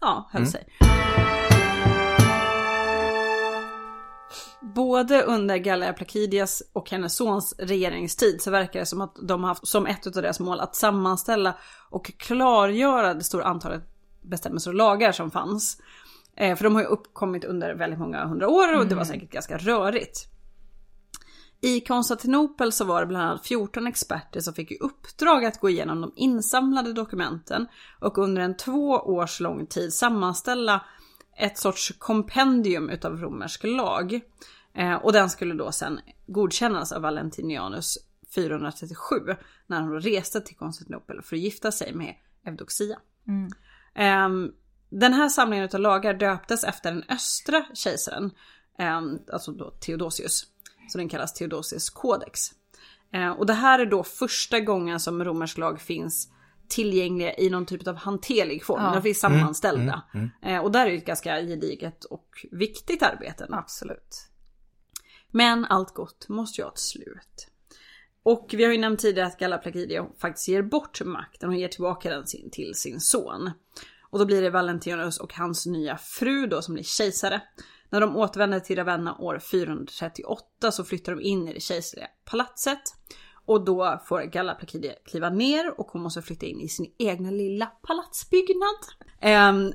ja, 0.00 0.28
höll 0.32 0.46
sig. 0.46 0.66
Både 4.74 5.22
under 5.22 5.56
Gallia 5.56 5.92
Placidias 5.92 6.62
och 6.72 6.90
hennes 6.90 7.16
sons 7.16 7.54
regeringstid 7.58 8.42
så 8.42 8.50
verkar 8.50 8.80
det 8.80 8.86
som 8.86 9.00
att 9.00 9.16
de 9.22 9.42
har 9.42 9.48
haft 9.48 9.68
som 9.68 9.86
ett 9.86 10.06
av 10.06 10.12
deras 10.12 10.40
mål 10.40 10.60
att 10.60 10.76
sammanställa 10.76 11.54
och 11.90 12.06
klargöra 12.18 13.14
det 13.14 13.24
stora 13.24 13.44
antalet 13.44 13.82
bestämmelser 14.22 14.70
och 14.70 14.74
lagar 14.74 15.12
som 15.12 15.30
fanns. 15.30 15.80
Eh, 16.36 16.56
för 16.56 16.64
de 16.64 16.74
har 16.74 16.82
ju 16.82 16.88
uppkommit 16.88 17.44
under 17.44 17.74
väldigt 17.74 17.98
många 17.98 18.26
hundra 18.26 18.48
år 18.48 18.78
och 18.78 18.86
det 18.86 18.94
var 18.94 19.04
säkert 19.04 19.30
ganska 19.30 19.58
rörigt. 19.58 20.35
I 21.60 21.80
Konstantinopel 21.80 22.72
så 22.72 22.84
var 22.84 23.00
det 23.00 23.06
bland 23.06 23.24
annat 23.24 23.46
14 23.46 23.86
experter 23.86 24.40
som 24.40 24.54
fick 24.54 24.70
i 24.70 24.78
uppdrag 24.78 25.44
att 25.44 25.60
gå 25.60 25.70
igenom 25.70 26.00
de 26.00 26.12
insamlade 26.16 26.92
dokumenten 26.92 27.66
och 28.00 28.18
under 28.18 28.42
en 28.42 28.56
två 28.56 28.90
års 28.90 29.40
lång 29.40 29.66
tid 29.66 29.92
sammanställa 29.92 30.84
ett 31.36 31.58
sorts 31.58 31.92
kompendium 31.98 32.90
utav 32.90 33.16
romersk 33.16 33.64
lag. 33.64 34.20
Eh, 34.74 34.94
och 34.94 35.12
den 35.12 35.30
skulle 35.30 35.54
då 35.54 35.72
sen 35.72 36.00
godkännas 36.26 36.92
av 36.92 37.02
Valentinianus 37.02 37.98
437 38.34 39.16
när 39.66 39.82
då 39.82 39.98
reste 39.98 40.40
till 40.40 40.56
Konstantinopel 40.56 41.22
för 41.22 41.36
att 41.36 41.42
gifta 41.42 41.72
sig 41.72 41.94
med 41.94 42.14
Evdoxia. 42.44 42.98
Ehm, 43.94 44.52
den 44.90 45.12
här 45.12 45.28
samlingen 45.28 45.68
av 45.72 45.80
lagar 45.80 46.14
döptes 46.14 46.64
efter 46.64 46.92
den 46.92 47.04
östra 47.08 47.64
kejsaren, 47.74 48.30
ehm, 48.78 49.18
alltså 49.32 49.52
då 49.52 49.70
Theodosius. 49.70 50.46
Så 50.88 50.98
den 50.98 51.08
kallas 51.08 51.34
Theodosius 51.34 51.90
codex. 51.90 52.40
Eh, 53.12 53.30
och 53.30 53.46
det 53.46 53.52
här 53.52 53.78
är 53.78 53.86
då 53.86 54.04
första 54.04 54.60
gången 54.60 55.00
som 55.00 55.24
romersk 55.24 55.58
lag 55.58 55.80
finns 55.80 56.28
tillgängliga 56.68 57.34
i 57.36 57.50
någon 57.50 57.66
typ 57.66 57.88
av 57.88 57.96
hanterlig 57.96 58.64
form. 58.64 58.82
Ja. 58.84 58.92
De 58.94 59.02
finns 59.02 59.20
sammanställda. 59.20 60.02
Eh, 60.42 60.58
och 60.58 60.72
där 60.72 60.86
är 60.86 60.90
det 60.90 60.96
ett 60.96 61.06
ganska 61.06 61.40
gediget 61.40 62.04
och 62.04 62.46
viktigt 62.52 63.02
arbete. 63.02 63.46
Absolut. 63.50 64.28
Men 65.30 65.64
allt 65.64 65.94
gott 65.94 66.28
måste 66.28 66.60
ju 66.60 66.64
ha 66.64 66.72
ett 66.72 66.78
slut. 66.78 67.48
Och 68.22 68.48
vi 68.52 68.64
har 68.64 68.72
ju 68.72 68.78
nämnt 68.78 69.00
tidigare 69.00 69.28
att 69.28 69.38
Galla 69.38 69.58
Placidia 69.58 70.06
faktiskt 70.18 70.48
ger 70.48 70.62
bort 70.62 71.00
makten 71.04 71.48
och 71.48 71.56
ger 71.56 71.68
tillbaka 71.68 72.10
den 72.10 72.26
sin, 72.26 72.50
till 72.50 72.74
sin 72.74 73.00
son. 73.00 73.50
Och 74.10 74.18
då 74.18 74.24
blir 74.24 74.42
det 74.42 74.50
Valentianus 74.50 75.18
och 75.18 75.34
hans 75.34 75.66
nya 75.66 75.98
fru 75.98 76.46
då 76.46 76.62
som 76.62 76.74
blir 76.74 76.84
kejsare. 76.84 77.42
När 77.90 78.00
de 78.00 78.16
återvänder 78.16 78.60
till 78.60 78.76
Ravenna 78.76 79.16
år 79.18 79.38
438 79.38 80.72
så 80.72 80.84
flyttar 80.84 81.12
de 81.14 81.22
in 81.22 81.48
i 81.48 81.52
det 81.52 81.60
kejserliga 81.60 82.08
palatset. 82.24 82.82
Och 83.46 83.64
då 83.64 84.00
får 84.04 84.22
Galla 84.22 84.54
Placidia 84.54 84.92
kliva 85.04 85.30
ner 85.30 85.80
och 85.80 85.86
hon 85.86 86.02
måste 86.02 86.22
flytta 86.22 86.46
in 86.46 86.60
i 86.60 86.68
sin 86.68 86.94
egna 86.98 87.30
lilla 87.30 87.66
palatsbyggnad. 87.66 88.76
Ehm, 89.20 89.72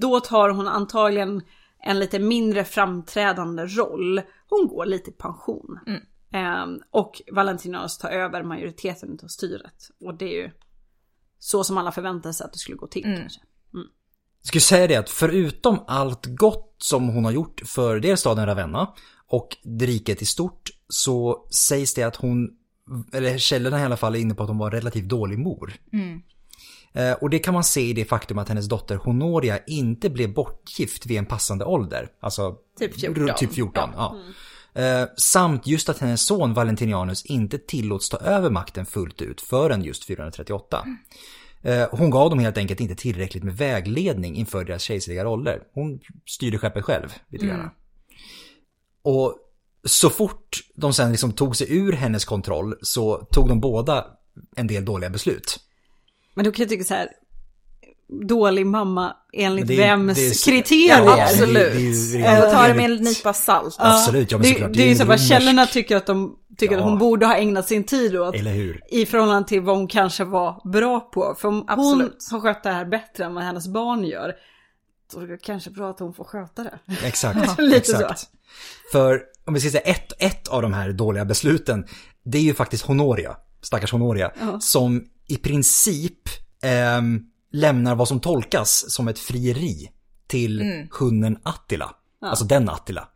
då 0.00 0.20
tar 0.20 0.48
hon 0.48 0.68
antagligen 0.68 1.42
en 1.78 1.98
lite 1.98 2.18
mindre 2.18 2.64
framträdande 2.64 3.66
roll. 3.66 4.20
Hon 4.48 4.68
går 4.68 4.86
lite 4.86 5.10
i 5.10 5.12
pension. 5.12 5.78
Ehm, 6.32 6.80
och 6.90 7.22
Valentinianus 7.32 7.98
tar 7.98 8.10
över 8.10 8.42
majoriteten 8.42 9.18
av 9.22 9.26
styret. 9.26 9.88
Och 10.00 10.14
det 10.14 10.24
är 10.24 10.42
ju 10.42 10.50
så 11.38 11.64
som 11.64 11.78
alla 11.78 11.92
förväntade 11.92 12.34
sig 12.34 12.44
att 12.44 12.52
det 12.52 12.58
skulle 12.58 12.76
gå 12.76 12.86
till 12.86 13.02
kanske. 13.20 13.40
Jag 14.42 14.46
skulle 14.48 14.60
säga 14.60 14.86
det 14.86 14.96
att 14.96 15.10
förutom 15.10 15.84
allt 15.86 16.26
gott 16.26 16.74
som 16.78 17.08
hon 17.08 17.24
har 17.24 17.32
gjort 17.32 17.62
för 17.64 18.00
dels 18.00 18.20
staden 18.20 18.46
Ravenna 18.46 18.94
och 19.28 19.56
riket 19.80 20.22
i 20.22 20.26
stort 20.26 20.70
så 20.88 21.46
sägs 21.68 21.94
det 21.94 22.02
att 22.02 22.16
hon, 22.16 22.48
eller 23.12 23.38
källorna 23.38 23.80
i 23.80 23.84
alla 23.84 23.96
fall 23.96 24.14
är 24.14 24.18
inne 24.18 24.34
på 24.34 24.42
att 24.42 24.48
hon 24.48 24.58
var 24.58 24.66
en 24.66 24.72
relativt 24.72 25.08
dålig 25.08 25.38
mor. 25.38 25.72
Eh, 26.92 27.12
Och 27.12 27.30
det 27.30 27.38
kan 27.38 27.54
man 27.54 27.64
se 27.64 27.80
i 27.80 27.92
det 27.92 28.04
faktum 28.04 28.38
att 28.38 28.48
hennes 28.48 28.68
dotter 28.68 28.96
Honoria 28.96 29.58
inte 29.66 30.10
blev 30.10 30.34
bortgift 30.34 31.06
vid 31.06 31.18
en 31.18 31.26
passande 31.26 31.64
ålder. 31.64 32.08
Alltså 32.20 32.56
Typ 32.78 33.00
14. 33.00 33.14
runt 33.26 33.36
Typ 33.36 33.52
14, 33.52 33.90
ja. 33.96 34.16
Eh, 34.74 35.08
samt 35.16 35.66
just 35.66 35.88
att 35.88 35.98
hennes 35.98 36.26
son 36.26 36.54
Valentinianus 36.54 37.24
inte 37.24 37.58
tillåts 37.58 38.08
ta 38.08 38.16
över 38.16 38.50
makten 38.50 38.86
fullt 38.86 39.22
ut 39.22 39.40
förrän 39.40 39.82
just 39.84 40.04
438. 40.04 40.76
Eh, 40.86 40.92
Hon 41.90 42.10
gav 42.10 42.30
dem 42.30 42.38
helt 42.38 42.58
enkelt 42.58 42.80
inte 42.80 42.94
tillräckligt 42.94 43.44
med 43.44 43.56
vägledning 43.56 44.36
inför 44.36 44.64
deras 44.64 44.82
kejserliga 44.82 45.24
roller. 45.24 45.62
Hon 45.74 46.00
styrde 46.26 46.58
skeppet 46.58 46.84
själv 46.84 47.08
lite 47.28 47.46
grann. 47.46 47.70
Och 49.02 49.38
så 49.84 50.10
fort 50.10 50.60
de 50.74 50.92
sen 50.92 51.10
liksom 51.10 51.32
tog 51.32 51.56
sig 51.56 51.76
ur 51.76 51.92
hennes 51.92 52.24
kontroll 52.24 52.74
så 52.82 53.16
tog 53.16 53.48
de 53.48 53.60
båda 53.60 54.06
en 54.56 54.66
del 54.66 54.84
dåliga 54.84 55.10
beslut. 55.10 55.60
Men 56.34 56.44
då 56.44 56.52
kan 56.52 56.62
jag 56.62 56.68
tycka 56.68 56.84
så 56.84 56.94
här, 56.94 57.08
dålig 58.28 58.66
mamma 58.66 59.16
enligt 59.32 59.66
det 59.66 59.74
är- 59.74 59.78
vems 59.78 60.18
det 60.18 60.26
är- 60.26 60.44
kriterier? 60.52 60.98
Ja, 61.04 61.16
det 61.16 61.22
Absolut. 61.22 61.72
det 62.12 62.18
Jag 62.18 62.52
tar 62.52 62.68
det 62.68 62.74
med 62.74 62.84
en 62.90 62.96
nypa 62.96 63.32
salt. 63.32 63.76
Absolut, 63.78 64.30
ja 64.30 64.38
men 64.38 64.42
det, 64.46 64.52
såklart. 64.52 64.72
det 64.72 64.82
är 64.82 64.88
ju 64.88 64.94
så 64.94 65.04
romersk- 65.04 65.28
källorna 65.28 65.66
tycker 65.66 65.96
att 65.96 66.06
de 66.06 66.36
tycker 66.58 66.74
Ja. 66.74 66.80
att 66.80 66.84
hon 66.88 66.98
borde 66.98 67.26
ha 67.26 67.36
ägnat 67.36 67.68
sin 67.68 67.84
tid 67.84 68.16
åt. 68.16 68.34
Eller 68.34 68.52
hur? 68.52 68.80
I 68.90 69.06
förhållande 69.06 69.48
till 69.48 69.60
vad 69.60 69.76
hon 69.76 69.86
kanske 69.88 70.24
var 70.24 70.70
bra 70.72 71.00
på. 71.00 71.34
För 71.38 71.48
om 71.48 71.64
Absolut. 71.68 72.26
hon 72.30 72.40
har 72.40 72.48
skött 72.48 72.62
det 72.62 72.70
här 72.70 72.84
bättre 72.84 73.24
än 73.24 73.34
vad 73.34 73.44
hennes 73.44 73.68
barn 73.68 74.04
gör. 74.04 74.34
Är 75.16 75.26
det 75.26 75.38
kanske 75.42 75.70
bra 75.70 75.90
att 75.90 75.98
hon 76.00 76.14
får 76.14 76.24
sköta 76.24 76.62
det. 76.64 76.78
Exakt. 77.04 77.58
Lite 77.58 77.76
exakt. 77.76 78.24
För 78.92 79.20
om 79.46 79.54
vi 79.54 79.60
ska 79.60 79.70
säga 79.70 79.80
ett, 79.82 80.12
ett 80.22 80.48
av 80.48 80.62
de 80.62 80.72
här 80.72 80.92
dåliga 80.92 81.24
besluten, 81.24 81.84
det 82.24 82.38
är 82.38 82.42
ju 82.42 82.54
faktiskt 82.54 82.82
Honoria, 82.84 83.36
stackars 83.62 83.92
Honoria, 83.92 84.32
som 84.60 85.04
i 85.28 85.36
princip 85.36 86.18
ehm, 86.62 87.20
lämnar 87.52 87.94
vad 87.94 88.08
som 88.08 88.20
tolkas 88.20 88.84
som 88.92 89.08
ett 89.08 89.18
frieri 89.18 89.90
till 90.26 90.62
hunden 91.00 91.38
Attila. 91.42 91.94
Alltså 92.24 92.44
den 92.44 92.68
Attila. 92.68 93.08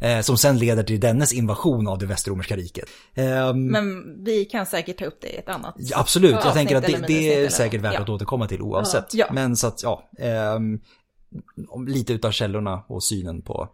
Eh, 0.00 0.20
som 0.20 0.38
sen 0.38 0.58
leder 0.58 0.82
till 0.82 1.00
dennes 1.00 1.32
invasion 1.32 1.88
av 1.88 1.98
det 1.98 2.06
västromerska 2.06 2.56
riket. 2.56 2.88
Ehm, 3.14 3.66
Men 3.66 4.04
vi 4.24 4.44
kan 4.44 4.66
säkert 4.66 4.98
ta 4.98 5.04
upp 5.04 5.18
det 5.20 5.28
i 5.28 5.36
ett 5.36 5.48
annat. 5.48 5.74
Ja, 5.78 5.98
Absolut, 6.00 6.30
jag 6.30 6.38
avsnitt 6.38 6.54
tänker 6.54 6.76
att 6.76 6.86
det, 6.86 7.04
det 7.06 7.34
är 7.44 7.48
säkert 7.48 7.80
värt 7.80 7.94
Ja. 7.94 8.00
att 8.00 8.08
återkomma 8.08 8.48
till 8.48 8.62
oavsett. 8.62 9.14
Ja. 9.14 9.26
Men 9.32 9.56
så 9.56 9.66
att, 9.66 9.82
ja, 9.82 10.10
om 11.68 11.88
lite 11.88 12.12
utav 12.12 12.30
källorna 12.30 12.84
och 12.88 13.04
synen 13.04 13.42
på, 13.42 13.68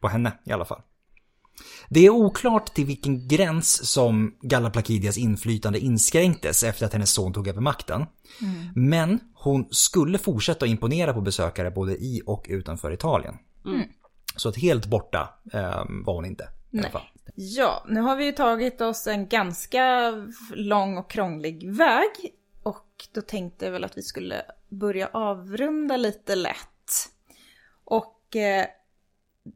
på 0.00 0.08
henne 0.08 0.32
i 0.46 0.52
alla 0.52 0.64
fall. 0.64 0.80
Det 1.88 2.06
är 2.06 2.10
oklart 2.10 2.74
till 2.74 2.84
vilken 2.86 3.28
gräns 3.28 3.90
som 3.90 4.34
Galla 4.42 4.70
Placidias 4.70 5.18
inflytande 5.18 5.78
inskränktes 5.78 6.64
efter 6.64 6.86
att 6.86 6.92
hennes 6.92 7.10
son 7.12 7.32
tog 7.32 7.48
över 7.48 7.60
makten. 7.60 8.06
Men 8.74 9.20
hon 9.44 9.66
skulle 9.70 10.18
fortsätta 10.18 10.66
imponera 10.66 11.12
på 11.14 11.20
besökare 11.20 11.70
både 11.70 11.92
i 11.92 12.22
och 12.26 12.46
utanför 12.48 12.92
Italien. 12.92 13.38
Så 14.36 14.48
att 14.48 14.56
helt 14.56 14.86
borta 14.86 15.28
ehm, 15.52 16.04
var 16.04 16.14
hon 16.14 16.24
inte. 16.24 16.48
Nej. 16.70 16.92
Ja, 17.34 17.84
nu 17.88 18.00
har 18.00 18.16
vi 18.16 18.24
ju 18.24 18.32
tagit 18.32 18.80
oss 18.80 19.06
en 19.06 19.28
ganska 19.28 20.12
lång 20.54 20.98
och 20.98 21.10
krånglig 21.10 21.72
väg. 21.72 22.10
Och 22.62 23.08
då 23.12 23.20
tänkte 23.20 23.64
jag 23.64 23.72
väl 23.72 23.84
att 23.84 23.98
vi 23.98 24.02
skulle 24.02 24.42
börja 24.68 25.06
avrunda 25.12 25.96
lite 25.96 26.34
lätt. 26.34 27.10
Och 27.84 28.36
eh, 28.36 28.66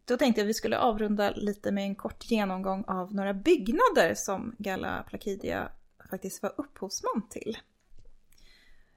då 0.04 0.16
tänkte 0.16 0.40
jag 0.40 0.44
att 0.44 0.48
vi 0.48 0.54
skulle 0.54 0.78
avrunda 0.78 1.30
lite 1.30 1.72
med 1.72 1.84
en 1.84 1.94
kort 1.94 2.30
genomgång 2.30 2.84
av 2.86 3.14
några 3.14 3.34
byggnader 3.34 4.14
som 4.14 4.54
Galla 4.58 5.04
Placidia 5.08 5.68
faktiskt 6.10 6.42
var 6.42 6.52
upphovsman 6.56 7.28
till. 7.30 7.56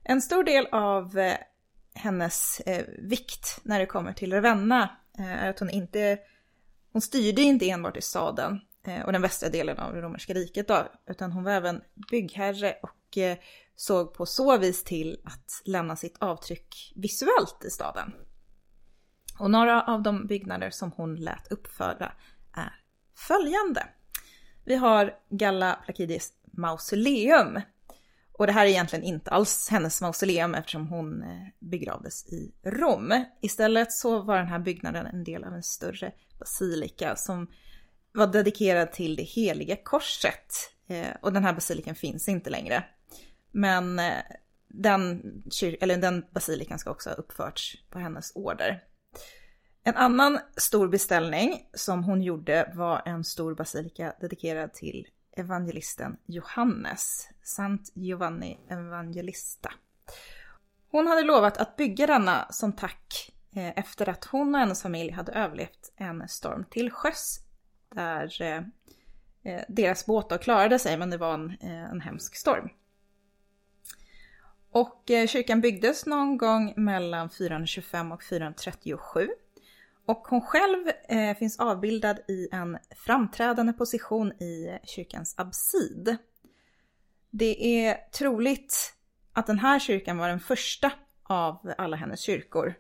En 0.04 0.22
stor 0.22 0.44
del 0.44 0.68
av 0.72 1.18
eh, 1.18 1.38
hennes 1.94 2.60
eh, 2.60 2.86
vikt 3.00 3.60
när 3.64 3.80
det 3.80 3.86
kommer 3.86 4.14
till 4.14 4.34
Ravenna 4.34 4.98
eh, 5.18 5.44
är 5.44 5.50
att 5.50 5.60
hon 5.60 5.70
inte 5.70 6.20
hon 6.92 7.02
styrde 7.02 7.42
inte 7.42 7.70
enbart 7.70 7.98
i 7.98 8.02
staden 8.02 8.62
eh, 8.88 9.02
och 9.02 9.12
den 9.12 9.22
västra 9.22 9.50
delen 9.50 9.80
av 9.80 9.94
det 9.94 10.02
romerska 10.02 10.34
riket 10.34 10.68
då, 10.68 10.92
utan 11.08 11.32
hon 11.32 11.44
var 11.44 11.52
även 11.52 11.82
byggherre 12.12 12.76
och 12.82 13.18
eh, 13.18 13.38
såg 13.76 14.14
på 14.14 14.26
så 14.26 14.58
vis 14.58 14.84
till 14.84 15.22
att 15.24 15.62
lämna 15.66 15.96
sitt 15.96 16.18
avtryck 16.20 16.94
visuellt 16.96 17.64
i 17.66 17.70
staden. 17.70 18.14
Och 19.40 19.52
några 19.52 19.82
av 19.82 20.02
de 20.02 20.28
byggnader 20.28 20.70
som 20.70 20.92
hon 20.92 21.16
lät 21.16 21.52
uppföra 21.52 22.12
är 22.54 22.74
följande. 23.16 23.88
Vi 24.66 24.76
har 24.76 25.14
Galla 25.30 25.80
Placidis 25.86 26.34
mausoleum. 26.44 27.62
Och 28.42 28.48
det 28.48 28.54
här 28.54 28.66
är 28.66 28.70
egentligen 28.70 29.06
inte 29.06 29.32
alls 29.32 29.68
hennes 29.72 30.02
mausoleum 30.02 30.56
eftersom 30.56 30.88
hon 30.88 31.24
eh, 31.24 31.48
begravdes 31.60 32.26
i 32.26 32.54
Rom. 32.64 33.26
Istället 33.42 33.92
så 33.92 34.22
var 34.22 34.38
den 34.38 34.48
här 34.48 34.60
byggnaden 34.60 35.06
en 35.06 35.24
del 35.24 35.44
av 35.44 35.54
en 35.54 35.64
större 35.64 36.12
basilika 36.40 37.16
som 37.16 37.52
var 38.12 38.28
dedikerad 38.28 38.92
till 38.92 39.16
det 39.16 39.24
heliga 39.24 39.76
korset. 39.84 40.54
Eh, 40.88 41.08
och 41.22 41.34
den 41.34 41.44
här 41.44 41.54
basilikan 41.54 41.96
finns 41.96 42.30
inte 42.30 42.50
längre. 42.50 42.84
Men 43.52 44.00
eh, 44.00 44.14
den, 44.68 45.22
eller 45.82 45.98
den 45.98 46.26
basilikan 46.32 46.80
ska 46.80 46.92
också 46.92 47.10
ha 47.10 47.16
uppförts 47.16 47.78
på 47.90 48.00
hennes 48.00 48.32
order. 48.36 48.84
En 49.84 49.96
annan 49.96 50.40
stor 50.58 50.88
beställning 50.88 51.70
som 51.74 52.04
hon 52.04 52.22
gjorde 52.22 52.72
var 52.76 53.02
en 53.06 53.24
stor 53.24 53.56
basilika 53.56 54.14
dedikerad 54.22 54.74
till 54.74 55.08
evangelisten 55.32 56.18
Johannes, 56.26 57.30
Sant 57.44 57.92
Giovanni 57.96 58.60
Evangelista. 58.70 59.72
Hon 60.92 61.08
hade 61.08 61.22
lovat 61.22 61.58
att 61.58 61.76
bygga 61.76 62.08
denna 62.08 62.48
som 62.50 62.74
tack 62.74 63.32
eh, 63.56 63.70
efter 63.80 64.10
att 64.10 64.26
hon 64.26 64.56
och 64.56 64.60
hennes 64.60 64.82
familj 64.82 65.12
hade 65.12 65.32
överlevt 65.32 65.94
en 65.96 66.28
storm 66.28 66.66
till 66.70 66.92
sjöss 66.92 67.40
där 67.96 68.42
eh, 68.42 68.64
eh, 69.44 69.64
deras 69.68 70.06
båtar 70.06 70.38
klarade 70.38 70.80
sig 70.80 70.98
men 70.98 71.10
det 71.10 71.18
var 71.18 71.34
en, 71.34 71.58
en 71.62 72.02
hemsk 72.02 72.36
storm. 72.36 72.70
Och 74.72 75.04
kyrkan 75.08 75.62
byggdes 75.62 76.06
någon 76.06 76.38
gång 76.38 76.74
mellan 76.78 77.30
425 77.30 78.12
och 78.12 78.24
437. 78.24 79.30
Och 80.06 80.28
hon 80.28 80.42
själv 80.42 80.88
eh, 81.08 81.38
finns 81.38 81.60
avbildad 81.60 82.20
i 82.28 82.48
en 82.52 82.78
framträdande 83.06 83.74
position 83.74 84.32
i 84.32 84.80
kyrkans 84.84 85.36
absid. 85.38 86.18
Det 87.30 87.86
är 87.86 87.98
troligt 88.12 88.94
att 89.34 89.48
den 89.48 89.60
här 89.60 89.80
kyrkan 89.80 90.18
var 90.18 90.30
den 90.30 90.40
första 90.40 90.92
av 91.24 91.74
alla 91.78 91.98
hennes 91.98 92.20
kyrkor. 92.20 92.74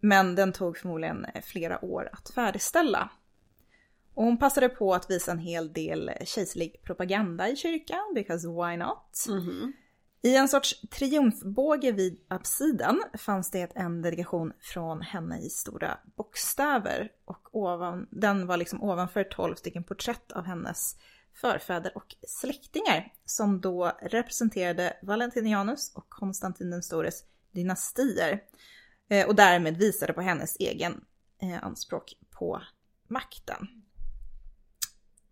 Men 0.00 0.34
den 0.34 0.52
tog 0.52 0.78
förmodligen 0.78 1.26
flera 1.42 1.84
år 1.84 2.08
att 2.12 2.30
färdigställa. 2.30 3.10
Och 4.14 4.24
hon 4.24 4.38
passade 4.38 4.68
på 4.68 4.94
att 4.94 5.10
visa 5.10 5.32
en 5.32 5.38
hel 5.38 5.72
del 5.72 6.10
kejserlig 6.24 6.82
propaganda 6.82 7.48
i 7.48 7.56
kyrkan, 7.56 8.12
because 8.14 8.48
why 8.48 8.76
not? 8.76 9.26
Mhm. 9.28 9.72
I 10.24 10.36
en 10.36 10.48
sorts 10.48 10.80
triumfbåge 10.90 11.92
vid 11.92 12.24
absiden 12.28 13.02
fanns 13.18 13.50
det 13.50 13.72
en 13.74 14.02
delegation 14.02 14.52
från 14.60 15.00
henne 15.00 15.40
i 15.40 15.50
stora 15.50 15.98
bokstäver. 16.16 17.08
Och 17.24 17.48
ovan, 17.56 18.08
den 18.10 18.46
var 18.46 18.56
liksom 18.56 18.82
ovanför 18.82 19.24
12 19.24 19.54
stycken 19.54 19.84
porträtt 19.84 20.32
av 20.32 20.44
hennes 20.44 20.96
förfäder 21.34 21.96
och 21.96 22.16
släktingar 22.28 23.12
som 23.24 23.60
då 23.60 23.92
representerade 24.02 24.96
Valentinianus 25.02 25.92
och 25.94 26.08
Konstantin 26.08 26.70
den 26.70 26.82
stores 26.82 27.24
dynastier. 27.52 28.42
Eh, 29.08 29.26
och 29.26 29.34
därmed 29.34 29.76
visade 29.76 30.12
på 30.12 30.20
hennes 30.20 30.56
egen 30.56 31.04
eh, 31.42 31.64
anspråk 31.64 32.14
på 32.30 32.62
makten. 33.08 33.68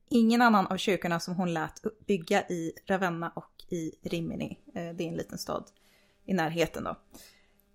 Ingen 0.09 0.43
annan 0.43 0.67
av 0.67 0.77
kyrkorna 0.77 1.21
som 1.21 1.35
hon 1.35 1.55
lät 1.55 1.83
bygga 2.07 2.43
i 2.49 2.73
Ravenna 2.87 3.33
och 3.37 3.60
i 3.71 3.93
Rimini, 4.03 4.59
eh, 4.75 4.95
det 4.95 5.05
är 5.05 5.09
en 5.09 5.17
liten 5.17 5.39
stad 5.39 5.65
i 6.25 6.35
närheten 6.35 6.85
då, 6.85 6.97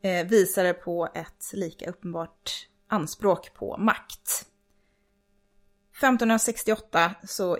eh, 0.09 0.27
visade 0.27 0.73
på 0.73 1.09
ett 1.15 1.51
lika 1.53 1.89
uppenbart 1.89 2.67
anspråk 2.87 3.53
på 3.53 3.77
makt. 3.77 4.45
1568 5.99 7.15
så 7.23 7.57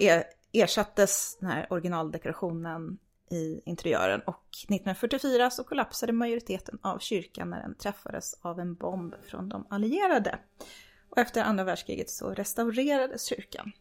ersattes 0.52 1.38
den 1.40 1.50
här 1.50 1.68
originaldekorationen 1.70 2.98
i 3.32 3.62
interiören 3.66 4.22
och 4.22 4.46
1944 4.70 5.50
så 5.50 5.64
kollapsade 5.64 6.14
majoriteten 6.14 6.80
av 6.82 7.00
kyrkan 7.00 7.50
när 7.50 7.62
den 7.62 7.76
träffades 7.76 8.34
av 8.42 8.60
en 8.60 8.76
bomb 8.76 9.16
från 9.30 9.50
de 9.50 9.68
allierade. 9.70 10.40
Och 11.10 11.18
efter 11.18 11.44
andra 11.44 11.64
världskriget 11.64 12.10
så 12.10 12.34
restaurerades 12.34 13.26
kyrkan. 13.26 13.72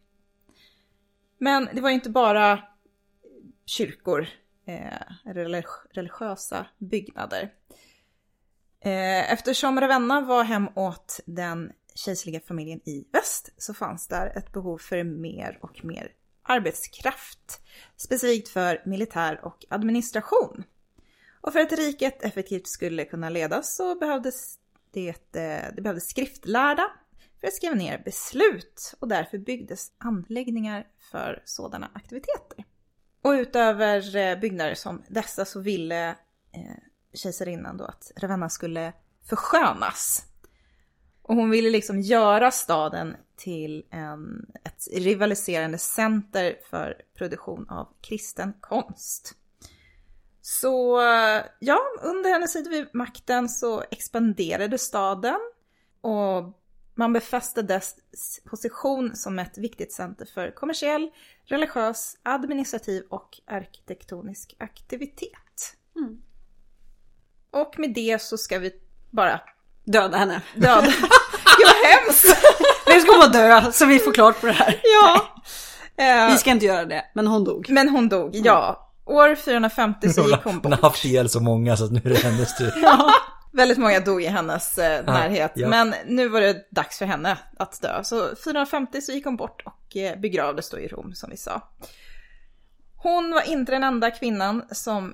Men 1.37 1.69
det 1.73 1.81
var 1.81 1.89
inte 1.89 2.09
bara 2.09 2.63
kyrkor, 3.65 4.27
Eh, 4.67 4.97
religiösa 5.93 6.67
byggnader. 6.77 7.53
Eh, 8.79 9.33
eftersom 9.33 9.79
Ravenna 9.79 10.21
var 10.21 10.43
hem 10.43 10.67
åt 10.75 11.19
den 11.25 11.71
kejserliga 11.95 12.39
familjen 12.39 12.79
i 12.85 13.07
väst 13.11 13.49
så 13.57 13.73
fanns 13.73 14.07
där 14.07 14.37
ett 14.37 14.51
behov 14.51 14.77
för 14.77 15.03
mer 15.03 15.59
och 15.61 15.85
mer 15.85 16.11
arbetskraft. 16.43 17.61
Specifikt 17.97 18.49
för 18.49 18.81
militär 18.85 19.45
och 19.45 19.65
administration. 19.69 20.63
Och 21.41 21.53
för 21.53 21.59
att 21.59 21.71
riket 21.71 22.23
effektivt 22.23 22.67
skulle 22.67 23.05
kunna 23.05 23.29
ledas 23.29 23.75
så 23.75 23.95
behövdes 23.95 24.59
det, 24.91 25.35
eh, 25.35 25.73
det 25.75 25.81
behövdes 25.81 26.09
skriftlärda 26.09 26.91
för 27.39 27.47
att 27.47 27.53
skriva 27.53 27.75
ner 27.75 28.01
beslut 28.05 28.93
och 28.99 29.07
därför 29.07 29.37
byggdes 29.37 29.91
anläggningar 29.97 30.87
för 31.11 31.41
sådana 31.45 31.91
aktiviteter. 31.93 32.65
Och 33.25 33.31
utöver 33.31 34.15
eh, 34.15 34.39
byggnader 34.39 34.75
som 34.75 35.03
dessa 35.07 35.45
så 35.45 35.59
ville 35.59 36.09
eh, 36.51 36.77
kejsarinnan 37.13 37.77
då 37.77 37.85
att 37.85 38.11
Ravenna 38.17 38.49
skulle 38.49 38.93
förskönas. 39.29 40.25
Och 41.21 41.35
hon 41.35 41.49
ville 41.49 41.69
liksom 41.69 42.01
göra 42.01 42.51
staden 42.51 43.15
till 43.35 43.85
en, 43.91 44.45
ett 44.63 44.87
rivaliserande 44.93 45.77
center 45.77 46.57
för 46.69 47.01
produktion 47.17 47.69
av 47.69 47.87
kristen 48.01 48.53
konst. 48.59 49.33
Så 50.41 51.01
ja, 51.59 51.79
under 52.01 52.29
hennes 52.29 52.53
tid 52.53 52.67
vid 52.67 52.87
makten 52.93 53.49
så 53.49 53.83
expanderade 53.91 54.77
staden 54.77 55.39
och 56.01 56.59
man 56.95 57.13
befäste 57.13 57.61
dess 57.61 57.95
position 58.49 59.15
som 59.15 59.39
ett 59.39 59.57
viktigt 59.57 59.93
center 59.93 60.27
för 60.33 60.51
kommersiell, 60.55 61.09
religiös, 61.45 62.17
administrativ 62.23 63.03
och 63.09 63.29
arkitektonisk 63.47 64.55
aktivitet. 64.59 65.75
Mm. 65.95 66.17
Och 67.51 67.79
med 67.79 67.93
det 67.93 68.21
så 68.21 68.37
ska 68.37 68.59
vi 68.59 68.71
bara 69.11 69.39
Döda 69.85 70.17
henne. 70.17 70.41
döda. 70.55 70.81
Gud 71.57 71.67
vad 71.67 71.91
hemskt! 71.91 72.25
Vi 72.87 73.01
ska 73.01 73.11
bara 73.11 73.27
dö 73.27 73.71
så 73.71 73.85
vi 73.85 73.99
får 73.99 74.11
klart 74.13 74.41
på 74.41 74.47
det 74.47 74.51
här. 74.53 74.81
Ja. 74.83 75.21
Eh, 75.97 76.31
Vi 76.31 76.37
ska 76.37 76.51
inte 76.51 76.65
göra 76.65 76.85
det, 76.85 77.05
men 77.15 77.27
hon 77.27 77.43
dog. 77.43 77.69
Men 77.69 77.89
hon 77.89 78.09
dog, 78.09 78.35
ja. 78.35 78.91
År 79.05 79.35
450 79.35 80.09
så 80.09 80.21
Hon 80.21 80.29
gick 80.29 80.37
har, 80.37 80.43
hon 80.43 80.53
hon 80.53 80.61
bort. 80.61 80.71
har 80.81 80.89
haft 80.89 81.05
ihjäl 81.05 81.29
så 81.29 81.39
många 81.39 81.77
så 81.77 81.85
att 81.85 81.91
nu 81.91 82.01
är 82.05 82.09
det 82.09 82.17
hennes 82.17 82.57
tur. 82.57 82.73
Väldigt 83.55 83.77
många 83.77 83.99
dog 83.99 84.21
i 84.21 84.25
hennes 84.25 84.77
eh, 84.77 85.05
närhet. 85.05 85.51
ja. 85.55 85.67
Men 85.67 85.93
nu 86.05 86.27
var 86.27 86.41
det 86.41 86.67
dags 86.71 86.97
för 86.97 87.05
henne 87.05 87.37
att 87.57 87.81
dö. 87.81 88.03
Så 88.03 88.35
450 88.43 89.01
så 89.01 89.11
gick 89.11 89.25
hon 89.25 89.37
bort 89.37 89.61
och 89.65 89.97
eh, 89.97 90.19
begravdes 90.19 90.69
då 90.69 90.79
i 90.79 90.87
Rom 90.87 91.13
som 91.13 91.29
vi 91.29 91.37
sa. 91.37 91.61
Hon 92.95 93.31
var 93.31 93.49
inte 93.49 93.71
den 93.71 93.83
enda 93.83 94.11
kvinnan 94.11 94.65
som 94.71 95.13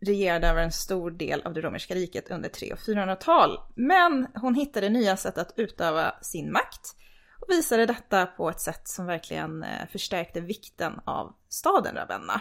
regerade 0.00 0.48
över 0.48 0.62
en 0.62 0.72
stor 0.72 1.10
del 1.10 1.42
av 1.42 1.54
det 1.54 1.60
romerska 1.60 1.94
riket 1.94 2.30
under 2.30 2.48
300 2.48 2.74
och 2.74 2.88
400-tal. 2.88 3.58
Men 3.74 4.26
hon 4.34 4.54
hittade 4.54 4.88
nya 4.88 5.16
sätt 5.16 5.38
att 5.38 5.52
utöva 5.56 6.14
sin 6.22 6.52
makt 6.52 6.96
och 7.40 7.50
visade 7.50 7.86
detta 7.86 8.26
på 8.26 8.50
ett 8.50 8.60
sätt 8.60 8.88
som 8.88 9.06
verkligen 9.06 9.62
eh, 9.62 9.88
förstärkte 9.92 10.40
vikten 10.40 11.00
av 11.04 11.32
staden 11.48 11.94
Ravenna. 11.94 12.40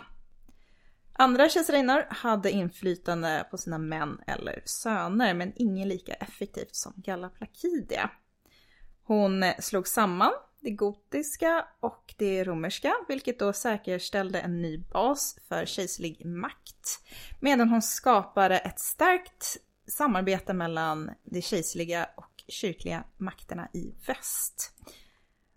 Andra 1.14 1.50
kejsarinnor 1.50 2.06
hade 2.10 2.52
inflytande 2.52 3.48
på 3.52 3.58
sina 3.58 3.78
män 3.78 4.22
eller 4.28 4.62
söner, 4.66 5.34
men 5.34 5.54
ingen 5.56 5.88
lika 5.88 6.14
effektivt 6.14 6.76
som 6.76 6.94
Galla 6.96 7.30
Placidia. 7.30 8.10
Hon 9.04 9.44
eh, 9.44 9.56
slog 9.60 9.88
samman 9.88 10.32
det 10.60 10.72
gotiska 10.72 11.68
och 11.80 12.14
det 12.18 12.44
romerska, 12.44 12.94
vilket 13.08 13.40
då 13.40 13.54
säkerställde 13.54 14.40
en 14.40 14.62
ny 14.62 14.78
bas 14.78 15.40
för 15.48 15.66
kejserlig 15.66 16.26
makt. 16.26 17.00
Medan 17.40 17.70
hon 17.70 17.82
skapade 17.82 18.58
ett 18.58 18.80
starkt 18.80 19.58
samarbete 19.88 20.54
mellan 20.54 21.12
de 21.24 21.42
kejserliga 21.42 22.10
och 22.18 22.44
kyrkliga 22.48 23.04
makterna 23.18 23.68
i 23.74 23.94
väst. 24.08 24.72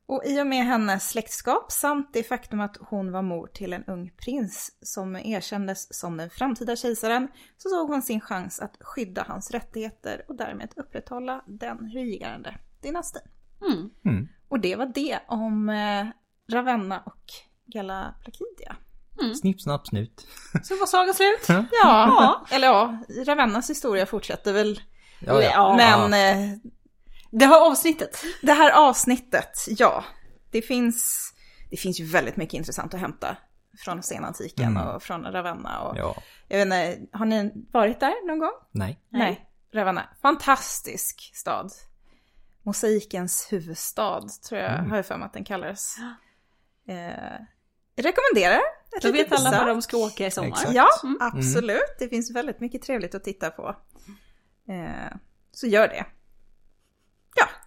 Och 0.07 0.23
i 0.25 0.41
och 0.41 0.47
med 0.47 0.65
hennes 0.65 1.11
släktskap 1.11 1.73
samt 1.73 2.11
det 2.13 2.23
faktum 2.23 2.61
att 2.61 2.77
hon 2.81 3.13
var 3.13 3.23
mor 3.23 3.47
till 3.47 3.73
en 3.73 3.85
ung 3.85 4.11
prins 4.17 4.79
som 4.83 5.17
erkändes 5.17 5.99
som 5.99 6.17
den 6.17 6.31
framtida 6.31 6.77
kejsaren 6.77 7.29
så 7.57 7.69
såg 7.69 7.89
hon 7.89 8.03
sin 8.03 8.21
chans 8.21 8.61
att 8.61 8.77
skydda 8.81 9.25
hans 9.29 9.51
rättigheter 9.51 10.25
och 10.29 10.37
därmed 10.37 10.73
upprätthålla 10.77 11.45
den 11.47 11.79
regerande 11.79 12.55
dynastin. 12.83 13.23
Mm. 13.73 13.91
Mm. 14.05 14.29
Och 14.49 14.61
det 14.61 14.77
var 14.77 14.87
det 14.87 15.19
om 15.29 15.69
eh, 15.69 16.07
Ravenna 16.53 17.01
och 17.01 17.25
Galla 17.67 18.15
Placidia. 18.25 18.77
Snipp, 19.35 19.61
snapp, 19.61 19.87
snut. 19.87 20.27
Så 20.63 20.77
var 20.77 20.87
sagan 20.87 21.15
slut. 21.15 21.49
Ja. 21.49 21.65
Ja, 21.83 22.47
eller 22.57 22.69
ja, 22.69 22.99
Ravennas 23.27 23.71
historia 23.71 24.07
fortsätter 24.07 24.53
väl. 24.53 24.81
Ja, 25.21 25.43
ja. 25.43 25.77
Men 25.77 26.13
Ja. 26.13 26.71
Det 27.39 27.44
har 27.44 27.70
avsnittet. 27.70 28.23
det 28.43 28.52
här 28.52 28.70
avsnittet, 28.89 29.59
ja, 29.69 30.05
det 30.51 30.62
finns, 30.62 31.31
det 31.70 31.77
finns 31.77 32.01
ju 32.01 32.05
väldigt 32.05 32.36
mycket 32.36 32.55
intressant 32.55 32.94
att 32.94 33.01
hämta 33.01 33.36
från 33.85 34.02
senantiken 34.02 34.69
Mm. 34.77 34.86
och 34.89 35.02
från 35.02 35.24
Ravenna. 35.24 35.81
Och, 35.81 35.98
ja. 35.98 36.16
Jag 36.48 36.56
vet 36.59 36.65
inte, 36.66 37.16
har 37.19 37.27
ni 37.27 37.52
varit 37.73 38.01
där 38.01 38.27
någon 38.27 38.39
gång? 38.39 38.52
Nej. 38.70 39.01
Nej. 39.09 39.48
Ravenna, 39.73 40.09
fantastisk 40.23 41.31
stad. 41.35 41.73
Mosaikens 42.62 43.48
huvudstad, 43.52 44.23
tror 44.48 44.61
jag, 44.61 44.73
Mm. 44.78 44.90
har 44.90 44.97
jag 44.97 45.06
för 45.06 45.16
mig 45.16 45.27
att 45.27 45.32
den 45.32 45.44
kallades. 45.44 45.97
Eh, 46.89 47.39
rekommenderar 47.97 48.61
ett 48.97 49.02
Då 49.02 49.12
vet 49.12 49.32
alla 49.32 49.51
var 49.51 49.66
de 49.69 49.82
ska 49.82 49.97
åka 49.97 50.27
i 50.27 50.31
sommar. 50.31 50.48
Exakt. 50.48 50.73
Ja, 50.74 50.89
Mm. 51.02 51.19
absolut. 51.20 51.97
Det 51.98 52.09
finns 52.09 52.31
väldigt 52.31 52.61
mycket 52.61 52.82
trevligt 52.82 53.15
att 53.15 53.24
titta 53.24 53.51
på. 53.51 53.77
Eh, 54.69 55.16
så 55.52 55.66
gör 55.66 55.89
det. 55.89 56.06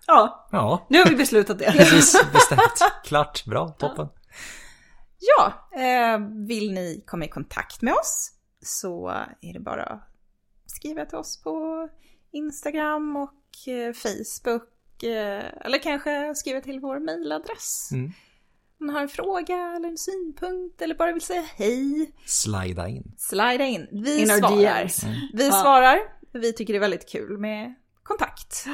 Ja, 0.08 0.48
Ja, 0.52 0.58
Ja, 0.58 0.88
nu 0.90 0.98
har 0.98 1.10
vi 1.10 1.16
beslutat 1.16 1.60
det. 1.60 1.72
precis 1.72 2.24
bestämt. 2.34 2.62
Klart, 3.04 3.46
bra, 3.46 3.68
toppen. 3.70 4.08
ja 5.20 5.70
eh, 5.82 6.20
vill 6.48 6.72
ni 6.74 7.04
komma 7.08 7.26
i 7.26 7.28
kontakt 7.28 7.82
med 7.82 7.94
oss 7.94 8.32
så 8.66 9.08
är 9.42 9.54
det 9.54 9.60
bara 9.60 9.84
att 9.84 10.10
skriva 10.66 11.06
till 11.06 11.18
oss 11.18 11.44
på 11.44 11.90
Instagram 12.32 13.16
och 13.18 13.68
eh, 13.74 13.94
Facebook. 13.94 15.04
Eh, 15.04 15.44
eller 15.66 15.78
kanske 15.84 16.36
skriva 16.36 16.62
till 16.62 16.80
vår 16.80 17.00
mejladress. 17.00 17.90
Mm. 17.92 18.12
Om 18.80 18.88
ni 18.88 18.94
har 18.94 19.02
en 19.02 19.10
fråga 19.10 19.56
eller 19.76 19.90
en 19.90 19.98
synpunkt 19.98 20.82
eller 20.82 20.96
bara 20.96 21.12
vill 21.12 21.22
säga 21.22 21.44
hej. 21.56 22.12
Slida 22.26 22.88
in. 22.88 23.14
Slida 23.18 23.66
in. 23.66 23.88
Vi 23.92 24.22
In 24.22 24.28
svarar. 24.28 24.82
DMs. 24.82 25.04
Vi 25.34 25.48
Ja. 25.48 25.52
svarar. 25.62 26.00
Vi 26.34 26.54
tycker 26.54 26.74
det 26.74 26.78
är 26.78 26.82
väldigt 26.82 27.10
kul 27.10 27.38
med 27.38 27.76
kontakt. 28.04 28.66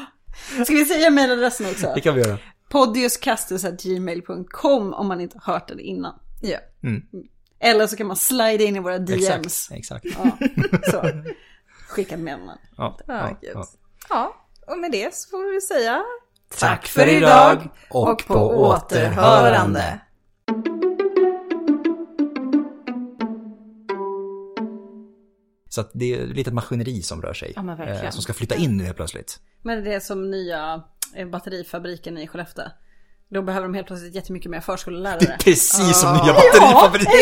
Ska 0.65 0.73
vi 0.73 0.85
säga 0.85 1.09
mejladressen 1.09 1.65
också? 1.65 1.91
Det 1.95 2.01
kan 2.01 2.15
vi 2.15 2.21
göra. 2.21 2.37
Podiuscastus.gmail.com 2.69 4.93
om 4.93 5.07
man 5.07 5.21
inte 5.21 5.37
har 5.41 5.53
hört 5.53 5.67
det 5.67 5.81
innan. 5.81 6.19
Ja. 6.41 6.57
Mm. 6.83 7.03
Eller 7.59 7.87
så 7.87 7.97
kan 7.97 8.07
man 8.07 8.17
slida 8.17 8.63
in 8.63 8.75
i 8.75 8.79
våra 8.79 8.99
DMs. 8.99 9.71
Exakt, 9.71 9.71
exakt. 9.71 10.05
Ja, 10.05 10.37
så. 10.91 11.03
Skicka 11.87 12.17
meddelande. 12.17 12.61
Ja, 12.77 12.99
Ja, 13.07 13.37
ja. 13.41 13.67
ja, 14.09 14.35
och 14.67 14.77
med 14.77 14.91
det 14.91 15.15
så 15.15 15.29
får 15.29 15.53
vi 15.53 15.61
säga 15.61 16.03
Tack 16.59 16.87
för 16.87 17.07
idag 17.07 17.69
och 17.89 18.23
på 18.27 18.33
återhörande. 18.35 19.99
Så 25.73 25.81
att 25.81 25.91
det 25.93 26.13
är 26.13 26.23
ett 26.23 26.35
litet 26.35 26.53
maskineri 26.53 27.01
som 27.01 27.21
rör 27.21 27.33
sig. 27.33 27.53
Ja, 27.55 27.85
eh, 27.85 28.09
som 28.09 28.21
ska 28.21 28.33
flytta 28.33 28.55
in 28.55 28.77
nu 28.77 28.83
helt 28.83 28.95
plötsligt. 28.97 29.39
Men 29.63 29.83
det 29.83 29.93
är 29.93 29.99
som 29.99 30.31
nya 30.31 30.83
eh, 31.15 31.27
batterifabriken 31.27 32.17
i 32.17 32.27
Skellefteå. 32.27 32.65
Då 33.33 33.41
behöver 33.41 33.67
de 33.67 33.73
helt 33.73 33.87
plötsligt 33.87 34.15
jättemycket 34.15 34.51
mer 34.51 34.59
förskollärare. 34.59 35.37
Precis 35.43 35.99
som 35.99 36.13
nya 36.13 36.33
batterifabriken. 36.33 37.13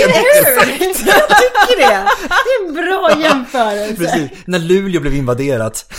Jag 1.05 1.27
tycker 1.29 1.77
det! 1.77 2.07
Det 2.27 2.33
är 2.33 2.67
en 2.67 2.73
bra 2.73 3.21
jämförelse. 3.21 3.95
Precis. 3.95 4.31
När 4.47 4.59
Luleå 4.59 5.01
blev 5.01 5.13
invaderat 5.13 5.93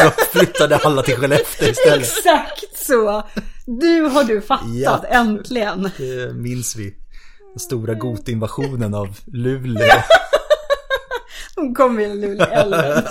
så 0.00 0.10
flyttade 0.32 0.76
alla 0.76 1.02
till 1.02 1.16
Skellefteå 1.16 1.68
istället. 1.68 2.02
Exakt 2.18 2.86
så! 2.86 3.22
Nu 3.66 4.02
har 4.02 4.24
du 4.24 4.40
fattat, 4.40 4.74
Japp. 4.74 5.04
äntligen. 5.08 5.90
Det 5.98 6.34
minns 6.34 6.76
vi. 6.76 6.94
Den 7.52 7.60
stora 7.60 7.94
gotinvasionen 7.94 8.94
av 8.94 9.18
Luleå. 9.26 10.02
Hon 11.56 11.74
kom 11.74 12.00
i 12.00 12.14
Luleälven. 12.14 13.04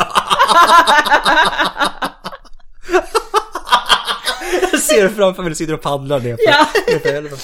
Jag 4.72 4.80
ser 4.80 5.10
framför 5.10 5.44
mig, 5.44 5.50
du 5.50 5.56
sitter 5.56 5.74
och 5.74 5.82
paddlar 5.82 6.20
ner 6.20 6.36
på, 6.36 6.42
Ja. 6.46 6.68
ner 6.88 7.00
på 7.00 7.08
älven. 7.08 7.38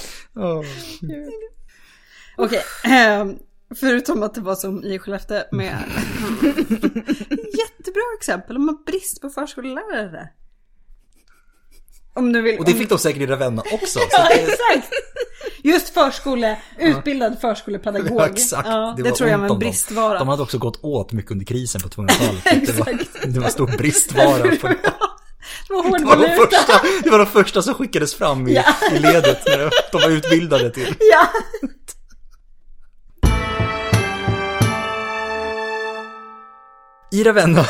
Okej, 2.37 2.63
ehm, 2.83 3.35
förutom 3.79 4.23
att 4.23 4.33
det 4.33 4.41
var 4.41 4.55
som 4.55 4.83
i 4.83 4.99
Skellefteå 4.99 5.43
med... 5.51 5.77
Jättebra 7.57 8.01
exempel, 8.19 8.57
har 8.57 8.85
brist 8.85 9.21
på 9.21 9.29
förskollärare. 9.29 10.29
Om 12.17 12.33
du 12.33 12.41
vill... 12.41 12.59
Och 12.59 12.65
det 12.65 12.73
fick 12.73 12.89
de 12.89 12.99
säkert 12.99 13.21
i 13.21 13.25
Ravenna 13.25 13.61
också. 13.71 13.99
Så 13.99 14.05
Ja, 14.11 14.27
det, 14.29 14.33
exakt! 14.35 14.89
Just 15.63 15.89
förskole, 15.93 16.57
utbildad 16.79 17.37
förskolepedagog. 17.41 18.11
Ja, 18.21 18.25
exakt. 18.27 18.67
Ja, 18.67 18.93
det 18.97 19.03
var 19.03 19.11
tror 19.11 19.29
jag 19.29 19.37
var 19.37 19.45
en 19.45 19.49
dem. 19.49 19.59
bristvara. 19.59 20.19
De 20.19 20.27
hade 20.27 20.43
också 20.43 20.57
gått 20.57 20.79
åt 20.83 21.11
mycket 21.11 21.31
under 21.31 21.45
krisen 21.45 21.81
på 21.81 21.89
200-talet. 21.89 22.67
det, 22.67 22.73
var, 22.79 22.97
det 23.33 23.39
var 23.39 23.49
stor 23.49 23.67
bristvara. 23.77 24.37
På 24.37 24.67
det. 24.67 24.77
Det 25.67 25.73
var 25.73 25.99
Det, 25.99 26.05
var 26.05 26.17
de 26.17 26.35
första, 26.35 26.81
det 27.03 27.09
var 27.09 27.17
de 27.19 27.25
första 27.27 27.61
som 27.61 27.73
skickades 27.73 28.15
fram 28.15 28.47
i, 28.47 28.53
Ja. 28.55 28.63
i 28.95 28.99
ledet 28.99 29.39
när 29.45 29.57
de 29.91 30.01
var 30.01 30.09
utbildade 30.09 30.69
till. 30.69 30.95
Ja. 30.99 31.27
I 37.11 37.23
Ravenna 37.23 37.65